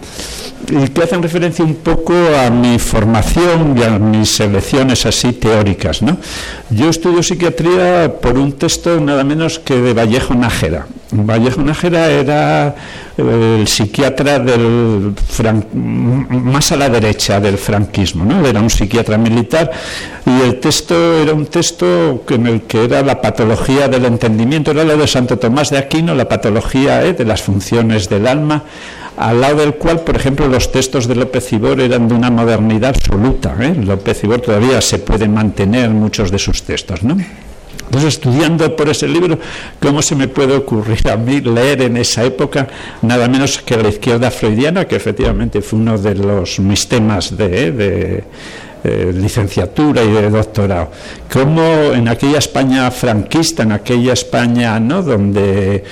Y 0.69 0.87
que 0.89 1.03
hacen 1.03 1.21
referencia 1.21 1.63
un 1.65 1.75
poco 1.75 2.13
a 2.13 2.49
mi 2.49 2.79
formación 2.79 3.77
y 3.77 3.83
a 3.83 3.99
mis 3.99 4.35
selecciones 4.35 5.05
así 5.05 5.33
teóricas. 5.33 6.01
¿no? 6.01 6.17
Yo 6.69 6.89
estudio 6.89 7.21
psiquiatría 7.21 8.13
por 8.21 8.37
un 8.37 8.53
texto 8.53 8.99
nada 8.99 9.23
menos 9.23 9.59
que 9.59 9.75
de 9.75 9.93
Vallejo 9.93 10.33
Nájera. 10.33 10.87
Vallejo 11.11 11.61
Nájera 11.61 12.09
era 12.09 12.75
eh, 13.17 13.57
el 13.59 13.67
psiquiatra 13.67 14.43
más 15.73 16.71
a 16.71 16.75
la 16.75 16.89
derecha 16.89 17.39
del 17.39 17.57
franquismo, 17.57 18.25
¿no? 18.25 18.45
era 18.45 18.59
un 18.59 18.69
psiquiatra 18.69 19.17
militar 19.17 19.71
y 20.25 20.41
el 20.41 20.59
texto 20.59 20.95
era 21.21 21.33
un 21.33 21.45
texto 21.45 22.23
en 22.29 22.47
el 22.47 22.61
que 22.63 22.85
era 22.85 23.03
la 23.03 23.21
patología 23.21 23.87
del 23.87 24.05
entendimiento, 24.05 24.71
era 24.71 24.83
lo 24.83 24.97
de 24.97 25.07
Santo 25.07 25.37
Tomás 25.37 25.69
de 25.69 25.77
Aquino, 25.77 26.15
la 26.15 26.27
patología 26.27 27.03
¿eh? 27.05 27.13
de 27.13 27.25
las 27.25 27.41
funciones 27.41 28.09
del 28.09 28.27
alma 28.27 28.63
al 29.17 29.41
lado 29.41 29.57
del 29.57 29.75
cual, 29.75 30.01
por 30.01 30.15
ejemplo, 30.15 30.47
los 30.47 30.71
textos 30.71 31.07
de 31.07 31.15
López 31.15 31.51
Ibor 31.53 31.79
eran 31.79 32.07
de 32.07 32.15
una 32.15 32.31
modernidad 32.31 32.89
absoluta. 32.89 33.55
¿eh? 33.59 33.75
López 33.75 34.23
Ibor 34.23 34.41
todavía 34.41 34.81
se 34.81 34.99
puede 34.99 35.27
mantener 35.27 35.89
muchos 35.89 36.31
de 36.31 36.39
sus 36.39 36.63
textos, 36.63 37.03
¿no? 37.03 37.17
Entonces, 37.85 38.15
estudiando 38.15 38.75
por 38.75 38.89
ese 38.89 39.07
libro, 39.07 39.37
¿cómo 39.79 40.01
se 40.01 40.15
me 40.15 40.27
puede 40.27 40.55
ocurrir 40.55 41.07
a 41.09 41.17
mí 41.17 41.41
leer 41.41 41.83
en 41.83 41.97
esa 41.97 42.23
época 42.23 42.67
nada 43.03 43.27
menos 43.27 43.59
que 43.59 43.77
la 43.77 43.89
izquierda 43.89 44.31
freudiana, 44.31 44.85
que 44.85 44.95
efectivamente 44.95 45.61
fue 45.61 45.79
uno 45.79 45.97
de 45.97 46.15
los 46.15 46.59
mis 46.59 46.87
temas 46.87 47.37
de 47.37 48.23
eh, 48.83 49.11
licenciatura 49.13 50.03
y 50.03 50.11
de 50.11 50.29
doctorado. 50.29 50.91
Como 51.31 51.61
en 51.93 52.07
aquella 52.07 52.39
España 52.39 52.91
franquista, 52.91 53.63
en 53.63 53.71
aquella 53.71 54.13
España 54.13 54.79
¿no? 54.79 55.01
donde 55.01 55.83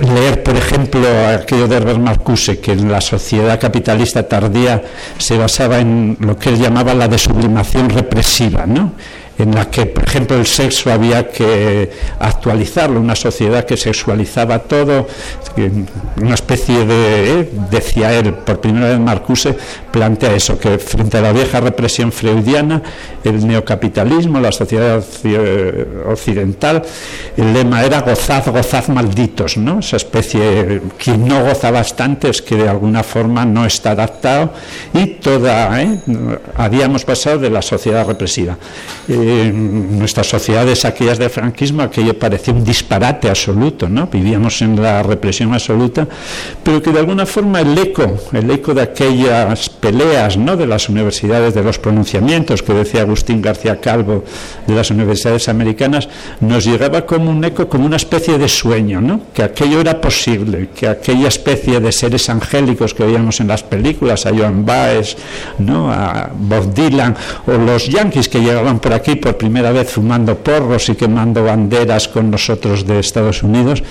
leer, 0.00 0.42
por 0.42 0.56
ejemplo, 0.56 1.06
aquello 1.28 1.68
de 1.68 1.76
Herbert 1.76 2.00
Marcuse, 2.00 2.58
que 2.58 2.72
en 2.72 2.90
la 2.90 3.00
sociedad 3.00 3.60
capitalista 3.60 4.26
tardía 4.26 4.82
se 5.18 5.38
basaba 5.38 5.78
en 5.78 6.16
lo 6.20 6.36
que 6.36 6.50
él 6.50 6.58
llamaba 6.58 6.94
la 6.94 7.08
desublimación 7.08 7.88
represiva, 7.90 8.66
¿no? 8.66 8.92
En 9.38 9.54
la 9.54 9.70
que, 9.70 9.86
por 9.86 10.04
ejemplo, 10.04 10.36
el 10.36 10.46
sexo 10.46 10.92
había 10.92 11.28
que 11.28 11.90
actualizarlo, 12.20 13.00
una 13.00 13.16
sociedad 13.16 13.64
que 13.64 13.76
sexualizaba 13.76 14.60
todo, 14.60 15.06
una 16.20 16.34
especie 16.34 16.86
de, 16.86 17.40
¿eh? 17.40 17.50
decía 17.70 18.12
él, 18.12 18.32
por 18.34 18.60
primera 18.60 18.88
vez 18.88 18.98
Marcuse 18.98 19.56
plantea 19.90 20.34
eso, 20.34 20.58
que 20.58 20.78
frente 20.78 21.18
a 21.18 21.20
la 21.20 21.32
vieja 21.32 21.60
represión 21.60 22.12
freudiana, 22.12 22.82
el 23.24 23.46
neocapitalismo, 23.46 24.40
la 24.40 24.52
sociedad 24.52 25.02
occidental, 26.06 26.82
el 27.36 27.52
lema 27.52 27.82
era 27.82 28.00
gozad, 28.00 28.46
gozad 28.46 28.88
malditos, 28.88 29.56
¿no? 29.56 29.80
Esa 29.80 29.96
especie, 29.96 30.80
quien 30.98 31.26
no 31.26 31.44
goza 31.44 31.70
bastante 31.70 32.28
es 32.30 32.42
que 32.42 32.56
de 32.56 32.68
alguna 32.68 33.02
forma 33.02 33.44
no 33.44 33.64
está 33.64 33.92
adaptado 33.92 34.52
y 34.92 35.06
toda, 35.06 35.80
¿eh? 35.82 35.98
habíamos 36.56 37.04
pasado 37.04 37.38
de 37.38 37.50
la 37.50 37.62
sociedad 37.62 38.06
represiva. 38.06 38.56
Eh, 39.08 39.23
en 39.24 39.98
nuestras 39.98 40.26
sociedades, 40.26 40.84
aquellas 40.84 41.18
del 41.18 41.30
franquismo, 41.30 41.82
aquello 41.82 42.18
parecía 42.18 42.54
un 42.54 42.64
disparate 42.64 43.28
absoluto, 43.28 43.88
¿no? 43.88 44.06
Vivíamos 44.06 44.60
en 44.62 44.80
la 44.80 45.02
represión 45.02 45.52
absoluta, 45.52 46.06
pero 46.62 46.82
que 46.82 46.90
de 46.90 47.00
alguna 47.00 47.26
forma 47.26 47.60
el 47.60 47.76
eco, 47.76 48.18
el 48.32 48.50
eco 48.50 48.74
de 48.74 48.82
aquellas 48.82 49.68
peleas, 49.68 50.36
¿no? 50.36 50.56
De 50.56 50.66
las 50.66 50.88
universidades, 50.88 51.54
de 51.54 51.62
los 51.62 51.78
pronunciamientos 51.78 52.62
que 52.62 52.72
decía 52.74 53.02
Agustín 53.02 53.42
García 53.42 53.80
Calvo 53.80 54.24
de 54.66 54.74
las 54.74 54.90
universidades 54.90 55.48
americanas, 55.48 56.08
nos 56.40 56.64
llegaba 56.64 57.06
como 57.06 57.30
un 57.30 57.44
eco, 57.44 57.68
como 57.68 57.86
una 57.86 57.96
especie 57.96 58.38
de 58.38 58.48
sueño, 58.48 59.00
¿no? 59.00 59.20
Que 59.32 59.42
aquello 59.42 59.80
era 59.80 60.00
posible, 60.00 60.68
que 60.74 60.88
aquella 60.88 61.28
especie 61.28 61.80
de 61.80 61.92
seres 61.92 62.28
angélicos 62.28 62.94
que 62.94 63.04
veíamos 63.04 63.40
en 63.40 63.48
las 63.48 63.62
películas, 63.62 64.26
a 64.26 64.30
Joan 64.30 64.64
Baez, 64.64 65.16
¿no? 65.58 65.90
A 65.90 66.30
Bob 66.34 66.72
Dylan, 66.74 67.16
o 67.46 67.52
los 67.52 67.88
yankees 67.88 68.28
que 68.28 68.40
llegaban 68.40 68.78
por 68.78 68.92
aquí 68.92 69.13
por 69.16 69.36
primera 69.36 69.72
vez 69.72 69.90
fumando 69.90 70.36
porros 70.36 70.88
y 70.88 70.94
quemando 70.94 71.44
banderas 71.44 72.08
con 72.08 72.30
nosotros 72.30 72.86
de 72.86 72.98
Estados 72.98 73.42
Unidos, 73.42 73.82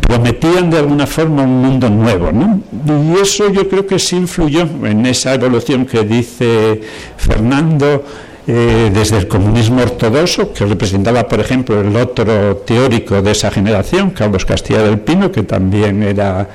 prometían 0.00 0.70
de 0.70 0.78
alguna 0.78 1.06
forma 1.06 1.42
un 1.42 1.62
mundo 1.62 1.88
nuevo. 1.88 2.32
¿no? 2.32 2.60
Y 2.86 3.20
eso 3.20 3.50
yo 3.52 3.68
creo 3.68 3.86
que 3.86 3.98
sí 3.98 4.16
influyó 4.16 4.62
en 4.84 5.06
esa 5.06 5.34
evolución 5.34 5.86
que 5.86 6.02
dice 6.02 6.80
Fernando. 7.16 8.04
Eh, 8.46 8.90
desde 8.92 9.18
el 9.18 9.28
comunismo 9.28 9.82
ortodoxo, 9.82 10.52
que 10.52 10.64
representaba, 10.64 11.28
por 11.28 11.38
ejemplo, 11.38 11.80
el 11.80 11.94
otro 11.94 12.56
teórico 12.66 13.22
de 13.22 13.30
esa 13.30 13.48
generación, 13.50 14.10
Carlos 14.10 14.44
Castilla 14.44 14.82
del 14.82 14.98
Pino, 14.98 15.30
que 15.30 15.44
también 15.44 16.02
era 16.02 16.48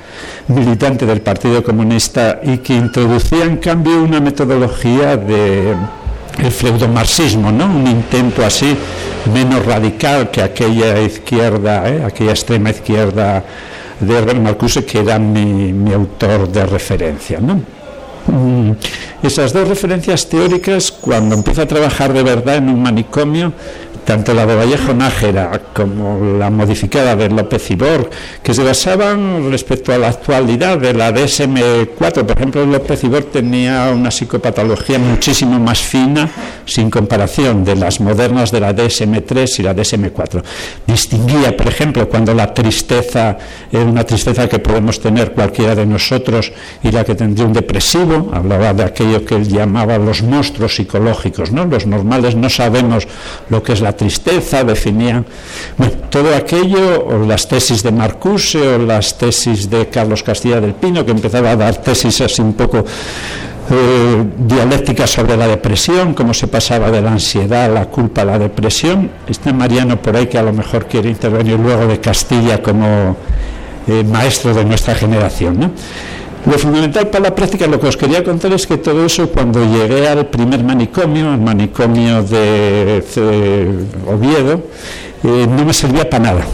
militante 0.48 1.06
del 1.06 1.22
Partido 1.22 1.62
Comunista 1.62 2.40
y 2.42 2.58
que 2.58 2.74
introducía, 2.74 3.44
en 3.44 3.56
cambio, 3.58 4.02
una 4.02 4.20
metodología 4.20 5.16
de 5.16 5.74
el 6.38 6.52
fleudomarxismo, 6.52 7.50
non? 7.50 7.70
Un 7.70 7.86
intento 7.86 8.44
así 8.44 8.76
menos 9.32 9.64
radical 9.64 10.30
que 10.30 10.42
aquella 10.42 11.00
izquierda, 11.00 11.88
eh? 11.88 12.04
aquella 12.04 12.32
extrema 12.32 12.70
izquierda 12.70 13.42
de 14.00 14.12
Herbert 14.12 14.40
Marcuse 14.40 14.84
que 14.84 15.00
era 15.00 15.18
mi, 15.18 15.72
mi 15.72 15.92
autor 15.92 16.48
de 16.48 16.66
referencia, 16.66 17.40
non? 17.40 17.64
Mm, 18.26 18.72
esas 19.22 19.52
dos 19.52 19.68
referencias 19.68 20.28
teóricas, 20.28 20.90
cuando 20.90 21.34
empiezo 21.34 21.62
a 21.62 21.66
trabajar 21.66 22.12
de 22.12 22.22
verdad 22.22 22.56
en 22.56 22.68
un 22.68 22.82
manicomio, 22.82 23.52
tanto 24.06 24.32
la 24.32 24.46
de 24.46 24.54
Vallejo 24.54 24.94
Nájera 24.94 25.60
como 25.74 26.38
la 26.38 26.48
modificada 26.48 27.16
de 27.16 27.28
López 27.28 27.70
Ibor, 27.72 28.08
que 28.40 28.54
se 28.54 28.62
basaban 28.62 29.50
respecto 29.50 29.92
a 29.92 29.98
la 29.98 30.08
actualidad 30.08 30.78
de 30.78 30.94
la 30.94 31.12
DSM-4. 31.12 32.24
Por 32.24 32.36
ejemplo, 32.38 32.64
López 32.64 33.02
Ibor 33.02 33.24
tenía 33.24 33.90
una 33.92 34.12
psicopatología 34.12 35.00
muchísimo 35.00 35.58
más 35.58 35.80
fina, 35.80 36.30
sin 36.64 36.88
comparación 36.88 37.64
de 37.64 37.74
las 37.74 38.00
modernas 38.00 38.52
de 38.52 38.60
la 38.60 38.74
DSM-3 38.74 39.58
y 39.58 39.62
la 39.64 39.74
DSM-4. 39.74 40.42
Distinguía, 40.86 41.56
por 41.56 41.66
ejemplo, 41.66 42.08
cuando 42.08 42.32
la 42.32 42.54
tristeza 42.54 43.36
era 43.72 43.84
una 43.84 44.04
tristeza 44.04 44.48
que 44.48 44.60
podemos 44.60 45.00
tener 45.00 45.32
cualquiera 45.32 45.74
de 45.74 45.84
nosotros 45.84 46.52
y 46.80 46.92
la 46.92 47.02
que 47.02 47.16
tendría 47.16 47.44
un 47.44 47.52
depresivo, 47.52 48.30
hablaba 48.32 48.72
de 48.72 48.84
aquello 48.84 49.24
que 49.24 49.34
él 49.34 49.48
llamaba 49.48 49.98
los 49.98 50.22
monstruos 50.22 50.76
psicológicos, 50.76 51.50
¿no? 51.50 51.64
Los 51.64 51.86
normales 51.86 52.36
no 52.36 52.48
sabemos 52.48 53.08
lo 53.50 53.64
que 53.64 53.72
es 53.72 53.80
la 53.80 53.95
tristeza, 53.96 54.64
definían 54.64 55.24
todo 56.10 56.34
aquello, 56.34 57.06
o 57.06 57.26
las 57.26 57.48
tesis 57.48 57.82
de 57.82 57.92
Marcuse 57.92 58.58
o 58.58 58.78
las 58.78 59.18
tesis 59.18 59.68
de 59.68 59.88
Carlos 59.88 60.22
Castilla 60.22 60.60
del 60.60 60.74
Pino, 60.74 61.04
que 61.04 61.10
empezaba 61.10 61.50
a 61.50 61.56
dar 61.56 61.76
tesis 61.76 62.20
así 62.20 62.42
un 62.42 62.54
poco 62.54 62.84
eh, 63.68 64.24
dialécticas 64.38 65.10
sobre 65.10 65.36
la 65.36 65.48
depresión, 65.48 66.14
cómo 66.14 66.32
se 66.32 66.46
pasaba 66.46 66.90
de 66.90 67.02
la 67.02 67.12
ansiedad, 67.12 67.72
la 67.72 67.86
culpa 67.86 68.22
a 68.22 68.24
la 68.24 68.38
depresión. 68.38 69.10
Está 69.28 69.52
Mariano 69.52 70.00
por 70.00 70.16
ahí 70.16 70.26
que 70.28 70.38
a 70.38 70.42
lo 70.42 70.52
mejor 70.52 70.86
quiere 70.86 71.10
intervenir 71.10 71.58
luego 71.58 71.86
de 71.86 71.98
Castilla 71.98 72.62
como 72.62 73.16
eh, 73.88 74.04
maestro 74.04 74.54
de 74.54 74.64
nuestra 74.64 74.94
generación. 74.94 75.72
Lo 76.46 76.56
fundamental 76.58 77.08
para 77.08 77.24
la 77.24 77.34
práctica, 77.34 77.66
lo 77.66 77.80
que 77.80 77.88
os 77.88 77.96
quería 77.96 78.22
contar 78.22 78.52
es 78.52 78.68
que 78.68 78.76
todo 78.76 79.04
eso, 79.04 79.28
cuando 79.30 79.64
llegué 79.64 80.06
al 80.06 80.26
primer 80.26 80.62
manicomio, 80.62 81.34
el 81.34 81.40
manicomio 81.40 82.22
de, 82.22 83.02
Oviedo, 84.06 84.62
eh, 85.24 85.46
no 85.48 85.64
me 85.64 85.72
servía 85.72 86.08
para 86.08 86.22
nada. 86.22 86.46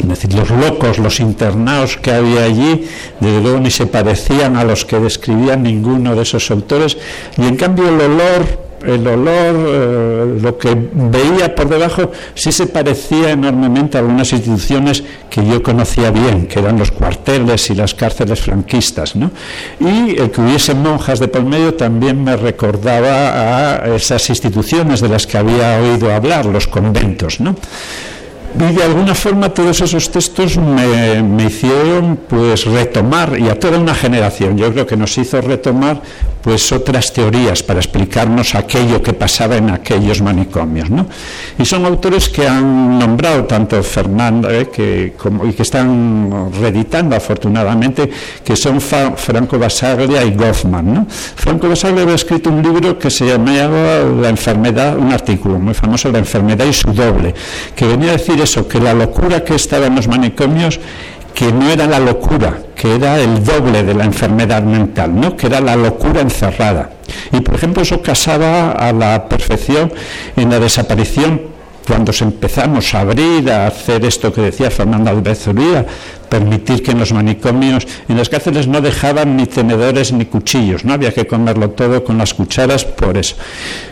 Es 0.00 0.08
decir, 0.08 0.34
los 0.34 0.50
locos, 0.50 0.98
los 0.98 1.20
internados 1.20 1.96
que 1.96 2.10
había 2.10 2.42
allí, 2.42 2.88
desde 3.20 3.40
luego 3.40 3.60
ni 3.60 3.70
se 3.70 3.86
parecían 3.86 4.56
a 4.56 4.64
los 4.64 4.84
que 4.84 4.98
describían 4.98 5.62
ninguno 5.62 6.16
de 6.16 6.22
esos 6.22 6.50
autores, 6.50 6.98
y 7.38 7.42
en 7.46 7.54
cambio 7.54 7.88
el 7.88 8.00
olor 8.00 8.71
el 8.84 9.06
olor, 9.06 9.54
eh, 9.68 10.38
lo 10.40 10.58
que 10.58 10.76
veía 10.92 11.54
por 11.54 11.68
debajo, 11.68 12.10
sí 12.34 12.52
se 12.52 12.66
parecía 12.66 13.30
enormemente 13.30 13.96
a 13.96 14.00
algunas 14.00 14.32
instituciones 14.32 15.02
que 15.30 15.44
yo 15.46 15.62
conocía 15.62 16.10
bien, 16.10 16.46
que 16.46 16.58
eran 16.58 16.78
los 16.78 16.90
cuarteles 16.90 17.70
y 17.70 17.74
las 17.74 17.94
cárceles 17.94 18.40
franquistas. 18.40 19.16
¿no? 19.16 19.30
Y 19.80 20.18
el 20.18 20.30
que 20.30 20.40
hubiese 20.40 20.74
monjas 20.74 21.20
de 21.20 21.28
por 21.28 21.44
medio 21.44 21.74
también 21.74 22.22
me 22.22 22.36
recordaba 22.36 23.84
a 23.84 23.96
esas 23.96 24.28
instituciones 24.30 25.00
de 25.00 25.08
las 25.08 25.26
que 25.26 25.38
había 25.38 25.78
oído 25.78 26.12
hablar, 26.12 26.46
los 26.46 26.66
conventos. 26.66 27.40
¿no? 27.40 27.56
y 28.54 28.74
de 28.74 28.82
alguna 28.82 29.14
forma 29.14 29.48
todos 29.48 29.80
esos 29.80 30.10
textos 30.10 30.58
me, 30.58 31.22
me, 31.22 31.44
hicieron 31.44 32.18
pues 32.28 32.66
retomar 32.66 33.38
y 33.38 33.48
a 33.48 33.58
toda 33.58 33.78
una 33.78 33.94
generación 33.94 34.58
yo 34.58 34.70
creo 34.72 34.86
que 34.86 34.96
nos 34.96 35.16
hizo 35.16 35.40
retomar 35.40 36.02
pues 36.42 36.72
otras 36.72 37.12
teorías 37.12 37.62
para 37.62 37.78
explicarnos 37.78 38.54
aquello 38.54 39.00
que 39.00 39.12
pasaba 39.12 39.56
en 39.56 39.70
aquellos 39.70 40.20
manicomios. 40.20 40.90
¿no? 40.90 41.06
Y 41.58 41.64
son 41.64 41.86
autores 41.86 42.28
que 42.28 42.46
han 42.46 42.98
nombrado 42.98 43.44
tanto 43.44 43.82
Fernando 43.82 44.50
eh, 44.50 44.68
que, 44.68 45.14
y 45.48 45.52
que 45.52 45.62
están 45.62 46.52
reeditando 46.60 47.14
afortunadamente, 47.14 48.10
que 48.44 48.56
son 48.56 48.80
Franco 48.80 49.58
Basaglia 49.58 50.24
y 50.24 50.34
Goffman. 50.34 50.94
¿no? 50.94 51.06
Franco 51.08 51.68
Basaglia 51.68 52.02
había 52.02 52.16
escrito 52.16 52.50
un 52.50 52.62
libro 52.62 52.98
que 52.98 53.10
se 53.10 53.26
llamaba 53.26 54.00
La 54.20 54.28
enfermedad, 54.28 54.96
un 54.98 55.12
artículo 55.12 55.58
muy 55.58 55.74
famoso, 55.74 56.10
La 56.10 56.18
enfermedad 56.18 56.66
y 56.66 56.72
su 56.72 56.92
doble, 56.92 57.34
que 57.76 57.86
venía 57.86 58.10
a 58.10 58.12
decir 58.12 58.40
eso, 58.40 58.66
que 58.66 58.80
la 58.80 58.94
locura 58.94 59.44
que 59.44 59.54
estaba 59.54 59.86
en 59.86 59.94
los 59.94 60.08
manicomios 60.08 60.80
que 61.34 61.52
no 61.52 61.70
era 61.70 61.86
la 61.86 61.98
locura, 61.98 62.58
que 62.74 62.94
era 62.94 63.18
el 63.18 63.44
doble 63.44 63.82
de 63.82 63.94
la 63.94 64.04
enfermedad 64.04 64.62
mental, 64.62 65.18
¿no? 65.18 65.36
que 65.36 65.46
era 65.46 65.60
la 65.60 65.76
locura 65.76 66.20
encerrada. 66.20 66.90
Y 67.32 67.40
por 67.40 67.54
ejemplo 67.54 67.82
eso 67.82 68.02
casaba 68.02 68.72
a 68.72 68.92
la 68.92 69.28
perfección 69.28 69.92
en 70.36 70.50
la 70.50 70.58
desaparición 70.58 71.52
cuando 71.86 72.12
empezamos 72.20 72.94
a 72.94 73.00
abrir, 73.00 73.50
a 73.50 73.66
hacer 73.66 74.04
esto 74.04 74.32
que 74.32 74.40
decía 74.42 74.70
Fernando 74.70 75.10
Albezuría, 75.10 75.84
permitir 76.32 76.82
que 76.82 76.92
en 76.92 76.98
los 76.98 77.12
manicomios, 77.12 77.86
en 78.08 78.16
las 78.16 78.30
cárceles 78.30 78.66
no 78.66 78.80
dejaban 78.80 79.36
ni 79.36 79.44
tenedores 79.44 80.14
ni 80.14 80.24
cuchillos, 80.24 80.82
no 80.82 80.94
había 80.94 81.12
que 81.12 81.26
comerlo 81.26 81.68
todo 81.72 82.02
con 82.02 82.16
las 82.16 82.32
cucharas 82.32 82.86
por 82.86 83.18
eso. 83.18 83.36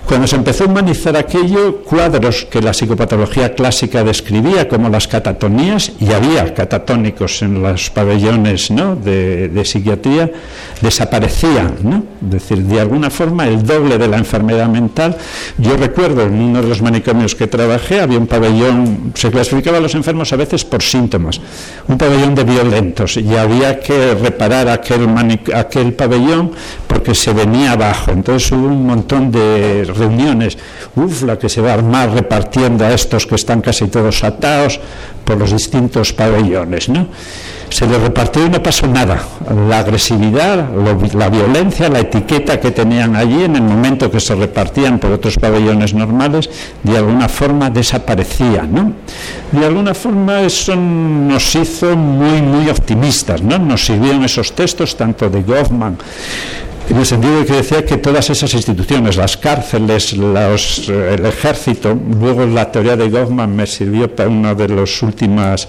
Cuando 0.07 0.27
se 0.27 0.37
empezó 0.37 0.65
a 0.65 0.69
humanizar 0.69 1.19
aquello, 1.19 1.83
cuadros 1.85 2.47
que 2.47 2.63
la 2.63 2.73
psicopatología 2.73 3.55
clásica 3.55 4.03
describía 4.05 4.69
como 4.69 4.89
las 4.89 5.07
catatonías, 5.07 5.93
y 6.01 6.13
había 6.13 6.55
catatónicos 6.55 7.43
en 7.43 7.63
los 7.63 7.91
pabellones 7.91 8.71
¿no? 8.71 8.97
de, 8.97 9.63
psiquiatría, 9.67 10.33
desaparecían, 10.81 11.75
¿no? 11.83 12.05
es 12.25 12.31
decir, 12.31 12.63
de 12.63 12.81
alguna 12.81 13.11
forma 13.11 13.47
el 13.47 13.63
doble 13.63 13.99
de 13.99 14.09
la 14.09 14.17
enfermedad 14.17 14.69
mental. 14.69 15.15
Yo 15.59 15.77
recuerdo 15.77 16.23
en 16.23 16.41
uno 16.41 16.63
de 16.63 16.69
los 16.69 16.81
manicomios 16.81 17.35
que 17.35 17.47
trabajé, 17.47 18.01
había 18.01 18.19
un 18.19 18.27
pabellón, 18.27 19.13
se 19.15 19.31
clasificaba 19.31 19.77
a 19.77 19.81
los 19.81 19.95
enfermos 19.95 20.33
a 20.33 20.37
veces 20.37 20.65
por 20.65 20.83
síntomas, 20.83 21.39
un 21.87 21.99
pabellón 21.99 22.30
de 22.35 22.45
violentos 22.45 23.17
y 23.17 23.37
había 23.37 23.81
que 23.81 24.15
reparar 24.15 24.69
aquel, 24.69 25.09
aquel 25.55 25.93
pabellón 25.93 26.53
porque 26.87 27.15
se 27.15 27.33
venía 27.33 27.73
abajo. 27.73 28.11
Entonces 28.13 28.51
hubo 28.53 28.67
un 28.67 28.87
montón 28.87 29.31
de 29.31 29.85
reuniones. 29.85 30.59
Uf, 30.97 31.23
la 31.23 31.39
que 31.39 31.49
se 31.49 31.61
va 31.61 31.71
a 31.71 31.75
armar 31.75 32.13
repartiendo 32.13 32.85
a 32.85 32.93
estos 32.93 33.27
que 33.27 33.37
están 33.37 33.61
casi 33.61 33.89
todos 33.89 34.25
atados 34.25 34.81
por 35.25 35.39
los 35.39 35.53
distintos 35.53 36.13
pabellones. 36.13 36.89
¿no? 36.89 37.09
Se 37.71 37.87
les 37.87 38.01
repartió 38.01 38.45
y 38.45 38.51
no 38.51 38.63
pasó 38.63 38.87
nada. 38.87 39.23
La 39.69 39.79
agresividad, 39.79 40.69
la 41.15 41.29
violencia, 41.29 41.89
la 41.89 42.01
etiqueta 42.01 42.61
que 42.61 42.73
tenían 42.73 43.17
allí 43.17 43.45
en 43.45 43.57
el 43.57 43.63
momento 43.63 44.11
que 44.11 44.21
se 44.21 44.35
repartían 44.35 44.99
por 44.99 45.13
otros 45.13 45.37
pabellones 45.37 45.95
normales, 45.95 46.51
de 46.83 46.99
alguna 46.99 47.29
forma 47.29 47.71
desaparecía. 47.71 48.63
¿no? 48.63 48.93
De 49.53 49.65
alguna 49.65 49.95
forma 49.95 50.41
eso 50.43 50.75
nos 50.77 51.55
hizo 51.55 51.97
muy, 51.97 52.43
muy 52.43 52.69
optimistas. 52.69 53.43
¿no? 53.43 53.59
Nos 53.59 53.87
sirvieron 53.87 54.25
esos 54.25 54.53
textos, 54.53 54.97
tanto 54.97 55.31
de 55.31 55.43
Goffman 55.43 55.97
en 56.91 56.97
el 56.97 57.07
sentido 57.07 57.39
de 57.39 57.47
que 57.47 57.53
decía 57.53 57.85
que 57.87 57.99
todas 57.99 58.31
esas 58.31 58.53
instituciones, 58.53 59.17
las 59.17 59.37
cárceles, 59.37 60.13
los, 60.15 60.89
eh, 60.89 61.15
el 61.15 61.25
ejército, 61.25 61.97
luego 62.21 62.45
la 62.47 62.71
teoría 62.73 62.97
de 62.97 63.09
Goffman 63.09 63.55
me 63.55 63.67
sirvió 63.67 64.13
para 64.15 64.29
una 64.29 64.55
de 64.57 64.69
las 64.69 65.01
últimas 65.03 65.69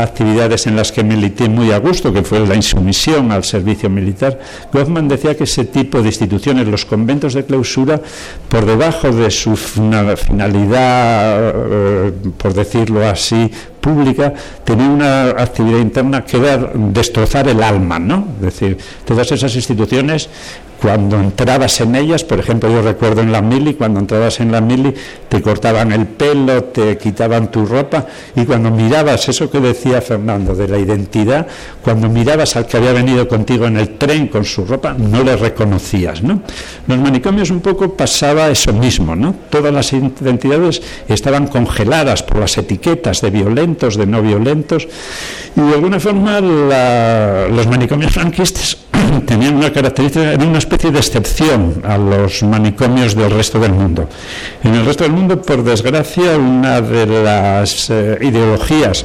actividades 0.00 0.66
en 0.66 0.76
las 0.76 0.92
que 0.92 1.04
milité 1.04 1.48
muy 1.48 1.72
a 1.72 1.78
gusto, 1.78 2.12
que 2.12 2.22
fue 2.22 2.40
la 2.46 2.54
insumisión 2.54 3.32
al 3.32 3.44
servicio 3.44 3.88
militar, 3.88 4.38
Goffman 4.72 5.08
decía 5.08 5.36
que 5.36 5.44
ese 5.44 5.64
tipo 5.64 6.00
de 6.02 6.08
instituciones, 6.08 6.66
los 6.68 6.84
conventos 6.84 7.34
de 7.34 7.44
clausura, 7.44 8.00
por 8.48 8.66
debajo 8.66 9.12
de 9.12 9.30
su 9.30 9.56
finalidad, 9.56 11.52
eh, 11.54 12.12
por 12.36 12.54
decirlo 12.54 13.06
así, 13.06 13.50
pública, 13.80 14.32
tenían 14.64 14.90
una 14.90 15.30
actividad 15.30 15.78
interna 15.78 16.24
que 16.24 16.36
era 16.36 16.70
destrozar 16.74 17.48
el 17.48 17.62
alma, 17.62 17.98
¿no? 17.98 18.26
Es 18.36 18.42
decir, 18.42 18.78
todas 19.04 19.30
esas 19.32 19.54
instituciones 19.56 20.28
cuando 20.80 21.20
entrabas 21.20 21.80
en 21.82 21.94
ellas, 21.94 22.24
por 22.24 22.38
ejemplo, 22.38 22.70
yo 22.70 22.80
recuerdo 22.80 23.20
en 23.20 23.30
la 23.30 23.42
mili, 23.42 23.74
cuando 23.74 24.00
entrabas 24.00 24.40
en 24.40 24.50
la 24.50 24.60
mili, 24.60 24.94
te 25.28 25.42
cortaban 25.42 25.92
el 25.92 26.06
pelo, 26.06 26.64
te 26.64 26.96
quitaban 26.96 27.50
tu 27.50 27.66
ropa, 27.66 28.06
y 28.34 28.44
cuando 28.44 28.70
mirabas 28.70 29.28
eso 29.28 29.50
que 29.50 29.60
decía 29.60 30.00
Fernando 30.00 30.54
de 30.54 30.68
la 30.68 30.78
identidad, 30.78 31.46
cuando 31.82 32.08
mirabas 32.08 32.56
al 32.56 32.66
que 32.66 32.78
había 32.78 32.92
venido 32.92 33.28
contigo 33.28 33.66
en 33.66 33.76
el 33.76 33.98
tren 33.98 34.28
con 34.28 34.44
su 34.44 34.64
ropa, 34.64 34.94
no 34.94 35.22
le 35.22 35.36
reconocías, 35.36 36.22
¿no? 36.22 36.40
Los 36.86 36.98
manicomios 36.98 37.50
un 37.50 37.60
poco 37.60 37.94
pasaba 37.94 38.48
eso 38.48 38.72
mismo, 38.72 39.14
¿no? 39.14 39.34
Todas 39.50 39.72
las 39.72 39.92
identidades 39.92 40.80
estaban 41.08 41.48
congeladas 41.48 42.22
por 42.22 42.38
las 42.38 42.56
etiquetas 42.56 43.20
de 43.20 43.30
de 43.78 44.06
no 44.06 44.22
violentos, 44.22 44.88
y 45.56 45.60
de 45.60 45.74
alguna 45.74 46.00
forma 46.00 46.40
los 46.40 47.66
manicomios 47.66 48.12
franquistas 48.12 48.76
tenían 49.26 49.56
una 49.56 49.72
característica, 49.72 50.32
era 50.32 50.44
una 50.44 50.58
especie 50.58 50.90
de 50.90 50.98
excepción 50.98 51.82
a 51.84 51.96
los 51.98 52.42
manicomios 52.42 53.14
del 53.14 53.30
resto 53.30 53.58
del 53.58 53.72
mundo. 53.72 54.08
En 54.62 54.74
el 54.74 54.84
resto 54.84 55.04
del 55.04 55.12
mundo, 55.12 55.40
por 55.40 55.62
desgracia, 55.62 56.36
una 56.36 56.80
de 56.80 57.06
las 57.06 57.90
eh, 57.90 58.18
ideologías 58.20 59.04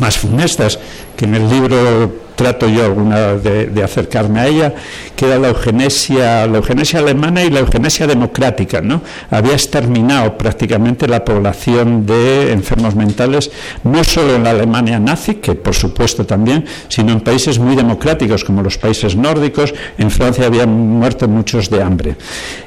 más 0.00 0.18
funestas 0.18 0.78
que 1.16 1.24
en 1.26 1.34
el 1.34 1.48
libro 1.48 2.23
trato 2.34 2.68
yo 2.68 2.84
alguna 2.84 3.34
de, 3.34 3.82
acercarme 3.82 4.40
a 4.40 4.46
ella, 4.46 4.74
que 5.14 5.26
era 5.26 5.38
la 5.38 5.48
eugenesia, 5.48 6.46
la 6.46 6.58
eugenesia 6.58 6.98
alemana 6.98 7.44
y 7.44 7.50
la 7.50 7.60
eugenesia 7.60 8.06
democrática, 8.06 8.80
¿no? 8.80 9.02
Había 9.30 9.52
exterminado 9.52 10.36
prácticamente 10.36 11.06
la 11.06 11.24
población 11.24 12.06
de 12.06 12.52
enfermos 12.52 12.94
mentales, 12.94 13.50
no 13.84 14.02
solo 14.04 14.34
en 14.36 14.44
la 14.44 14.50
Alemania 14.50 14.98
nazi, 14.98 15.36
que 15.36 15.54
por 15.54 15.74
supuesto 15.74 16.24
también, 16.26 16.64
sino 16.88 17.12
en 17.12 17.20
países 17.20 17.58
muy 17.58 17.76
democráticos 17.76 18.44
como 18.44 18.62
los 18.62 18.78
países 18.78 19.16
nórdicos, 19.16 19.74
en 19.98 20.10
Francia 20.10 20.46
habían 20.46 20.70
muerto 20.70 21.28
muchos 21.28 21.70
de 21.70 21.82
hambre. 21.82 22.16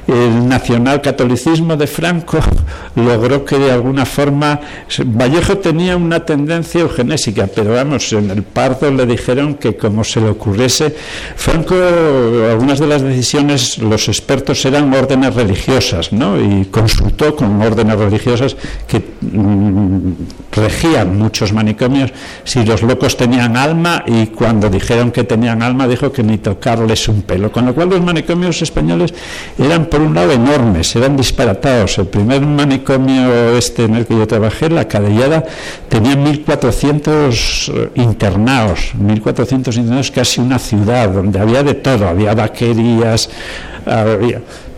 El 0.06 0.48
nacionalcatolicismo 0.48 1.76
de 1.76 1.86
Franco 1.86 2.38
logró 2.94 3.44
que 3.44 3.58
de 3.58 3.72
alguna 3.72 4.06
forma 4.06 4.60
Vallejo 5.04 5.58
tenía 5.58 5.96
una 5.96 6.24
tendencia 6.24 6.80
eugenésica, 6.80 7.48
pero 7.54 7.74
vamos, 7.74 8.12
en 8.12 8.30
el 8.30 8.42
Pardo 8.42 8.90
le 8.90 9.06
dijeron 9.06 9.57
que 9.58 9.76
como 9.76 10.04
se 10.04 10.20
le 10.20 10.28
ocurriese, 10.28 10.94
Franco, 11.36 11.74
algunas 12.50 12.78
de 12.78 12.86
las 12.86 13.02
decisiones, 13.02 13.78
los 13.78 14.08
expertos 14.08 14.64
eran 14.64 14.92
órdenes 14.92 15.34
religiosas, 15.34 16.12
¿no? 16.12 16.40
Y 16.40 16.66
consultó 16.66 17.34
con 17.34 17.60
órdenes 17.60 17.98
religiosas 17.98 18.56
que 18.86 19.02
mm, 19.20 20.12
regían 20.52 21.18
muchos 21.18 21.52
manicomios 21.52 22.12
si 22.44 22.64
los 22.64 22.82
locos 22.82 23.16
tenían 23.16 23.56
alma 23.56 24.04
y 24.06 24.26
cuando 24.28 24.70
dijeron 24.70 25.10
que 25.10 25.24
tenían 25.24 25.62
alma 25.62 25.86
dijo 25.86 26.12
que 26.12 26.22
ni 26.22 26.38
tocarles 26.38 27.08
un 27.08 27.22
pelo. 27.22 27.50
Con 27.52 27.66
lo 27.66 27.74
cual 27.74 27.90
los 27.90 28.00
manicomios 28.00 28.62
españoles 28.62 29.14
eran 29.58 29.86
por 29.86 30.00
un 30.00 30.14
lado 30.14 30.32
enormes, 30.32 30.94
eran 30.96 31.16
disparatados. 31.16 31.98
El 31.98 32.06
primer 32.06 32.40
manicomio 32.40 33.56
este 33.56 33.84
en 33.84 33.94
el 33.94 34.06
que 34.06 34.16
yo 34.16 34.26
trabajé, 34.26 34.68
la 34.70 34.86
Cadellada, 34.86 35.44
tenía 35.88 36.14
1.400 36.14 37.72
eh, 37.72 37.90
internados, 37.96 38.92
1.400 38.98 39.47
es 39.98 40.10
casi 40.10 40.40
una 40.40 40.58
ciudad 40.58 41.08
donde 41.10 41.38
había 41.38 41.62
de 41.62 41.74
todo, 41.74 42.08
había 42.08 42.34
vaquerías, 42.34 43.28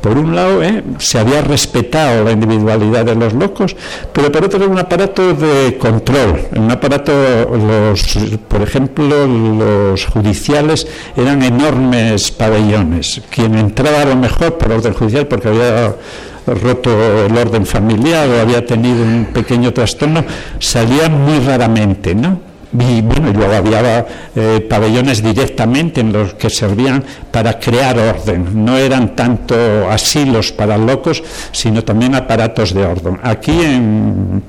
por 0.00 0.16
un 0.16 0.34
lado, 0.34 0.62
¿eh? 0.62 0.82
se 0.98 1.18
había 1.18 1.42
respetado 1.42 2.24
la 2.24 2.32
individualidad 2.32 3.04
de 3.04 3.14
los 3.14 3.34
locos, 3.34 3.76
pero 4.12 4.32
por 4.32 4.44
otro 4.44 4.58
era 4.58 4.68
un 4.68 4.78
aparato 4.78 5.34
de 5.34 5.76
control, 5.76 6.48
un 6.56 6.70
aparato, 6.70 7.12
los, 7.12 8.18
por 8.48 8.62
ejemplo, 8.62 9.26
los 9.26 10.06
judiciales 10.06 10.86
eran 11.16 11.42
enormes 11.42 12.30
pabellones. 12.30 13.20
Quien 13.30 13.58
entraba 13.58 14.02
a 14.02 14.04
lo 14.06 14.16
mejor 14.16 14.56
por 14.56 14.72
orden 14.72 14.94
judicial 14.94 15.26
porque 15.26 15.48
había 15.48 15.94
roto 16.46 16.90
el 17.26 17.36
orden 17.36 17.66
familiar 17.66 18.28
o 18.28 18.40
había 18.40 18.64
tenido 18.64 19.02
un 19.02 19.26
pequeño 19.26 19.72
trastorno, 19.72 20.24
salía 20.58 21.08
muy 21.08 21.40
raramente, 21.40 22.14
¿no? 22.14 22.49
Y 22.72 23.00
bueno, 23.02 23.32
luego 23.32 23.52
había 23.52 24.06
eh, 24.36 24.64
pabellones 24.68 25.22
directamente 25.22 26.00
en 26.00 26.12
los 26.12 26.34
que 26.34 26.48
servían 26.48 27.02
para 27.30 27.58
crear 27.58 27.98
orden. 27.98 28.64
No 28.64 28.76
eran 28.76 29.16
tanto 29.16 29.56
asilos 29.90 30.52
para 30.52 30.78
locos, 30.78 31.22
sino 31.50 31.82
también 31.82 32.14
aparatos 32.14 32.72
de 32.72 32.84
orden. 32.86 33.18
Aquí 33.24 33.50
en 33.50 34.42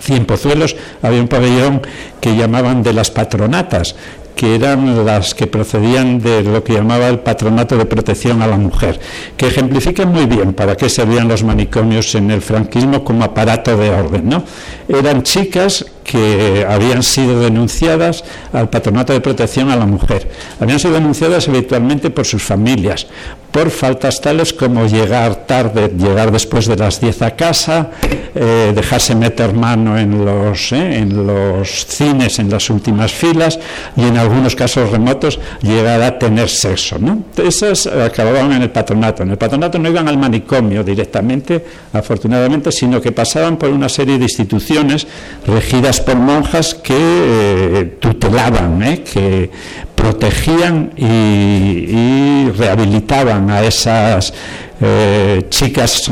Cienpozuelos 0.00 0.76
había 1.02 1.20
un 1.20 1.28
pabellón 1.28 1.82
que 2.20 2.36
llamaban 2.36 2.82
de 2.82 2.92
las 2.92 3.10
patronatas, 3.10 3.96
que 4.36 4.54
eran 4.54 5.04
las 5.04 5.34
que 5.34 5.46
procedían 5.46 6.20
de 6.20 6.42
lo 6.42 6.62
que 6.62 6.74
llamaba 6.74 7.08
el 7.08 7.20
patronato 7.20 7.76
de 7.76 7.86
protección 7.86 8.42
a 8.42 8.46
la 8.46 8.56
mujer, 8.56 9.00
que 9.36 9.46
ejemplifican 9.46 10.12
muy 10.12 10.26
bien 10.26 10.52
para 10.52 10.76
qué 10.76 10.88
servían 10.88 11.28
los 11.28 11.42
manicomios 11.42 12.14
en 12.14 12.30
el 12.30 12.40
franquismo 12.40 13.02
como 13.02 13.24
aparato 13.24 13.76
de 13.76 13.90
orden. 13.90 14.28
¿no? 14.28 14.44
Eran 14.88 15.22
chicas 15.22 15.86
que 16.04 16.64
habían 16.68 17.02
sido 17.02 17.40
denunciadas 17.40 18.24
al 18.52 18.68
Patronato 18.68 19.12
de 19.12 19.20
Protección 19.20 19.70
a 19.70 19.76
la 19.76 19.86
Mujer. 19.86 20.30
Habían 20.60 20.78
sido 20.78 20.94
denunciadas 20.94 21.48
habitualmente 21.48 22.10
por 22.10 22.26
sus 22.26 22.42
familias, 22.42 23.06
por 23.50 23.70
faltas 23.70 24.20
tales 24.20 24.52
como 24.52 24.86
llegar 24.86 25.46
tarde, 25.46 25.92
llegar 25.96 26.30
después 26.30 26.66
de 26.66 26.76
las 26.76 27.00
10 27.00 27.22
a 27.22 27.30
casa, 27.36 27.90
eh, 28.34 28.72
dejarse 28.74 29.14
meter 29.14 29.54
mano 29.54 29.96
en 29.96 30.24
los, 30.24 30.72
eh, 30.72 30.98
en 30.98 31.24
los 31.24 31.86
cines 31.86 32.40
en 32.40 32.50
las 32.50 32.68
últimas 32.68 33.12
filas 33.12 33.60
y 33.96 34.02
en 34.02 34.16
algunos 34.16 34.56
casos 34.56 34.90
remotos 34.90 35.38
llegar 35.62 36.02
a 36.02 36.18
tener 36.18 36.48
sexo. 36.48 36.98
¿no? 36.98 37.22
Esas 37.36 37.86
acababan 37.86 38.52
en 38.52 38.62
el 38.62 38.70
patronato. 38.70 39.22
En 39.22 39.30
el 39.30 39.38
patronato 39.38 39.78
no 39.78 39.88
iban 39.88 40.08
al 40.08 40.18
manicomio 40.18 40.82
directamente, 40.82 41.64
afortunadamente, 41.92 42.72
sino 42.72 43.00
que 43.00 43.12
pasaban 43.12 43.56
por 43.56 43.70
una 43.70 43.88
serie 43.88 44.18
de 44.18 44.24
instituciones 44.24 45.06
regidas 45.46 45.93
por 46.00 46.16
monjas 46.16 46.74
que 46.74 46.94
eh, 46.96 47.96
tutelaban, 48.00 48.82
¿eh? 48.82 49.02
que 49.02 49.50
protegían 49.94 50.92
y, 50.96 52.48
rehabilitaban 52.50 53.50
a 53.50 53.62
esas 53.62 54.32
eh, 54.80 55.46
chicas 55.48 56.10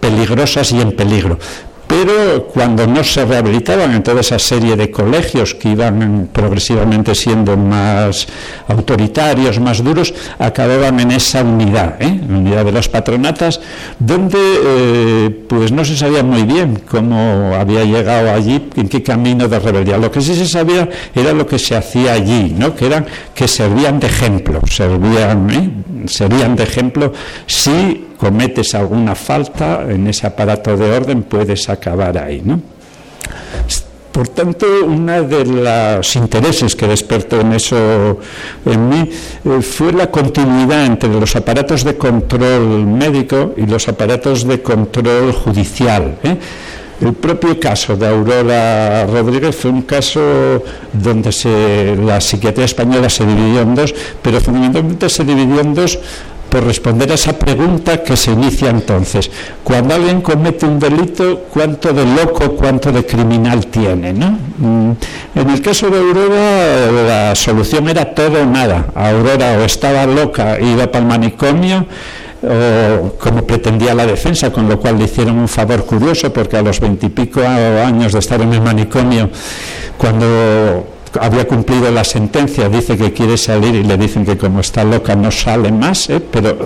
peligrosas 0.00 0.72
y 0.72 0.80
en 0.80 0.92
peligro 0.92 1.38
pero 1.86 2.46
cuando 2.48 2.86
no 2.86 3.04
se 3.04 3.24
rehabilitaban 3.24 3.92
en 3.94 4.02
toda 4.02 4.20
esa 4.20 4.38
serie 4.38 4.76
de 4.76 4.90
colegios 4.90 5.54
que 5.54 5.70
iban 5.70 6.28
progresivamente 6.32 7.14
siendo 7.14 7.56
más 7.56 8.26
autoritarios, 8.68 9.60
más 9.60 9.82
duros, 9.82 10.12
acababan 10.38 10.98
en 11.00 11.12
esa 11.12 11.42
unidad, 11.42 11.96
¿eh? 12.00 12.20
unidad 12.28 12.64
de 12.64 12.72
las 12.72 12.88
patronatas, 12.88 13.60
donde 13.98 14.38
eh, 14.38 15.44
pues 15.48 15.70
no 15.70 15.84
se 15.84 15.96
sabía 15.96 16.22
muy 16.22 16.42
bien 16.42 16.82
cómo 16.88 17.54
había 17.54 17.84
llegado 17.84 18.32
allí, 18.32 18.68
en 18.76 18.88
qué 18.88 19.02
camino 19.02 19.48
de 19.48 19.58
rebeldía. 19.58 19.98
Lo 19.98 20.10
que 20.10 20.20
sí 20.20 20.34
se 20.34 20.46
sabía 20.46 20.88
era 21.14 21.32
lo 21.32 21.46
que 21.46 21.58
se 21.58 21.76
hacía 21.76 22.14
allí, 22.14 22.54
¿no? 22.58 22.74
que 22.74 22.86
eran 22.86 23.06
que 23.34 23.46
servían 23.46 24.00
de 24.00 24.08
ejemplo, 24.08 24.60
servían, 24.68 25.50
¿eh? 25.50 25.70
servían 26.08 26.56
de 26.56 26.64
ejemplo 26.64 27.12
si 27.46 28.05
cometes 28.16 28.74
alguna 28.74 29.14
falta 29.14 29.82
en 29.88 30.06
ese 30.06 30.26
aparato 30.26 30.76
de 30.76 30.90
orden, 30.90 31.22
puedes 31.22 31.68
acabar 31.68 32.18
ahí. 32.18 32.42
¿no? 32.44 32.60
Por 34.16 34.28
tanto, 34.28 34.64
uno 34.86 35.24
de 35.24 35.44
los 35.44 36.16
intereses 36.16 36.74
que 36.74 36.86
despertó 36.86 37.38
en 37.38 37.52
eso 37.52 38.18
en 38.64 38.88
mí 38.88 39.10
eh, 39.44 39.60
fue 39.60 39.92
la 39.92 40.10
continuidad 40.10 40.86
entre 40.86 41.10
los 41.10 41.36
aparatos 41.36 41.84
de 41.84 41.98
control 41.98 42.86
médico 42.86 43.52
y 43.58 43.66
los 43.66 43.86
aparatos 43.88 44.48
de 44.48 44.62
control 44.62 45.32
judicial. 45.32 46.16
¿eh? 46.22 46.34
El 47.02 47.12
propio 47.12 47.60
caso 47.60 47.94
de 47.94 48.08
Aurora 48.08 49.04
Rodríguez 49.04 49.54
fue 49.54 49.70
un 49.70 49.82
caso 49.82 50.62
donde 50.94 51.98
la 52.02 52.18
psiquiatría 52.18 52.64
española 52.64 53.10
se 53.10 53.26
dividió 53.26 53.60
en 53.60 53.74
dos, 53.74 53.94
pero 54.22 54.40
fundamentalmente 54.40 55.10
se 55.10 55.24
dividió 55.24 55.60
en 55.60 55.74
dos 55.74 55.98
responder 56.60 57.10
a 57.10 57.14
esa 57.14 57.38
pregunta 57.38 58.02
que 58.02 58.16
se 58.16 58.32
inicia 58.32 58.70
entonces. 58.70 59.30
Cuando 59.62 59.94
alguien 59.94 60.20
comete 60.20 60.66
un 60.66 60.78
delito, 60.78 61.44
¿cuánto 61.52 61.92
de 61.92 62.04
loco, 62.04 62.52
cuánto 62.52 62.92
de 62.92 63.04
criminal 63.04 63.66
tiene? 63.66 64.12
¿no? 64.12 64.38
Mm, 64.58 64.92
en 65.34 65.50
el 65.50 65.60
caso 65.62 65.90
de 65.90 65.98
Aurora, 65.98 66.90
la 67.06 67.34
solución 67.34 67.88
era 67.88 68.14
todo 68.14 68.42
o 68.42 68.46
nada. 68.46 68.86
Aurora 68.94 69.58
o 69.58 69.64
estaba 69.64 70.06
loca 70.06 70.56
e 70.56 70.66
iba 70.66 70.86
para 70.86 71.00
el 71.00 71.06
manicomio, 71.06 71.86
o 72.42 73.12
como 73.18 73.42
pretendía 73.44 73.94
la 73.94 74.06
defensa, 74.06 74.52
con 74.52 74.68
lo 74.68 74.78
cual 74.78 74.98
le 74.98 75.04
hicieron 75.04 75.38
un 75.38 75.48
favor 75.48 75.84
curioso, 75.84 76.32
porque 76.32 76.56
a 76.56 76.62
los 76.62 76.80
veintipico 76.80 77.40
años 77.40 78.12
de 78.12 78.18
estar 78.18 78.40
en 78.40 78.52
el 78.52 78.60
manicomio, 78.60 79.30
cuando 79.98 80.95
había 81.20 81.46
cumplido 81.46 81.90
la 81.90 82.04
sentencia, 82.04 82.68
dice 82.68 82.96
que 82.96 83.12
quiere 83.12 83.36
salir 83.36 83.74
y 83.74 83.82
le 83.82 83.96
dicen 83.96 84.24
que 84.24 84.36
como 84.36 84.60
está 84.60 84.84
loca 84.84 85.14
no 85.14 85.30
sale 85.30 85.70
más, 85.72 86.08
¿eh? 86.10 86.20
pero 86.20 86.56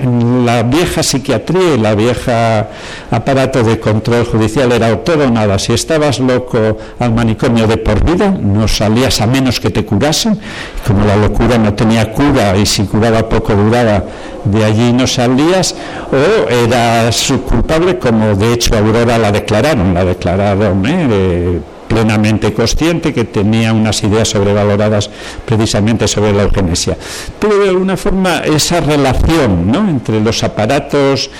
en 0.00 0.44
la 0.46 0.62
vieja 0.62 1.02
psiquiatría 1.02 1.74
y 1.74 1.78
la 1.78 1.94
vieja 1.94 2.68
aparato 3.10 3.62
de 3.62 3.78
control 3.78 4.24
judicial 4.24 4.72
era 4.72 4.96
todo 5.04 5.24
o 5.24 5.30
nada. 5.30 5.58
Si 5.58 5.72
estabas 5.72 6.20
loco 6.20 6.78
al 6.98 7.12
manicomio 7.12 7.66
de 7.66 7.76
por 7.76 8.04
vida, 8.04 8.30
no 8.30 8.68
salías 8.68 9.20
a 9.20 9.26
menos 9.26 9.60
que 9.60 9.70
te 9.70 9.84
curasen, 9.84 10.38
como 10.86 11.04
la 11.04 11.16
locura 11.16 11.58
no 11.58 11.74
tenía 11.74 12.12
cura 12.12 12.56
y 12.56 12.66
si 12.66 12.84
curaba 12.84 13.28
poco 13.28 13.54
duraba, 13.54 14.04
de 14.44 14.64
allí 14.64 14.92
no 14.92 15.06
salías, 15.06 15.74
o 16.10 16.50
eras 16.50 17.32
culpable, 17.48 17.98
como 17.98 18.34
de 18.34 18.54
hecho 18.54 18.76
Aurora 18.76 19.18
la 19.18 19.30
declararon, 19.30 19.94
la 19.94 20.04
declararon. 20.04 20.84
¿eh? 20.86 21.60
Plenamente 21.92 22.52
consciente, 22.54 23.12
que 23.12 23.24
tenía 23.24 23.72
unas 23.72 24.02
ideas 24.02 24.28
sobrevaloradas 24.28 25.10
precisamente 25.44 26.08
sobre 26.08 26.32
la 26.32 26.44
eugenesia. 26.44 26.96
Pero 27.38 27.58
de 27.58 27.68
alguna 27.68 27.96
forma 27.96 28.38
esa 28.38 28.80
relación 28.80 29.70
¿no? 29.70 29.88
entre 29.88 30.20
los 30.20 30.42
aparatos 30.42 31.30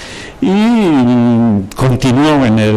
y 0.44 1.68
continuó 1.76 2.44
en 2.44 2.58
el 2.58 2.74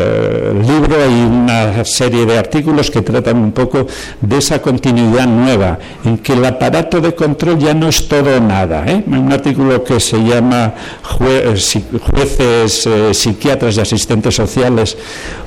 eh, 0.00 0.62
libro, 0.66 0.96
hay 1.00 1.22
una 1.22 1.84
serie 1.84 2.26
de 2.26 2.36
artículos 2.36 2.90
que 2.90 3.02
tratan 3.02 3.36
un 3.36 3.52
poco 3.52 3.86
de 4.20 4.38
esa 4.38 4.60
continuidad 4.60 5.28
nueva, 5.28 5.78
en 6.04 6.18
que 6.18 6.32
el 6.32 6.44
aparato 6.44 7.00
de 7.00 7.14
control 7.14 7.60
ya 7.60 7.72
no 7.72 7.88
es 7.88 8.08
todo 8.08 8.40
nada. 8.40 8.84
¿eh? 8.88 9.04
Un 9.06 9.32
artículo 9.32 9.84
que 9.84 10.00
se 10.00 10.18
llama 10.24 10.74
eh, 11.20 11.54
Jueces, 12.00 12.88
Psiquiatras 13.12 13.76
y 13.76 13.80
Asistentes 13.80 14.34
Sociales, 14.34 14.96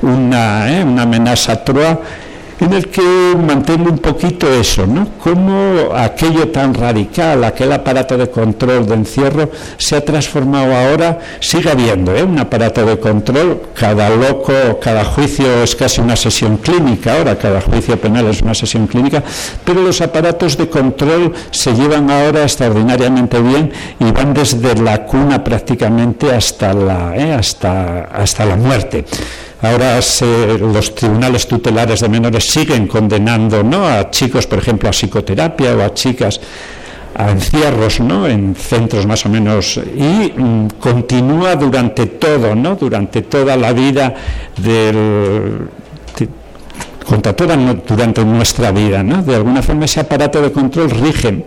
una, 0.02 0.68
una 0.86 1.02
amenaza 1.02 1.66
troa 1.66 2.00
en 2.60 2.74
el 2.74 2.88
que 2.90 3.36
mantengo 3.36 3.90
un 3.90 4.00
poquito 4.00 4.52
eso, 4.52 4.88
¿no? 4.88 5.08
Cómo 5.24 5.96
aquello 5.96 6.50
tan 6.50 6.74
radical, 6.74 7.44
aquel 7.44 7.72
aparato 7.72 8.18
de 8.18 8.30
control 8.30 8.88
de 8.88 8.96
encierro, 8.96 9.52
se 9.78 9.96
ha 9.96 10.04
transformado 10.04 10.76
ahora, 10.76 11.20
sigue 11.40 11.70
habiendo 11.70 12.16
¿eh? 12.16 12.24
un 12.24 12.40
aparato 12.40 12.86
de 12.86 13.00
control, 13.00 13.62
cada 13.74 14.10
loco, 14.10 14.54
cada 14.82 15.04
juicio 15.06 15.64
es 15.64 15.76
casi 15.76 16.02
una 16.02 16.16
sesión 16.16 16.58
clínica, 16.58 17.18
ahora 17.18 17.38
cada 17.38 17.62
juicio 17.62 18.00
penal 18.00 18.28
es 18.28 18.42
una 18.42 18.54
sesión 18.54 18.88
clínica, 18.88 19.24
pero 19.64 19.82
los 19.82 20.02
aparatos 20.02 20.58
de 20.58 20.68
control 20.68 21.34
se 21.52 21.74
llevan 21.74 22.10
ahora 22.10 22.44
extraordinariamente 22.44 23.40
bien 23.40 23.72
y 24.00 24.12
van 24.12 24.34
desde 24.34 24.76
la 24.76 25.06
cuna 25.06 25.44
prácticamente 25.44 26.34
hasta 26.34 26.74
la, 26.74 27.16
¿eh? 27.16 27.34
hasta, 27.34 28.06
hasta 28.06 28.46
la 28.46 28.56
muerte. 28.56 29.06
Ahora 29.62 29.96
los 29.98 30.96
tribunales 30.96 31.48
tutelares 31.48 32.02
de 32.02 32.10
menores 32.10 32.46
siguen 32.48 32.88
condenando 32.88 33.64
¿no? 33.64 33.88
a 33.88 34.10
chicos, 34.12 34.46
por 34.46 34.60
ejemplo, 34.60 34.88
a 34.90 34.92
psicoterapia 34.92 35.76
o 35.76 35.82
a 35.82 35.94
chicas 35.94 36.40
a 37.16 37.32
encierros 37.32 38.00
¿no? 38.00 38.28
en 38.28 38.54
centros 38.54 39.08
más 39.08 39.26
o 39.26 39.30
menos 39.30 39.78
y 39.78 40.32
mm, 40.38 40.68
continúa 40.80 41.56
durante 41.56 42.06
todo, 42.06 42.54
¿no? 42.54 42.76
durante 42.76 43.24
toda 43.24 43.58
la 43.58 43.74
vida 43.74 44.14
del, 44.58 45.68
contra 47.08 47.34
toda 47.34 47.56
durante 47.56 48.24
nuestra 48.24 48.72
vida, 48.72 49.02
¿no? 49.02 49.24
De 49.24 49.36
alguna 49.36 49.62
forma 49.62 49.86
ese 49.86 50.02
aparato 50.02 50.42
de 50.42 50.52
control 50.52 50.92
rige 50.92 51.46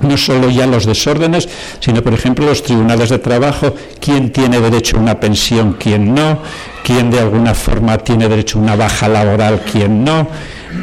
no 0.00 0.16
solo 0.16 0.50
ya 0.50 0.66
los 0.66 0.86
desórdenes, 0.86 1.48
sino 1.80 2.02
por 2.02 2.14
ejemplo 2.14 2.46
los 2.46 2.62
tribunales 2.62 3.10
de 3.10 3.18
trabajo, 3.18 3.74
quién 4.00 4.32
tiene 4.32 4.60
derecho 4.60 4.96
a 4.96 5.00
una 5.00 5.20
pensión, 5.20 5.76
quién 5.78 6.14
no, 6.14 6.38
quién 6.82 7.10
de 7.10 7.20
alguna 7.20 7.54
forma 7.54 7.98
tiene 7.98 8.28
derecho 8.28 8.58
a 8.58 8.62
una 8.62 8.76
baja 8.76 9.08
laboral, 9.08 9.62
quién 9.70 10.04
no, 10.04 10.28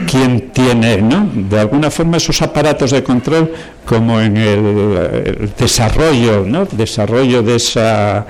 quién 0.10 0.52
tiene, 0.52 1.02
¿no? 1.02 1.30
De 1.34 1.60
alguna 1.60 1.90
forma 1.92 2.18
esos 2.18 2.42
aparatos 2.42 2.92
de 2.92 3.04
control, 3.04 3.54
como 3.86 4.20
en 4.20 4.38
el, 4.38 5.52
desarrollo, 5.58 6.46
¿no? 6.46 6.66
Desarrollo 6.66 7.44
de 7.44 7.56
esa 7.56 8.26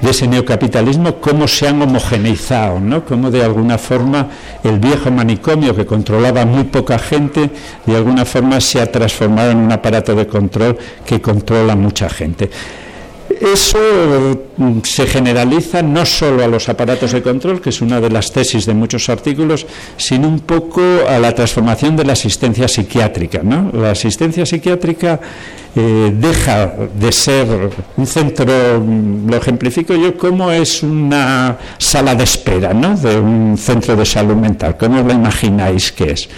de 0.00 0.10
ese 0.10 0.26
neocapitalismo, 0.26 1.20
cómo 1.20 1.46
se 1.46 1.68
han 1.68 1.80
homogeneizado, 1.80 2.80
¿no? 2.80 3.04
Cómo 3.04 3.30
de 3.30 3.44
alguna 3.44 3.78
forma 3.78 4.26
el 4.64 4.80
viejo 4.80 5.12
manicomio 5.12 5.76
que 5.76 5.86
controlaba 5.86 6.44
muy 6.44 6.64
poca 6.64 6.98
gente, 6.98 7.50
de 7.86 7.96
alguna 7.96 8.24
forma 8.24 8.60
se 8.60 8.80
ha 8.80 8.90
transformado 8.90 9.52
en 9.52 9.58
un 9.58 9.70
aparato 9.70 10.16
de 10.16 10.26
control 10.26 10.76
que 11.06 11.20
controla 11.20 11.76
mucha 11.76 12.10
gente. 12.10 12.50
Eso 13.42 14.38
mm, 14.56 14.82
se 14.84 15.04
generaliza 15.04 15.82
no 15.82 16.06
solo 16.06 16.44
a 16.44 16.46
los 16.46 16.68
aparatos 16.68 17.10
de 17.10 17.22
control, 17.22 17.60
que 17.60 17.70
es 17.70 17.80
una 17.80 18.00
de 18.00 18.08
las 18.08 18.30
tesis 18.30 18.66
de 18.66 18.72
muchos 18.72 19.08
artículos, 19.08 19.66
sino 19.96 20.28
un 20.28 20.38
poco 20.38 20.80
a 21.08 21.18
la 21.18 21.34
transformación 21.34 21.96
de 21.96 22.04
la 22.04 22.12
asistencia 22.12 22.68
psiquiátrica. 22.68 23.40
¿no? 23.42 23.72
La 23.72 23.90
asistencia 23.90 24.46
psiquiátrica 24.46 25.18
eh, 25.74 26.12
deja 26.14 26.72
de 26.94 27.10
ser 27.10 27.70
un 27.96 28.06
centro, 28.06 28.46
mm, 28.78 29.28
lo 29.28 29.36
ejemplifico 29.36 29.92
yo, 29.96 30.16
como 30.16 30.52
es 30.52 30.84
una 30.84 31.58
sala 31.78 32.14
de 32.14 32.22
espera 32.22 32.72
¿no? 32.72 32.96
de 32.96 33.18
un 33.18 33.58
centro 33.58 33.96
de 33.96 34.06
salud 34.06 34.36
mental. 34.36 34.76
¿Cómo 34.78 35.02
lo 35.02 35.12
imagináis 35.12 35.90
que 35.90 36.12
es? 36.12 36.28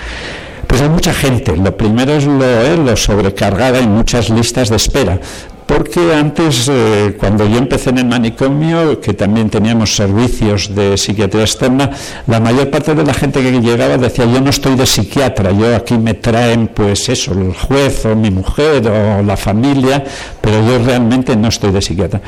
Pues 0.67 0.81
hay 0.81 0.89
mucha 0.89 1.13
gente. 1.13 1.55
Lo 1.55 1.77
primero 1.77 2.15
es 2.15 2.25
lo, 2.25 2.43
eh, 2.43 2.79
lo 2.79 2.97
sobrecargada 2.97 3.79
y 3.79 3.87
muchas 3.87 4.31
listas 4.31 4.71
de 4.71 4.77
espera 4.77 5.21
porque 5.67 6.15
antes, 6.15 6.69
eh, 6.69 7.17
cuando 7.19 7.47
yo 7.47 7.59
empecé 7.59 7.91
en 7.91 7.99
el 7.99 8.07
manicomio, 8.07 9.01
que 9.01 9.15
también 9.15 9.51
teníamos 9.51 9.95
servicios 9.95 10.75
de 10.75 10.97
psiquiatría 10.97 11.43
externa, 11.43 11.91
la 12.27 12.41
mayor 12.41 12.71
parte 12.71 12.95
de 12.95 13.05
la 13.05 13.15
gente 13.15 13.43
que 13.43 13.61
llegaba 13.61 13.97
decía, 13.97 14.27
yo 14.27 14.41
no 14.41 14.51
estoy 14.51 14.77
de 14.77 14.87
psiquiatra, 14.87 15.53
yo 15.53 15.75
aquí 15.75 15.97
me 15.97 16.15
traen 16.15 16.69
pues 16.69 17.09
eso, 17.09 17.33
el 17.33 17.55
juez 17.55 18.05
o 18.05 18.15
mi 18.15 18.31
mujer 18.31 18.87
o 18.89 19.23
la 19.23 19.37
familia, 19.37 20.05
pero 20.41 20.67
yo 20.67 20.85
realmente 20.85 21.35
no 21.37 21.49
estoy 21.49 21.73
de 21.73 21.81
psiquiatra. 21.81 22.21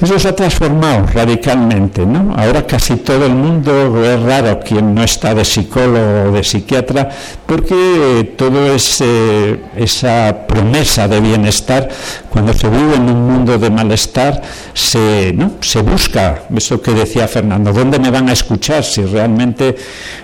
Eso 0.00 0.16
se 0.18 0.28
ha 0.28 0.36
transformado 0.36 1.06
radicalmente, 1.12 2.06
¿no? 2.06 2.32
Ahora 2.36 2.64
casi 2.66 2.96
todo 2.96 3.26
el 3.26 3.34
mundo 3.34 4.04
es 4.04 4.22
raro 4.22 4.60
quien 4.60 4.94
no 4.94 5.02
está 5.02 5.34
de 5.34 5.44
psicólogo 5.44 6.28
o 6.28 6.32
de 6.32 6.44
psiquiatra, 6.44 7.08
porque 7.44 8.34
todo 8.36 8.72
ese, 8.72 9.58
esa 9.76 10.46
promesa 10.46 11.08
de 11.08 11.20
bienestar, 11.20 11.88
cuando 12.30 12.52
se 12.52 12.68
vive 12.68 12.94
en 12.94 13.10
un 13.10 13.26
mundo 13.26 13.58
de 13.58 13.70
malestar, 13.70 14.40
se, 14.72 15.32
¿no? 15.34 15.54
se 15.60 15.82
busca, 15.82 16.42
eso 16.54 16.80
que 16.80 16.92
decía 16.92 17.26
Fernando, 17.26 17.72
¿dónde 17.72 17.98
me 17.98 18.10
van 18.12 18.28
a 18.28 18.32
escuchar? 18.32 18.84
Si 18.84 19.04
realmente 19.04 19.74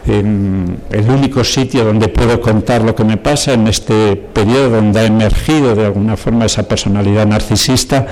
el 0.07 1.11
único 1.11 1.43
sitio 1.43 1.85
donde 1.85 2.07
puedo 2.07 2.41
contar 2.41 2.83
lo 2.83 2.95
que 2.95 3.03
me 3.03 3.17
pasa 3.17 3.55
en 3.55 3.67
este 3.67 4.15
periodo 4.15 4.71
donde 4.71 5.01
ha 5.01 5.05
emergido 5.05 5.75
de 5.75 5.87
alguna 5.87 6.17
forma 6.17 6.45
esa 6.45 6.63
personalidad 6.63 7.27
narcisista, 7.27 8.07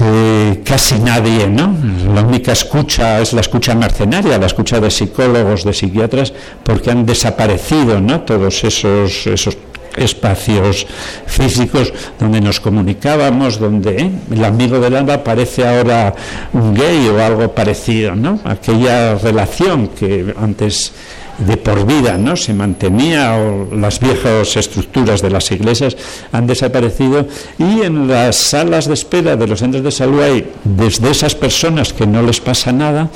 eh, 0.00 0.62
casi 0.64 0.98
nadie, 0.98 1.46
¿no? 1.48 1.76
La 2.12 2.22
única 2.22 2.52
escucha 2.52 3.20
es 3.20 3.32
la 3.32 3.40
escucha 3.40 3.74
mercenaria, 3.74 4.38
la 4.38 4.46
escucha 4.46 4.80
de 4.80 4.90
psicólogos, 4.90 5.64
de 5.64 5.72
psiquiatras, 5.72 6.32
porque 6.64 6.90
han 6.90 7.06
desaparecido, 7.06 8.00
¿no? 8.00 8.22
Todos 8.22 8.64
esos, 8.64 9.26
esos 9.26 9.56
espacios 9.96 10.86
físicos 11.26 11.92
donde 12.18 12.40
nos 12.40 12.58
comunicábamos, 12.60 13.58
donde 13.58 14.02
¿eh? 14.02 14.10
el 14.32 14.44
amigo 14.44 14.80
del 14.80 14.96
alma 14.96 15.22
parece 15.22 15.66
ahora 15.66 16.14
un 16.52 16.74
gay 16.74 17.08
o 17.08 17.24
algo 17.24 17.52
parecido, 17.54 18.14
¿no? 18.16 18.40
Aquella 18.44 19.14
relación 19.14 19.88
que 19.88 20.34
antes 20.40 20.92
de 21.38 21.56
por 21.56 21.86
vida, 21.86 22.16
¿no? 22.16 22.36
Se 22.36 22.54
mantenía 22.54 23.36
o 23.36 23.74
las 23.74 24.00
viejas 24.00 24.56
estructuras 24.56 25.22
de 25.22 25.30
las 25.30 25.50
iglesias 25.50 25.96
han 26.32 26.46
desaparecido 26.46 27.26
y 27.58 27.82
en 27.82 28.08
las 28.08 28.36
salas 28.36 28.86
de 28.86 28.94
espera 28.94 29.36
de 29.36 29.46
los 29.46 29.58
centros 29.58 29.82
de 29.82 29.90
salud 29.90 30.22
hay 30.22 30.50
desde 30.64 31.10
esas 31.10 31.34
personas 31.34 31.92
que 31.92 32.06
no 32.06 32.22
les 32.22 32.40
pasa 32.40 32.72
nada 32.72 33.10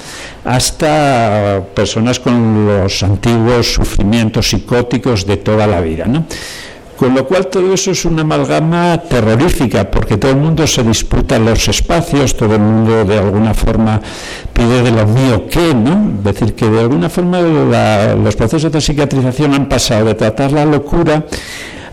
hasta 0.45 1.63
personas 1.75 2.19
con 2.19 2.67
los 2.67 3.03
antiguos 3.03 3.75
sufrimientos 3.75 4.51
psicóticos 4.51 5.27
de 5.27 5.37
toda 5.37 5.67
la 5.67 5.81
vida, 5.81 6.07
¿no? 6.07 6.25
Con 6.99 7.15
lo 7.15 7.25
cual 7.25 7.47
todo 7.47 7.73
eso 7.73 7.93
es 7.93 8.05
una 8.05 8.23
amalgama 8.23 9.01
terrorífica, 9.09 9.89
porque 9.89 10.17
todo 10.17 10.33
el 10.33 10.39
mundo 10.39 10.67
se 10.67 10.83
disputa 10.83 11.39
los 11.39 11.69
espacios, 11.69 12.37
todo 12.37 12.57
el 12.57 12.61
mundo 12.61 13.05
de 13.05 13.19
alguna 13.19 13.55
forma 13.55 14.01
pide 14.53 14.83
de 14.83 14.91
lo 14.91 15.07
mío 15.07 15.47
qué, 15.49 15.73
¿no? 15.75 16.19
Es 16.19 16.25
decir, 16.25 16.57
que 16.57 16.69
de 16.69 16.81
alguna 16.81 17.09
forma 17.09 17.41
los 17.41 18.35
procesos 18.35 18.73
de 18.73 18.81
psiquiatrización 18.81 19.55
han 19.55 19.69
pasado 19.69 20.07
de 20.07 20.17
tratar 20.17 20.51
la 20.51 20.65
locura 20.65 21.25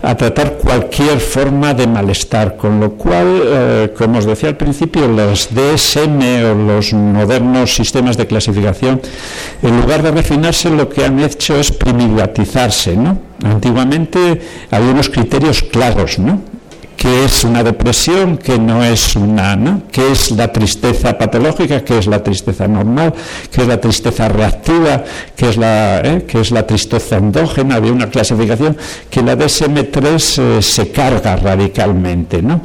a 0.06 0.14
tratar 0.16 0.58
cualquier 0.58 1.18
forma 1.18 1.74
de 1.74 1.88
malestar, 1.88 2.56
con 2.56 2.78
lo 2.78 2.92
cual, 2.92 3.42
eh, 3.44 3.94
como 3.98 4.20
os 4.20 4.24
decía 4.24 4.50
al 4.50 4.56
principio, 4.56 5.08
los 5.08 5.48
DSM 5.52 6.20
o 6.44 6.54
los 6.54 6.92
modernos 6.92 7.74
sistemas 7.74 8.16
de 8.16 8.28
clasificación, 8.28 9.00
en 9.62 9.80
lugar 9.80 10.04
de 10.04 10.12
refinarse, 10.12 10.70
lo 10.70 10.88
que 10.88 11.04
han 11.04 11.18
hecho 11.18 11.58
es 11.58 11.72
privatizarse, 11.72 12.96
¿no? 12.96 13.18
Antiguamente 13.42 14.40
había 14.70 14.90
unos 14.92 15.10
criterios 15.10 15.64
claros, 15.64 16.20
¿no? 16.20 16.40
Qué 16.96 17.24
es 17.24 17.44
una 17.44 17.62
depresión, 17.62 18.38
qué 18.38 18.58
no 18.58 18.82
es 18.82 19.16
una, 19.16 19.56
¿no? 19.56 19.82
qué 19.92 20.10
es 20.10 20.30
la 20.30 20.52
tristeza 20.52 21.16
patológica, 21.18 21.84
qué 21.84 21.98
es 21.98 22.06
la 22.06 22.22
tristeza 22.22 22.66
normal, 22.66 23.12
qué 23.50 23.62
es 23.62 23.68
la 23.68 23.80
tristeza 23.80 24.28
reactiva, 24.28 25.04
qué 25.36 25.50
es 25.50 25.56
la, 25.56 26.00
¿eh? 26.00 26.26
es 26.40 26.50
la 26.50 26.66
tristeza 26.66 27.16
endógena, 27.16 27.76
había 27.76 27.92
una 27.92 28.08
clasificación 28.08 28.76
que 29.10 29.22
la 29.22 29.36
DSM-3 29.36 30.58
eh, 30.58 30.62
se 30.62 30.90
carga 30.90 31.36
radicalmente. 31.36 32.42
¿no? 32.42 32.62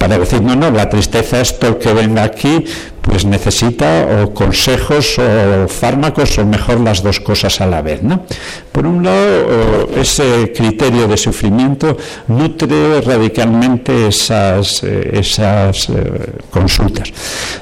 Para 0.00 0.18
decir, 0.18 0.40
no, 0.40 0.56
no, 0.56 0.70
la 0.70 0.88
tristeza 0.88 1.42
es 1.42 1.52
que 1.52 1.92
venga 1.92 2.22
aquí, 2.22 2.64
pues 3.02 3.26
necesita 3.26 4.24
o 4.24 4.32
consejos 4.32 5.18
o 5.18 5.68
fármacos 5.68 6.38
o 6.38 6.46
mejor 6.46 6.80
las 6.80 7.02
dos 7.02 7.20
cosas 7.20 7.60
a 7.60 7.66
la 7.66 7.82
vez. 7.82 8.02
¿no? 8.02 8.24
Por 8.72 8.86
un 8.86 9.04
lado, 9.04 9.90
ese 9.94 10.54
criterio 10.56 11.06
de 11.06 11.18
sufrimiento 11.18 11.98
nutre 12.28 13.02
radicalmente 13.02 14.08
esas, 14.08 14.82
eh, 14.84 15.10
esas 15.20 15.90
eh, 15.90 15.92
consultas. 16.50 17.12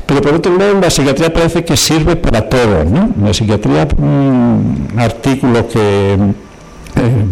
Pero 0.07 0.23
por 0.23 0.35
otro 0.35 0.57
lado, 0.57 0.81
la 0.81 0.91
psiquiatría 0.91 1.33
parece 1.33 1.65
que 1.65 1.77
sirve 1.77 2.15
para 2.15 2.49
todo. 2.49 2.85
¿no? 2.85 3.11
La 3.21 3.35
psiquiatría, 3.35 3.89
un 3.99 4.95
artículo 4.97 5.67
que 5.67 6.13
eh, 6.15 6.19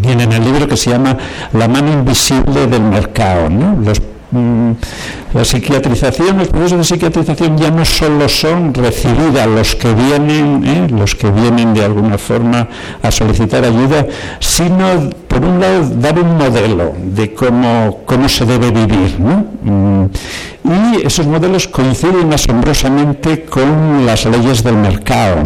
viene 0.01 0.23
en 0.23 0.33
el 0.33 0.43
libro 0.43 0.67
que 0.67 0.75
se 0.75 0.89
llama 0.89 1.17
La 1.53 1.69
mano 1.69 1.93
invisible 1.93 2.67
del 2.67 2.81
mercado. 2.81 3.49
¿no? 3.49 3.79
Los 3.81 4.01
Mm, 4.01 4.16
la 4.31 5.45
psiquiatrización, 5.45 6.37
los 6.37 6.47
procesos 6.49 6.77
de 6.79 6.83
psiquiatrización 6.83 7.57
ya 7.57 7.71
no 7.71 7.85
solo 7.85 8.27
son 8.27 8.73
recibir 8.73 9.39
a 9.39 9.45
los 9.45 9.75
que 9.75 9.93
vienen, 9.93 10.65
¿eh? 10.65 10.87
los 10.89 11.15
que 11.15 11.29
vienen 11.31 11.73
de 11.73 11.85
alguna 11.85 12.17
forma 12.17 12.67
a 13.01 13.11
solicitar 13.11 13.63
ayuda, 13.63 14.05
sino 14.39 15.09
por 15.37 15.45
un 15.45 15.59
lado 15.59 15.87
dar 16.01 16.17
un 16.19 16.35
modelo 16.35 16.93
de 16.97 17.33
cómo, 17.33 17.99
cómo 18.05 18.27
se 18.27 18.43
debe 18.45 18.71
vivir. 18.71 19.19
Mm, 19.19 20.05
y 20.63 21.05
esos 21.05 21.27
modelos 21.27 21.67
coinciden 21.67 22.33
asombrosamente 22.33 23.45
con 23.45 24.03
las 24.05 24.25
leyes 24.25 24.63
del 24.63 24.77
mercado. 24.77 25.43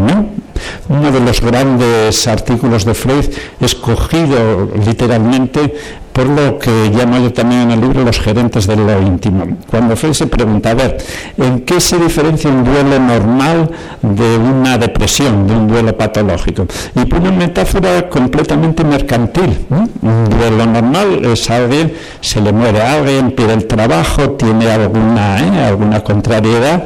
Uno 0.87 1.11
de 1.11 1.19
los 1.19 1.41
grandes 1.41 2.25
artículos 2.27 2.85
de 2.85 2.93
Freud, 2.93 3.25
escogido 3.59 4.69
literalmente 4.85 5.73
por 6.13 6.27
lo 6.27 6.59
que 6.59 6.91
llamo 6.93 7.17
yo 7.19 7.31
también 7.31 7.61
en 7.61 7.71
el 7.71 7.81
libro 7.81 8.03
los 8.03 8.19
gerentes 8.19 8.67
de 8.67 8.75
lo 8.75 9.01
íntimo. 9.01 9.57
Cuando 9.69 9.95
Freud 9.95 10.13
se 10.13 10.27
pregunta, 10.27 10.71
a 10.71 10.73
ver, 10.73 10.97
¿en 11.37 11.61
qué 11.61 11.79
se 11.79 11.97
diferencia 11.97 12.49
un 12.49 12.63
duelo 12.63 12.99
normal 12.99 13.69
de 14.01 14.37
una 14.37 14.77
depresión, 14.77 15.47
de 15.47 15.53
un 15.53 15.67
duelo 15.67 15.97
patológico? 15.97 16.65
Y 16.95 17.05
pone 17.05 17.29
una 17.29 17.37
metáfora 17.37 18.09
completamente 18.09 18.83
mercantil. 18.83 19.65
Un 20.01 20.29
duelo 20.29 20.65
normal 20.65 21.25
es 21.25 21.49
alguien, 21.49 21.93
se 22.19 22.41
le 22.41 22.51
muere 22.51 22.81
a 22.81 22.93
alguien, 22.93 23.31
pide 23.31 23.53
el 23.53 23.67
trabajo, 23.67 24.31
tiene 24.31 24.69
alguna, 24.69 25.39
¿eh? 25.39 25.65
alguna 25.65 26.01
contrariedad 26.01 26.83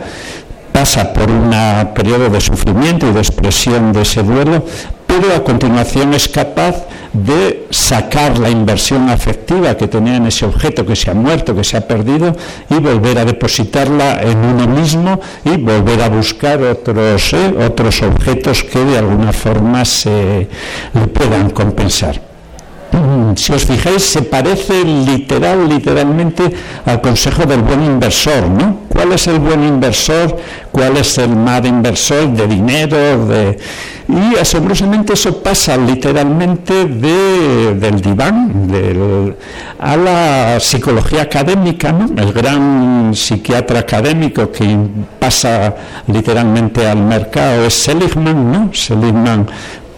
pasa 0.76 1.14
por 1.14 1.32
un 1.32 1.50
periodo 1.94 2.30
de 2.30 2.42
sufrimiento 2.42 3.08
y 3.08 3.14
de 3.14 3.20
expresión 3.20 3.94
de 3.94 4.02
ese 4.02 4.22
duelo, 4.24 4.66
pero 5.08 5.34
a 5.34 5.42
continuación 5.42 6.14
es 6.14 6.28
capaz 6.28 6.84
de 7.14 7.68
sacar 7.70 8.38
la 8.38 8.50
inversión 8.50 9.10
afectiva 9.10 9.78
que 9.78 9.88
tenía 9.88 10.18
en 10.18 10.26
ese 10.26 10.46
objeto 10.46 10.86
que 10.86 10.98
se 10.98 11.10
ha 11.12 11.14
muerto, 11.14 11.56
que 11.56 11.64
se 11.64 11.78
ha 11.78 11.88
perdido, 11.88 12.36
y 12.70 12.76
volver 12.76 13.20
a 13.20 13.24
depositarla 13.24 14.22
en 14.22 14.38
uno 14.38 14.68
mismo 14.68 15.18
y 15.46 15.56
volver 15.56 16.02
a 16.02 16.10
buscar 16.10 16.62
otros, 16.62 17.34
¿eh? 17.34 17.56
otros 17.66 18.02
objetos 18.02 18.62
que 18.66 18.80
de 18.80 18.98
alguna 18.98 19.32
forma 19.32 19.86
se 19.86 20.50
le 20.94 21.08
puedan 21.08 21.52
compensar. 21.52 22.35
Mm, 22.96 23.36
si 23.36 23.52
os 23.52 23.66
fijáis, 23.66 24.04
se 24.04 24.22
parece 24.22 24.84
literal, 24.86 25.68
literalmente 25.68 26.44
al 26.86 27.02
consejo 27.02 27.46
del 27.46 27.62
buen 27.62 27.84
inversor, 27.84 28.48
¿no? 28.48 28.86
¿Cuál 28.88 29.12
es 29.12 29.28
el 29.28 29.40
buen 29.40 29.64
inversor? 29.64 30.38
¿Cuál 30.72 30.96
es 30.96 31.18
el 31.18 31.36
mal 31.36 31.66
inversor 31.66 32.30
de 32.30 32.48
dinero? 32.48 33.26
De... 33.28 33.58
Y 34.08 34.38
asombrosamente 34.38 35.14
eso 35.14 35.44
pasa 35.44 35.76
literalmente 35.76 36.86
del 36.86 38.02
diván 38.02 38.72
a 39.80 39.98
la 39.98 40.60
psicología 40.62 41.24
académica, 41.24 41.92
¿no? 41.92 42.06
El 42.16 42.32
gran 42.32 43.14
psiquiatra 43.14 43.80
académico 43.80 44.52
que 44.52 44.78
pasa 45.20 45.76
literalmente 46.08 46.88
al 46.88 47.00
mercado 47.00 47.66
es 47.66 47.74
Seligman, 47.74 48.52
¿no? 48.52 48.70
Seligman 48.74 49.48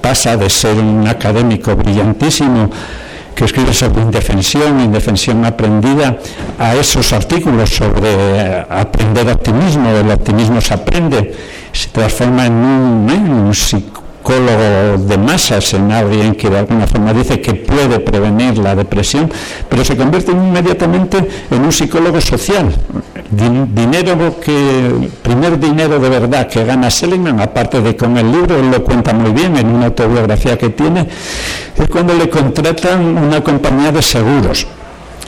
pasa 0.02 0.38
de 0.38 0.50
ser 0.50 0.76
un 0.76 1.08
académico 1.08 1.76
brillantísimo 1.76 2.70
que 3.38 3.46
escribe 3.46 3.72
sobre 3.72 4.02
indefensión, 4.02 4.82
indefensión 4.82 5.46
aprendida, 5.46 6.18
a 6.58 6.74
esos 6.76 7.14
artículos 7.14 7.70
sobre 7.70 8.66
aprender 8.68 9.30
optimismo, 9.30 9.92
el 9.92 10.10
optimismo 10.10 10.60
se 10.60 10.74
aprende, 10.74 11.36
se 11.72 11.90
transforma 11.90 12.48
en 12.48 12.54
un, 12.54 13.10
en 13.12 13.32
un 13.32 13.54
de 14.34 15.18
masas, 15.18 15.74
en 15.74 15.92
alguien 15.92 16.36
que 16.36 16.50
de 16.50 16.60
alguna 16.60 16.86
forma 16.86 17.14
dice 17.14 17.40
que 17.40 17.54
puede 17.54 18.00
prevenir 18.00 18.58
la 18.58 18.76
depresión, 18.76 19.32
pero 19.70 19.86
se 19.86 19.96
convierte 19.96 20.32
inmediatamente 20.32 21.18
en 21.50 21.62
un 21.62 21.72
psicólogo 21.72 22.20
social. 22.20 22.74
dinero 23.32 24.40
que, 24.40 25.10
primer 25.22 25.60
dinero 25.60 26.00
de 26.00 26.10
verdad 26.10 26.48
que 26.48 26.64
gana 26.66 26.92
Seligman, 26.92 27.40
aparte 27.40 27.82
de 27.82 27.96
con 27.96 28.18
el 28.18 28.32
libro, 28.32 28.62
lo 28.62 28.84
cuenta 28.84 29.14
muy 29.14 29.32
bien 29.32 29.56
en 29.56 29.68
una 29.68 29.88
autobiografía 29.88 30.58
que 30.58 30.70
tiene, 30.70 31.08
es 31.78 31.88
cuando 31.88 32.14
le 32.14 32.30
contratan 32.30 33.18
una 33.18 33.42
compañía 33.42 33.92
de 33.92 34.02
seguros 34.02 34.68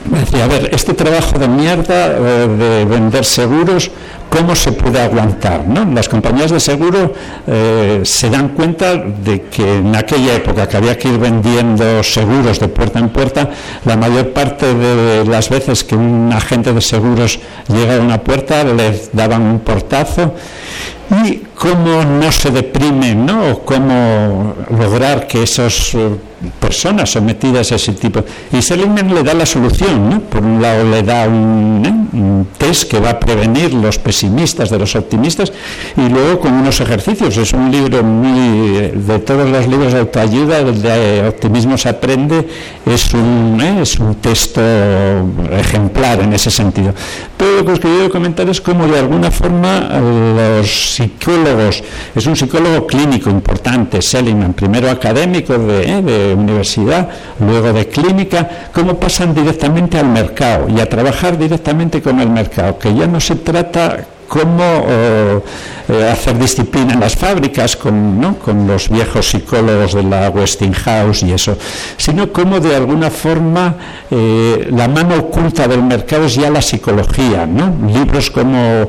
decía, 0.06 0.46
a 0.46 0.48
ver, 0.48 0.70
este 0.74 0.94
trabajo 0.94 1.38
de 1.38 1.48
mierda 1.48 2.08
eh, 2.08 2.48
de 2.48 2.86
vender 2.86 3.26
seguros, 3.26 3.92
¿cómo 4.30 4.56
se 4.56 4.72
puede 4.72 5.02
aguantar? 5.02 5.68
¿no? 5.68 5.86
Las 5.86 6.08
compañías 6.08 6.52
de 6.52 6.60
seguro 6.60 7.14
eh, 7.48 8.02
se 8.04 8.30
dan 8.30 8.50
cuenta 8.50 8.96
de 8.96 9.44
que 9.44 9.78
en 9.78 9.96
aquella 9.96 10.36
época 10.36 10.68
que 10.68 10.78
había 10.78 10.98
que 10.98 11.10
ir 11.10 11.18
vendiendo 11.18 12.04
seguros 12.04 12.60
de 12.60 12.68
puerta 12.68 13.00
en 13.00 13.10
puerta, 13.10 13.50
la 13.86 13.98
mayor 13.98 14.30
parte 14.30 14.74
de 14.74 15.26
las 15.26 15.50
veces 15.50 15.84
que 15.84 15.96
un 15.96 16.32
agente 16.34 16.74
de 16.74 16.82
seguros 16.82 17.40
llega 17.68 17.98
a 17.98 18.00
una 18.00 18.22
puerta 18.22 18.64
le 18.64 19.02
daban 19.14 19.42
un 19.42 19.60
portazo 19.60 20.34
y 21.26 21.42
cómo 21.56 22.04
no 22.04 22.32
se 22.32 22.52
deprime, 22.52 23.16
¿no? 23.16 23.60
cómo 23.66 24.56
lograr 24.70 25.28
que 25.28 25.44
esas 25.44 25.94
eh, 25.96 26.10
personas 26.60 27.12
sometidas 27.12 27.72
a 27.72 27.76
ese 27.76 27.94
tipo. 27.94 28.24
Y 28.52 28.62
Seligman 28.62 29.14
le 29.14 29.24
da 29.24 29.34
la 29.34 29.46
solución, 29.46 30.10
¿no? 30.10 30.20
Por 30.22 30.44
un 30.44 30.62
lado 30.62 30.90
le 30.90 31.04
da 31.04 31.28
un, 31.28 31.84
¿eh? 31.86 32.18
un, 32.18 32.48
test 32.58 32.90
que 32.90 33.00
va 33.00 33.12
a 33.12 33.20
prevenir 33.20 33.74
los 33.74 33.98
pesimistas 33.98 34.70
de 34.70 34.80
los 34.80 34.96
optimistas 34.96 35.52
y 35.98 36.10
luego 36.10 36.40
con 36.40 36.54
unos 36.54 36.80
ejercicios. 36.82 37.38
Es 37.38 37.54
un 37.54 37.72
libro 37.72 38.04
muy, 38.04 38.92
de 38.92 39.20
todos 39.20 39.50
los 39.50 39.68
libros 39.68 39.94
de 39.94 40.00
autoayuda, 40.00 40.64
de 40.64 41.28
optimismo 41.28 41.78
se 41.78 41.90
aprende, 41.90 42.48
es 42.86 43.14
un, 43.14 43.60
¿eh? 43.62 43.82
es 43.82 44.00
un 44.00 44.16
texto 44.16 44.62
ejemplar 45.52 46.22
en 46.22 46.34
ese 46.34 46.52
sentido. 46.52 46.94
Pero 47.38 47.58
lo 47.58 47.66
que 47.66 47.72
os 47.72 47.80
quería 47.80 48.10
comentar 48.10 48.48
es 48.50 48.62
cómo 48.62 48.88
de 48.88 49.00
alguna 49.00 49.32
forma 49.32 49.90
los 50.00 50.96
psicólogos, 50.96 51.84
es 52.16 52.26
un 52.26 52.36
psicólogo 52.36 52.86
clínico 52.88 53.30
importante, 53.30 54.02
Seligman, 54.02 54.54
primero 54.54 54.90
académico 54.90 55.54
¿eh? 55.54 56.02
de 56.02 56.29
universidad, 56.34 57.10
luego 57.40 57.74
de 57.74 57.88
clínica, 57.88 58.70
cómo 58.74 59.00
pasan 59.00 59.34
directamente 59.34 59.98
al 59.98 60.08
mercado 60.08 60.68
y 60.70 60.80
a 60.80 60.90
trabajar 60.90 61.38
directamente 61.38 62.02
con 62.02 62.20
el 62.20 62.30
mercado, 62.30 62.78
que 62.78 62.94
ya 62.94 63.08
no 63.08 63.20
se 63.20 63.36
trata 63.36 64.06
cómo 64.30 64.64
eh, 64.88 65.40
eh, 65.90 66.10
hacer 66.10 66.38
disciplina 66.38 66.94
en 66.94 67.02
las 67.02 67.16
fábricas 67.16 67.76
con, 67.76 68.20
los 68.68 68.90
viejos 68.90 69.30
psicólogos 69.30 69.96
de 69.96 70.04
la 70.04 70.30
Westinghouse 70.30 71.24
y 71.24 71.34
eso, 71.34 71.58
sino 71.98 72.32
cómo 72.32 72.60
de 72.60 72.76
alguna 72.76 73.10
forma 73.10 73.76
eh, 74.10 74.68
la 74.72 74.88
mano 74.88 75.16
oculta 75.16 75.68
del 75.68 75.84
mercado 75.84 76.26
es 76.26 76.36
ya 76.36 76.50
la 76.50 76.62
psicología, 76.62 77.46
¿no? 77.46 77.74
libros 77.92 78.30
como 78.30 78.88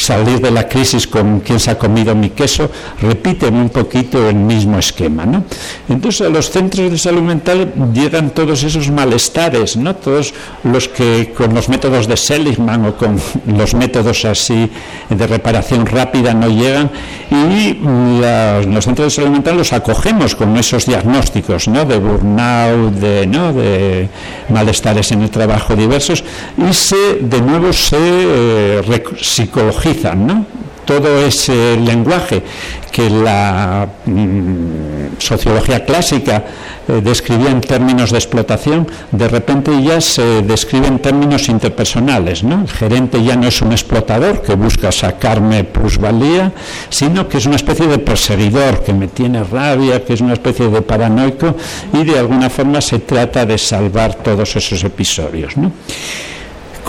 salir 0.00 0.40
de 0.40 0.50
la 0.50 0.66
crisis 0.66 1.06
con 1.06 1.40
quien 1.40 1.60
se 1.60 1.70
ha 1.70 1.78
comido 1.78 2.14
mi 2.14 2.30
queso, 2.30 2.70
repiten 3.00 3.54
un 3.54 3.68
poquito 3.68 4.28
el 4.28 4.36
mismo 4.36 4.78
esquema. 4.78 5.26
¿no? 5.26 5.44
Entonces 5.88 6.26
a 6.26 6.30
los 6.30 6.50
centros 6.50 6.90
de 6.90 6.98
salud 6.98 7.22
mental 7.22 7.72
llegan 7.92 8.30
todos 8.30 8.62
esos 8.62 8.90
malestares, 8.90 9.76
¿no? 9.76 9.94
todos 9.96 10.32
los 10.64 10.88
que 10.88 11.32
con 11.36 11.54
los 11.54 11.68
métodos 11.68 12.06
de 12.06 12.16
Seligman 12.16 12.86
o 12.86 12.96
con 12.96 13.20
los 13.46 13.74
métodos 13.74 14.24
así 14.24 14.70
de 15.10 15.26
reparación 15.26 15.86
rápida 15.86 16.32
no 16.32 16.48
llegan 16.48 16.90
y 17.30 17.78
la, 18.20 18.62
los 18.62 18.84
centros 18.84 19.06
de 19.06 19.22
salud 19.22 19.30
mental 19.30 19.58
los 19.58 19.72
acogemos 19.72 20.34
con 20.34 20.56
esos 20.56 20.86
diagnósticos 20.86 21.68
¿no? 21.68 21.84
de 21.84 21.98
burnout, 21.98 22.94
de, 22.94 23.26
¿no? 23.26 23.52
de 23.52 24.08
malestares 24.48 25.12
en 25.12 25.22
el 25.22 25.30
trabajo 25.30 25.76
diversos 25.76 26.24
y 26.56 26.72
se 26.72 27.16
de 27.20 27.40
nuevo 27.42 27.72
se 27.72 27.96
eh, 27.98 29.02
psicología 29.20 29.89
¿no? 30.26 30.46
todo 30.90 31.24
ese 31.24 31.76
lenguaje 31.76 32.42
que 32.90 33.08
la 33.08 33.86
mm, 34.06 35.18
sociología 35.18 35.84
clásica 35.84 36.42
eh, 36.88 37.00
describía 37.00 37.50
en 37.50 37.60
términos 37.60 38.10
de 38.10 38.18
explotación, 38.18 38.88
de 39.12 39.28
repente 39.28 39.70
ya 39.80 40.00
se 40.00 40.42
describe 40.42 40.88
en 40.88 40.98
términos 40.98 41.48
interpersonales. 41.48 42.42
¿no? 42.42 42.62
El 42.62 42.68
gerente 42.68 43.22
ya 43.22 43.36
no 43.36 43.46
es 43.46 43.62
un 43.62 43.70
explotador 43.70 44.42
que 44.42 44.56
busca 44.56 44.90
sacarme 44.90 45.62
plusvalía, 45.62 46.50
sino 46.88 47.28
que 47.28 47.38
es 47.38 47.46
una 47.46 47.56
especie 47.56 47.86
de 47.86 47.98
perseguidor 47.98 48.82
que 48.82 48.92
me 48.92 49.06
tiene 49.06 49.44
rabia, 49.44 50.04
que 50.04 50.14
es 50.14 50.20
una 50.20 50.32
especie 50.32 50.68
de 50.68 50.82
paranoico 50.82 51.54
y 51.92 52.02
de 52.02 52.18
alguna 52.18 52.50
forma 52.50 52.80
se 52.80 52.98
trata 52.98 53.46
de 53.46 53.58
salvar 53.58 54.16
todos 54.16 54.56
esos 54.56 54.82
episodios. 54.82 55.56
¿no? 55.56 55.70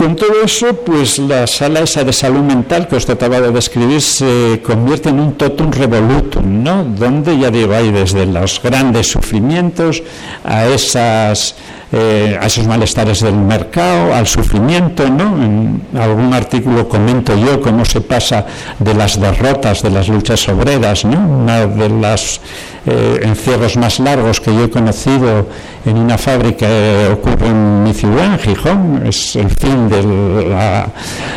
Con 0.01 0.15
todo 0.15 0.41
eso, 0.43 0.73
pues 0.77 1.19
la 1.19 1.45
sala 1.45 1.81
esa 1.81 2.03
de 2.03 2.11
salud 2.11 2.41
mental 2.41 2.87
que 2.87 2.95
os 2.95 3.05
trataba 3.05 3.39
de 3.39 3.51
describir 3.51 4.01
se 4.01 4.59
convierte 4.65 5.09
en 5.09 5.19
un 5.19 5.33
totum 5.37 5.69
revolutum, 5.69 6.63
¿no? 6.63 6.83
Donde, 6.83 7.37
ya 7.37 7.51
digo, 7.51 7.75
hay 7.75 7.91
desde 7.91 8.25
los 8.25 8.59
grandes 8.63 9.11
sufrimientos 9.11 10.01
a 10.43 10.65
esas 10.65 11.53
eh, 11.93 12.35
a 12.41 12.47
esos 12.47 12.65
malestares 12.65 13.19
del 13.19 13.35
mercado, 13.35 14.15
al 14.15 14.25
sufrimiento, 14.25 15.07
¿no? 15.07 15.43
En 15.43 15.81
algún 15.93 16.33
artículo 16.33 16.89
comento 16.89 17.37
yo 17.37 17.61
cómo 17.61 17.85
se 17.85 18.01
pasa 18.01 18.47
de 18.79 18.95
las 18.95 19.19
derrotas 19.19 19.83
de 19.83 19.91
las 19.91 20.07
luchas 20.07 20.47
obreras, 20.47 21.05
¿no? 21.05 21.19
Una 21.19 21.67
de 21.67 21.89
las 21.89 22.41
eh, 22.85 23.19
encierros 23.23 23.77
más 23.77 23.99
largos 23.99 24.39
que 24.39 24.53
yo 24.53 24.65
he 24.65 24.69
conocido 24.69 25.45
en 25.85 25.97
una 25.97 26.17
fábrica 26.17 26.65
eh, 26.69 27.09
ocurre 27.11 27.47
en 27.47 27.83
mi 27.83 27.93
ciudad, 27.93 28.33
en 28.33 28.39
Gijón, 28.39 29.03
es 29.05 29.35
el 29.35 29.49
fin 29.49 29.89
de 29.89 30.03
la 30.49 30.87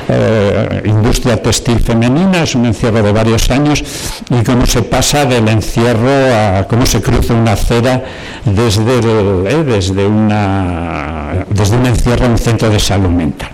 eh, 0.08 0.82
industria 0.84 1.42
textil 1.42 1.80
femenina, 1.80 2.42
es 2.42 2.54
un 2.54 2.66
encierro 2.66 3.02
de 3.02 3.12
varios 3.12 3.50
años 3.50 3.82
y 4.30 4.42
cómo 4.42 4.66
se 4.66 4.82
pasa 4.82 5.24
del 5.24 5.48
encierro 5.48 6.10
a 6.34 6.66
cómo 6.68 6.84
se 6.86 7.00
cruza 7.00 7.34
una 7.34 7.52
acera 7.52 8.02
desde, 8.44 8.98
eh, 8.98 9.64
desde 9.64 10.06
una 10.06 11.44
desde 11.48 11.76
un 11.76 11.86
encierro 11.86 12.26
en 12.26 12.32
un 12.32 12.38
centro 12.38 12.68
de 12.70 12.78
salud 12.78 13.10
mental. 13.10 13.50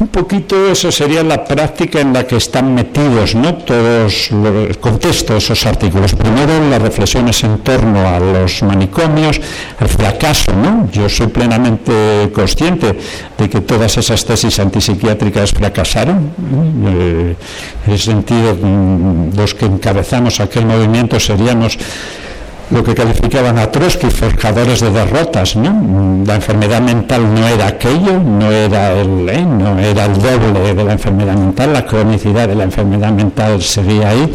Un 0.00 0.08
poquito 0.08 0.72
eso 0.72 0.90
sería 0.90 1.22
la 1.22 1.44
práctica 1.44 2.00
en 2.00 2.14
la 2.14 2.26
que 2.26 2.36
están 2.36 2.74
metidos 2.74 3.34
¿no? 3.34 3.54
todos 3.56 4.30
los 4.30 4.78
contextos 4.78 5.44
esos 5.44 5.66
artículos. 5.66 6.14
Primero, 6.14 6.70
las 6.70 6.80
reflexiones 6.80 7.44
en 7.44 7.58
torno 7.58 8.08
a 8.08 8.18
los 8.18 8.62
manicomios, 8.62 9.38
el 9.78 9.88
fracaso. 9.88 10.54
¿no? 10.54 10.88
Yo 10.90 11.06
soy 11.10 11.26
plenamente 11.26 12.30
consciente 12.32 12.98
de 13.36 13.50
que 13.50 13.60
todas 13.60 13.98
esas 13.98 14.24
tesis 14.24 14.58
antipsiquiátricas 14.58 15.52
fracasaron. 15.52 16.30
Eh, 16.86 17.36
en 17.86 17.92
ese 17.92 18.04
sentido, 18.04 18.56
mm, 18.56 19.36
los 19.36 19.54
que 19.54 19.66
encabezamos 19.66 20.40
aquel 20.40 20.64
movimiento 20.64 21.20
seríamos 21.20 21.76
lo 22.70 22.84
que 22.84 22.94
calificaban 22.94 23.58
a 23.58 23.70
Trotsky 23.70 24.10
forjadores 24.10 24.80
de 24.80 24.90
derrotas, 24.90 25.56
¿no? 25.56 26.24
La 26.24 26.36
enfermedad 26.36 26.80
mental 26.80 27.34
no 27.34 27.46
era 27.46 27.66
aquello, 27.66 28.18
no 28.18 28.50
era 28.50 28.92
el, 28.92 29.28
¿eh? 29.28 29.44
no 29.44 29.78
era 29.78 30.04
el 30.04 30.14
doble 30.14 30.74
de 30.74 30.84
la 30.84 30.92
enfermedad 30.92 31.34
mental, 31.34 31.72
la 31.72 31.84
cronicidad 31.84 32.48
de 32.48 32.54
la 32.54 32.64
enfermedad 32.64 33.12
mental 33.12 33.62
seguía 33.62 34.10
ahí 34.10 34.32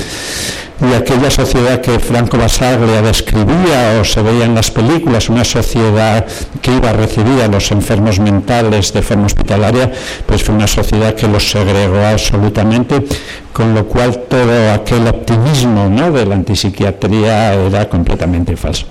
y 0.82 0.94
aquella 0.94 1.32
sociedad 1.32 1.80
que 1.80 2.00
Franco 2.00 2.38
Basaglia 2.38 3.02
describía 3.02 4.00
o 4.02 4.04
se 4.04 4.22
veía 4.22 4.46
en 4.46 4.56
las 4.56 4.72
películas, 4.72 5.30
una 5.30 5.46
sociedad 5.46 6.26
que 6.62 6.76
iba 6.76 6.90
a 6.90 6.94
recibir 6.94 7.42
a 7.42 7.48
los 7.48 7.72
enfermos 7.72 8.20
mentales 8.20 8.92
de 8.92 9.02
forma 9.02 9.28
hospitalaria, 9.28 9.92
pues 10.26 10.44
fue 10.44 10.54
una 10.54 10.68
sociedad 10.68 11.14
que 11.16 11.28
los 11.28 11.50
segregó 11.50 12.06
absolutamente, 12.06 13.06
con 13.54 13.74
lo 13.74 13.86
cual 13.86 14.24
todo 14.28 14.74
aquel 14.74 15.08
optimismo 15.08 15.90
¿no? 15.90 16.12
de 16.12 16.26
la 16.26 16.36
antipsiquiatría 16.36 17.54
era 17.54 17.88
completamente 17.88 18.58
falso. 18.58 18.86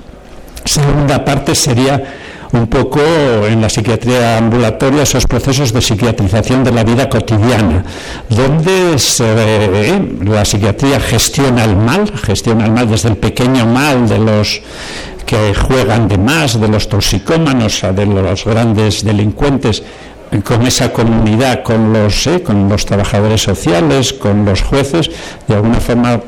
Segunda 0.64 1.22
parte 1.22 1.54
sería 1.54 2.02
un 2.54 2.68
poco 2.68 3.00
en 3.46 3.60
la 3.60 3.68
psiquiatría 3.68 4.38
ambulatoria 4.38 5.02
esos 5.02 5.26
procesos 5.26 5.72
de 5.72 5.82
psiquiatrización 5.82 6.62
de 6.62 6.70
la 6.70 6.84
vida 6.84 7.08
cotidiana, 7.08 7.84
donde 8.28 8.96
la 10.24 10.44
psiquiatría 10.44 11.00
gestiona 11.00 11.64
el 11.64 11.76
mal, 11.76 12.10
gestiona 12.16 12.66
el 12.66 12.70
mal 12.70 12.88
desde 12.88 13.08
el 13.08 13.16
pequeño 13.16 13.66
mal 13.66 14.08
de 14.08 14.18
los 14.18 14.62
que 15.26 15.54
juegan 15.54 16.06
de 16.06 16.18
más, 16.18 16.60
de 16.60 16.68
los 16.68 16.88
toxicómanos, 16.88 17.82
de 17.94 18.06
los 18.06 18.44
grandes 18.44 19.04
delincuentes, 19.04 19.82
con 20.44 20.66
esa 20.66 20.92
comunidad, 20.92 21.62
con 21.62 21.92
los, 21.92 22.26
eh, 22.26 22.42
con 22.42 22.68
los 22.68 22.86
trabajadores 22.86 23.42
sociales, 23.42 24.12
con 24.12 24.44
los 24.44 24.62
jueces, 24.62 25.10
de 25.46 25.54
alguna 25.54 25.80
forma 25.80 26.20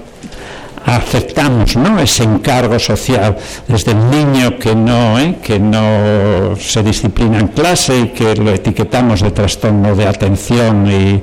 aceptamos 0.87 1.77
ese 2.01 2.23
encargo 2.23 2.79
social 2.79 3.37
desde 3.67 3.91
el 3.91 4.11
niño 4.11 4.57
que 4.59 4.75
no, 4.75 5.19
¿eh? 5.19 5.37
que 5.43 5.59
no 5.59 6.57
se 6.57 6.83
disciplina 6.83 7.41
en 7.41 7.49
clase 7.49 7.99
y 7.99 8.09
que 8.09 8.37
lo 8.37 8.53
etiquetamos 8.53 9.21
de 9.21 9.33
trastorno 9.33 9.97
de 9.97 10.07
atención 10.07 10.87
y 10.87 11.23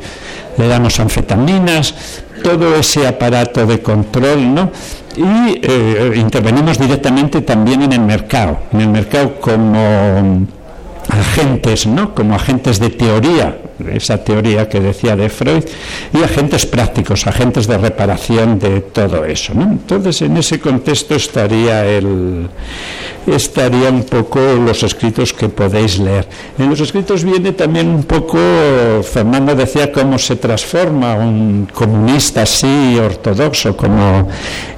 le 0.58 0.68
damos 0.68 1.00
anfetaminas, 1.00 1.96
todo 2.44 2.76
ese 2.76 3.08
aparato 3.08 3.66
de 3.66 3.82
control, 3.82 4.54
¿no? 4.54 4.72
Y 5.16 5.60
eh, 5.62 6.14
intervenimos 6.16 6.78
directamente 6.78 7.42
también 7.42 7.84
en 7.84 7.94
el 7.94 8.02
mercado, 8.02 8.60
en 8.74 8.82
el 8.82 8.90
mercado 8.90 9.40
como 9.40 10.46
agentes, 11.10 11.88
como 12.14 12.36
agentes 12.36 12.80
de 12.80 12.90
teoría, 12.90 13.58
esa 13.92 14.24
teoría 14.24 14.70
que 14.70 14.80
decía 14.80 15.16
de 15.16 15.30
Freud, 15.30 15.64
y 16.14 16.24
agentes 16.24 16.66
prácticos, 16.66 17.28
agentes 17.28 17.68
de 17.68 17.78
reparación 17.78 18.60
de 18.60 18.82
todo 18.82 19.26
eso. 19.26 19.54
Entonces, 19.54 20.22
en 20.22 20.38
ese 20.38 20.60
contexto 20.60 21.16
estaría, 21.16 21.86
el, 21.86 22.48
estaría 23.28 23.90
un 23.90 24.04
poco 24.04 24.40
los 24.40 24.84
escritos 24.84 25.34
que 25.34 25.50
podéis 25.50 26.00
leer. 26.00 26.28
En 26.58 26.70
los 26.70 26.80
escritos 26.80 27.24
viene 27.24 27.52
también 27.54 27.88
un 27.88 28.04
poco, 28.04 28.38
Fernando 29.04 29.56
decía, 29.56 29.92
cómo 29.92 30.18
se 30.18 30.36
transforma 30.36 31.16
un 31.16 31.68
comunista 31.74 32.44
así, 32.44 32.98
ortodoxo, 33.00 33.76
como 33.76 34.28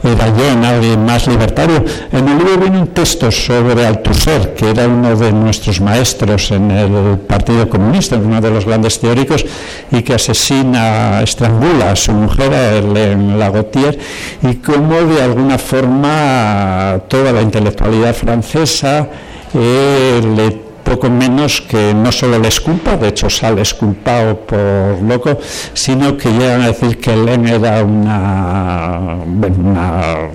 era 0.03 0.27
yo, 0.37 0.51
en 0.51 0.63
alguien 0.63 1.05
más 1.05 1.27
libertario. 1.27 1.83
En 2.11 2.27
el 2.27 2.37
libro 2.37 2.57
viene 2.57 2.79
un 2.79 2.87
texto 2.87 3.31
sobre 3.31 3.85
Althusser, 3.85 4.53
que 4.53 4.69
era 4.69 4.87
uno 4.87 5.15
de 5.15 5.31
nuestros 5.31 5.81
maestros 5.81 6.51
en 6.51 6.71
el 6.71 7.19
Partido 7.19 7.67
Comunista, 7.69 8.17
uno 8.17 8.39
de 8.41 8.51
los 8.51 8.65
grandes 8.65 8.94
teóricos, 8.99 9.45
y 9.91 10.01
que 10.01 10.13
asesina, 10.13 11.21
estrangula 11.21 11.91
a 11.91 11.95
su 11.95 12.11
mujer, 12.11 12.53
en 12.53 13.39
la 13.39 13.49
Gautier, 13.49 13.97
y 14.41 14.55
cómo 14.55 15.01
de 15.01 15.21
alguna 15.21 15.57
forma 15.57 17.01
toda 17.07 17.31
la 17.31 17.41
intelectualidad 17.41 18.13
francesa 18.13 19.07
eh, 19.53 20.21
le 20.35 20.65
poco 20.85 21.09
menos 21.09 21.61
que 21.61 21.93
no 21.93 22.11
solo 22.11 22.37
le 22.37 22.47
esculpa, 22.47 22.95
de 22.95 23.09
hecho 23.09 23.29
sale 23.29 23.61
esculpado 23.61 24.37
por 24.41 25.01
loco, 25.01 25.37
sino 25.73 26.15
que 26.15 26.29
llegan 26.29 26.61
a 26.61 26.67
decir 26.67 26.99
que 26.99 27.11
Hélène 27.11 27.55
era 27.55 27.83
una, 27.83 29.17
una 29.25 30.29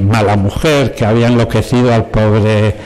mala 0.00 0.36
mujer, 0.36 0.94
que 0.94 1.04
había 1.04 1.26
enloquecido 1.26 1.92
al 1.92 2.06
pobre 2.06 2.76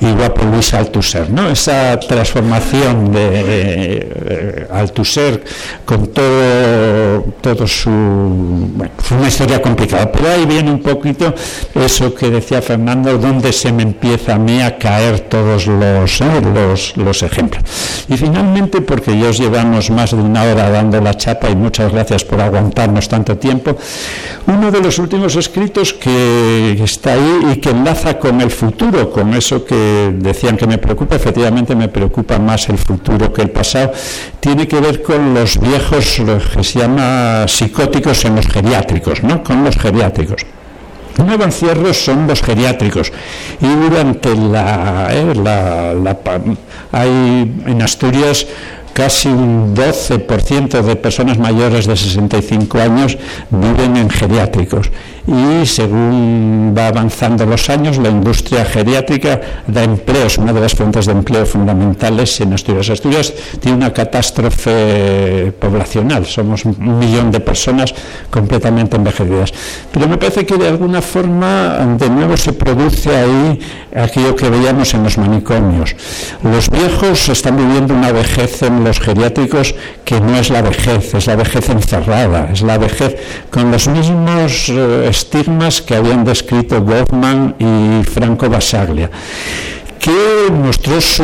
y 0.00 0.12
guapo 0.12 0.44
Luis 0.46 0.72
Althusser, 0.72 1.30
¿no? 1.30 1.50
Esa 1.50 2.00
transformación 2.00 3.12
de 3.12 3.28
eh, 3.32 4.66
Althusser 4.72 5.44
con 5.84 6.06
todo, 6.06 7.22
todo 7.42 7.66
su... 7.66 7.90
Bueno, 7.90 8.92
fue 8.98 9.18
una 9.18 9.28
historia 9.28 9.60
complicada, 9.60 10.10
pero 10.10 10.30
ahí 10.30 10.46
viene 10.46 10.70
un 10.70 10.80
poquito 10.80 11.34
eso 11.74 12.14
que 12.14 12.30
decía 12.30 12.62
Fernando, 12.62 13.18
donde 13.18 13.52
se 13.52 13.72
me 13.72 13.82
empieza 13.82 14.36
a 14.36 14.38
mí 14.38 14.62
a 14.62 14.78
caer 14.78 15.20
todos 15.20 15.66
los, 15.66 16.20
¿eh? 16.22 16.40
los, 16.54 16.96
los 16.96 17.22
ejemplos. 17.22 17.62
Y 18.08 18.16
finalmente, 18.16 18.80
porque 18.80 19.18
ya 19.18 19.28
os 19.28 19.38
llevamos 19.38 19.90
más 19.90 20.12
de 20.12 20.16
una 20.16 20.44
hora 20.44 20.70
dando 20.70 20.98
la 21.00 21.14
chapa 21.14 21.50
y 21.50 21.56
muchas 21.56 21.92
gracias 21.92 22.24
por 22.24 22.40
aguantarnos 22.40 23.06
tanto 23.06 23.36
tiempo, 23.36 23.76
uno 24.46 24.70
de 24.70 24.80
los 24.80 24.98
últimos 24.98 25.36
escritos 25.36 25.92
que 25.92 26.80
está 26.82 27.12
ahí 27.12 27.52
y 27.52 27.56
que 27.60 27.70
enlaza 27.70 28.18
con 28.18 28.40
el 28.40 28.50
futuro, 28.50 29.10
con 29.10 29.34
eso 29.34 29.62
que 29.64 29.89
decían 30.12 30.56
que 30.56 30.66
me 30.66 30.78
preocupa, 30.78 31.16
efectivamente 31.16 31.74
me 31.74 31.88
preocupa 31.88 32.38
más 32.38 32.68
el 32.68 32.78
futuro 32.78 33.32
que 33.32 33.42
el 33.42 33.50
pasado, 33.50 33.92
tiene 34.40 34.66
que 34.66 34.80
ver 34.80 35.02
con 35.02 35.34
los 35.34 35.58
viejos, 35.58 36.18
lo 36.20 36.38
que 36.38 36.64
se 36.64 36.78
llama 36.80 37.46
psicóticos 37.46 38.24
en 38.24 38.36
los 38.36 38.46
geriátricos, 38.46 39.22
¿no? 39.22 39.42
Con 39.42 39.64
los 39.64 39.76
geriátricos. 39.76 40.46
Nuevo 41.18 41.44
encierro 41.44 41.92
son 41.92 42.26
los 42.26 42.40
geriátricos 42.40 43.12
y 43.60 43.66
durante 43.66 44.34
la, 44.34 45.08
eh, 45.12 45.34
la 45.34 46.18
hay 46.92 47.52
en 47.66 47.82
Asturias 47.82 48.46
casi 48.92 49.28
un 49.28 49.74
12% 49.74 50.82
de 50.82 50.96
personas 50.96 51.38
mayores 51.38 51.86
de 51.86 51.96
65 51.96 52.78
años 52.78 53.18
viven 53.50 53.96
en 53.96 54.10
geriátricos 54.10 54.90
y 55.30 55.64
según 55.64 56.74
va 56.76 56.88
avanzando 56.88 57.46
los 57.46 57.70
años 57.70 57.98
la 57.98 58.08
industria 58.08 58.64
geriátrica 58.64 59.40
da 59.66 59.84
empleo, 59.84 60.26
es 60.26 60.38
una 60.38 60.52
de 60.52 60.60
las 60.60 60.74
fuentes 60.74 61.06
de 61.06 61.12
empleo 61.12 61.46
fundamentales 61.46 62.40
en 62.40 62.52
Asturias. 62.52 62.90
Asturias 62.90 63.32
tiene 63.60 63.76
una 63.76 63.92
catástrofe 63.92 65.52
poblacional, 65.58 66.26
somos 66.26 66.64
un 66.64 66.98
millón 66.98 67.30
de 67.30 67.38
personas 67.38 67.94
completamente 68.28 68.96
envejecidas. 68.96 69.52
Pero 69.92 70.08
me 70.08 70.18
parece 70.18 70.44
que 70.44 70.56
de 70.56 70.66
alguna 70.66 71.00
forma 71.00 71.96
de 71.96 72.10
nuevo 72.10 72.36
se 72.36 72.52
produce 72.52 73.14
ahí 73.14 73.60
aquello 73.94 74.34
que 74.34 74.50
veíamos 74.50 74.92
en 74.94 75.04
los 75.04 75.16
manicomios. 75.16 75.94
Los 76.42 76.68
viejos 76.70 77.28
están 77.28 77.56
viviendo 77.56 77.94
una 77.94 78.10
vejez 78.10 78.62
en 78.62 78.82
los 78.82 78.98
geriátricos 78.98 79.76
que 80.10 80.20
no 80.20 80.36
es 80.36 80.50
la 80.50 80.60
vejez, 80.60 81.14
es 81.14 81.28
la 81.28 81.36
vejez 81.36 81.68
encerrada, 81.68 82.50
es 82.52 82.62
la 82.62 82.78
vejez 82.78 83.14
con 83.48 83.70
los 83.70 83.86
mismos 83.86 84.68
eh, 84.68 85.06
estigmas 85.08 85.80
que 85.82 85.94
habían 85.94 86.24
descrito 86.24 86.82
Goffman 86.82 87.54
y 87.60 88.02
Franco 88.02 88.48
Basaglia 88.48 89.08
que 90.00 90.50
mostró 90.50 91.00
su, 91.00 91.22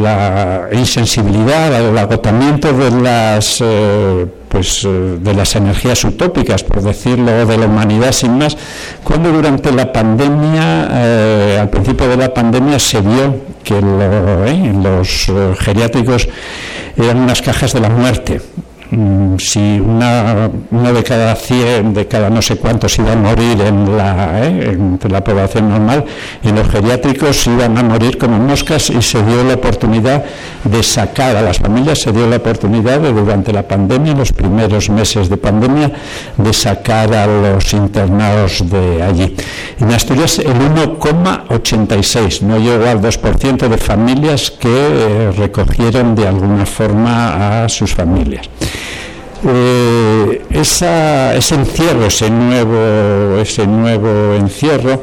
la 0.00 0.68
insensibilidad, 0.72 1.86
el 1.86 1.98
agotamiento 1.98 2.72
de 2.72 2.90
las, 2.92 3.60
eh, 3.60 4.26
pues, 4.52 4.84
eh, 4.84 5.16
de 5.18 5.32
las 5.32 5.56
energías 5.56 6.04
utópicas, 6.04 6.62
por 6.62 6.82
decirlo, 6.82 7.46
de 7.46 7.56
la 7.56 7.64
humanidad 7.64 8.12
sin 8.12 8.36
más, 8.36 8.54
cuando 9.02 9.32
durante 9.32 9.72
la 9.72 9.90
pandemia, 9.90 11.58
al 11.58 11.70
principio 11.70 12.06
de 12.06 12.18
la 12.18 12.34
pandemia, 12.34 12.78
se 12.78 13.00
vio 13.00 13.36
que 13.64 13.80
los 13.80 15.32
geriátricos 15.58 16.28
eran 16.98 17.16
unas 17.18 17.40
cajas 17.40 17.72
de 17.72 17.80
la 17.80 17.88
muerte 17.88 18.42
si 19.38 19.80
una, 19.80 20.50
de 20.92 21.02
cada 21.02 21.34
100, 21.34 21.94
de 21.94 22.06
cada 22.06 22.28
no 22.28 22.42
sé 22.42 22.56
cuántos 22.56 22.98
iba 22.98 23.12
a 23.12 23.16
morir 23.16 23.58
en 23.62 23.96
la, 23.96 24.46
¿eh? 24.46 24.76
la 25.08 25.24
población 25.24 25.70
normal, 25.70 26.04
en 26.42 26.54
los 26.54 26.68
geriátricos 26.68 27.46
iban 27.46 27.78
a 27.78 27.82
morir 27.82 28.18
como 28.18 28.38
moscas 28.38 28.90
y 28.90 29.00
se 29.00 29.22
dio 29.22 29.44
la 29.44 29.54
oportunidad 29.54 30.24
de 30.64 30.82
sacar 30.82 31.36
a 31.36 31.42
las 31.42 31.58
familias, 31.58 32.00
se 32.00 32.12
dio 32.12 32.28
la 32.28 32.36
oportunidad 32.36 33.00
de, 33.00 33.12
durante 33.12 33.52
la 33.52 33.62
pandemia, 33.62 34.12
los 34.12 34.32
primeros 34.32 34.90
meses 34.90 35.30
de 35.30 35.38
pandemia, 35.38 35.90
de 36.36 36.52
sacar 36.52 37.14
a 37.14 37.26
los 37.26 37.72
internados 37.72 38.68
de 38.68 39.02
allí. 39.02 39.34
En 39.80 39.90
Asturias 39.90 40.38
el 40.38 40.52
1,86, 40.52 42.42
no 42.42 42.58
llegó 42.58 42.86
al 42.86 43.00
2% 43.00 43.68
de 43.68 43.78
familias 43.78 44.50
que 44.50 44.68
eh, 44.68 45.32
recogieron 45.32 46.14
de 46.14 46.28
alguna 46.28 46.66
forma 46.66 47.64
a 47.64 47.68
sus 47.70 47.94
familias. 47.94 48.48
Eh, 49.44 50.42
ese 50.50 51.54
encierro, 51.54 52.06
ese 52.06 52.30
nuevo, 52.30 53.38
ese 53.40 53.66
nuevo 53.66 54.34
encierro, 54.34 55.02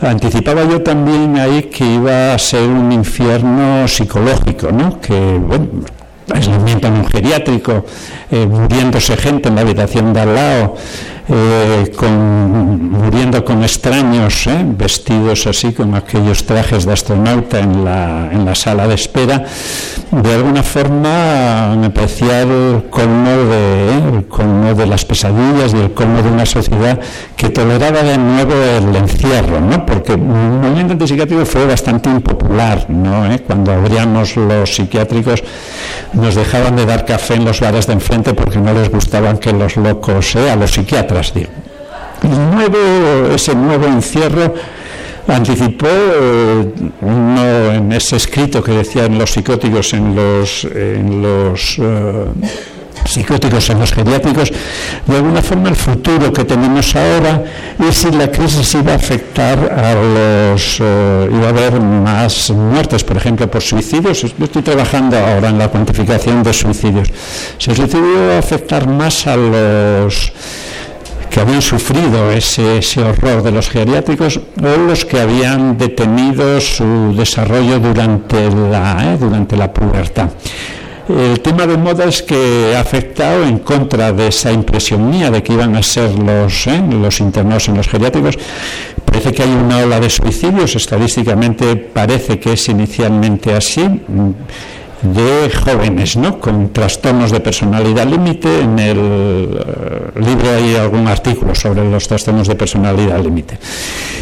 anticipaba 0.00 0.64
yo 0.64 0.82
también 0.82 1.38
ahí 1.38 1.64
que 1.64 1.84
iba 1.84 2.34
a 2.34 2.38
ser 2.38 2.68
un 2.68 2.90
infierno 2.90 3.86
psicológico, 3.86 4.72
¿no? 4.72 5.00
que 5.00 5.14
bueno, 5.14 5.68
aislamiento 6.32 6.88
en 6.88 6.92
un 6.94 7.06
geriátrico, 7.06 7.84
eh, 8.30 8.46
muriéndose 8.46 9.16
gente 9.16 9.48
en 9.48 9.54
la 9.54 9.60
habitación 9.62 10.12
de 10.12 10.20
al 10.20 10.34
lado, 10.34 10.76
eh, 11.28 11.90
muriendo 12.02 13.44
con 13.44 13.62
extraños, 13.62 14.46
eh, 14.46 14.64
vestidos 14.64 15.46
así 15.46 15.72
con 15.72 15.94
aquellos 15.94 16.44
trajes 16.44 16.86
de 16.86 16.92
astronauta 16.92 17.58
en 17.60 17.84
la, 17.84 18.30
en 18.32 18.44
la 18.44 18.54
sala 18.54 18.86
de 18.86 18.94
espera, 18.94 19.44
de 20.10 20.34
alguna 20.34 20.62
forma 20.62 21.76
me 21.76 21.90
parecía 21.90 22.42
el 22.42 22.84
colmo 22.90 23.30
de, 23.30 23.88
el 24.68 24.76
de 24.76 24.86
las 24.86 25.04
pesadillas 25.04 25.74
y 25.74 25.78
el 25.78 25.92
colmo 25.92 26.22
de 26.22 26.30
una 26.30 26.46
sociedad 26.46 26.98
que 27.36 27.50
toleraba 27.50 28.02
de 28.02 28.16
nuevo 28.16 28.54
el 28.54 28.96
encierro, 28.96 29.60
¿no? 29.60 29.84
porque 29.84 30.12
el 30.12 30.18
movimiento 30.20 30.92
antipsiquiátrico 30.92 31.44
fue 31.44 31.66
bastante 31.66 32.08
impopular, 32.08 32.88
¿no? 32.88 33.28
cuando 33.46 33.72
abríamos 33.72 34.36
los 34.36 34.74
psiquiátricos 34.74 35.42
nos 36.12 36.34
dejaban 36.34 36.76
de 36.76 36.86
dar 36.86 37.04
café 37.04 37.34
en 37.34 37.44
los 37.44 37.60
bares 37.60 37.86
de 37.86 37.92
enfrente 37.92 38.32
porque 38.34 38.58
no 38.58 38.72
les 38.72 38.90
gustaban 38.90 39.38
que 39.38 39.52
los 39.52 39.76
locos, 39.76 40.36
a 40.36 40.56
los 40.56 40.72
psiquiatras, 40.72 41.17
ese 43.34 43.54
nuevo 43.54 43.86
encierro 43.86 44.54
anticipó 45.28 45.86
eh, 45.88 46.72
uno 47.02 47.72
en 47.72 47.92
ese 47.92 48.16
escrito 48.16 48.62
que 48.62 48.72
decían 48.72 49.18
los 49.18 49.32
psicóticos 49.32 49.92
en 49.92 50.14
los, 50.14 50.64
en 50.64 51.22
los 51.22 51.78
eh, 51.78 52.24
psicóticos 53.04 53.70
en 53.70 53.78
los 53.80 53.92
geriátricos, 53.92 54.52
de 55.06 55.16
alguna 55.16 55.42
forma 55.42 55.68
el 55.68 55.76
futuro 55.76 56.32
que 56.32 56.44
tenemos 56.44 56.94
ahora 56.94 57.44
y 57.78 57.92
si 57.92 58.10
la 58.10 58.30
crisis 58.30 58.74
iba 58.74 58.92
a 58.92 58.96
afectar 58.96 59.58
a 59.72 59.94
los, 59.94 60.78
eh, 60.80 61.30
iba 61.32 61.46
a 61.46 61.48
haber 61.50 61.80
más 61.80 62.50
muertes, 62.50 63.04
por 63.04 63.16
ejemplo, 63.16 63.50
por 63.50 63.62
suicidios. 63.62 64.22
Yo 64.22 64.44
estoy 64.44 64.62
trabajando 64.62 65.16
ahora 65.16 65.48
en 65.48 65.58
la 65.58 65.68
cuantificación 65.68 66.42
de 66.42 66.52
suicidios. 66.52 67.08
Si 67.58 67.70
el 67.70 67.76
suicidio 67.76 68.24
iba 68.24 68.34
a 68.36 68.38
afectar 68.38 68.86
más 68.86 69.26
a 69.26 69.36
los 69.36 70.32
que 71.38 71.42
habían 71.42 71.62
sufrido 71.62 72.32
ese, 72.32 73.00
horror 73.00 73.44
de 73.44 73.52
los 73.52 73.70
geriátricos 73.70 74.40
o 74.60 74.76
los 74.76 75.04
que 75.04 75.20
habían 75.20 75.78
detenido 75.78 76.60
su 76.60 77.14
desarrollo 77.16 77.78
durante 77.78 78.50
la, 78.50 79.14
eh, 79.14 79.16
durante 79.20 79.56
la 79.56 79.72
pubertad. 79.72 80.30
El 81.08 81.38
tema 81.38 81.64
de 81.64 81.76
moda 81.76 82.06
es 82.06 82.24
que 82.24 82.74
ha 82.76 82.80
afectado 82.80 83.44
en 83.44 83.60
contra 83.60 84.12
de 84.12 84.26
esa 84.26 84.50
impresión 84.50 85.08
mía 85.08 85.30
de 85.30 85.40
que 85.40 85.52
iban 85.52 85.76
a 85.76 85.82
ser 85.84 86.10
los, 86.18 86.66
eh, 86.66 86.82
los 86.90 87.20
internos 87.20 87.68
en 87.68 87.76
los 87.76 87.86
geriátricos. 87.86 88.36
Parece 89.04 89.30
que 89.30 89.44
hay 89.44 89.50
una 89.50 89.78
ola 89.78 90.00
de 90.00 90.10
suicidios, 90.10 90.74
estadísticamente 90.74 91.76
parece 91.76 92.40
que 92.40 92.54
es 92.54 92.68
inicialmente 92.68 93.54
así 93.54 93.88
de 95.02 95.50
jóvenes 95.50 96.16
¿no? 96.16 96.40
con 96.40 96.72
trastornos 96.72 97.30
de 97.30 97.40
personalidad 97.40 98.06
límite. 98.06 98.60
En 98.60 98.78
el 98.78 98.98
eh, 98.98 100.20
libro 100.20 100.50
hay 100.50 100.76
algún 100.76 101.06
artículo 101.06 101.54
sobre 101.54 101.88
los 101.88 102.08
trastornos 102.08 102.48
de 102.48 102.54
personalidad 102.54 103.18
límite. 103.20 103.58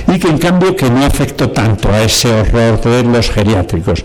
Y 0.08 0.18
que 0.18 0.28
en 0.28 0.38
cambio 0.38 0.76
que 0.76 0.90
no 0.90 1.04
afectó 1.04 1.50
tanto 1.50 1.90
a 1.90 2.02
ese 2.02 2.32
horror 2.32 2.80
de 2.80 3.02
los 3.04 3.30
geriátricos. 3.30 4.04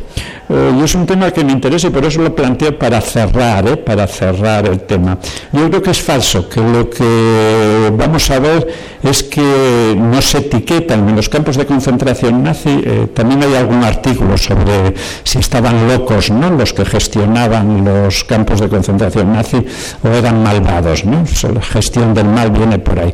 Eh, 0.52 0.74
y 0.78 0.84
es 0.84 0.96
un 0.96 1.06
tema 1.06 1.32
que 1.32 1.46
me 1.46 1.54
interesa 1.54 1.88
y 1.88 1.92
por 1.92 2.04
eso 2.04 2.22
lo 2.22 2.36
planteo 2.36 2.78
para 2.78 3.00
cerrar, 3.00 3.66
¿eh? 3.70 3.78
para 3.78 4.06
cerrar 4.06 4.68
el 4.68 4.82
tema. 4.82 5.18
Yo 5.54 5.70
creo 5.70 5.82
que 5.82 5.92
es 5.92 6.02
falso, 6.02 6.50
que 6.50 6.60
lo 6.60 6.90
que 6.90 7.90
vamos 7.96 8.30
a 8.32 8.40
ver 8.40 8.68
es 9.02 9.24
que 9.24 9.96
no 9.98 10.22
se 10.22 10.40
etiquetan 10.40 11.08
en 11.08 11.16
los 11.16 11.30
campos 11.30 11.56
de 11.56 11.66
concentración 11.66 12.44
nazi. 12.44 12.82
Eh, 12.84 13.08
también 13.14 13.42
hay 13.44 13.56
algún 13.56 13.82
artículo 13.84 14.38
sobre 14.38 14.94
si 15.24 15.40
estaban 15.40 15.88
locos 15.88 16.30
los 16.30 16.74
que 16.74 16.84
gestionaban 16.84 17.86
los 17.86 18.26
campos 18.26 18.60
de 18.60 18.68
concentración 18.68 19.32
nazi 19.32 19.66
o 20.04 20.08
eran 20.10 20.44
malvados. 20.44 21.06
¿no? 21.06 21.24
La 21.54 21.62
gestión 21.62 22.14
del 22.14 22.26
mal 22.26 22.52
viene 22.52 22.78
por 22.78 23.00
ahí 23.00 23.14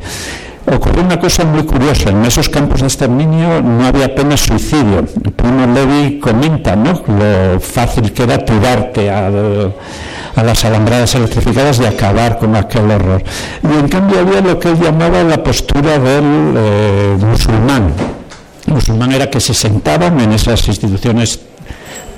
ocurrió 0.75 1.03
una 1.03 1.19
cosa 1.19 1.45
muy 1.45 1.63
curiosa. 1.63 2.09
En 2.09 2.25
esos 2.25 2.49
campos 2.49 2.81
de 2.81 2.87
exterminio 2.87 3.61
no 3.61 3.85
había 3.85 4.05
apenas 4.05 4.41
suicidio. 4.41 5.05
Primo 5.35 5.65
Levi 5.67 6.19
comenta 6.19 6.75
¿no? 6.75 7.01
lo 7.07 7.59
fácil 7.59 8.11
que 8.11 8.23
era 8.23 8.43
tirarte 8.43 9.09
a, 9.09 9.29
las 10.43 10.65
alambradas 10.65 11.15
electrificadas 11.15 11.79
y 11.79 11.85
acabar 11.85 12.37
con 12.37 12.55
aquel 12.55 12.91
horror. 12.91 13.23
Y 13.63 13.79
en 13.79 13.87
cambio 13.87 14.19
había 14.19 14.41
lo 14.41 14.59
que 14.59 14.69
él 14.69 14.79
llamaba 14.79 15.23
la 15.23 15.43
postura 15.43 15.97
del 15.97 16.53
eh, 16.55 17.17
musulmán. 17.19 17.93
El 18.67 18.73
musulmán 18.73 19.11
era 19.13 19.29
que 19.29 19.39
se 19.39 19.53
sentaban 19.53 20.19
en 20.19 20.33
esas 20.33 20.67
instituciones 20.67 21.39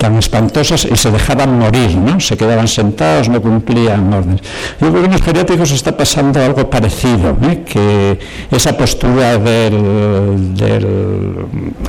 tan 0.00 0.16
espantosas 0.16 0.88
e 0.88 0.96
se 0.96 1.12
dejaban 1.12 1.60
morir, 1.60 1.92
¿no? 1.92 2.16
se 2.24 2.32
quedaban 2.40 2.64
sentados, 2.64 3.28
no 3.28 3.36
cumplían 3.44 4.08
órdenes. 4.08 4.40
Yo 4.80 4.88
creo 4.88 5.04
que 5.04 5.06
en 5.06 5.12
los 5.12 5.20
geriátricos 5.20 5.70
está 5.76 5.92
pasando 5.92 6.40
algo 6.40 6.70
parecido, 6.72 7.36
¿eh? 7.44 7.60
que 7.68 8.18
esa 8.50 8.72
postura 8.72 9.36
del, 9.36 10.56
del 10.56 10.86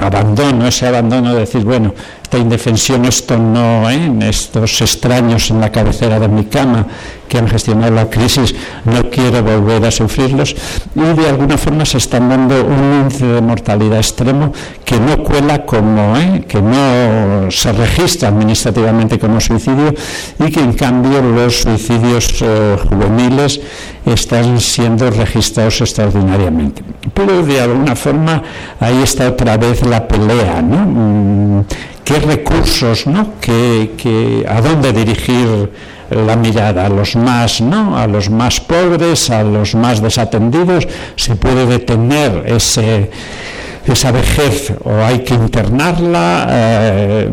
abandono, 0.02 0.68
ese 0.68 0.92
abandono 0.92 1.34
de 1.34 1.40
decir, 1.48 1.64
bueno, 1.64 1.96
esta 2.32 2.42
indefensión, 2.42 3.04
esto 3.04 3.38
no, 3.38 3.90
¿eh? 3.90 4.10
estos 4.30 4.80
extraños 4.80 5.52
en 5.52 5.60
la 5.60 5.70
cabecera 5.70 6.18
de 6.18 6.30
mi 6.30 6.46
cama, 6.46 6.88
que 7.28 7.38
han 7.38 7.48
gestionado 7.50 7.94
la 7.94 8.10
crisis, 8.10 8.56
no 8.86 9.10
quiero 9.10 9.44
volver 9.44 9.86
a 9.86 9.92
sufrirlos 9.92 10.56
y 10.96 11.02
de 11.02 11.28
alguna 11.28 11.58
forma 11.58 11.86
se 11.86 11.98
están 11.98 12.30
dando 12.30 12.64
un 12.64 13.02
índice 13.02 13.26
de 13.26 13.42
mortalidad 13.42 13.98
extremo 13.98 14.54
que 14.86 14.98
no 14.98 15.22
cuela 15.24 15.66
como, 15.66 16.16
¿eh? 16.18 16.46
que 16.48 16.62
no 16.62 17.52
se 17.52 17.74
registra 17.74 18.30
administrativamente 18.30 19.20
como 19.20 19.42
suicidio 19.42 19.94
y 20.40 20.52
que 20.52 20.62
en 20.62 20.72
cambio 20.72 21.22
los 21.22 21.62
suicidios 21.62 22.42
eh, 22.42 22.78
juveniles 22.90 23.60
están 24.06 24.60
siendo 24.60 25.10
registrados 25.10 25.82
extraordinariamente. 25.82 26.82
Pero 27.14 27.44
de 27.44 27.62
alguna 27.62 27.96
forma 27.96 28.42
ahí 28.80 29.02
está 29.04 29.28
otra 29.28 29.58
vez 29.58 29.86
la 29.86 30.08
pelea, 30.08 30.62
¿no? 30.62 31.66
¿Qué 32.04 32.20
recursos, 32.20 33.08
¿no? 33.08 33.34
¿Qué, 33.40 34.46
¿A 34.48 34.62
dónde 34.62 34.92
dirigir 34.92 35.70
la 36.10 36.36
mirada 36.36 36.86
a 36.86 36.90
los 36.90 37.16
más, 37.16 37.62
¿no? 37.62 37.98
a 37.98 38.06
los 38.06 38.30
más 38.30 38.60
pobres, 38.60 39.30
a 39.30 39.44
los 39.44 39.76
más 39.76 40.02
desatendidos, 40.02 40.88
se 41.16 41.36
puede 41.36 41.66
detener 41.66 42.44
ese, 42.48 43.10
esa 43.86 44.12
vejez 44.12 44.74
o 44.84 44.94
hay 45.04 45.20
que 45.20 45.34
internarla, 45.34 46.48
eh, 46.50 47.30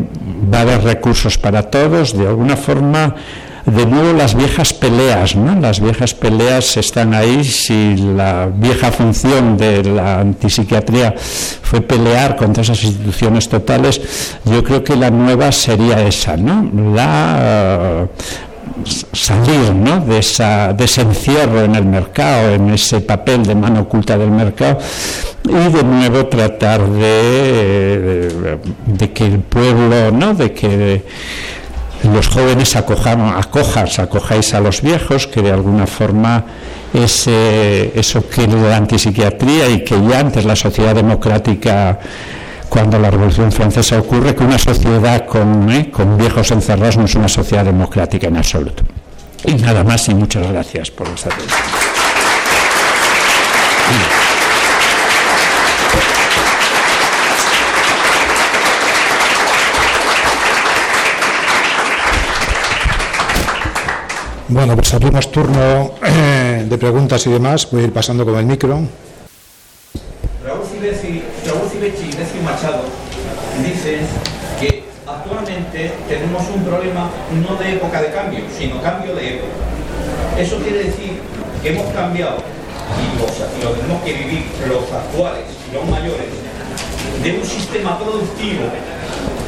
va 0.51 0.59
a 0.59 0.61
haber 0.61 0.83
recursos 0.83 1.37
para 1.37 1.63
todos, 1.63 2.17
de 2.17 2.27
alguna 2.27 2.55
forma 2.55 3.15
de 3.65 3.85
nuevo 3.85 4.13
las 4.13 4.35
viejas 4.35 4.73
peleas, 4.73 5.35
¿no? 5.35 5.59
Las 5.59 5.79
viejas 5.79 6.13
peleas 6.13 6.77
están 6.77 7.13
ahí. 7.13 7.43
Si 7.43 7.95
la 7.97 8.49
vieja 8.53 8.91
función 8.91 9.57
de 9.57 9.83
la 9.83 10.19
antipsiquiatría 10.19 11.15
fue 11.17 11.81
pelear 11.81 12.35
contra 12.35 12.63
esas 12.63 12.83
instituciones 12.83 13.49
totales, 13.49 14.01
yo 14.45 14.63
creo 14.63 14.83
que 14.83 14.95
la 14.95 15.09
nueva 15.09 15.51
sería 15.51 16.05
esa, 16.05 16.37
¿no? 16.37 16.69
La 16.93 18.07
salir 19.13 19.73
¿no? 19.73 19.99
de, 20.01 20.19
esa, 20.19 20.73
de 20.73 20.85
ese 20.85 21.01
encierro 21.01 21.63
en 21.63 21.75
el 21.75 21.85
mercado, 21.85 22.53
en 22.53 22.69
ese 22.69 23.01
papel 23.01 23.45
de 23.45 23.55
mano 23.55 23.81
oculta 23.81 24.17
del 24.17 24.31
mercado, 24.31 24.79
y 25.43 25.71
de 25.71 25.83
nuevo 25.83 26.27
tratar 26.27 26.87
de, 26.89 28.57
de, 28.85 29.11
que 29.11 29.25
el 29.25 29.39
pueblo, 29.39 30.11
¿no? 30.11 30.33
de 30.33 30.53
que 30.53 31.03
los 32.03 32.27
jóvenes 32.27 32.75
acojan, 32.75 33.21
acojas, 33.35 33.99
acojáis 33.99 34.53
a 34.53 34.59
los 34.59 34.81
viejos, 34.81 35.27
que 35.27 35.41
de 35.41 35.51
alguna 35.51 35.85
forma 35.85 36.45
ese, 36.93 37.91
eso 37.99 38.27
que 38.27 38.47
la 38.47 38.77
antipsiquiatría 38.77 39.69
y 39.69 39.83
que 39.83 39.95
ya 40.07 40.19
antes 40.19 40.45
la 40.45 40.55
sociedad 40.55 40.95
democrática 40.95 41.99
cuando 42.69 42.99
la 42.99 43.09
Revolución 43.09 43.51
Francesa 43.51 43.97
ocurre 43.99 44.35
que 44.35 44.43
una 44.43 44.59
sociedad 44.59 45.25
con, 45.25 45.69
¿eh? 45.71 45.89
con 45.91 46.17
viejos 46.17 46.51
encerrados 46.51 46.97
no 46.97 47.05
es 47.05 47.15
una 47.15 47.27
sociedad 47.27 47.65
democrática 47.65 48.27
en 48.27 48.37
absoluto. 48.37 48.83
Y 49.43 49.55
nada 49.55 49.83
más 49.83 50.07
y 50.07 50.13
muchas 50.13 50.47
gracias 50.47 50.91
por 50.91 51.07
esta 51.07 51.29
atención. 51.29 51.59
Bueno, 64.49 64.75
pues 64.75 64.91
abrimos 64.95 65.31
turno 65.31 65.93
eh, 66.03 66.65
de 66.67 66.77
preguntas 66.79 67.25
y 67.27 67.31
demás. 67.31 67.69
Voy 67.71 67.83
a 67.83 67.85
ir 67.85 67.93
pasando 67.93 68.25
con 68.25 68.35
el 68.35 68.45
micro. 68.45 68.81
Machado 72.43 72.83
dicen 73.61 73.99
que 74.59 74.85
actualmente 75.05 75.91
tenemos 76.07 76.43
un 76.55 76.63
problema 76.63 77.11
no 77.47 77.55
de 77.57 77.73
época 77.73 78.01
de 78.01 78.11
cambio, 78.11 78.39
sino 78.57 78.81
cambio 78.81 79.13
de 79.13 79.35
época. 79.35 79.53
Eso 80.39 80.57
quiere 80.57 80.85
decir 80.85 81.19
que 81.61 81.69
hemos 81.69 81.93
cambiado 81.93 82.37
y 82.97 83.19
lo, 83.19 83.71
tenemos 83.71 84.01
que 84.03 84.13
vivir 84.13 84.45
los 84.67 84.91
actuales 84.91 85.43
y 85.69 85.75
los 85.75 85.87
mayores 85.87 86.27
de 87.21 87.37
un 87.37 87.45
sistema 87.45 87.99
productivo 87.99 88.63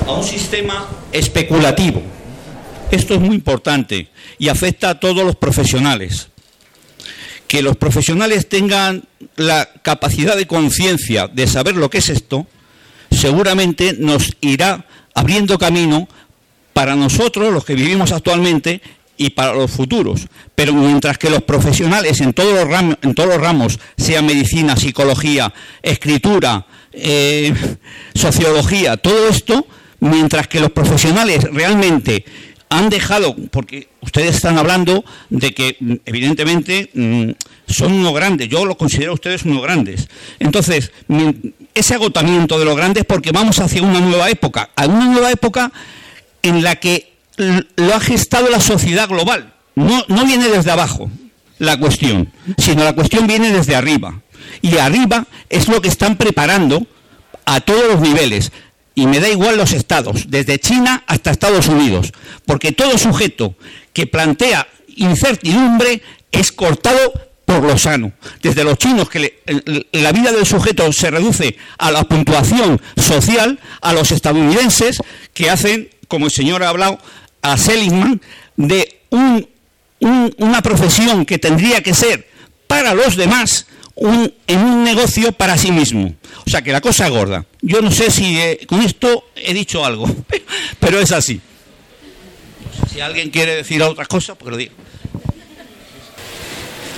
a 0.08 0.12
un 0.12 0.24
sistema 0.24 0.88
especulativo. 1.12 2.02
Esto 2.92 3.16
es 3.16 3.22
muy 3.22 3.36
importante 3.36 4.10
y 4.38 4.50
afecta 4.50 4.90
a 4.92 5.00
todos 5.00 5.26
los 5.26 5.36
profesionales. 5.36 6.28
Que 7.48 7.62
los 7.62 7.76
profesionales 7.78 8.48
tengan 8.48 9.06
la 9.36 9.70
capacidad 9.82 10.38
de 10.38 10.48
conciencia 10.48 11.28
de 11.28 11.48
saber 11.48 11.76
lo 11.76 11.90
que 11.90 11.98
es 11.98 12.10
esto 12.10 12.48
seguramente 13.12 13.94
nos 14.00 14.32
irá 14.42 14.86
abriendo 15.14 15.58
camino 15.58 16.08
para 16.74 16.96
nosotros, 16.96 17.54
los 17.54 17.66
que 17.66 17.76
vivimos 17.76 18.12
actualmente, 18.12 18.82
y 19.18 19.32
para 19.32 19.54
los 19.54 19.70
futuros. 19.70 20.28
Pero 20.56 20.74
mientras 20.74 21.18
que 21.18 21.30
los 21.30 21.44
profesionales 21.44 22.22
en 22.22 22.34
todos 22.34 22.54
los 22.54 22.68
ramos, 22.68 22.98
en 23.04 23.14
todos 23.14 23.30
los 23.30 23.40
ramos 23.40 23.80
sea 23.98 24.22
medicina, 24.22 24.76
psicología, 24.76 25.54
escritura, 25.84 26.66
eh, 26.92 27.54
sociología, 28.16 28.98
todo 28.98 29.28
esto, 29.28 29.68
mientras 30.00 30.48
que 30.48 30.60
los 30.60 30.72
profesionales 30.72 31.44
realmente 31.52 32.26
han 32.72 32.90
dejado, 32.90 33.36
porque 33.52 33.90
ustedes 34.00 34.38
están 34.38 34.58
hablando 34.58 35.04
de 35.30 35.54
que 35.54 35.76
mm, 35.78 35.94
evidentemente 36.06 36.90
mm, 36.94 37.32
son 37.68 37.92
unos 37.92 38.14
grandes, 38.14 38.48
yo 38.48 38.66
los 38.66 38.78
considero 38.78 39.12
a 39.12 39.16
ustedes 39.16 39.44
unos 39.44 39.62
grandes. 39.62 40.08
Entonces, 40.40 40.94
ese 41.76 41.94
agotamiento 41.94 42.58
de 42.58 42.64
los 42.64 42.78
grandes 42.78 43.04
porque 43.04 43.34
vamos 43.34 43.60
hacia 43.60 43.84
una 43.84 44.00
nueva 44.00 44.30
época, 44.30 44.70
a 44.78 44.88
una 44.88 45.06
nueva 45.06 45.32
época 45.32 45.72
en 46.42 46.64
la 46.64 46.78
que 46.78 47.12
lo 47.36 47.94
ha 47.94 48.00
gestado 48.00 48.50
la 48.50 48.62
sociedad 48.62 49.10
global. 49.10 49.54
No, 49.76 50.06
no 50.08 50.26
viene 50.26 50.48
desde 50.48 50.72
abajo 50.72 51.12
la 51.60 51.78
cuestión, 51.78 52.32
sino 52.58 52.86
la 52.86 52.96
cuestión 52.96 53.28
viene 53.28 53.52
desde 53.52 53.76
arriba. 53.76 54.22
Y 54.62 54.78
arriba 54.78 55.28
es 55.50 55.68
lo 55.68 55.82
que 55.82 55.90
están 55.90 56.16
preparando 56.16 56.88
a 57.46 57.60
todos 57.60 57.86
los 57.92 58.00
niveles 58.00 58.52
y 58.94 59.08
me 59.08 59.20
da 59.20 59.30
igual 59.30 59.58
los 59.58 59.72
estados, 59.72 60.30
desde 60.30 60.60
China 60.60 61.04
hasta 61.08 61.32
Estados 61.32 61.68
Unidos, 61.68 62.12
porque 62.46 62.72
todo 62.72 62.98
sujeto 62.98 63.56
que 63.94 64.08
plantea 64.08 64.68
incertidumbre 64.96 66.02
es 66.32 66.52
cortado 66.52 67.14
por 67.46 67.64
lo 67.64 67.78
sano. 67.78 68.14
Desde 68.42 68.64
los 68.64 68.78
chinos, 68.78 69.10
que 69.10 69.42
la 69.92 70.12
vida 70.12 70.32
del 70.32 70.46
sujeto 70.46 70.92
se 70.94 71.12
reduce 71.12 71.58
a 71.78 71.92
la 71.92 72.04
puntuación 72.04 72.82
social, 72.96 73.60
a 73.82 73.94
los 73.94 74.12
estadounidenses, 74.12 74.98
que 75.34 75.50
hacen, 75.50 75.90
como 76.08 76.28
el 76.28 76.32
señor 76.32 76.64
ha 76.64 76.70
hablado, 76.70 77.00
a 77.42 77.58
Seligman, 77.58 78.22
de 78.56 79.02
una 80.00 80.62
profesión 80.62 81.26
que 81.26 81.40
tendría 81.40 81.82
que 81.82 81.94
ser 81.94 82.30
para 82.68 82.94
los 82.94 83.16
demás, 83.18 83.68
en 83.96 84.60
un 84.60 84.84
negocio 84.84 85.32
para 85.32 85.58
sí 85.58 85.72
mismo. 85.72 86.14
O 86.46 86.50
sea 86.50 86.62
que 86.62 86.72
la 86.72 86.82
cosa 86.82 87.06
es 87.06 87.12
gorda. 87.12 87.46
Yo 87.62 87.82
no 87.82 87.92
sé 87.92 88.12
si 88.12 88.40
eh, 88.40 88.60
con 88.68 88.82
esto 88.82 89.26
he 89.36 89.54
dicho 89.54 89.86
algo, 89.86 90.10
pero 90.80 91.00
es 91.00 91.12
así. 91.12 91.40
Si 92.92 93.00
alguien 93.00 93.30
quiere 93.30 93.56
decir 93.56 93.82
otra 93.84 94.06
cosa, 94.06 94.36
pues 94.36 94.52
lo 94.52 94.58
diga. 94.58 94.72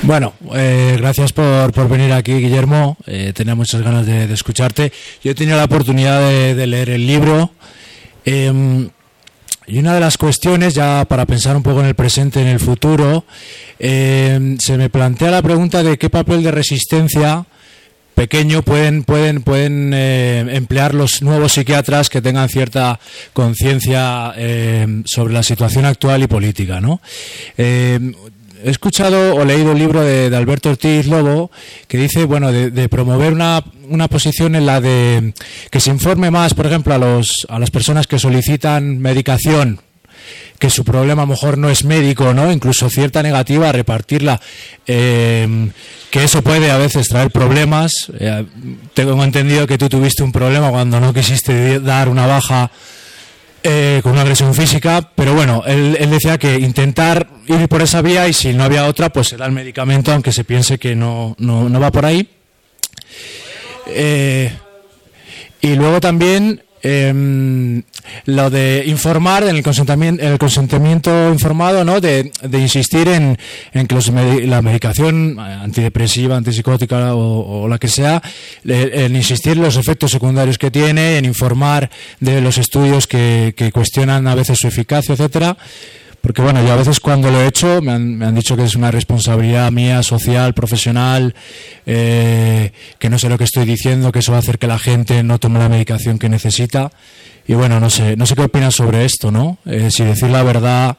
Bueno, 0.04 0.34
eh, 0.54 0.98
gracias 1.00 1.32
por, 1.32 1.72
por, 1.72 1.88
venir 1.88 2.12
aquí, 2.12 2.34
Guillermo. 2.34 2.98
Eh, 3.06 3.32
tenía 3.34 3.56
muchas 3.56 3.82
ganas 3.82 4.06
de, 4.06 4.32
escucharte. 4.34 4.92
Yo 5.24 5.32
he 5.32 5.36
tenido 5.36 5.58
la 5.58 5.64
oportunidad 5.64 6.28
de, 6.28 6.56
de 6.56 6.68
leer 6.68 6.90
el 6.90 7.08
libro. 7.08 7.52
Eh, 8.26 8.90
y 9.68 9.80
una 9.80 9.94
de 9.94 10.00
las 10.00 10.18
cuestiones, 10.18 10.74
ya 10.74 11.06
para 11.06 11.26
pensar 11.26 11.56
un 11.56 11.64
poco 11.64 11.80
en 11.80 11.88
el 11.88 11.96
presente, 11.96 12.42
en 12.42 12.48
el 12.48 12.60
futuro, 12.60 13.26
eh, 13.80 14.56
se 14.60 14.78
me 14.78 14.90
plantea 14.90 15.32
la 15.32 15.42
pregunta 15.42 15.84
de 15.84 15.98
qué 15.98 16.10
papel 16.10 16.44
de 16.44 16.52
resistencia 16.52 17.46
pequeño 18.16 18.62
pueden 18.62 19.04
pueden 19.04 19.42
pueden 19.42 19.92
eh, 19.92 20.46
emplear 20.52 20.94
los 20.94 21.24
nuevos 21.24 21.54
psiquiatras 21.54 22.12
que 22.12 22.22
tengan 22.22 22.48
cierta 22.48 23.00
conciencia 23.34 24.34
eh, 24.38 25.02
sobre 25.06 25.34
la 25.34 25.42
situación 25.42 25.86
actual 25.86 26.22
y 26.22 26.28
política, 26.28 26.80
¿no? 26.80 27.02
He 28.64 28.70
escuchado 28.70 29.36
o 29.36 29.44
leído 29.44 29.74
el 29.74 29.80
libro 29.80 30.02
de, 30.02 30.34
Alberto 30.36 30.70
Ortiz 30.70 31.06
Lobo 31.06 31.52
que 31.88 31.98
dice, 31.98 32.24
bueno, 32.24 32.52
de, 32.52 32.90
promover 32.90 33.34
una, 33.34 33.62
una 33.90 34.08
posición 34.08 34.56
en 34.56 34.66
la 34.66 34.80
de 34.80 35.34
que 35.70 35.82
se 35.82 35.90
informe 35.90 36.32
más, 36.32 36.54
por 36.54 36.68
ejemplo, 36.68 36.94
a, 36.94 36.98
los, 36.98 37.46
a 37.50 37.60
las 37.60 37.72
personas 37.72 38.08
que 38.08 38.20
solicitan 38.20 39.00
medicación 39.00 39.82
que 40.60 40.70
su 40.70 40.86
problema 40.86 41.24
a 41.24 41.26
lo 41.26 41.34
mejor 41.34 41.58
no 41.58 41.70
es 41.70 41.84
médico, 41.84 42.34
¿no? 42.34 42.50
Incluso 42.50 42.90
cierta 42.90 43.22
negativa 43.22 43.70
repartirla, 43.74 44.40
eh, 44.88 45.70
que 46.10 46.24
eso 46.24 46.42
puede 46.42 46.72
a 46.72 46.78
veces 46.78 47.10
traer 47.10 47.32
problemas. 47.32 47.92
Eh, 48.18 48.46
tengo 48.94 49.22
entendido 49.26 49.68
que 49.68 49.78
tú 49.78 49.90
tuviste 49.90 50.24
un 50.24 50.32
problema 50.32 50.70
cuando 50.70 51.02
no 51.02 51.14
quisiste 51.14 51.82
dar 51.82 52.08
una 52.08 52.28
baja 52.28 52.72
eh, 53.64 54.02
con 54.04 54.12
una 54.12 54.22
agresión 54.22 54.54
física, 54.54 55.10
pero 55.16 55.34
bueno, 55.34 55.64
él, 55.66 55.98
él, 56.00 56.10
decía 56.10 56.38
que 56.38 56.56
intentar 56.60 57.30
ir 57.48 57.68
por 57.70 57.82
esa 57.82 58.02
vía 58.02 58.28
y 58.28 58.34
si 58.34 58.54
no 58.54 58.64
había 58.64 58.86
otra, 58.86 59.10
pues 59.10 59.32
era 59.34 59.46
el 59.46 59.52
medicamento, 59.52 60.12
aunque 60.12 60.34
se 60.34 60.44
piense 60.44 60.78
que 60.78 60.96
no, 60.96 61.36
no, 61.40 61.70
no 61.70 61.80
va 61.80 61.92
por 61.92 62.06
ahí. 62.06 62.28
Eh, 63.88 64.52
y 65.62 65.76
luego 65.76 66.02
también 66.02 66.63
eh, 66.84 67.82
lo 68.26 68.50
de 68.50 68.84
informar 68.86 69.44
en 69.44 69.56
el 69.56 69.64
consentimiento, 69.64 70.24
el 70.24 70.38
consentimiento 70.38 71.32
informado, 71.32 71.86
¿no? 71.86 72.02
De, 72.02 72.32
insistir 72.52 73.08
en, 73.08 73.38
en, 73.74 73.88
que 73.88 73.96
la 74.46 74.62
medicación 74.62 75.40
antidepresiva, 75.40 76.36
antipsicótica 76.36 77.16
o, 77.16 77.64
o 77.64 77.68
la 77.68 77.78
que 77.78 77.88
sea, 77.88 78.22
en 78.66 79.16
insistir 79.16 79.54
en 79.54 79.64
los 79.64 79.78
efectos 79.78 80.12
secundarios 80.12 80.58
que 80.58 80.72
tiene, 80.72 81.18
en 81.18 81.26
informar 81.26 81.90
de 82.20 82.42
los 82.42 82.58
estudios 82.58 83.08
que, 83.08 83.54
que 83.56 83.72
cuestionan 83.72 84.28
a 84.28 84.36
veces 84.36 84.60
su 84.60 84.68
eficacia, 84.68 85.14
etcétera. 85.14 85.58
Porque 86.24 86.42
bueno, 86.42 86.64
yo 86.64 86.72
a 86.72 86.78
veces 86.78 87.02
cuando 87.02 87.30
lo 87.30 87.42
he 87.42 87.48
hecho 87.48 87.82
me 87.82 87.92
han, 87.92 88.18
me 88.18 88.26
han 88.26 88.34
dicho 88.34 88.56
que 88.56 88.64
es 88.64 88.78
una 88.78 88.92
responsabilidad 88.92 89.70
mía, 89.74 90.02
social, 90.04 90.54
profesional, 90.54 91.36
eh, 91.86 92.72
que 92.98 93.10
no 93.10 93.20
sé 93.20 93.28
lo 93.28 93.38
que 93.38 93.44
estoy 93.44 93.66
diciendo, 93.66 94.10
que 94.14 94.20
eso 94.20 94.32
va 94.32 94.38
a 94.38 94.40
hacer 94.40 94.58
que 94.58 94.68
la 94.68 94.80
gente 94.80 95.22
no 95.22 95.38
tome 95.38 95.60
la 95.60 95.68
medicación 95.68 96.18
que 96.18 96.30
necesita. 96.30 96.94
Y 97.46 97.56
bueno, 97.56 97.82
no 97.82 97.90
sé, 97.90 98.16
no 98.16 98.26
sé 98.26 98.36
qué 98.36 98.44
opinas 98.44 98.74
sobre 98.74 99.04
esto, 99.04 99.32
¿no? 99.32 99.58
Eh, 99.66 99.92
si 99.92 100.06
decir 100.06 100.30
la 100.30 100.44
verdad 100.44 100.98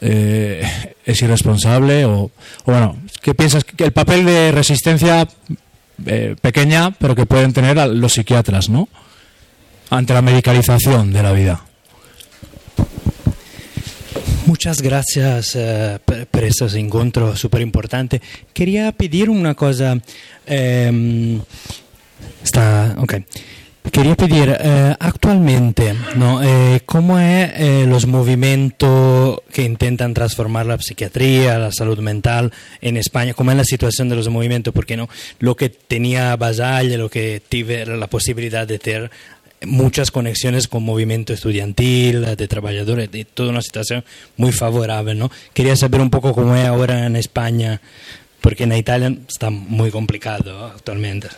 eh, 0.00 0.64
es 1.04 1.20
irresponsable 1.20 2.04
o, 2.04 2.30
bueno, 2.64 2.96
¿qué 3.22 3.34
piensas? 3.34 3.64
Que 3.64 3.82
el 3.82 3.92
papel 3.92 4.24
de 4.24 4.52
resistencia 4.52 5.26
eh, 6.06 6.36
pequeña, 6.40 6.92
pero 6.92 7.16
que 7.16 7.26
pueden 7.26 7.52
tener 7.52 7.76
los 7.88 8.12
psiquiatras, 8.12 8.68
¿no? 8.68 8.88
Ante 9.90 10.14
la 10.14 10.22
medicalización 10.22 11.12
de 11.12 11.22
la 11.24 11.32
vida. 11.32 11.64
Muchas 14.54 14.80
gracias 14.80 15.58
per, 16.04 16.28
per 16.28 16.44
estos 16.44 16.74
encuentros 16.76 17.40
súper 17.40 17.60
importantes. 17.60 18.20
Quería 18.52 18.92
pedir 18.92 19.28
una 19.28 19.56
cosa. 19.56 19.98
Eh, 20.46 21.40
está, 22.40 22.94
okay. 22.98 23.24
Quería 23.90 24.14
pedir 24.14 24.56
eh, 24.58 24.96
actualmente, 24.98 25.94
¿no? 26.16 26.42
Eh, 26.42 26.80
¿cómo 26.86 27.18
es 27.18 27.50
eh, 27.56 27.84
los 27.86 28.06
movimientos 28.06 29.40
que 29.52 29.62
intentan 29.62 30.14
transformar 30.14 30.66
la 30.66 30.78
psiquiatría, 30.78 31.58
la 31.58 31.70
salud 31.70 31.98
mental 31.98 32.50
en 32.80 32.96
España? 32.96 33.34
¿Cómo 33.34 33.50
es 33.50 33.56
la 33.56 33.64
situación 33.64 34.08
de 34.08 34.16
los 34.16 34.28
movimientos? 34.28 34.72
Porque 34.72 34.96
no, 34.96 35.08
lo 35.38 35.54
que 35.54 35.68
tenía 35.68 36.34
Basaglia, 36.36 36.96
lo 36.96 37.10
que 37.10 37.42
tuve 37.46 37.84
la 37.84 38.06
posibilidad 38.06 38.66
de 38.66 38.78
tener 38.78 39.10
muchas 39.66 40.10
conexiones 40.10 40.68
con 40.68 40.82
movimiento 40.82 41.32
estudiantil, 41.32 42.36
de 42.36 42.48
trabajadores, 42.48 43.10
de 43.10 43.24
toda 43.24 43.50
una 43.50 43.62
situación 43.62 44.04
muy 44.36 44.52
favorable, 44.52 45.14
¿no? 45.14 45.30
Quería 45.52 45.76
saber 45.76 46.00
un 46.00 46.10
poco 46.10 46.34
cómo 46.34 46.54
es 46.56 46.66
ahora 46.66 47.06
en 47.06 47.16
España, 47.16 47.80
porque 48.40 48.64
en 48.64 48.72
Italia 48.72 49.16
está 49.28 49.50
muy 49.50 49.90
complicado 49.90 50.66
actualmente. 50.66 51.28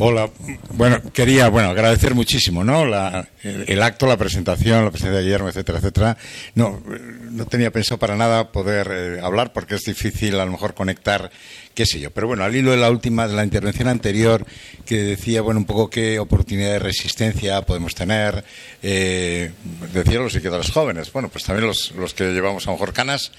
Hola, 0.00 0.30
bueno, 0.70 1.02
quería 1.12 1.48
bueno 1.48 1.70
agradecer 1.70 2.14
muchísimo, 2.14 2.62
¿no? 2.62 2.84
La, 2.84 3.28
el, 3.42 3.64
el, 3.68 3.82
acto, 3.82 4.06
la 4.06 4.16
presentación, 4.16 4.84
la 4.84 4.90
presencia 4.90 5.18
de 5.18 5.24
Guillermo, 5.24 5.48
etcétera, 5.48 5.78
etcétera. 5.78 6.16
No, 6.54 6.82
no 7.30 7.46
tenía 7.46 7.70
pensado 7.70 7.98
para 7.98 8.16
nada 8.16 8.52
poder 8.52 8.88
eh, 8.90 9.20
hablar 9.22 9.52
porque 9.52 9.76
es 9.76 9.84
difícil 9.84 10.38
a 10.40 10.44
lo 10.44 10.52
mejor 10.52 10.74
conectar, 10.74 11.30
qué 11.74 11.86
sé 11.86 12.00
yo. 12.00 12.10
Pero 12.10 12.26
bueno, 12.26 12.44
al 12.44 12.54
hilo 12.54 12.70
de 12.70 12.76
la 12.76 12.90
última, 12.90 13.28
de 13.28 13.34
la 13.34 13.44
intervención 13.44 13.88
anterior, 13.88 14.46
que 14.84 14.96
decía, 15.02 15.42
bueno, 15.42 15.60
un 15.60 15.66
poco 15.66 15.90
qué 15.90 16.18
oportunidad 16.18 16.72
de 16.72 16.78
resistencia 16.78 17.62
podemos 17.62 17.94
tener, 17.94 18.44
eh, 18.82 19.52
decía 19.92 20.18
los 20.18 20.32
psiquiatras 20.32 20.70
jóvenes. 20.70 21.12
Bueno, 21.12 21.28
pues 21.28 21.44
también 21.44 21.66
los, 21.66 21.92
los 21.92 22.14
que 22.14 22.32
llevamos 22.32 22.66
a 22.66 22.70
lo 22.70 22.76
mejor 22.76 22.92
canas 22.92 23.32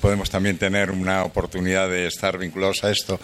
podemos 0.00 0.30
también 0.30 0.58
tener 0.58 0.90
una 0.90 1.24
oportunidad 1.24 1.88
de 1.88 2.06
estar 2.06 2.38
vinculados 2.38 2.84
a 2.84 2.90
esto. 2.90 3.20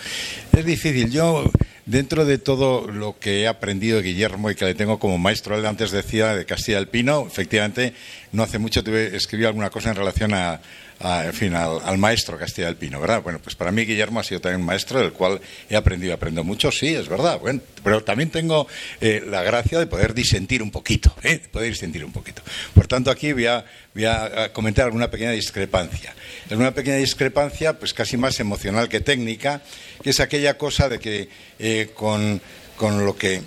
Es 0.56 0.64
difícil. 0.64 1.10
Yo 1.10 1.50
dentro 1.86 2.24
de 2.24 2.38
todo 2.38 2.86
lo 2.86 3.18
que 3.18 3.40
he 3.40 3.48
aprendido 3.48 3.96
de 3.96 4.02
Guillermo 4.02 4.50
y 4.50 4.55
que 4.55 4.64
le 4.64 4.74
tengo 4.74 4.98
como 4.98 5.18
maestro, 5.18 5.56
él 5.56 5.64
antes 5.64 5.90
decía 5.90 6.18
de 6.27 6.45
Castilla 6.45 6.78
del 6.78 6.89
Pino, 6.89 7.27
efectivamente, 7.27 7.95
no 8.32 8.43
hace 8.43 8.59
mucho 8.59 8.82
tuve, 8.85 9.16
escribí 9.16 9.45
alguna 9.45 9.70
cosa 9.70 9.90
en 9.90 9.97
relación 9.97 10.35
a, 10.35 10.61
a 11.01 11.27
en 11.27 11.32
fin, 11.32 11.55
al, 11.55 11.81
al, 11.85 11.99
maestro 11.99 12.36
Castilla 12.39 12.66
del 12.66 12.77
Pino, 12.77 13.01
¿verdad? 13.01 13.23
Bueno, 13.23 13.39
pues 13.43 13.55
para 13.55 13.70
mí 13.70 13.85
Guillermo 13.85 14.20
ha 14.20 14.24
sido 14.24 14.40
también 14.40 14.61
un 14.61 14.66
maestro 14.66 15.01
del 15.01 15.12
cual 15.12 15.40
he 15.70 15.77
aprendido, 15.77 16.15
aprendo 16.15 16.43
mucho, 16.43 16.73
sí, 16.73 16.95
es 16.95 17.09
verdad, 17.09 17.39
bueno, 17.39 17.61
pero 17.85 18.03
también 18.03 18.31
tengo 18.31 18.66
eh, 19.01 19.23
la 19.27 19.43
gracia 19.43 19.78
de 19.78 19.86
poder 19.86 20.12
disentir 20.15 20.62
un 20.62 20.70
poquito, 20.70 21.15
¿eh? 21.23 21.39
De 21.39 21.49
poder 21.49 21.70
disentir 21.70 22.05
un 22.05 22.12
poquito. 22.12 22.43
Por 22.74 22.86
tanto, 22.86 23.11
aquí 23.11 23.32
voy 23.32 23.47
a, 23.47 23.65
voy 23.95 24.05
a 24.05 24.53
comentar 24.53 24.86
alguna 24.86 25.11
pequeña 25.11 25.31
discrepancia. 25.31 26.15
Es 26.51 26.57
una 26.57 26.74
pequeña 26.74 26.97
discrepancia, 26.97 27.78
pues 27.78 27.95
casi 27.95 28.16
más 28.16 28.40
emocional 28.40 28.89
que 28.89 29.01
técnica, 29.01 29.62
que 30.03 30.11
es 30.11 30.20
aquella 30.20 30.59
cosa 30.59 30.89
de 30.89 30.99
que 30.99 31.28
eh, 31.59 31.90
con, 31.95 32.40
con 32.77 33.05
lo 33.05 33.16
que 33.16 33.43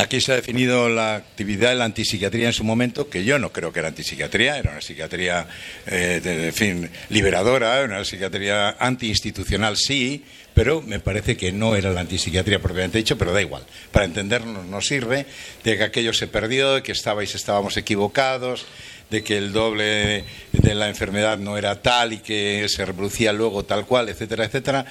Aquí 0.00 0.20
se 0.20 0.30
ha 0.30 0.36
definido 0.36 0.88
la 0.88 1.16
actividad 1.16 1.70
de 1.70 1.74
la 1.74 1.84
antipsiquiatría 1.84 2.46
en 2.46 2.52
su 2.52 2.62
momento, 2.62 3.10
que 3.10 3.24
yo 3.24 3.40
no 3.40 3.50
creo 3.52 3.72
que 3.72 3.80
era 3.80 3.88
antipsiquiatría, 3.88 4.56
era 4.56 4.70
una 4.70 4.80
psiquiatría, 4.80 5.48
eh, 5.88 6.20
de, 6.22 6.52
fin, 6.52 6.88
liberadora, 7.08 7.82
una 7.82 8.04
psiquiatría 8.04 8.76
antiinstitucional, 8.78 9.76
sí, 9.76 10.24
pero 10.54 10.82
me 10.82 11.00
parece 11.00 11.36
que 11.36 11.50
no 11.50 11.74
era 11.74 11.90
la 11.90 12.02
antipsiquiatría 12.02 12.60
propiamente 12.60 12.98
dicho, 12.98 13.18
pero 13.18 13.32
da 13.32 13.42
igual. 13.42 13.64
Para 13.90 14.04
entendernos 14.04 14.66
nos 14.66 14.86
sirve 14.86 15.26
de 15.64 15.76
que 15.76 15.82
aquello 15.82 16.12
se 16.12 16.28
perdió, 16.28 16.74
de 16.74 16.84
que 16.84 16.92
estabais, 16.92 17.34
estábamos 17.34 17.76
equivocados, 17.76 18.66
de 19.10 19.24
que 19.24 19.36
el 19.36 19.52
doble 19.52 20.24
de 20.52 20.74
la 20.76 20.88
enfermedad 20.88 21.38
no 21.38 21.58
era 21.58 21.82
tal 21.82 22.12
y 22.12 22.18
que 22.18 22.68
se 22.68 22.84
reproducía 22.84 23.32
luego 23.32 23.64
tal 23.64 23.84
cual, 23.84 24.08
etcétera, 24.08 24.44
etcétera. 24.44 24.86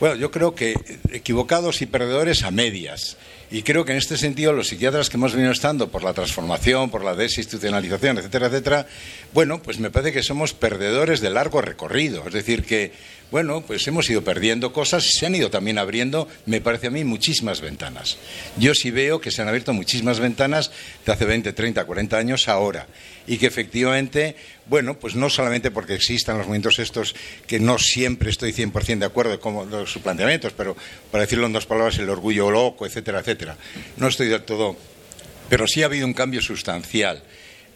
Bueno, 0.00 0.16
yo 0.16 0.32
creo 0.32 0.56
que 0.56 0.74
equivocados 1.12 1.80
y 1.80 1.86
perdedores 1.86 2.42
a 2.42 2.50
medias. 2.50 3.16
Y 3.50 3.62
creo 3.62 3.84
que 3.84 3.92
en 3.92 3.98
este 3.98 4.18
sentido 4.18 4.52
los 4.52 4.68
psiquiatras 4.68 5.08
que 5.08 5.16
hemos 5.16 5.32
venido 5.32 5.52
estando 5.52 5.88
por 5.88 6.04
la 6.04 6.12
transformación, 6.12 6.90
por 6.90 7.02
la 7.02 7.14
desinstitucionalización, 7.14 8.18
etcétera, 8.18 8.48
etcétera, 8.48 8.86
bueno, 9.32 9.62
pues 9.62 9.78
me 9.78 9.90
parece 9.90 10.12
que 10.12 10.22
somos 10.22 10.52
perdedores 10.52 11.20
de 11.20 11.30
largo 11.30 11.62
recorrido. 11.62 12.24
Es 12.26 12.34
decir, 12.34 12.64
que, 12.64 12.92
bueno, 13.30 13.62
pues 13.62 13.86
hemos 13.88 14.10
ido 14.10 14.22
perdiendo 14.22 14.74
cosas 14.74 15.06
y 15.06 15.12
se 15.12 15.24
han 15.24 15.34
ido 15.34 15.50
también 15.50 15.78
abriendo, 15.78 16.28
me 16.44 16.60
parece 16.60 16.88
a 16.88 16.90
mí, 16.90 17.04
muchísimas 17.04 17.62
ventanas. 17.62 18.18
Yo 18.58 18.74
sí 18.74 18.90
veo 18.90 19.18
que 19.20 19.30
se 19.30 19.40
han 19.40 19.48
abierto 19.48 19.72
muchísimas 19.72 20.20
ventanas 20.20 20.70
de 21.06 21.12
hace 21.12 21.24
20, 21.24 21.52
30, 21.54 21.84
40 21.84 22.18
años 22.18 22.48
ahora. 22.48 22.86
Y 23.28 23.36
que 23.36 23.46
efectivamente, 23.46 24.34
bueno, 24.66 24.98
pues 24.98 25.14
no 25.14 25.28
solamente 25.28 25.70
porque 25.70 25.94
existan 25.94 26.38
los 26.38 26.46
movimientos 26.46 26.78
estos, 26.78 27.14
que 27.46 27.60
no 27.60 27.78
siempre 27.78 28.30
estoy 28.30 28.52
100% 28.52 28.98
de 28.98 29.04
acuerdo 29.04 29.38
con 29.38 29.86
sus 29.86 30.02
planteamientos, 30.02 30.54
pero 30.56 30.74
para 31.12 31.24
decirlo 31.24 31.46
en 31.46 31.52
dos 31.52 31.66
palabras, 31.66 31.98
el 31.98 32.08
orgullo 32.08 32.50
loco, 32.50 32.86
etcétera, 32.86 33.20
etcétera. 33.20 33.56
No 33.98 34.08
estoy 34.08 34.28
del 34.28 34.42
todo. 34.42 34.76
Pero 35.50 35.66
sí 35.66 35.82
ha 35.82 35.86
habido 35.86 36.06
un 36.06 36.14
cambio 36.14 36.40
sustancial. 36.40 37.22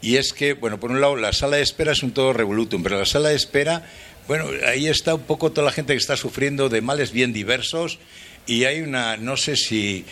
Y 0.00 0.16
es 0.16 0.32
que, 0.32 0.54
bueno, 0.54 0.80
por 0.80 0.90
un 0.90 1.00
lado, 1.00 1.16
la 1.16 1.32
sala 1.32 1.58
de 1.58 1.62
espera 1.62 1.92
es 1.92 2.02
un 2.02 2.12
todo 2.12 2.32
revolutum, 2.32 2.82
pero 2.82 2.98
la 2.98 3.06
sala 3.06 3.28
de 3.28 3.36
espera, 3.36 3.86
bueno, 4.26 4.46
ahí 4.66 4.88
está 4.88 5.14
un 5.14 5.22
poco 5.22 5.52
toda 5.52 5.66
la 5.66 5.72
gente 5.72 5.92
que 5.92 5.98
está 5.98 6.16
sufriendo 6.16 6.68
de 6.68 6.80
males 6.80 7.12
bien 7.12 7.32
diversos 7.32 7.98
y 8.46 8.64
hay 8.64 8.80
una, 8.80 9.16
no 9.16 9.36
sé 9.36 9.56
si, 9.56 10.04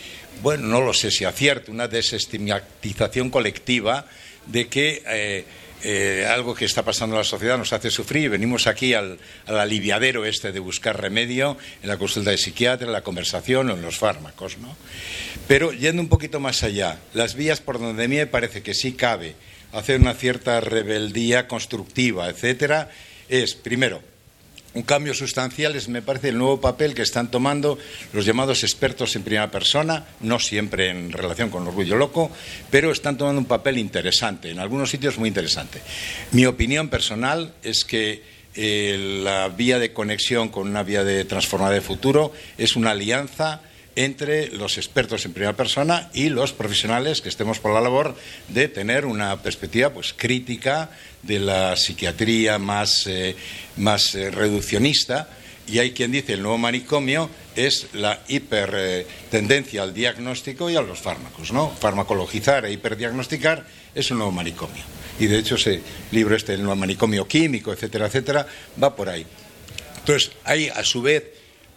bueno, 0.42 0.68
no 0.68 0.80
lo 0.80 0.92
sé 0.92 1.10
si 1.10 1.24
acierto, 1.24 1.72
una 1.72 1.88
desestigmatización 1.88 3.30
colectiva 3.30 4.06
de 4.50 4.68
que 4.68 5.02
eh, 5.06 5.44
eh, 5.82 6.26
algo 6.28 6.54
que 6.54 6.66
está 6.66 6.84
pasando 6.84 7.16
en 7.16 7.20
la 7.20 7.24
sociedad 7.24 7.56
nos 7.56 7.72
hace 7.72 7.90
sufrir 7.90 8.24
y 8.24 8.28
venimos 8.28 8.66
aquí 8.66 8.92
al, 8.92 9.18
aliviadero 9.46 10.26
este 10.26 10.52
de 10.52 10.60
buscar 10.60 11.00
remedio 11.00 11.56
en 11.82 11.88
la 11.88 11.96
consulta 11.96 12.30
de 12.30 12.38
psiquiatra, 12.38 12.86
en 12.86 12.92
la 12.92 13.02
conversación 13.02 13.70
o 13.70 13.74
en 13.74 13.82
los 13.82 13.96
fármacos, 13.96 14.58
¿no? 14.58 14.76
Pero 15.48 15.72
yendo 15.72 16.02
un 16.02 16.08
poquito 16.08 16.38
más 16.38 16.62
allá, 16.62 17.00
las 17.14 17.34
vías 17.34 17.60
por 17.60 17.78
donde 17.78 18.08
me 18.08 18.26
parece 18.26 18.62
que 18.62 18.74
sí 18.74 18.92
cabe 18.92 19.34
hacer 19.72 20.00
una 20.00 20.14
cierta 20.14 20.60
rebeldía 20.60 21.48
constructiva, 21.48 22.28
etcétera, 22.28 22.90
es 23.28 23.54
primero 23.54 24.09
un 24.74 24.82
cambio 24.82 25.14
sustancial 25.14 25.74
es, 25.74 25.88
me 25.88 26.02
parece, 26.02 26.28
el 26.28 26.38
nuevo 26.38 26.60
papel 26.60 26.94
que 26.94 27.02
están 27.02 27.30
tomando 27.30 27.78
los 28.12 28.24
llamados 28.24 28.62
expertos 28.62 29.16
en 29.16 29.22
primera 29.22 29.50
persona, 29.50 30.06
no 30.20 30.38
siempre 30.38 30.90
en 30.90 31.12
relación 31.12 31.50
con 31.50 31.66
orgullo 31.66 31.96
loco, 31.96 32.30
pero 32.70 32.92
están 32.92 33.16
tomando 33.16 33.40
un 33.40 33.46
papel 33.46 33.78
interesante, 33.78 34.50
en 34.50 34.58
algunos 34.58 34.90
sitios 34.90 35.18
muy 35.18 35.28
interesante. 35.28 35.80
Mi 36.32 36.46
opinión 36.46 36.88
personal 36.88 37.54
es 37.62 37.84
que 37.84 38.22
eh, 38.54 39.20
la 39.24 39.48
vía 39.48 39.78
de 39.78 39.92
conexión 39.92 40.48
con 40.48 40.68
una 40.68 40.82
vía 40.82 41.04
de 41.04 41.24
transformación 41.24 41.74
de 41.74 41.86
futuro 41.86 42.32
es 42.58 42.76
una 42.76 42.90
alianza 42.90 43.62
entre 44.04 44.48
los 44.48 44.78
expertos 44.78 45.26
en 45.26 45.34
primera 45.34 45.54
persona 45.54 46.08
y 46.14 46.30
los 46.30 46.54
profesionales 46.54 47.20
que 47.20 47.28
estemos 47.28 47.58
por 47.58 47.74
la 47.74 47.82
labor 47.82 48.16
de 48.48 48.68
tener 48.68 49.04
una 49.04 49.42
perspectiva 49.42 49.90
pues 49.90 50.14
crítica 50.16 50.90
de 51.22 51.38
la 51.38 51.76
psiquiatría 51.76 52.58
más, 52.58 53.06
eh, 53.06 53.36
más 53.76 54.14
eh, 54.14 54.30
reduccionista 54.30 55.28
y 55.66 55.80
hay 55.80 55.92
quien 55.92 56.12
dice 56.12 56.32
el 56.32 56.42
nuevo 56.42 56.56
manicomio 56.56 57.28
es 57.54 57.88
la 57.92 58.22
hipertendencia 58.26 59.82
al 59.82 59.92
diagnóstico 59.92 60.70
y 60.70 60.76
a 60.76 60.80
los 60.80 60.98
fármacos, 60.98 61.52
¿no? 61.52 61.68
Farmacologizar 61.68 62.64
e 62.64 62.72
hiperdiagnosticar 62.72 63.66
es 63.94 64.10
un 64.10 64.18
nuevo 64.18 64.32
manicomio. 64.32 64.82
Y 65.18 65.26
de 65.26 65.38
hecho 65.38 65.56
ese 65.56 65.82
libro 66.10 66.34
este, 66.34 66.54
el 66.54 66.62
nuevo 66.62 66.76
manicomio 66.76 67.28
químico, 67.28 67.70
etcétera, 67.70 68.06
etcétera, 68.06 68.46
va 68.82 68.96
por 68.96 69.10
ahí. 69.10 69.26
Entonces, 69.98 70.32
hay 70.44 70.70
a 70.70 70.82
su 70.82 71.02
vez 71.02 71.24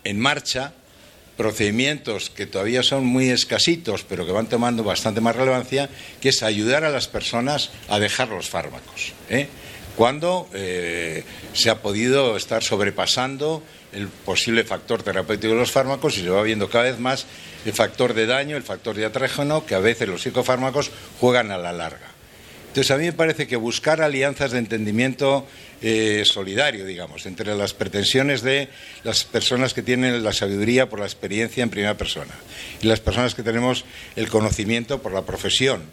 en 0.05 0.17
marcha 0.17 0.73
procedimientos 1.37 2.29
que 2.29 2.45
todavía 2.45 2.83
son 2.83 3.05
muy 3.05 3.29
escasitos, 3.29 4.03
pero 4.03 4.25
que 4.25 4.31
van 4.31 4.47
tomando 4.47 4.83
bastante 4.83 5.21
más 5.21 5.35
relevancia, 5.35 5.89
que 6.21 6.29
es 6.29 6.43
ayudar 6.43 6.83
a 6.83 6.89
las 6.89 7.07
personas 7.07 7.71
a 7.89 7.99
dejar 7.99 8.29
los 8.29 8.49
fármacos. 8.49 9.13
¿eh? 9.29 9.47
Cuando 9.95 10.49
eh, 10.53 11.23
se 11.53 11.69
ha 11.69 11.81
podido 11.81 12.35
estar 12.37 12.63
sobrepasando 12.63 13.63
el 13.91 14.07
posible 14.07 14.63
factor 14.63 15.03
terapéutico 15.03 15.53
de 15.53 15.59
los 15.59 15.71
fármacos 15.71 16.17
y 16.17 16.21
se 16.21 16.29
va 16.29 16.41
viendo 16.41 16.69
cada 16.69 16.85
vez 16.85 16.99
más 16.99 17.25
el 17.65 17.73
factor 17.73 18.13
de 18.13 18.25
daño, 18.25 18.57
el 18.57 18.63
factor 18.63 18.95
de 18.95 19.05
atrégeno, 19.05 19.65
que 19.65 19.75
a 19.75 19.79
veces 19.79 20.07
los 20.07 20.23
psicofármacos 20.23 20.91
juegan 21.19 21.51
a 21.51 21.57
la 21.57 21.71
larga. 21.71 22.13
Entonces, 22.67 22.89
a 22.89 22.97
mí 22.97 23.05
me 23.05 23.13
parece 23.13 23.45
que 23.45 23.55
buscar 23.55 24.01
alianzas 24.01 24.51
de 24.51 24.57
entendimiento 24.57 25.45
eh, 25.85 26.23
solidario, 26.23 26.85
digamos, 26.85 27.25
entre 27.25 27.53
las 27.55 27.73
pretensiones 27.73 28.41
de 28.41 28.69
las 29.03 29.25
personas 29.25 29.73
que 29.73 29.81
tienen 29.81 30.23
la 30.23 30.31
sabiduría 30.31 30.87
por 30.87 31.01
la 31.01 31.05
experiencia 31.05 31.61
en 31.61 31.69
primera 31.69 31.97
persona 31.97 32.31
y 32.81 32.87
las 32.87 33.01
personas 33.01 33.35
que 33.35 33.43
tenemos 33.43 33.83
el 34.15 34.29
conocimiento 34.29 35.01
por 35.01 35.11
la 35.11 35.23
profesión 35.23 35.83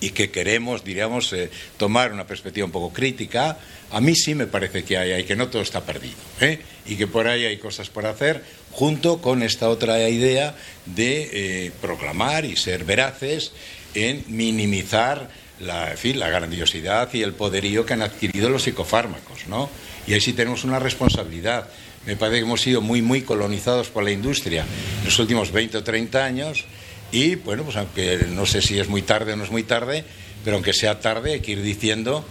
y 0.00 0.10
que 0.10 0.32
queremos, 0.32 0.82
diríamos, 0.82 1.32
eh, 1.32 1.48
tomar 1.76 2.12
una 2.12 2.26
perspectiva 2.26 2.66
un 2.66 2.72
poco 2.72 2.92
crítica, 2.92 3.56
a 3.92 4.00
mí 4.00 4.16
sí 4.16 4.34
me 4.34 4.48
parece 4.48 4.82
que 4.82 4.98
hay, 4.98 5.20
y 5.20 5.22
que 5.22 5.36
no 5.36 5.46
todo 5.46 5.62
está 5.62 5.82
perdido, 5.82 6.16
¿eh? 6.40 6.58
y 6.84 6.96
que 6.96 7.06
por 7.06 7.28
ahí 7.28 7.44
hay 7.44 7.58
cosas 7.58 7.90
por 7.90 8.06
hacer, 8.06 8.42
junto 8.72 9.22
con 9.22 9.44
esta 9.44 9.68
otra 9.68 10.08
idea 10.08 10.56
de 10.86 11.70
proclamar 11.80 12.44
y 12.44 12.56
ser 12.56 12.82
veraces 12.82 13.52
en 13.94 14.24
minimizar 14.26 15.30
la, 15.60 15.94
la 16.02 16.28
grandiosidad 16.28 17.12
y 17.12 17.22
el 17.22 17.32
poderío 17.32 17.86
que 17.86 17.94
han 17.94 18.02
adquirido 18.02 18.48
los 18.48 18.62
psicofármacos, 18.62 19.46
¿no? 19.48 19.68
Y 20.06 20.12
ahí 20.12 20.20
sí 20.20 20.32
tenemos 20.32 20.64
una 20.64 20.78
responsabilidad. 20.78 21.68
Me 22.06 22.16
parece 22.16 22.38
que 22.38 22.44
hemos 22.44 22.60
sido 22.60 22.80
muy, 22.80 23.00
muy 23.00 23.22
colonizados 23.22 23.88
por 23.88 24.04
la 24.04 24.10
industria 24.10 24.64
en 24.98 25.04
los 25.04 25.18
últimos 25.18 25.52
20 25.52 25.78
o 25.78 25.84
30 25.84 26.24
años 26.24 26.64
y, 27.10 27.36
bueno, 27.36 27.62
pues 27.62 27.76
aunque 27.76 28.26
no 28.30 28.44
sé 28.44 28.60
si 28.60 28.78
es 28.78 28.88
muy 28.88 29.02
tarde 29.02 29.32
o 29.32 29.36
no 29.36 29.44
es 29.44 29.50
muy 29.50 29.62
tarde, 29.62 30.04
pero 30.44 30.56
aunque 30.56 30.72
sea 30.72 31.00
tarde 31.00 31.34
hay 31.34 31.40
que 31.40 31.52
ir 31.52 31.62
diciendo 31.62 32.24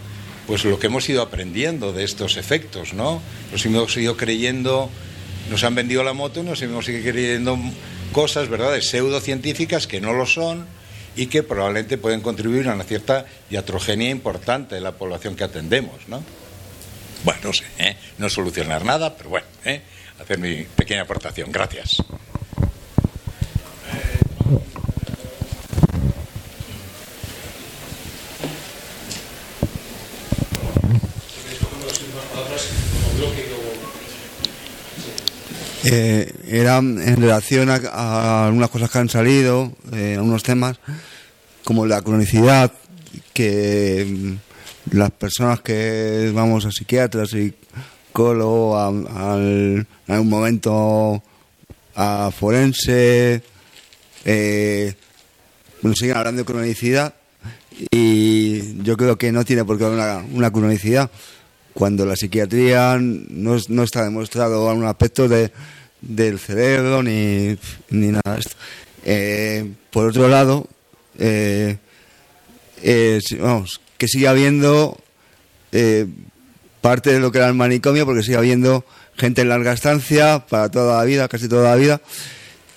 pues 0.46 0.64
lo 0.64 0.78
que 0.78 0.88
hemos 0.88 1.08
ido 1.08 1.22
aprendiendo 1.22 1.92
de 1.92 2.04
estos 2.04 2.36
efectos, 2.36 2.92
¿no? 2.92 3.22
Nos 3.50 3.64
hemos 3.64 3.96
ido 3.96 4.16
creyendo, 4.16 4.90
nos 5.50 5.64
han 5.64 5.74
vendido 5.74 6.04
la 6.04 6.12
moto, 6.12 6.42
nos 6.42 6.60
hemos 6.62 6.88
ido 6.88 7.02
creyendo 7.02 7.58
cosas, 8.12 8.48
¿verdad?, 8.48 8.78
pseudocientíficas 8.80 9.86
que 9.86 10.00
no 10.00 10.12
lo 10.12 10.26
son, 10.26 10.66
y 11.16 11.26
que 11.26 11.42
probablemente 11.42 11.98
pueden 11.98 12.20
contribuir 12.20 12.68
a 12.68 12.74
una 12.74 12.84
cierta 12.84 13.26
diatrogenia 13.50 14.10
importante 14.10 14.74
de 14.74 14.80
la 14.80 14.92
población 14.92 15.36
que 15.36 15.44
atendemos, 15.44 16.08
¿no? 16.08 16.22
Bueno, 17.24 17.40
no 17.44 17.52
sé, 17.52 17.64
¿eh? 17.78 17.96
no 18.18 18.28
solucionar 18.28 18.84
nada, 18.84 19.16
pero 19.16 19.30
bueno, 19.30 19.46
¿eh? 19.64 19.80
hacer 20.20 20.38
mi 20.38 20.64
pequeña 20.64 21.02
aportación. 21.02 21.50
Gracias. 21.50 22.02
Eh, 35.84 36.32
era 36.48 36.78
en 36.78 37.16
relación 37.16 37.68
a, 37.68 38.46
algunas 38.46 38.70
cosas 38.70 38.90
que 38.90 38.98
han 38.98 39.08
salido, 39.10 39.72
eh, 39.92 40.14
algunos 40.16 40.42
temas, 40.42 40.78
como 41.62 41.86
la 41.86 42.00
cronicidad, 42.00 42.72
que 43.34 44.06
mm, 44.08 44.96
las 44.96 45.10
personas 45.10 45.60
que 45.60 46.30
vamos 46.34 46.64
a 46.64 46.72
psiquiatras 46.72 47.34
y 47.34 47.52
colo 48.12 48.78
a, 48.78 48.86
algún 48.86 50.28
momento 50.28 51.22
a 51.94 52.30
forense, 52.30 53.42
eh, 54.24 54.94
siguen 55.94 56.16
hablando 56.16 56.42
de 56.42 56.46
cronicidad 56.46 57.14
y 57.90 58.82
yo 58.82 58.96
creo 58.96 59.18
que 59.18 59.32
no 59.32 59.44
tiene 59.44 59.64
por 59.64 59.76
qué 59.76 59.84
haber 59.84 59.98
una, 59.98 60.24
una 60.32 60.50
cronicidad 60.50 61.10
cuando 61.74 62.06
la 62.06 62.16
psiquiatría 62.16 62.98
no, 63.00 63.56
no 63.68 63.82
está 63.82 64.04
demostrado 64.04 64.70
algún 64.70 64.86
aspecto 64.86 65.28
de, 65.28 65.50
del 66.00 66.38
cerebro 66.38 67.02
ni, 67.02 67.58
ni 67.90 68.06
nada 68.08 68.34
de 68.34 68.40
esto. 68.40 68.56
Eh, 69.04 69.72
por 69.90 70.06
otro 70.06 70.28
lado, 70.28 70.66
eh, 71.18 71.76
eh, 72.82 73.20
vamos, 73.40 73.80
que 73.98 74.08
siga 74.08 74.30
habiendo 74.30 74.98
parte 76.80 77.12
de 77.12 77.18
lo 77.18 77.32
que 77.32 77.38
era 77.38 77.48
el 77.48 77.54
manicomio, 77.54 78.06
porque 78.06 78.22
sigue 78.22 78.36
habiendo 78.36 78.84
gente 79.16 79.42
en 79.42 79.48
larga 79.48 79.72
estancia 79.72 80.46
para 80.48 80.70
toda 80.70 80.98
la 80.98 81.04
vida, 81.04 81.26
casi 81.26 81.48
toda 81.48 81.70
la 81.70 81.76
vida, 81.76 82.00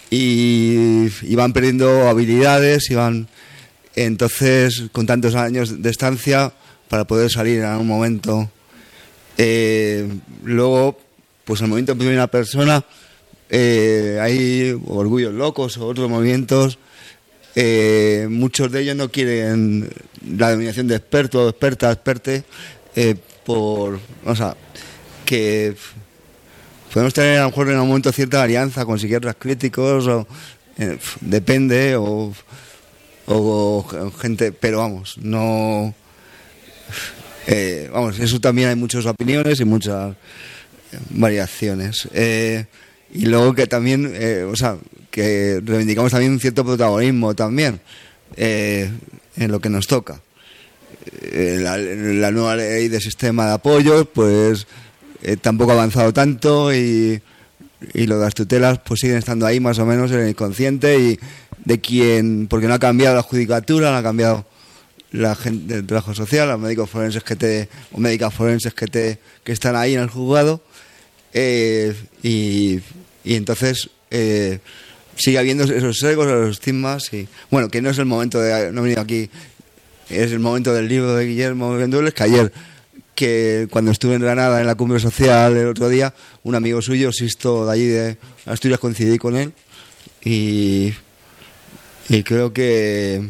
y, 0.09 1.07
y 1.21 1.35
van 1.35 1.53
perdiendo 1.53 2.09
habilidades 2.09 2.89
y 2.89 2.95
van. 2.95 3.27
Entonces, 3.95 4.85
con 4.91 5.05
tantos 5.05 5.35
años 5.35 5.83
de 5.83 5.89
estancia, 5.91 6.53
para 6.87 7.05
poder 7.05 7.29
salir 7.29 7.59
en 7.59 7.65
algún 7.65 7.87
momento 7.87 8.49
eh, 9.37 10.07
luego, 10.43 10.97
pues 11.45 11.61
el 11.61 11.67
movimiento 11.67 11.93
de 11.93 11.99
primera 11.99 12.27
persona, 12.27 12.83
eh, 13.49 14.17
hay 14.21 14.77
orgullos 14.87 15.33
locos 15.33 15.77
o 15.77 15.85
otros 15.85 16.09
movimientos. 16.09 16.79
Eh, 17.55 18.27
muchos 18.29 18.71
de 18.71 18.81
ellos 18.81 18.95
no 18.95 19.09
quieren 19.09 19.89
la 20.37 20.49
denominación 20.49 20.87
de 20.87 20.95
experto, 20.95 21.49
experta, 21.49 21.91
experte, 21.91 22.43
por, 23.45 23.99
o 24.25 24.35
sea, 24.35 24.55
que 25.25 25.75
podemos 26.93 27.13
tener 27.13 27.37
a 27.37 27.43
lo 27.43 27.49
mejor 27.49 27.69
en 27.69 27.79
un 27.79 27.87
momento 27.87 28.11
cierta 28.11 28.43
alianza 28.43 28.85
con 28.85 28.99
psiquiatras 28.99 29.35
críticos, 29.39 30.07
o, 30.07 30.27
depende, 31.21 31.95
o, 31.95 32.33
o 33.27 34.13
gente, 34.19 34.51
pero 34.51 34.79
vamos, 34.79 35.17
no 35.17 35.93
eh, 37.47 37.89
vamos, 37.93 38.19
eso 38.19 38.41
también 38.41 38.67
hay 38.67 38.75
muchas 38.75 39.05
opiniones 39.05 39.59
y 39.61 39.65
muchas 39.65 40.15
variaciones. 41.11 42.07
Eh, 42.13 42.65
y 43.13 43.25
luego 43.25 43.55
que 43.55 43.67
también, 43.67 44.11
eh, 44.13 44.43
o 44.43 44.55
sea, 44.55 44.75
que 45.09 45.61
reivindicamos 45.63 46.11
también 46.11 46.33
un 46.33 46.41
cierto 46.41 46.65
protagonismo 46.65 47.33
también 47.33 47.79
en 48.35 49.51
lo 49.51 49.61
que 49.61 49.69
nos 49.69 49.87
toca. 49.87 50.21
La, 51.31 51.77
la, 51.77 52.31
nueva 52.31 52.57
ley 52.57 52.89
de 52.89 52.99
sistema 52.99 53.47
de 53.47 53.53
apoyos, 53.53 54.07
pues 54.13 54.67
tampoco 55.41 55.71
ha 55.71 55.75
avanzado 55.75 56.11
tanto 56.11 56.73
y, 56.75 57.21
y 57.93 58.05
lo 58.05 58.17
de 58.17 58.25
las 58.25 58.35
tutelas 58.35 58.79
pues 58.79 58.99
siguen 58.99 59.17
estando 59.17 59.45
ahí 59.45 59.61
más 59.61 59.79
o 59.79 59.85
menos 59.85 60.11
en 60.11 60.19
el 60.19 60.29
inconsciente 60.29 60.99
y 60.99 61.19
de 61.63 61.79
quien, 61.79 62.47
porque 62.49 62.67
no 62.67 62.73
ha 62.73 62.79
cambiado 62.79 63.15
la 63.15 63.21
judicatura, 63.23 63.91
no 63.91 63.97
ha 63.97 64.03
cambiado 64.03 64.45
la 65.17 65.35
gente 65.35 65.75
del 65.75 65.85
trabajo 65.85 66.13
social, 66.13 66.47
los 66.47 66.59
médicos 66.59 66.89
forenses 66.89 67.23
que 67.23 67.35
te, 67.35 67.69
o 67.91 67.99
médicas 67.99 68.33
forenses 68.33 68.73
que 68.73 68.87
te, 68.87 69.19
que 69.43 69.51
están 69.51 69.75
ahí 69.75 69.93
en 69.93 70.01
el 70.01 70.09
juzgado, 70.09 70.61
eh, 71.33 71.95
y, 72.23 72.79
y, 73.23 73.35
entonces 73.35 73.89
eh, 74.09 74.59
sigue 75.15 75.37
habiendo 75.37 75.63
esos 75.65 76.01
egos, 76.03 76.27
esos 76.27 76.51
estigmas. 76.51 77.13
Y, 77.13 77.27
bueno, 77.51 77.69
que 77.69 77.81
no 77.81 77.89
es 77.89 77.97
el 77.97 78.05
momento 78.05 78.39
de. 78.39 78.71
No 78.71 78.81
he 78.81 78.83
venido 78.83 79.01
aquí. 79.01 79.29
Es 80.09 80.31
el 80.31 80.39
momento 80.39 80.73
del 80.73 80.87
libro 80.87 81.15
de 81.15 81.25
Guillermo 81.25 81.75
Vendules, 81.75 82.13
que 82.13 82.23
ayer, 82.23 82.53
que 83.13 83.67
cuando 83.69 83.91
estuve 83.91 84.15
en 84.15 84.21
Granada 84.21 84.61
en 84.61 84.67
la 84.67 84.75
cumbre 84.75 85.01
social 85.01 85.57
el 85.57 85.67
otro 85.67 85.89
día, 85.89 86.13
un 86.43 86.55
amigo 86.55 86.81
suyo, 86.81 87.11
Sisto 87.11 87.65
de 87.65 87.71
allí 87.73 87.85
de 87.87 88.17
Asturias, 88.45 88.79
coincidí 88.79 89.17
con 89.17 89.35
él. 89.35 89.51
Y, 90.23 90.93
y 92.07 92.23
creo 92.23 92.53
que, 92.53 93.29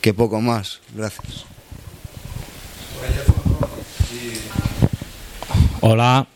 que 0.00 0.14
poco 0.14 0.40
más. 0.40 0.80
Gracias. 0.94 1.44
Hola, 5.80 6.26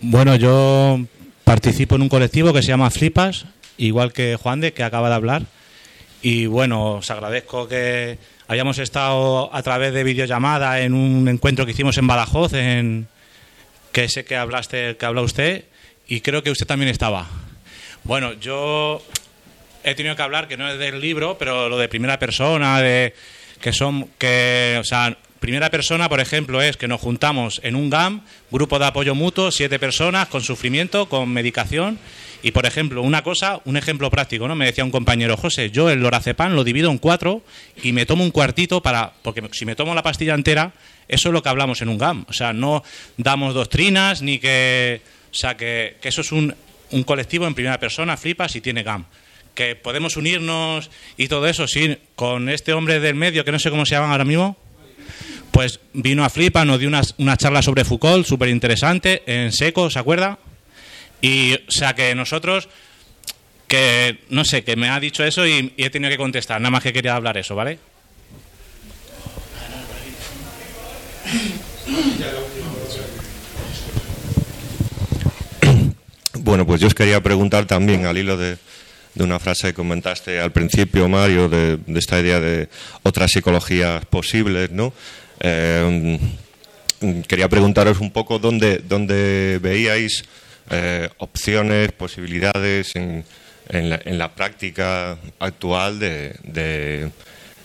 bueno, 0.00 0.36
yo 0.36 1.00
participo 1.44 1.96
en 1.96 2.02
un 2.02 2.08
colectivo 2.08 2.52
que 2.52 2.62
se 2.62 2.68
llama 2.68 2.90
Flipas, 2.90 3.46
igual 3.76 4.12
que 4.12 4.36
Juan 4.36 4.60
de, 4.60 4.72
que 4.72 4.84
acaba 4.84 5.08
de 5.08 5.14
hablar. 5.16 5.42
Y 6.22 6.46
bueno, 6.46 6.94
os 6.94 7.10
agradezco 7.10 7.66
que 7.66 8.18
hayamos 8.46 8.78
estado 8.78 9.52
a 9.54 9.62
través 9.62 9.92
de 9.92 10.04
videollamada 10.04 10.80
en 10.80 10.94
un 10.94 11.28
encuentro 11.28 11.66
que 11.66 11.72
hicimos 11.72 11.98
en 11.98 12.06
Badajoz, 12.06 12.52
en 12.54 13.08
que 13.90 14.08
sé 14.08 14.24
que 14.24 14.36
hablaste, 14.36 14.96
que 14.96 15.06
habla 15.06 15.22
usted, 15.22 15.64
y 16.06 16.20
creo 16.20 16.42
que 16.42 16.50
usted 16.50 16.66
también 16.66 16.90
estaba. 16.90 17.26
Bueno, 18.04 18.34
yo 18.34 19.02
he 19.84 19.94
tenido 19.94 20.16
que 20.16 20.22
hablar, 20.22 20.48
que 20.48 20.56
no 20.56 20.70
es 20.70 20.78
del 20.78 21.00
libro, 21.00 21.36
pero 21.38 21.68
lo 21.68 21.78
de 21.78 21.88
primera 21.88 22.18
persona, 22.18 22.80
de 22.80 23.14
que 23.60 23.72
son, 23.72 24.08
que, 24.18 24.76
o 24.80 24.84
sea, 24.84 25.16
primera 25.42 25.70
persona, 25.70 26.08
por 26.08 26.20
ejemplo, 26.20 26.62
es 26.62 26.76
que 26.76 26.88
nos 26.88 27.00
juntamos 27.00 27.60
en 27.64 27.74
un 27.74 27.90
GAM, 27.90 28.22
grupo 28.50 28.78
de 28.78 28.86
apoyo 28.86 29.14
mutuo, 29.14 29.50
siete 29.50 29.78
personas, 29.78 30.28
con 30.28 30.42
sufrimiento, 30.42 31.08
con 31.08 31.28
medicación. 31.28 31.98
Y, 32.44 32.50
por 32.50 32.66
ejemplo, 32.66 33.02
una 33.02 33.22
cosa, 33.22 33.60
un 33.64 33.76
ejemplo 33.76 34.10
práctico, 34.10 34.48
¿no? 34.48 34.56
Me 34.56 34.66
decía 34.66 34.84
un 34.84 34.90
compañero, 34.90 35.36
José, 35.36 35.70
yo 35.70 35.90
el 35.90 36.00
lorazepam 36.00 36.54
lo 36.54 36.64
divido 36.64 36.90
en 36.90 36.98
cuatro 36.98 37.42
y 37.82 37.92
me 37.92 38.04
tomo 38.04 38.24
un 38.24 38.32
cuartito 38.32 38.82
para... 38.82 39.12
Porque 39.22 39.42
si 39.52 39.64
me 39.64 39.76
tomo 39.76 39.94
la 39.94 40.02
pastilla 40.02 40.34
entera, 40.34 40.72
eso 41.06 41.28
es 41.28 41.32
lo 41.32 41.42
que 41.42 41.48
hablamos 41.48 41.82
en 41.82 41.88
un 41.88 41.98
GAM. 41.98 42.24
O 42.28 42.32
sea, 42.32 42.52
no 42.52 42.82
damos 43.16 43.54
doctrinas 43.54 44.22
ni 44.22 44.38
que... 44.38 45.02
O 45.30 45.34
sea, 45.34 45.56
que, 45.56 45.96
que 46.00 46.08
eso 46.08 46.20
es 46.20 46.32
un, 46.32 46.54
un 46.90 47.02
colectivo 47.04 47.46
en 47.46 47.54
primera 47.54 47.78
persona, 47.78 48.16
flipa 48.16 48.48
si 48.48 48.60
tiene 48.60 48.82
GAM 48.82 49.06
que 49.54 49.76
podemos 49.76 50.16
unirnos 50.16 50.90
y 51.16 51.28
todo 51.28 51.46
eso, 51.46 51.66
sí, 51.66 51.98
con 52.16 52.48
este 52.48 52.72
hombre 52.72 53.00
del 53.00 53.14
medio, 53.14 53.44
que 53.44 53.52
no 53.52 53.58
sé 53.58 53.70
cómo 53.70 53.84
se 53.86 53.94
llaman 53.94 54.10
ahora 54.10 54.24
mismo, 54.24 54.56
pues 55.50 55.80
vino 55.92 56.24
a 56.24 56.30
Flipa, 56.30 56.64
nos 56.64 56.78
dio 56.78 56.88
una, 56.88 57.02
una 57.18 57.36
charla 57.36 57.62
sobre 57.62 57.84
Foucault, 57.84 58.26
súper 58.26 58.48
interesante, 58.48 59.22
en 59.26 59.52
seco, 59.52 59.90
¿se 59.90 59.98
acuerda? 59.98 60.38
Y, 61.20 61.54
o 61.54 61.70
sea, 61.70 61.94
que 61.94 62.14
nosotros, 62.14 62.68
que, 63.68 64.18
no 64.30 64.44
sé, 64.44 64.64
que 64.64 64.76
me 64.76 64.88
ha 64.88 64.98
dicho 64.98 65.22
eso 65.24 65.46
y, 65.46 65.74
y 65.76 65.84
he 65.84 65.90
tenido 65.90 66.10
que 66.10 66.16
contestar, 66.16 66.60
nada 66.60 66.70
más 66.70 66.82
que 66.82 66.92
quería 66.92 67.14
hablar 67.14 67.36
eso, 67.36 67.54
¿vale? 67.54 67.78
Bueno, 76.34 76.66
pues 76.66 76.80
yo 76.80 76.88
os 76.88 76.94
quería 76.94 77.22
preguntar 77.22 77.66
también 77.66 78.04
al 78.06 78.18
hilo 78.18 78.36
de, 78.36 78.58
de 79.14 79.24
una 79.24 79.38
frase 79.38 79.68
que 79.68 79.74
comentaste 79.74 80.40
al 80.40 80.52
principio, 80.52 81.08
Mario, 81.08 81.48
de, 81.48 81.78
esta 81.96 82.20
idea 82.20 82.40
de 82.40 82.68
otras 83.02 83.30
psicologías 83.30 84.04
posibles, 84.06 84.70
¿no? 84.70 84.92
Eh, 85.40 86.18
quería 87.26 87.48
preguntaros 87.48 88.00
un 88.00 88.10
poco 88.10 88.38
dónde, 88.38 88.78
dónde 88.78 89.58
veíais 89.60 90.24
eh, 90.70 91.08
opciones, 91.18 91.92
posibilidades 91.92 92.94
en, 92.96 93.24
en, 93.68 93.90
la, 93.90 94.00
en, 94.04 94.18
la, 94.18 94.34
práctica 94.34 95.18
actual 95.38 95.98
de, 95.98 96.36
de, 96.44 97.10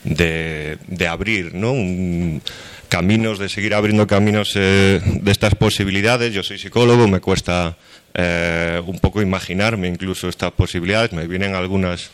de, 0.04 0.78
de 0.88 1.08
abrir, 1.08 1.54
¿no? 1.54 1.72
Un, 1.72 2.42
caminos, 2.88 3.40
de 3.40 3.50
seguir 3.50 3.74
abriendo 3.74 4.08
caminos 4.08 4.54
eh, 4.56 5.02
de 5.04 5.32
estas 5.32 5.56
posibilidades. 5.56 6.34
Yo 6.34 6.44
soy 6.44 6.58
psicólogo, 6.58 7.08
me 7.08 7.20
cuesta 7.20 7.78
eh, 8.14 8.82
un 8.86 9.00
poco 9.00 9.22
imaginarme 9.22 9.88
incluso 9.88 10.30
estas 10.30 10.52
posibilidades, 10.52 11.14
me 11.14 11.28
vienen 11.28 11.56
algunas 11.56 12.12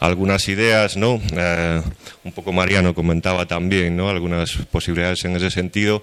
algunas 0.00 0.48
ideas, 0.48 0.96
¿no? 0.96 1.20
Eh, 1.36 1.82
un 2.24 2.32
poco 2.32 2.52
Mariano 2.52 2.94
comentaba 2.94 3.46
también, 3.46 3.96
¿no? 3.96 4.08
Algunas 4.08 4.56
posibilidades 4.70 5.24
en 5.26 5.36
ese 5.36 5.50
sentido. 5.50 6.02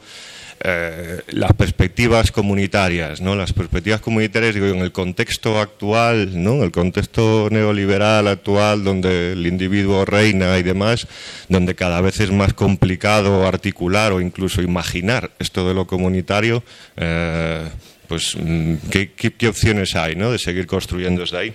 Eh, 0.59 1.21
las 1.29 1.53
perspectivas 1.53 2.31
comunitarias, 2.31 3.21
¿no? 3.21 3.35
Las 3.35 3.53
perspectivas 3.53 4.01
comunitarias, 4.01 4.55
digo, 4.55 4.65
en 4.67 4.79
el 4.79 4.91
contexto 4.91 5.59
actual, 5.59 6.43
¿no? 6.43 6.55
En 6.55 6.63
el 6.63 6.71
contexto 6.71 7.49
neoliberal 7.51 8.27
actual, 8.27 8.83
donde 8.83 9.33
el 9.33 9.45
individuo 9.45 10.03
reina 10.05 10.57
y 10.57 10.63
demás, 10.63 11.07
donde 11.47 11.75
cada 11.75 12.01
vez 12.01 12.19
es 12.21 12.31
más 12.31 12.53
complicado 12.53 13.47
articular 13.47 14.11
o 14.13 14.21
incluso 14.21 14.63
imaginar 14.63 15.29
esto 15.37 15.67
de 15.67 15.75
lo 15.75 15.85
comunitario, 15.85 16.63
eh, 16.95 17.63
pues, 18.07 18.35
mm, 18.39 18.75
¿qué, 18.89 19.47
opciones 19.47 19.95
hay, 19.95 20.15
¿no? 20.15 20.31
De 20.31 20.39
seguir 20.39 20.67
construyendo 20.67 21.21
desde 21.21 21.37
ahí. 21.37 21.53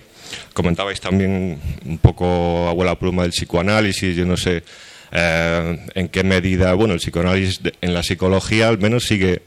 Comentabais 0.53 0.99
también 0.99 1.59
un 1.85 1.97
poco, 1.97 2.67
abuela 2.67 2.97
pluma, 2.97 3.23
del 3.23 3.31
psicoanálisis, 3.31 4.15
yo 4.15 4.25
no 4.25 4.37
sé 4.37 4.63
eh, 5.11 5.79
en 5.93 6.07
qué 6.09 6.23
medida, 6.23 6.73
bueno, 6.73 6.93
el 6.93 6.99
psicoanálisis 6.99 7.61
en 7.81 7.93
la 7.93 8.03
psicología 8.03 8.69
al 8.69 8.79
menos 8.79 9.05
sigue 9.05 9.41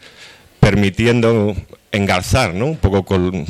permitiendo 0.60 1.56
engarzar, 1.96 2.54
¿no? 2.54 2.66
Un 2.66 2.76
poco 2.76 3.04
con, 3.04 3.44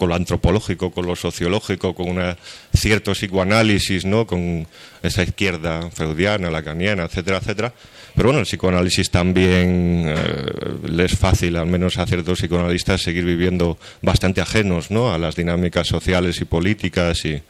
lo 0.00 0.14
antropológico, 0.14 0.90
con 0.90 1.06
lo 1.06 1.16
sociológico, 1.16 1.94
con 1.94 2.08
un 2.08 2.36
cierto 2.74 3.12
psicoanálisis, 3.12 4.04
¿no? 4.04 4.26
Con 4.26 4.66
esa 5.02 5.22
izquierda 5.22 5.90
freudiana, 5.90 6.50
lacaniana, 6.50 7.04
etcétera, 7.04 7.38
etcétera. 7.38 7.72
Pero 8.14 8.28
bueno, 8.28 8.40
el 8.40 8.46
psicoanálisis 8.46 9.10
también 9.10 10.04
eh, 10.06 10.52
le 10.86 11.04
es 11.04 11.18
fácil, 11.18 11.56
al 11.56 11.66
menos 11.66 11.98
a 11.98 12.06
ciertos 12.06 12.38
psicoanalistas, 12.38 13.02
seguir 13.02 13.24
viviendo 13.24 13.76
bastante 14.02 14.40
ajenos 14.40 14.92
¿no? 14.92 15.12
a 15.12 15.18
las 15.18 15.34
dinámicas 15.34 15.88
sociales 15.88 16.40
y 16.40 16.44
políticas 16.44 17.24
y, 17.24 17.42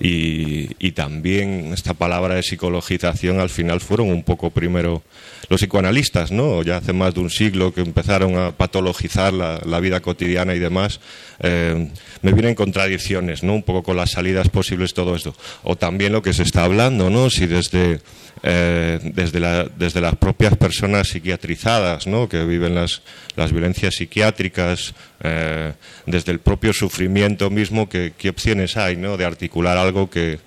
y, 0.00 0.68
y, 0.78 0.92
también 0.92 1.72
esta 1.72 1.94
palabra 1.94 2.34
de 2.34 2.42
psicologización 2.42 3.40
al 3.40 3.48
final 3.48 3.80
fueron 3.80 4.10
un 4.10 4.22
poco 4.22 4.50
primero 4.50 5.02
los 5.48 5.60
psicoanalistas, 5.60 6.30
¿no? 6.30 6.62
ya 6.62 6.76
hace 6.76 6.92
más 6.92 7.14
de 7.14 7.20
un 7.20 7.30
siglo 7.30 7.72
que 7.72 7.80
empezaron 7.80 8.36
a 8.36 8.52
patologizar 8.52 9.32
la, 9.64 9.80
vida 9.80 10.00
cotidiana 10.00 10.54
y 10.54 10.58
demás. 10.58 11.00
Eh, 11.40 11.90
me 12.22 12.32
vienen 12.32 12.54
contradicciones, 12.54 13.42
¿no? 13.42 13.54
un 13.54 13.62
poco 13.62 13.82
con 13.82 13.96
las 13.96 14.12
salidas 14.12 14.48
posibles, 14.48 14.94
todo 14.94 15.16
esto. 15.16 15.34
O 15.62 15.76
también 15.76 16.12
lo 16.12 16.22
que 16.22 16.32
se 16.32 16.42
está 16.42 16.64
hablando, 16.64 17.10
¿no? 17.10 17.30
si 17.30 17.46
desde 17.46 18.00
eh, 18.44 18.98
desde, 19.02 19.70
desde, 19.76 20.00
las 20.00 20.16
propias 20.16 20.56
personas 20.56 21.08
psiquiatrizadas, 21.08 22.08
¿no? 22.08 22.28
que 22.28 22.44
viven 22.44 22.74
las, 22.74 23.02
las 23.36 23.52
violencias 23.52 23.94
psiquiátricas, 23.94 24.94
eh, 25.22 25.72
desde 26.06 26.32
el 26.32 26.40
propio 26.40 26.72
sufrimiento 26.72 27.50
mismo, 27.50 27.88
¿qué, 27.88 28.14
qué 28.18 28.30
opciones 28.30 28.76
hay 28.76 28.96
¿no? 28.96 29.16
de 29.16 29.26
articular 29.26 29.78
algo 29.78 30.10
que, 30.10 30.40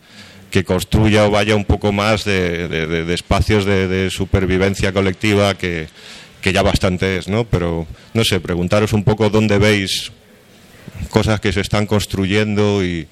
que, 0.52 0.66
construya 0.66 1.26
o 1.26 1.32
vaya 1.32 1.56
un 1.56 1.64
poco 1.64 1.94
más 1.94 2.26
de, 2.26 2.68
de, 2.68 2.86
de, 2.86 3.06
de 3.06 3.14
espacios 3.14 3.64
de, 3.64 4.10
supervivencia 4.10 4.92
colectiva 4.92 5.56
que, 5.56 5.88
que 6.46 6.54
ya 6.54 6.62
bastante 6.62 7.18
es, 7.18 7.28
¿no? 7.28 7.46
Pero, 7.46 7.88
no 8.14 8.24
sé, 8.24 8.40
preguntaros 8.40 8.94
un 8.94 9.04
poco 9.04 9.32
dónde 9.32 9.58
veis 9.58 10.12
cosas 11.10 11.40
que 11.40 11.52
se 11.52 11.62
están 11.62 11.88
construyendo 11.88 12.86
y, 12.86 13.08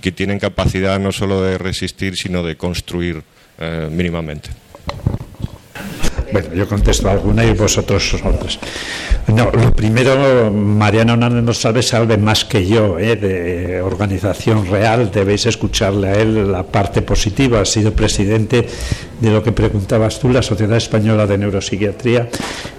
que 0.00 0.10
tienen 0.10 0.38
capacidad 0.38 0.98
no 0.98 1.12
solo 1.12 1.42
de 1.42 1.58
resistir, 1.58 2.16
sino 2.16 2.42
de 2.42 2.56
construir 2.56 3.22
eh, 3.58 3.90
mínimamente. 3.92 4.48
Bueno, 6.32 6.54
yo 6.54 6.66
contesto 6.66 7.10
alguna 7.10 7.44
y 7.44 7.52
vosotros 7.52 8.14
otras. 8.24 8.58
No, 9.26 9.50
lo 9.50 9.70
primero, 9.72 10.50
Mariano 10.50 11.12
Hernández 11.12 11.58
sabe, 11.58 11.82
sabe 11.82 12.16
más 12.16 12.46
que 12.46 12.66
yo 12.66 12.98
¿eh? 12.98 13.16
de 13.16 13.82
organización 13.82 14.66
real, 14.66 15.10
debéis 15.12 15.44
escucharle 15.44 16.08
a 16.08 16.14
él 16.14 16.50
la 16.50 16.62
parte 16.62 17.02
positiva. 17.02 17.60
Ha 17.60 17.66
sido 17.66 17.92
presidente 17.92 18.66
de 19.20 19.30
lo 19.30 19.42
que 19.42 19.52
preguntabas 19.52 20.20
tú, 20.20 20.30
la 20.30 20.42
Sociedad 20.42 20.76
Española 20.76 21.26
de 21.26 21.38
Neuropsiquiatría, 21.38 22.28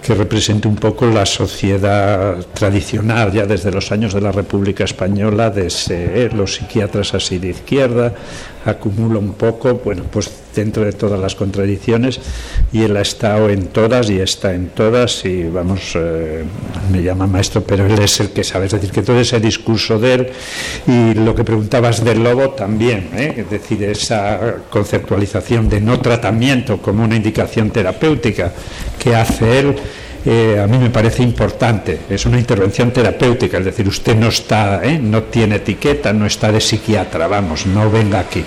que 0.02 0.16
representa 0.16 0.70
un 0.70 0.76
poco 0.76 1.06
la 1.07 1.26
sociedad 1.26 2.38
tradicional 2.53 3.32
ya 3.32 3.45
desde 3.45 3.72
los 3.72 3.91
años 3.91 4.14
de 4.14 4.22
la 4.22 4.32
República 4.32 4.84
Española, 4.84 5.49
de 5.49 6.30
los 6.34 6.56
psiquiatras 6.56 7.14
así 7.14 7.38
de 7.38 7.49
izquierda, 7.49 8.14
acumula 8.66 9.20
un 9.20 9.34
poco, 9.34 9.76
bueno, 9.84 10.03
pues 10.11 10.30
dentro 10.56 10.84
de 10.84 10.91
todas 10.94 11.20
las 11.20 11.36
contradicciones, 11.36 12.20
y 12.74 12.82
él 12.82 12.98
ha 12.98 13.02
estado 13.02 13.49
en 13.49 13.68
todas 13.68 14.10
y 14.10 14.20
está 14.20 14.53
en 14.53 14.70
todas, 14.70 15.24
y 15.26 15.44
vamos, 15.44 15.94
eh, 15.95 16.44
me 16.91 17.02
llama 17.02 17.28
maestro, 17.28 17.64
pero 17.64 17.86
él 17.86 17.98
es 17.99 18.20
el 18.20 18.32
que 18.32 18.44
sabe, 18.44 18.66
es 18.66 18.72
decir, 18.72 18.91
que 18.91 19.02
todo 19.02 19.20
ese 19.20 19.40
discurso 19.40 19.99
de 19.99 20.14
él, 20.14 20.28
y 20.88 21.14
lo 21.14 21.36
que 21.36 21.44
preguntabas 21.44 22.03
del 22.03 22.24
lobo 22.24 22.49
también, 22.52 23.10
¿eh? 23.14 23.36
es 23.38 23.49
decir, 23.49 23.84
esa 23.84 24.56
conceptualización 24.70 25.70
de 25.70 25.80
no 25.80 25.99
como 26.81 27.03
una 27.03 27.15
indicación 27.15 27.72
terapéutica 27.72 28.51
que 28.97 29.15
hace 29.15 29.60
él, 29.60 29.76
eh, 30.26 30.60
a 30.61 30.68
mí 30.68 30.77
me 30.77 30.89
parece 30.89 31.23
importante. 31.23 31.99
Es 32.10 32.26
una 32.26 32.38
intervención 32.38 32.91
terapéutica, 32.91 33.57
es 33.57 33.65
decir, 33.65 33.88
usted 33.88 34.15
no 34.15 34.27
está, 34.27 34.84
¿eh? 34.84 34.99
no 35.01 35.23
tiene 35.23 35.56
etiqueta, 35.56 36.11
no 36.14 36.26
está 36.26 36.51
de 36.51 36.60
psiquiatra, 36.60 37.27
vamos, 37.27 37.65
no 37.65 37.89
venga 37.89 38.19
aquí. 38.19 38.43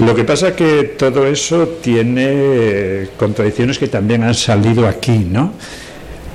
Lo 0.00 0.14
que 0.14 0.24
pasa 0.24 0.54
que 0.54 0.94
todo 0.96 1.26
eso 1.26 1.78
tiene 1.82 3.08
contradicciones 3.16 3.78
que 3.78 3.88
también 3.88 4.22
han 4.22 4.34
salido 4.34 4.86
aquí, 4.86 5.26
¿no? 5.28 5.52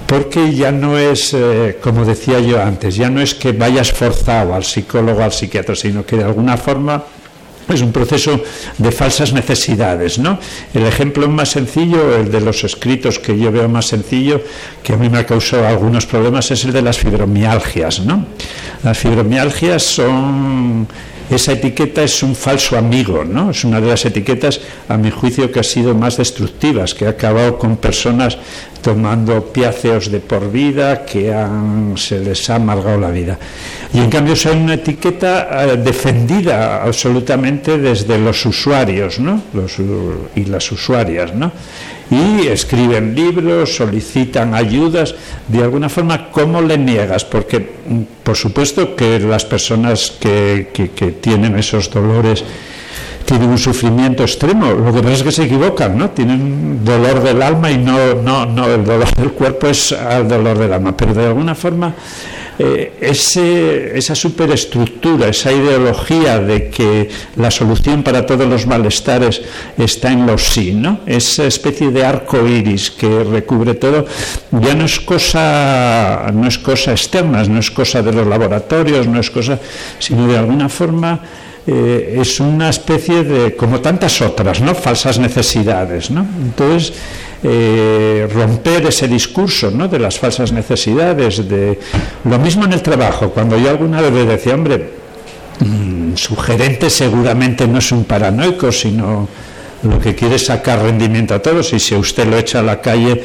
Porque 0.05 0.53
ya 0.53 0.71
no 0.71 0.97
es, 0.97 1.33
eh, 1.33 1.77
como 1.81 2.03
decía 2.03 2.39
yo 2.39 2.61
antes, 2.61 2.95
ya 2.95 3.09
no 3.09 3.21
es 3.21 3.33
que 3.33 3.53
vayas 3.53 3.91
forzado 3.91 4.53
al 4.53 4.65
psicólogo, 4.65 5.23
al 5.23 5.31
psiquiatra, 5.31 5.75
sino 5.75 6.05
que 6.05 6.17
de 6.17 6.25
alguna 6.25 6.57
forma 6.57 7.03
es 7.69 7.81
un 7.81 7.91
proceso 7.91 8.41
de 8.77 8.91
falsas 8.91 9.33
necesidades, 9.33 10.19
¿no? 10.19 10.39
El 10.73 10.85
ejemplo 10.85 11.27
más 11.27 11.49
sencillo, 11.49 12.15
el 12.15 12.31
de 12.31 12.41
los 12.41 12.63
escritos 12.63 13.19
que 13.19 13.37
yo 13.37 13.51
veo 13.51 13.69
más 13.69 13.87
sencillo, 13.87 14.41
que 14.81 14.93
a 14.93 14.97
mí 14.97 15.09
me 15.09 15.19
ha 15.19 15.25
causado 15.25 15.67
algunos 15.67 16.05
problemas, 16.05 16.51
es 16.51 16.65
el 16.65 16.73
de 16.73 16.81
las 16.81 16.97
fibromialgias, 16.97 18.01
¿no? 18.01 18.25
Las 18.83 18.97
fibromialgias 18.97 19.83
son 19.83 20.87
esa 21.29 21.53
etiqueta 21.53 22.03
es 22.03 22.21
un 22.23 22.35
falso 22.35 22.77
amigo, 22.77 23.23
¿no? 23.23 23.51
Es 23.51 23.63
una 23.63 23.79
de 23.79 23.87
las 23.87 24.05
etiquetas, 24.05 24.59
a 24.87 24.97
mi 24.97 25.11
juicio, 25.11 25.51
que 25.51 25.59
ha 25.59 25.63
sido 25.63 25.95
más 25.95 26.17
destructivas, 26.17 26.93
que 26.93 27.05
ha 27.05 27.09
acabado 27.09 27.57
con 27.57 27.77
personas 27.77 28.37
tomando 28.81 29.45
piáceos 29.45 30.11
de 30.11 30.19
por 30.19 30.51
vida, 30.51 31.05
que 31.05 31.33
se 31.95 32.19
les 32.19 32.49
ha 32.49 32.55
amargado 32.55 32.99
la 32.99 33.09
vida. 33.09 33.39
Y 33.93 33.99
en 33.99 34.09
cambio 34.09 34.33
es 34.33 34.45
una 34.45 34.73
etiqueta 34.73 35.47
eh, 35.65 35.77
defendida 35.77 36.83
absolutamente 36.83 37.77
desde 37.77 38.17
los 38.19 38.45
usuarios, 38.45 39.19
¿no? 39.19 39.41
Y 40.35 40.45
las 40.45 40.71
usuarias, 40.71 41.33
¿no? 41.33 41.51
Y 42.11 42.47
escriben 42.47 43.15
libros, 43.15 43.75
solicitan 43.75 44.53
ayudas, 44.53 45.15
de 45.47 45.63
alguna 45.63 45.89
forma, 45.89 46.29
¿cómo 46.31 46.61
le 46.61 46.77
niegas? 46.77 47.25
Porque, 47.25 47.59
mm, 47.59 48.01
por 48.23 48.35
supuesto, 48.35 48.95
que 48.95 49.19
las 49.19 49.45
personas 49.45 50.11
que, 50.19 50.69
que, 50.73 51.11
tienen 51.11 51.57
esos 51.57 51.89
dolores 51.89 52.43
tienen 53.25 53.49
un 53.49 53.57
sufrimiento 53.57 54.23
extremo, 54.23 54.71
lo 54.71 54.93
que 54.93 55.01
pasa 55.01 55.13
es 55.15 55.23
que 55.23 55.31
se 55.31 55.43
equivocan, 55.43 55.97
¿no? 55.97 56.09
Tienen 56.09 56.83
dolor 56.83 57.21
del 57.23 57.41
alma 57.41 57.71
y 57.71 57.77
no, 57.77 58.15
no, 58.15 58.45
no 58.45 58.65
el 58.67 58.83
dolor 58.83 59.13
del 59.15 59.31
cuerpo 59.31 59.67
es 59.67 59.91
el 59.91 60.27
dolor 60.27 60.57
del 60.57 60.73
alma, 60.73 60.95
pero 60.95 61.13
de 61.13 61.27
alguna 61.27 61.55
forma 61.55 61.93
eh, 62.59 62.97
ese, 63.01 63.97
esa 63.97 64.13
superestructura, 64.13 65.27
esa 65.27 65.51
ideología 65.51 66.37
de 66.37 66.69
que 66.69 67.09
la 67.35 67.49
solución 67.49 68.03
para 68.03 68.27
todos 68.27 68.47
los 68.47 68.67
malestares 68.67 69.41
está 69.75 70.11
en 70.11 70.27
los 70.27 70.43
sí, 70.43 70.71
¿no? 70.71 70.99
esa 71.07 71.45
especie 71.45 71.89
de 71.89 72.05
arco 72.05 72.45
iris 72.45 72.91
que 72.91 73.23
recubre 73.23 73.73
todo, 73.73 74.05
ya 74.51 74.75
no 74.75 74.85
es 74.85 74.99
cosa, 74.99 76.29
no 76.31 76.47
es 76.47 76.59
cosa 76.59 76.91
externa, 76.91 77.43
no 77.45 77.59
es 77.59 77.71
cosa 77.71 78.03
de 78.03 78.13
los 78.13 78.27
laboratorios, 78.27 79.07
no 79.07 79.19
es 79.19 79.31
cosa, 79.31 79.59
sino 79.97 80.27
de 80.27 80.37
alguna 80.37 80.69
forma 80.69 81.19
eh, 81.65 82.19
es 82.19 82.39
una 82.41 82.69
especie 82.69 83.23
de, 83.23 83.55
como 83.55 83.79
tantas 83.79 84.21
otras, 84.21 84.59
¿no? 84.59 84.75
falsas 84.75 85.17
necesidades. 85.17 86.11
¿no? 86.11 86.25
Entonces, 86.41 86.93
eh, 87.41 88.27
romper 88.31 88.85
ese 88.85 89.07
discurso 89.07 89.71
¿no? 89.71 89.87
de 89.87 89.99
las 89.99 90.19
falsas 90.19 90.51
necesidades, 90.51 91.47
de 91.47 91.79
lo 92.25 92.37
mismo 92.39 92.65
en 92.65 92.73
el 92.73 92.81
trabajo, 92.81 93.29
cuando 93.29 93.57
yo 93.57 93.69
alguna 93.69 94.01
vez 94.01 94.11
le 94.11 94.25
decía, 94.25 94.55
hombre, 94.55 94.89
mm, 95.59 96.15
su 96.15 96.35
gerente 96.35 96.89
seguramente 96.89 97.65
no 97.65 97.79
es 97.79 97.91
un 97.93 98.03
paranoico, 98.03 98.71
sino 98.71 99.29
lo 99.83 99.99
que 99.99 100.15
quiere 100.15 100.35
es 100.35 100.45
sacar 100.45 100.81
rendimiento 100.81 101.33
a 101.33 101.39
todos 101.39 101.73
y 101.73 101.79
si 101.79 101.95
usted 101.95 102.27
lo 102.27 102.37
echa 102.37 102.59
a 102.59 102.63
la 102.63 102.81
calle 102.81 103.23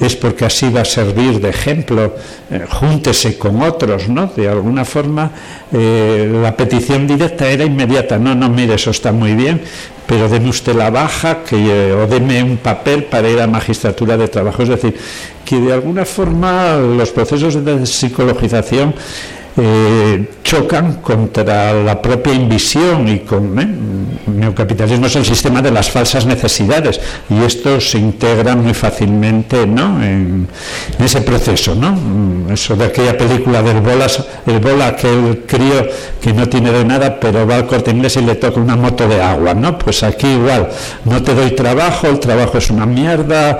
es 0.00 0.16
porque 0.16 0.46
así 0.46 0.70
va 0.70 0.80
a 0.80 0.84
servir 0.84 1.40
de 1.40 1.50
ejemplo, 1.50 2.16
eh, 2.50 2.64
júntese 2.68 3.36
con 3.36 3.62
otros, 3.62 4.08
¿no? 4.08 4.32
De 4.34 4.48
alguna 4.48 4.84
forma, 4.84 5.30
eh, 5.72 6.30
la 6.42 6.56
petición 6.56 7.06
directa 7.06 7.46
era 7.46 7.64
inmediata, 7.64 8.18
no, 8.18 8.34
no, 8.34 8.48
mire, 8.48 8.74
eso 8.74 8.90
está 8.90 9.12
muy 9.12 9.34
bien, 9.34 9.60
pero 10.06 10.28
deme 10.28 10.48
usted 10.48 10.74
la 10.74 10.90
baja 10.90 11.44
que, 11.44 11.56
eh, 11.56 11.92
o 11.92 12.06
deme 12.06 12.42
un 12.42 12.56
papel 12.56 13.04
para 13.04 13.28
ir 13.28 13.40
a 13.40 13.46
magistratura 13.46 14.16
de 14.16 14.28
trabajo. 14.28 14.62
Es 14.62 14.70
decir, 14.70 14.96
que 15.44 15.60
de 15.60 15.72
alguna 15.72 16.04
forma 16.04 16.76
los 16.76 17.10
procesos 17.10 17.62
de 17.64 17.86
psicologización 17.86 18.94
eh, 19.62 20.30
chocan 20.42 20.94
contra 20.94 21.72
la 21.72 22.00
propia 22.00 22.32
invisión 22.32 23.06
y 23.08 23.20
con 23.20 23.58
el 23.58 23.68
¿eh? 23.68 23.68
neocapitalismo 24.26 25.06
es 25.06 25.16
el 25.16 25.24
sistema 25.24 25.60
de 25.60 25.70
las 25.70 25.90
falsas 25.90 26.24
necesidades 26.24 26.98
y 27.28 27.44
esto 27.44 27.78
se 27.80 27.98
integra 27.98 28.56
muy 28.56 28.72
fácilmente 28.72 29.66
¿no? 29.66 30.02
en, 30.02 30.48
ese 30.98 31.20
proceso 31.20 31.74
¿no? 31.74 31.92
Mm, 31.92 32.52
eso 32.52 32.74
de 32.74 32.86
aquella 32.86 33.16
película 33.18 33.62
del 33.62 33.80
bolas 33.80 34.24
el 34.46 34.58
bola 34.60 34.88
aquel 34.88 35.44
crío 35.46 35.86
que 36.20 36.32
no 36.32 36.48
tiene 36.48 36.72
de 36.72 36.84
nada 36.84 37.20
pero 37.20 37.46
va 37.46 37.56
al 37.56 37.66
corte 37.66 37.90
inglés 37.90 38.16
y 38.16 38.22
le 38.22 38.36
toca 38.36 38.60
una 38.60 38.76
moto 38.76 39.06
de 39.06 39.20
agua 39.20 39.52
¿no? 39.52 39.78
pues 39.78 40.02
aquí 40.02 40.26
igual 40.26 40.70
no 41.04 41.22
te 41.22 41.34
doy 41.34 41.50
trabajo 41.50 42.06
el 42.06 42.18
trabajo 42.18 42.58
es 42.58 42.70
una 42.70 42.86
mierda 42.86 43.58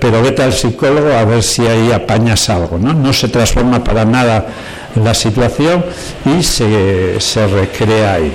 pero 0.00 0.22
vete 0.22 0.42
al 0.42 0.52
psicólogo 0.52 1.12
a 1.12 1.24
ver 1.24 1.42
si 1.42 1.66
ahí 1.66 1.90
apañas 1.90 2.48
algo 2.48 2.78
¿no? 2.78 2.94
no 2.94 3.12
se 3.12 3.28
transforma 3.28 3.82
para 3.82 4.04
nada 4.04 4.46
la 4.96 5.14
situación 5.14 5.84
y 6.24 6.42
se, 6.42 7.20
se 7.20 7.46
recrea 7.46 8.14
ahí. 8.14 8.32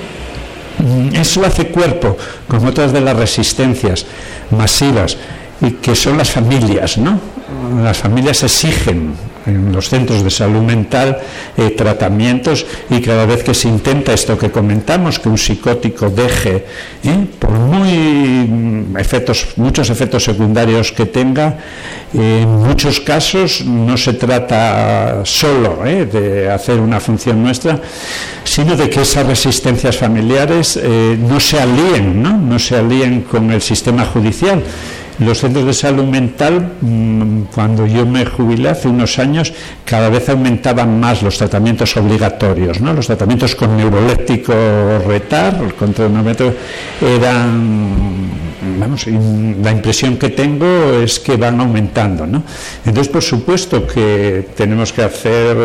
Mm, 0.78 1.14
eso 1.16 1.44
hace 1.44 1.68
cuerpo 1.68 2.16
con 2.48 2.66
otras 2.66 2.92
de 2.92 3.00
las 3.00 3.16
resistencias 3.16 4.06
masivas 4.50 5.16
y 5.60 5.70
que 5.72 5.94
son 5.94 6.18
las 6.18 6.30
familias, 6.30 6.98
¿no? 6.98 7.18
Las 7.82 7.98
familias 7.98 8.42
exigen 8.42 9.14
en 9.46 9.72
los 9.72 9.88
centros 9.88 10.22
de 10.22 10.30
salud 10.30 10.62
mental 10.62 11.18
eh, 11.56 11.70
tratamientos 11.70 12.66
y 12.90 13.00
cada 13.00 13.26
vez 13.26 13.42
que 13.42 13.54
se 13.54 13.68
intenta 13.68 14.12
esto 14.12 14.36
que 14.36 14.50
comentamos, 14.50 15.18
que 15.18 15.28
un 15.28 15.38
psicótico 15.38 16.10
deje, 16.10 16.66
¿eh? 17.04 17.26
por 17.38 17.52
muy 17.52 17.92
mm, 17.92 18.96
efectos, 18.98 19.54
muchos 19.56 19.88
efectos 19.90 20.24
secundarios 20.24 20.92
que 20.92 21.06
tenga, 21.06 21.58
en 22.12 22.48
muchos 22.48 23.00
casos 23.00 23.64
no 23.64 23.96
se 23.96 24.14
trata 24.14 25.20
solo 25.24 25.86
¿eh? 25.86 26.06
de 26.06 26.50
hacer 26.50 26.80
una 26.80 26.98
función 26.98 27.42
nuestra, 27.42 27.80
sino 28.44 28.76
de 28.76 28.90
que 28.90 29.02
esas 29.02 29.26
resistencias 29.26 29.96
familiares 29.96 30.80
no 31.18 31.38
se 31.40 31.60
alíen, 31.60 32.22
¿no? 32.22 32.36
no 32.36 32.58
se 32.58 32.76
alíen 32.76 33.22
con 33.22 33.50
el 33.50 33.60
sistema 33.60 34.04
judicial 34.04 34.62
los 35.18 35.38
centros 35.38 35.64
de 35.64 35.72
salud 35.72 36.04
mental, 36.04 36.72
mm, 36.80 37.42
cuando 37.54 37.86
yo 37.86 38.06
me 38.06 38.26
jubilé 38.26 38.70
hace 38.70 38.88
unos 38.88 39.18
años, 39.18 39.52
cada 39.84 40.08
vez 40.08 40.28
aumentaban 40.28 41.00
más 41.00 41.22
los 41.22 41.38
tratamientos 41.38 41.96
obligatorios, 41.96 42.80
¿no? 42.80 42.92
Los 42.92 43.06
tratamientos 43.06 43.54
con 43.54 43.76
neuroléptico 43.76 44.52
retar, 45.06 45.74
contra 45.74 46.06
eran, 47.00 48.45
vamos, 48.78 49.06
la 49.06 49.72
impresión 49.72 50.16
que 50.16 50.30
tengo 50.30 51.00
es 51.02 51.20
que 51.20 51.36
van 51.36 51.60
aumentando, 51.60 52.26
¿no? 52.26 52.42
Entonces, 52.84 53.12
por 53.12 53.22
supuesto 53.22 53.86
que 53.86 54.48
tenemos 54.56 54.92
que 54.92 55.02
hacer 55.02 55.56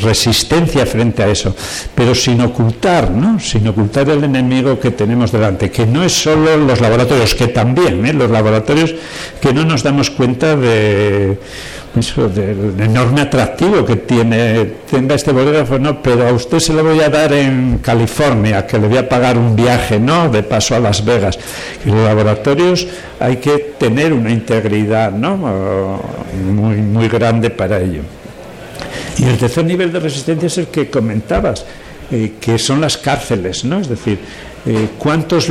resistencia 0.00 0.86
frente 0.86 1.22
a 1.22 1.28
eso, 1.28 1.54
pero 1.94 2.14
sin 2.14 2.40
ocultar, 2.40 3.10
¿no? 3.10 3.38
Sin 3.38 3.66
ocultar 3.68 4.08
el 4.08 4.24
enemigo 4.24 4.78
que 4.78 4.90
tenemos 4.90 5.32
delante, 5.32 5.70
que 5.70 5.86
no 5.86 6.02
es 6.02 6.12
solo 6.12 6.56
los 6.56 6.80
laboratorios, 6.80 7.34
que 7.34 7.48
también, 7.48 8.04
¿eh? 8.06 8.12
Los 8.12 8.30
laboratorios 8.30 8.94
que 9.40 9.52
no 9.52 9.64
nos 9.64 9.82
damos 9.82 10.10
cuenta 10.10 10.56
de 10.56 11.38
del 11.98 12.80
enorme 12.80 13.22
atractivo 13.22 13.84
que 13.84 13.96
tiene 13.96 14.64
tenga 14.90 15.14
este 15.14 15.32
bolígrafo, 15.32 15.78
no, 15.78 16.02
pero 16.02 16.28
a 16.28 16.32
usted 16.32 16.58
se 16.58 16.72
lo 16.72 16.84
voy 16.84 17.00
a 17.00 17.08
dar 17.08 17.32
en 17.32 17.78
California, 17.78 18.66
que 18.66 18.78
le 18.78 18.88
voy 18.88 18.98
a 18.98 19.08
pagar 19.08 19.36
un 19.36 19.56
viaje, 19.56 19.98
¿no? 19.98 20.28
De 20.28 20.42
paso 20.42 20.74
a 20.76 20.80
Las 20.80 21.04
Vegas. 21.04 21.38
En 21.84 21.94
los 21.94 22.04
laboratorios 22.04 22.86
hay 23.18 23.36
que 23.36 23.74
tener 23.78 24.12
una 24.12 24.30
integridad, 24.30 25.12
¿no? 25.12 25.36
Muy, 25.36 26.76
muy 26.76 27.08
grande 27.08 27.50
para 27.50 27.80
ello. 27.80 28.02
Y 29.18 29.24
el 29.24 29.36
tercer 29.36 29.64
nivel 29.64 29.92
de 29.92 30.00
resistencia 30.00 30.46
es 30.46 30.58
el 30.58 30.66
que 30.68 30.88
comentabas, 30.88 31.64
eh, 32.10 32.34
que 32.40 32.58
son 32.58 32.80
las 32.80 32.96
cárceles, 32.96 33.64
¿no? 33.64 33.80
Es 33.80 33.88
decir, 33.88 34.18
eh, 34.66 34.88
¿Cuántos 34.98 35.48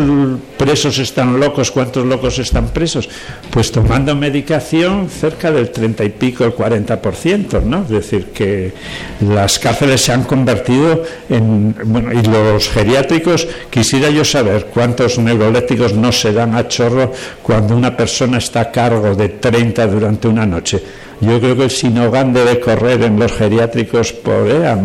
presos 0.58 1.00
están 1.00 1.40
locos? 1.40 1.72
¿Cuántos 1.72 2.06
locos 2.06 2.40
están 2.40 2.68
presos? 2.70 3.10
Pues 3.50 3.72
tomando 3.72 4.16
medicación 4.16 5.10
cerca 5.10 5.52
del 5.52 5.72
30 5.72 6.04
y 6.04 6.10
pico, 6.10 6.44
el 6.44 6.54
40%, 6.54 7.64
¿no? 7.64 7.84
Es 7.84 7.90
decir, 7.90 8.28
que 8.28 8.74
las 9.22 9.60
cárceles 9.60 10.02
se 10.02 10.14
han 10.14 10.24
convertido 10.24 11.04
en... 11.30 11.76
Bueno, 11.86 12.12
y 12.14 12.22
los 12.24 12.70
geriátricos, 12.70 13.48
quisiera 13.70 14.10
yo 14.10 14.26
saber 14.26 14.66
cuántos 14.66 15.18
neurolépticos 15.18 15.94
no 15.94 16.12
se 16.12 16.34
dan 16.34 16.56
a 16.56 16.68
chorro 16.68 17.12
cuando 17.42 17.76
una 17.76 17.96
persona 17.96 18.38
está 18.38 18.62
a 18.62 18.72
cargo 18.72 19.16
de 19.16 19.30
30 19.30 19.88
durante 19.88 20.28
una 20.28 20.46
noche. 20.46 20.84
Yo 21.22 21.40
creo 21.40 21.56
que 21.56 21.64
el 21.64 21.72
Sinogan 21.72 22.34
debe 22.34 22.60
correr 22.60 23.02
en 23.02 23.20
los 23.20 23.32
geriátricos 23.32 24.14
por 24.14 24.48
eh, 24.48 24.76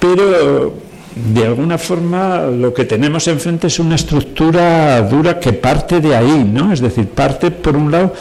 Pero 0.00 0.81
de 1.14 1.44
alguna 1.44 1.76
forma 1.76 2.46
lo 2.46 2.72
que 2.72 2.84
tenemos 2.84 3.28
enfrente 3.28 3.66
es 3.66 3.78
una 3.78 3.96
estructura 3.96 5.00
dura 5.02 5.38
que 5.38 5.52
parte 5.52 6.00
de 6.00 6.16
ahí, 6.16 6.44
¿no? 6.44 6.72
Es 6.72 6.80
decir, 6.80 7.06
parte 7.08 7.50
por 7.50 7.76
un 7.76 7.90
lado 7.90 8.14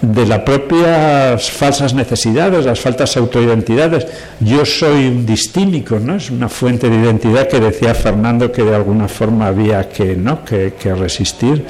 de 0.00 0.26
las 0.26 0.40
propias 0.40 1.50
falsas 1.50 1.94
necesidades, 1.94 2.64
las 2.64 2.78
faltas 2.78 3.16
autoidentidades. 3.16 4.06
Yo 4.40 4.64
soy 4.64 5.08
un 5.08 5.26
distímico, 5.26 5.98
¿no? 5.98 6.16
Es 6.16 6.30
una 6.30 6.48
fuente 6.48 6.88
de 6.88 6.96
identidad 6.96 7.48
que 7.48 7.58
decía 7.58 7.94
Fernando 7.94 8.52
que 8.52 8.62
de 8.62 8.74
alguna 8.74 9.08
forma 9.08 9.48
había 9.48 9.88
que, 9.88 10.14
¿no? 10.14 10.44
que, 10.44 10.74
que 10.78 10.94
resistir 10.94 11.64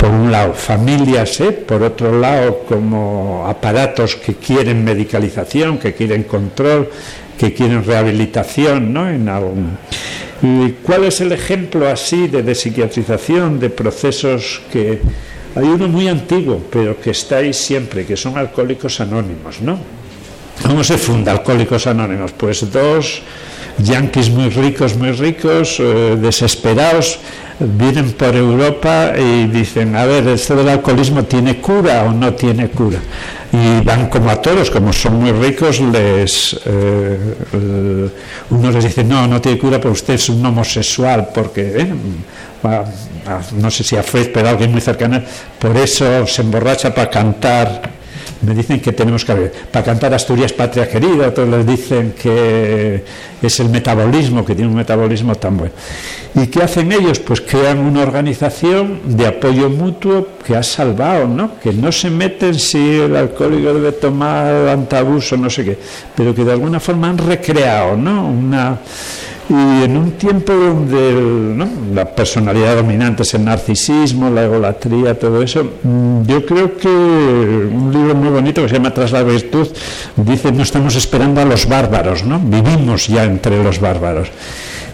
por 0.00 0.10
un 0.10 0.32
lado 0.32 0.54
familias, 0.54 1.38
¿eh? 1.40 1.52
por 1.52 1.82
otro 1.82 2.18
lado 2.18 2.60
como 2.66 3.44
aparatos 3.46 4.16
que 4.16 4.36
quieren 4.36 4.82
medicalización, 4.82 5.76
que 5.76 5.92
quieren 5.92 6.22
control, 6.22 6.88
que 7.40 7.54
quieren 7.54 7.82
rehabilitación, 7.82 8.92
¿no? 8.92 9.08
En 9.08 9.26
algún... 9.26 9.78
¿Y 10.42 10.72
cuál 10.82 11.04
es 11.04 11.22
el 11.22 11.32
ejemplo 11.32 11.88
así 11.88 12.28
de 12.28 12.42
despsiquiatrización, 12.42 13.58
de 13.58 13.70
procesos 13.70 14.60
que... 14.70 15.00
Hay 15.56 15.64
uno 15.64 15.88
muy 15.88 16.06
antiguo, 16.06 16.62
pero 16.70 17.00
que 17.00 17.10
está 17.10 17.38
ahí 17.38 17.54
siempre, 17.54 18.04
que 18.04 18.16
son 18.16 18.36
alcohólicos 18.36 19.00
anónimos, 19.00 19.62
¿no? 19.62 19.78
¿Cómo 20.62 20.84
se 20.84 20.98
funda 20.98 21.32
Alcohólicos 21.32 21.86
Anónimos? 21.86 22.32
Pues 22.32 22.70
dos 22.70 23.22
yanquis 23.78 24.28
muy 24.28 24.50
ricos, 24.50 24.94
muy 24.94 25.12
ricos, 25.12 25.80
eh, 25.80 26.16
desesperados, 26.20 27.18
vienen 27.60 28.12
por 28.12 28.34
Europa 28.34 29.12
y 29.16 29.46
dicen, 29.46 29.94
a 29.94 30.06
ver, 30.06 30.26
¿esto 30.28 30.56
del 30.56 30.68
alcoholismo 30.68 31.24
tiene 31.24 31.60
cura 31.60 32.04
o 32.04 32.12
no 32.12 32.32
tiene 32.34 32.68
cura? 32.68 32.98
Y 33.52 33.84
van 33.84 34.08
como 34.08 34.30
a 34.30 34.40
todos, 34.40 34.70
como 34.70 34.92
son 34.92 35.20
muy 35.20 35.32
ricos, 35.32 35.80
les 35.80 36.54
eh, 36.64 37.34
eh, 37.52 38.08
uno 38.50 38.70
les 38.70 38.84
dice, 38.84 39.04
no, 39.04 39.26
no 39.26 39.40
tiene 39.40 39.58
cura, 39.58 39.78
pero 39.78 39.92
usted 39.92 40.14
es 40.14 40.28
un 40.28 40.44
homosexual, 40.44 41.28
porque, 41.34 41.86
no 43.52 43.70
sé 43.70 43.84
si 43.84 43.96
a 43.96 44.02
Fred, 44.02 44.30
pero 44.32 44.48
alguien 44.48 44.72
muy 44.72 44.80
cercano, 44.80 45.20
por 45.58 45.76
eso 45.76 46.26
se 46.26 46.42
emborracha 46.42 46.94
para 46.94 47.10
cantar 47.10 47.99
me 48.42 48.54
dicen 48.54 48.80
que 48.80 48.92
tenemos 48.92 49.24
que 49.24 49.34
ver, 49.34 49.52
para 49.70 49.84
cantar 49.84 50.14
Asturias 50.14 50.52
Patria 50.52 50.88
Querida, 50.88 51.28
otros 51.28 51.48
les 51.48 51.66
dicen 51.66 52.14
que 52.20 53.04
es 53.42 53.60
el 53.60 53.68
metabolismo, 53.68 54.44
que 54.44 54.54
tiene 54.54 54.70
un 54.70 54.76
metabolismo 54.76 55.34
tan 55.34 55.56
bueno. 55.56 55.74
¿Y 56.34 56.46
qué 56.46 56.62
hacen 56.62 56.92
ellos? 56.92 57.18
Pues 57.18 57.40
crean 57.40 57.78
una 57.78 58.02
organización 58.02 59.00
de 59.04 59.26
apoyo 59.26 59.68
mutuo 59.68 60.28
que 60.46 60.56
ha 60.56 60.62
salvado, 60.62 61.26
¿no? 61.26 61.58
Que 61.58 61.72
no 61.72 61.90
se 61.92 62.08
meten 62.08 62.54
si 62.54 63.00
el 63.00 63.16
alcohólico 63.16 63.74
debe 63.74 63.92
tomar 63.92 64.68
antabus 64.68 65.32
o 65.32 65.36
no 65.36 65.50
sé 65.50 65.64
qué, 65.64 65.78
pero 66.14 66.34
que 66.34 66.44
de 66.44 66.52
alguna 66.52 66.80
forma 66.80 67.10
han 67.10 67.18
recreado, 67.18 67.96
¿no? 67.96 68.28
Una 68.28 68.78
y 69.50 69.84
en 69.84 69.96
un 69.96 70.12
tiempo 70.12 70.52
donde 70.52 71.66
la 71.92 72.04
personalidad 72.14 72.76
dominante 72.76 73.24
es 73.24 73.34
el 73.34 73.44
narcisismo, 73.44 74.30
la 74.30 74.44
egolatría, 74.44 75.18
todo 75.18 75.42
eso, 75.42 75.64
mm, 75.82 76.22
yo 76.26 76.46
creo 76.46 76.76
que 76.76 76.88
un 76.88 77.90
libro 77.92 78.14
muy 78.14 78.28
bonito 78.28 78.62
que 78.62 78.68
se 78.68 78.74
llama 78.74 78.94
Tras 78.94 79.10
la 79.10 79.24
virtud 79.24 79.66
dice 80.16 80.52
no 80.52 80.62
estamos 80.62 80.94
esperando 80.94 81.40
a 81.40 81.44
los 81.44 81.66
bárbaros, 81.66 82.24
¿no? 82.24 82.38
vivimos 82.38 83.08
ya 83.08 83.24
entre 83.24 83.62
los 83.62 83.80
bárbaros. 83.80 84.28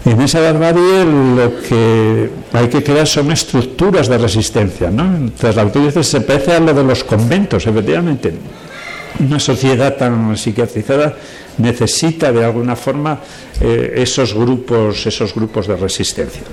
En 0.05 0.21
esa 0.21 0.39
barbarie 0.39 1.05
lo 1.05 1.59
que 1.61 2.29
hay 2.53 2.67
que 2.69 2.81
crear 2.81 3.05
son 3.05 3.31
estructuras 3.31 4.07
de 4.07 4.17
resistencia. 4.17 4.89
¿no? 4.89 5.31
Tras 5.37 5.55
la 5.55 5.65
virtud 5.65 6.01
se 6.01 6.21
parece 6.21 6.53
a 6.53 6.59
lo 6.59 6.73
de 6.73 6.83
los 6.83 7.03
conventos, 7.03 7.67
efectivamente. 7.67 8.33
Una 9.19 9.39
sociedad 9.39 9.95
tan 9.95 10.37
psiquiatrizada 10.37 11.13
necesita 11.57 12.31
de 12.31 12.43
alguna 12.43 12.75
forma 12.75 13.19
eh, 13.61 13.93
esos 13.97 14.33
grupos 14.33 15.05
esos 15.05 15.33
grupos 15.33 15.67
de 15.67 15.75
resistencia. 15.75 16.43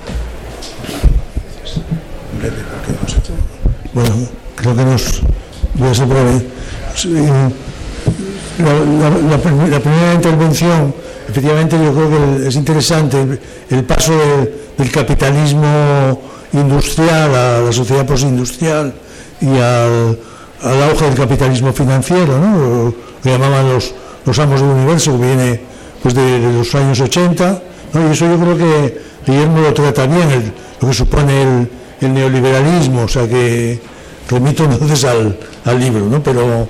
Bueno, 3.93 4.27
creo 4.55 4.75
que 4.75 4.85
nos 4.85 5.21
voy 5.75 5.89
a 5.89 5.93
ser. 5.93 6.07
La, 8.57 9.77
primera 9.79 10.13
intervención, 10.13 10.93
efectivamente, 11.27 11.77
yo 11.77 11.93
creo 11.93 12.09
que 12.09 12.47
es 12.47 12.55
interesante 12.55 13.39
el, 13.69 13.83
paso 13.83 14.13
del 14.77 14.91
capitalismo 14.91 16.21
industrial 16.53 17.35
a 17.35 17.59
la 17.61 17.71
sociedad 17.71 18.05
postindustrial 18.05 18.93
y 19.41 19.57
al, 19.57 20.17
al 20.61 20.83
auge 20.89 21.05
del 21.05 21.15
capitalismo 21.15 21.73
financiero, 21.73 22.39
¿no? 22.39 22.57
Lo 22.57 22.95
llamaban 23.23 23.73
los 23.73 23.93
los 24.25 24.39
amos 24.39 24.61
del 24.61 24.69
universo, 24.69 25.11
que 25.19 25.25
viene 25.25 25.61
pues, 26.01 26.13
de, 26.13 26.39
los 26.39 26.73
años 26.75 26.99
80, 26.99 27.61
y 27.93 28.11
eso 28.11 28.25
yo 28.25 28.39
creo 28.39 28.57
que 28.57 29.01
Guillermo 29.25 29.61
lo 29.61 29.73
trata 29.73 30.05
bien, 30.05 30.53
lo 30.81 30.87
que 30.87 30.93
supone 30.93 31.67
el, 32.01 32.13
neoliberalismo, 32.13 33.03
o 33.03 33.07
sea 33.07 33.27
que 33.27 33.79
remito 34.29 34.65
entonces 34.65 35.03
al, 35.05 35.79
libro, 35.79 36.05
¿no? 36.05 36.21
pero 36.21 36.67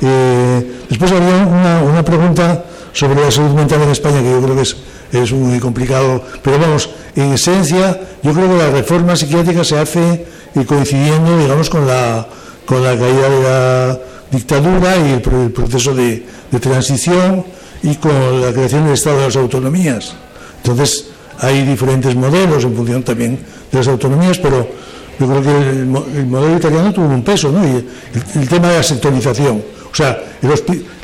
eh, 0.00 0.72
después 0.88 1.12
había 1.12 1.46
una, 1.84 2.02
pregunta 2.02 2.64
sobre 2.92 3.20
la 3.20 3.30
salud 3.30 3.50
mental 3.50 3.82
en 3.82 3.90
España, 3.90 4.22
que 4.22 4.30
yo 4.30 4.40
creo 4.40 4.56
que 4.56 4.62
es, 4.62 4.76
es 5.12 5.32
muy 5.32 5.58
complicado, 5.58 6.22
pero 6.42 6.58
vamos, 6.58 6.90
en 7.16 7.32
esencia, 7.32 8.00
yo 8.22 8.32
creo 8.32 8.48
que 8.48 8.56
la 8.56 8.70
reforma 8.70 9.16
psiquiátrica 9.16 9.64
se 9.64 9.78
hace 9.78 10.26
coincidiendo, 10.66 11.38
digamos, 11.38 11.68
con 11.70 11.86
la, 11.86 12.26
con 12.64 12.82
la 12.82 12.96
caída 12.96 13.28
de 13.28 13.42
la 13.42 13.98
dictadura 14.30 14.96
y 14.96 15.12
el, 15.12 15.20
proceso 15.52 15.94
de, 15.94 16.24
transición 16.60 17.44
y 17.82 17.94
con 17.96 18.40
la 18.40 18.52
creación 18.52 18.84
del 18.84 18.94
Estado 18.94 19.18
de 19.18 19.26
las 19.26 19.36
autonomías. 19.36 20.14
Entonces, 20.62 21.06
hay 21.40 21.64
diferentes 21.64 22.14
modelos 22.14 22.64
en 22.64 22.74
función 22.74 23.02
también 23.02 23.38
de 23.70 23.78
las 23.78 23.88
autonomías, 23.88 24.38
pero 24.38 24.68
yo 25.18 25.26
creo 25.26 25.42
que 25.42 25.70
el, 25.70 25.86
modelo 26.26 26.56
italiano 26.56 26.92
tuvo 26.92 27.06
un 27.06 27.22
peso, 27.22 27.50
¿no? 27.50 27.64
Y 27.66 27.86
el, 28.34 28.48
tema 28.48 28.68
de 28.68 28.76
la 28.78 28.82
sectorización. 28.82 29.62
O 29.90 29.94
sea, 29.94 30.18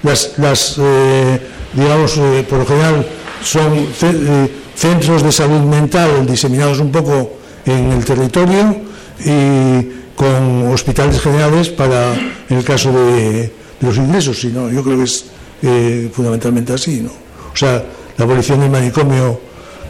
las, 0.02 0.76
eh, 0.78 1.40
digamos, 1.72 2.16
eh, 2.18 2.46
por 2.48 2.58
lo 2.58 2.66
general 2.66 3.06
son 3.42 3.86
eh, 4.02 4.50
centros 4.74 5.22
de 5.22 5.32
salud 5.32 5.60
mental 5.60 6.26
diseminados 6.26 6.80
un 6.80 6.90
poco 6.90 7.38
en 7.66 7.92
el 7.92 8.04
territorio 8.04 8.76
y 9.20 10.03
con 10.16 10.68
hospitales 10.68 11.20
generales 11.20 11.68
para, 11.70 12.14
en 12.14 12.56
el 12.56 12.64
caso 12.64 12.92
de, 12.92 13.50
los 13.80 13.96
ingresos, 13.96 14.40
sino 14.40 14.70
yo 14.70 14.82
creo 14.82 14.98
que 14.98 15.04
es 15.04 15.26
eh, 15.62 16.10
fundamentalmente 16.12 16.72
así. 16.72 17.00
¿no? 17.00 17.10
O 17.52 17.56
sea, 17.56 17.84
la 18.16 18.24
abolición 18.24 18.60
del 18.60 18.70
manicomio 18.70 19.40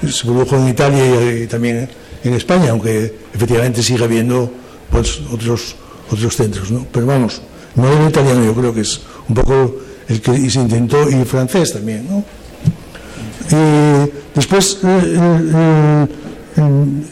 se 0.02 0.24
produjo 0.24 0.56
en 0.56 0.68
Italia 0.68 1.42
y, 1.42 1.46
también 1.46 1.88
en 2.22 2.34
España, 2.34 2.70
aunque 2.70 3.14
efectivamente 3.32 3.82
sigue 3.82 4.04
habiendo 4.04 4.50
pues, 4.90 5.20
otros, 5.30 5.76
otros 6.10 6.36
centros. 6.36 6.70
¿no? 6.70 6.86
Pero 6.90 7.06
vamos, 7.06 7.40
el 7.76 7.82
modelo 7.82 8.08
italiano 8.08 8.44
yo 8.44 8.54
creo 8.54 8.74
que 8.74 8.80
es 8.80 9.00
un 9.28 9.34
poco 9.34 9.76
el 10.08 10.20
que 10.20 10.50
se 10.50 10.60
intentó, 10.60 11.08
y 11.08 11.24
francés 11.24 11.72
también. 11.72 12.06
¿no? 12.08 12.24
Y 13.50 14.10
después, 14.34 14.78
el, 14.82 16.08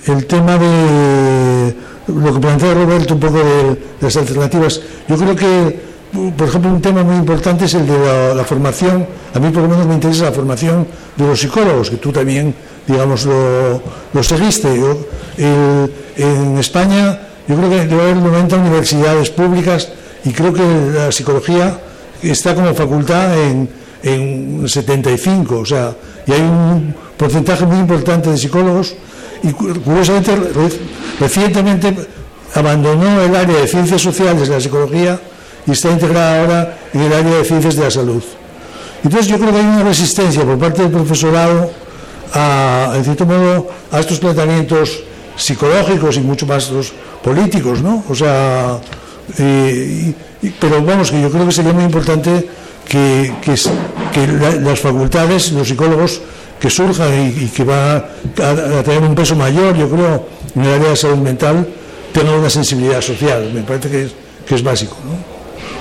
el 0.07 0.27
tema 0.27 0.59
de 0.59 1.52
lo 2.09 2.35
que 2.35 2.41
plantea 2.41 2.75
Roberto 2.75 3.15
un 3.15 3.21
poco 3.21 3.39
de, 3.39 3.79
las 4.01 4.17
alternativas, 4.17 4.81
yo 5.09 5.17
creo 5.17 5.37
que, 5.37 5.81
por 6.37 6.49
ejemplo, 6.49 6.71
un 6.71 6.83
tema 6.83 7.03
muy 7.03 7.17
importante 7.17 7.65
es 7.67 7.75
el 7.75 7.87
de 7.87 8.35
la, 8.35 8.45
formación, 8.45 9.07
a 9.35 9.39
mí 9.39 9.51
por 9.51 9.63
lo 9.63 9.69
menos 9.69 9.87
me 9.87 9.95
interesa 9.95 10.25
la 10.25 10.33
formación 10.33 10.87
de 11.17 11.27
los 11.27 11.41
psicólogos, 11.41 11.91
que 11.91 11.97
tú 11.97 12.13
también, 12.13 12.55
digamos, 12.87 13.27
lo, 13.27 14.23
seguiste. 14.23 14.69
en 15.37 16.59
España 16.59 17.19
yo 17.49 17.57
creo 17.57 17.71
que 17.71 17.87
debe 17.87 18.03
haber 18.03 18.17
90 18.17 18.57
universidades 18.57 19.31
públicas 19.31 19.89
y 20.25 20.31
creo 20.33 20.53
que 20.53 20.63
la 20.95 21.11
psicología 21.11 21.79
está 22.23 22.55
como 22.55 22.73
facultad 22.75 23.37
en, 23.37 23.69
en 24.03 24.69
75, 24.69 25.59
o 25.59 25.65
sea, 25.65 25.95
y 26.27 26.33
hay 26.33 26.41
un 26.41 26.95
porcentaje 27.17 27.67
muy 27.67 27.79
importante 27.79 28.31
de 28.31 28.39
psicólogos 28.39 28.95
y 29.43 29.53
curiosamente 29.53 30.37
recientemente 31.19 31.95
abandonó 32.55 33.21
el 33.23 33.35
área 33.35 33.61
de 33.61 33.67
ciencias 33.67 34.03
sociales 34.03 34.49
de 34.49 34.55
la 34.55 34.61
psicología 34.61 35.21
y 35.67 35.73
está 35.73 35.91
integrada 35.91 36.41
ahora 36.41 36.79
en 36.93 37.01
el 37.01 37.13
área 37.13 37.39
de 37.39 37.45
ciencias 37.45 37.77
de 37.77 37.85
la 37.85 37.91
salud. 37.91 38.23
Entonces 39.05 39.27
yo 39.27 39.39
creo 39.39 39.51
que 39.51 39.59
hay 39.59 39.67
una 39.67 39.85
resistencia 39.85 40.45
por 40.45 40.59
parte 40.59 40.83
del 40.83 40.93
profesorado 40.93 41.71
a, 42.33 42.93
en 42.95 43.05
cierto 43.05 43.27
modo, 43.27 43.69
a 43.91 44.01
estos 44.01 44.19
planteamientos 44.19 45.03
psicológicos 45.37 46.17
y 46.17 46.21
mucho 46.21 46.47
más 46.47 46.71
los 46.71 46.93
políticos, 47.23 47.83
¿no? 47.83 48.05
O 48.09 48.15
sea, 48.15 48.79
pero 49.37 50.83
vamos, 50.83 51.11
que 51.11 51.21
yo 51.21 51.31
creo 51.31 51.47
que 51.47 51.53
sería 51.53 51.73
muy 51.73 51.85
importante 51.85 52.49
que, 52.89 53.33
que 54.13 54.27
las 54.61 54.81
facultades, 54.81 55.53
los 55.53 55.69
psicólogos, 55.69 56.21
que 56.63 56.71
surja 56.71 57.09
y, 57.13 57.49
que 57.49 57.65
va 57.65 57.97
a, 57.97 58.83
tener 58.85 59.03
un 59.03 59.17
peso 59.17 59.35
mayor, 59.35 59.77
yo 59.77 59.91
creo, 59.91 60.29
en 60.55 60.63
el 60.63 60.75
área 60.75 60.91
de 60.91 60.97
salud 60.97 61.17
mental, 61.17 61.67
tenga 62.13 62.31
una 62.37 62.49
sensibilidad 62.49 63.01
social. 63.01 63.51
Me 63.53 63.63
parece 63.63 63.91
que 63.91 64.03
es, 64.05 64.13
es 64.49 64.63
básico. 64.63 64.97
¿no? 65.05 65.11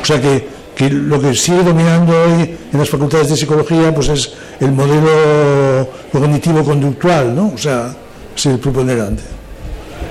O 0.02 0.04
sea 0.04 0.20
que, 0.20 0.60
lo 0.90 1.22
que 1.22 1.36
sigue 1.36 1.62
dominando 1.62 2.12
hoy 2.20 2.58
en 2.74 2.80
las 2.80 2.90
facultades 2.90 3.30
de 3.30 3.38
psicología 3.38 3.94
pues 3.94 4.10
es 4.10 4.34
el 4.60 4.72
modelo 4.72 5.88
cognitivo-conductual, 6.12 7.36
¿no? 7.36 7.52
O 7.54 7.58
sea, 7.60 7.96
ser 8.34 8.58
preponderante. 8.58 9.22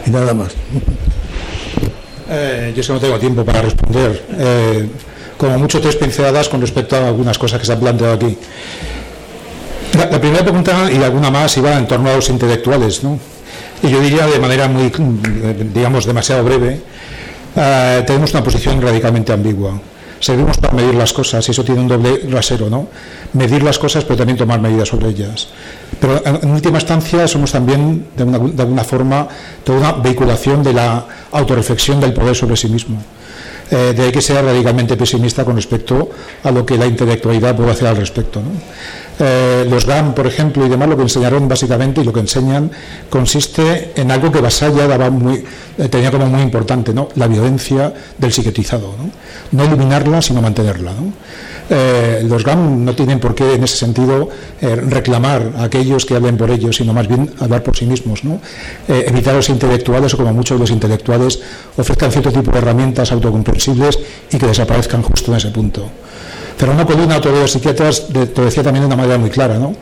Y 0.06 0.10
nada 0.10 0.32
más. 0.32 0.52
Eh, 2.32 2.72
yo 2.76 2.80
es 2.80 2.86
que 2.86 2.92
no 2.92 3.00
tengo 3.00 3.18
tiempo 3.18 3.44
para 3.44 3.60
responder. 3.60 4.24
Eh, 4.38 4.88
como 5.36 5.58
mucho 5.58 5.80
tres 5.80 5.96
pinceladas 5.96 6.48
con 6.48 6.60
respecto 6.60 6.94
a 6.94 7.08
algunas 7.08 7.36
cosas 7.36 7.58
que 7.58 7.66
se 7.66 7.72
han 7.72 7.80
planteado 7.80 8.14
aquí. 8.14 8.38
La, 9.96 10.20
primera 10.20 10.42
pregunta 10.42 10.90
y 10.90 11.02
alguna 11.02 11.30
más 11.30 11.56
iba 11.56 11.76
en 11.76 11.86
torno 11.86 12.10
a 12.10 12.16
los 12.16 12.28
intelectuales, 12.28 13.02
¿no? 13.02 13.18
Y 13.82 13.88
yo 13.88 14.00
diría 14.00 14.26
de 14.26 14.38
manera 14.38 14.68
muy, 14.68 14.92
digamos, 15.72 16.06
demasiado 16.06 16.44
breve, 16.44 16.80
eh, 17.56 18.04
tenemos 18.06 18.32
una 18.32 18.44
posición 18.44 18.80
radicalmente 18.80 19.32
ambigua. 19.32 19.80
Servimos 20.20 20.58
para 20.58 20.74
medir 20.74 20.94
las 20.94 21.14
cosas 21.14 21.48
y 21.48 21.50
eso 21.50 21.64
tiene 21.64 21.80
un 21.80 21.88
doble 21.88 22.20
rasero, 22.28 22.68
¿no? 22.68 22.88
Medir 23.32 23.62
las 23.62 23.78
cosas 23.78 24.04
pero 24.04 24.18
también 24.18 24.36
tomar 24.36 24.60
medidas 24.60 24.88
sobre 24.88 25.08
ellas. 25.08 25.48
Pero 25.98 26.22
en 26.24 26.50
última 26.50 26.78
instancia 26.78 27.26
somos 27.26 27.52
también, 27.52 28.06
de, 28.16 28.24
una, 28.24 28.38
de 28.38 28.62
alguna 28.62 28.84
forma, 28.84 29.26
toda 29.64 29.78
una 29.78 29.92
vehiculación 29.92 30.62
de 30.62 30.74
la 30.74 31.06
autorreflexión 31.32 32.00
del 32.00 32.12
poder 32.12 32.36
sobre 32.36 32.56
sí 32.56 32.68
mismo. 32.68 32.98
Eh, 33.70 33.94
de 33.96 34.02
ahí 34.02 34.12
que 34.12 34.20
sea 34.20 34.42
radicalmente 34.42 34.96
pesimista 34.96 35.44
con 35.44 35.54
respecto 35.54 36.10
a 36.42 36.50
lo 36.50 36.66
que 36.66 36.76
la 36.76 36.86
intelectualidad 36.86 37.54
puede 37.54 37.70
hacer 37.70 37.86
al 37.86 37.96
respecto. 37.96 38.40
¿no? 38.40 38.50
Eh, 39.22 39.66
los 39.68 39.84
GAM, 39.84 40.14
por 40.14 40.26
ejemplo, 40.26 40.64
y 40.64 40.68
demás, 40.70 40.88
lo 40.88 40.96
que 40.96 41.02
enseñaron 41.02 41.46
básicamente 41.46 42.00
y 42.00 42.04
lo 42.04 42.12
que 42.12 42.20
enseñan 42.20 42.70
consiste 43.10 43.92
en 43.94 44.10
algo 44.10 44.32
que 44.32 44.40
Basalla 44.40 44.86
daba 44.86 45.10
muy, 45.10 45.44
eh, 45.76 45.88
tenía 45.88 46.10
como 46.10 46.26
muy 46.26 46.40
importante, 46.40 46.94
¿no? 46.94 47.08
la 47.16 47.28
violencia 47.28 47.92
del 48.16 48.32
psiquetizado. 48.32 48.94
No, 48.96 49.10
no 49.52 49.68
eliminarla, 49.68 50.22
sino 50.22 50.40
mantenerla. 50.40 50.92
Eh, 51.68 52.22
los 52.28 52.44
GAM 52.44 52.84
no 52.84 52.94
tienen 52.94 53.20
por 53.20 53.34
qué, 53.34 53.54
en 53.54 53.62
ese 53.62 53.76
sentido, 53.76 54.30
eh, 54.60 54.74
reclamar 54.74 55.52
a 55.56 55.64
aquellos 55.64 56.06
que 56.06 56.16
hablen 56.16 56.38
por 56.38 56.50
ellos, 56.50 56.76
sino 56.76 56.92
más 56.92 57.06
bien 57.06 57.30
hablar 57.40 57.62
por 57.62 57.76
sí 57.76 57.84
mismos. 57.84 58.24
¿no? 58.24 58.40
Evitar 58.88 59.34
a 59.34 59.36
los 59.36 59.50
intelectuales, 59.50 60.14
o 60.14 60.16
como 60.16 60.32
muchos 60.32 60.56
de 60.56 60.60
los 60.60 60.70
intelectuales, 60.70 61.40
ofrezcan 61.76 62.10
cierto 62.10 62.32
tipo 62.32 62.50
de 62.52 62.58
herramientas 62.58 63.12
autocomprensibles 63.12 63.98
y 64.32 64.38
que 64.38 64.46
desaparezcan 64.46 65.02
justo 65.02 65.30
en 65.30 65.36
ese 65.36 65.50
punto. 65.50 65.88
Fernando 66.60 66.84
Colina, 66.84 67.16
otro 67.16 67.32
de 67.32 67.40
los 67.40 67.52
psiquiatras, 67.52 68.08
lo 68.12 68.44
decía 68.44 68.62
también 68.62 68.82
de 68.82 68.88
una 68.88 68.96
manera 68.96 69.16
muy 69.16 69.30
clara. 69.30 69.58
¿no? 69.58 69.74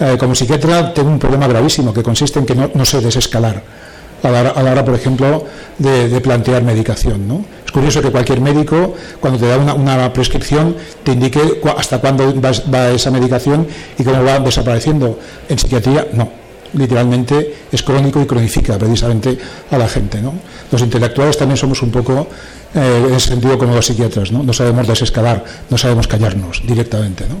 Eh, 0.00 0.16
como 0.18 0.34
psiquiatra 0.34 0.92
tengo 0.92 1.08
un 1.08 1.20
problema 1.20 1.46
gravísimo 1.46 1.94
que 1.94 2.02
consiste 2.02 2.40
en 2.40 2.46
que 2.46 2.56
no, 2.56 2.84
sé 2.84 3.00
desescalar 3.00 3.62
a 4.24 4.30
la, 4.32 4.72
hora, 4.72 4.84
por 4.84 4.94
ejemplo, 4.96 5.44
de, 5.78 6.20
plantear 6.20 6.64
medicación. 6.64 7.46
Es 7.64 7.70
curioso 7.70 8.02
que 8.02 8.10
cualquier 8.10 8.40
médico, 8.40 8.94
cuando 9.20 9.38
te 9.38 9.46
da 9.46 9.56
una, 9.56 10.12
prescripción, 10.12 10.74
te 11.04 11.12
indique 11.12 11.60
hasta 11.76 12.00
cuándo 12.00 12.34
va, 12.40 12.50
va, 12.74 12.90
esa 12.90 13.12
medicación 13.12 13.64
y 13.96 14.02
cómo 14.02 14.24
va 14.24 14.40
desapareciendo. 14.40 15.20
En 15.48 15.60
psiquiatría, 15.60 16.08
no. 16.12 16.45
Literalmente 16.76 17.54
es 17.72 17.82
crónico 17.82 18.20
y 18.20 18.26
cronifica 18.26 18.78
precisamente 18.78 19.38
a 19.70 19.78
la 19.78 19.88
gente. 19.88 20.20
¿no? 20.20 20.34
Los 20.70 20.82
intelectuales 20.82 21.36
también 21.36 21.56
somos 21.56 21.82
un 21.82 21.90
poco 21.90 22.28
eh, 22.74 23.04
en 23.08 23.14
ese 23.14 23.28
sentido 23.28 23.58
como 23.58 23.74
los 23.74 23.86
psiquiatras, 23.86 24.30
¿no? 24.30 24.42
no 24.42 24.52
sabemos 24.52 24.86
desescalar, 24.86 25.44
no 25.70 25.78
sabemos 25.78 26.06
callarnos 26.06 26.62
directamente, 26.66 27.24
¿no? 27.28 27.36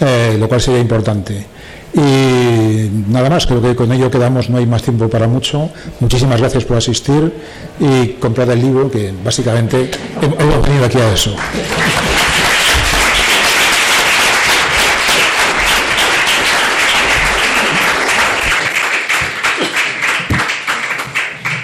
Eh, 0.00 0.36
lo 0.38 0.48
cual 0.48 0.60
sería 0.60 0.80
importante. 0.80 1.46
Y 1.92 2.88
nada 3.08 3.28
más, 3.28 3.46
creo 3.46 3.60
que 3.60 3.74
con 3.74 3.90
ello 3.92 4.10
quedamos, 4.10 4.48
no 4.48 4.58
hay 4.58 4.66
más 4.66 4.82
tiempo 4.82 5.08
para 5.08 5.26
mucho. 5.26 5.70
Muchísimas 5.98 6.40
gracias 6.40 6.64
por 6.64 6.76
asistir 6.76 7.32
y 7.80 8.08
comprar 8.20 8.48
el 8.50 8.60
libro, 8.60 8.90
que 8.90 9.12
básicamente 9.24 9.90
hemos 10.22 10.62
venido 10.62 10.84
aquí 10.86 10.98
a 10.98 11.12
eso. 11.12 11.34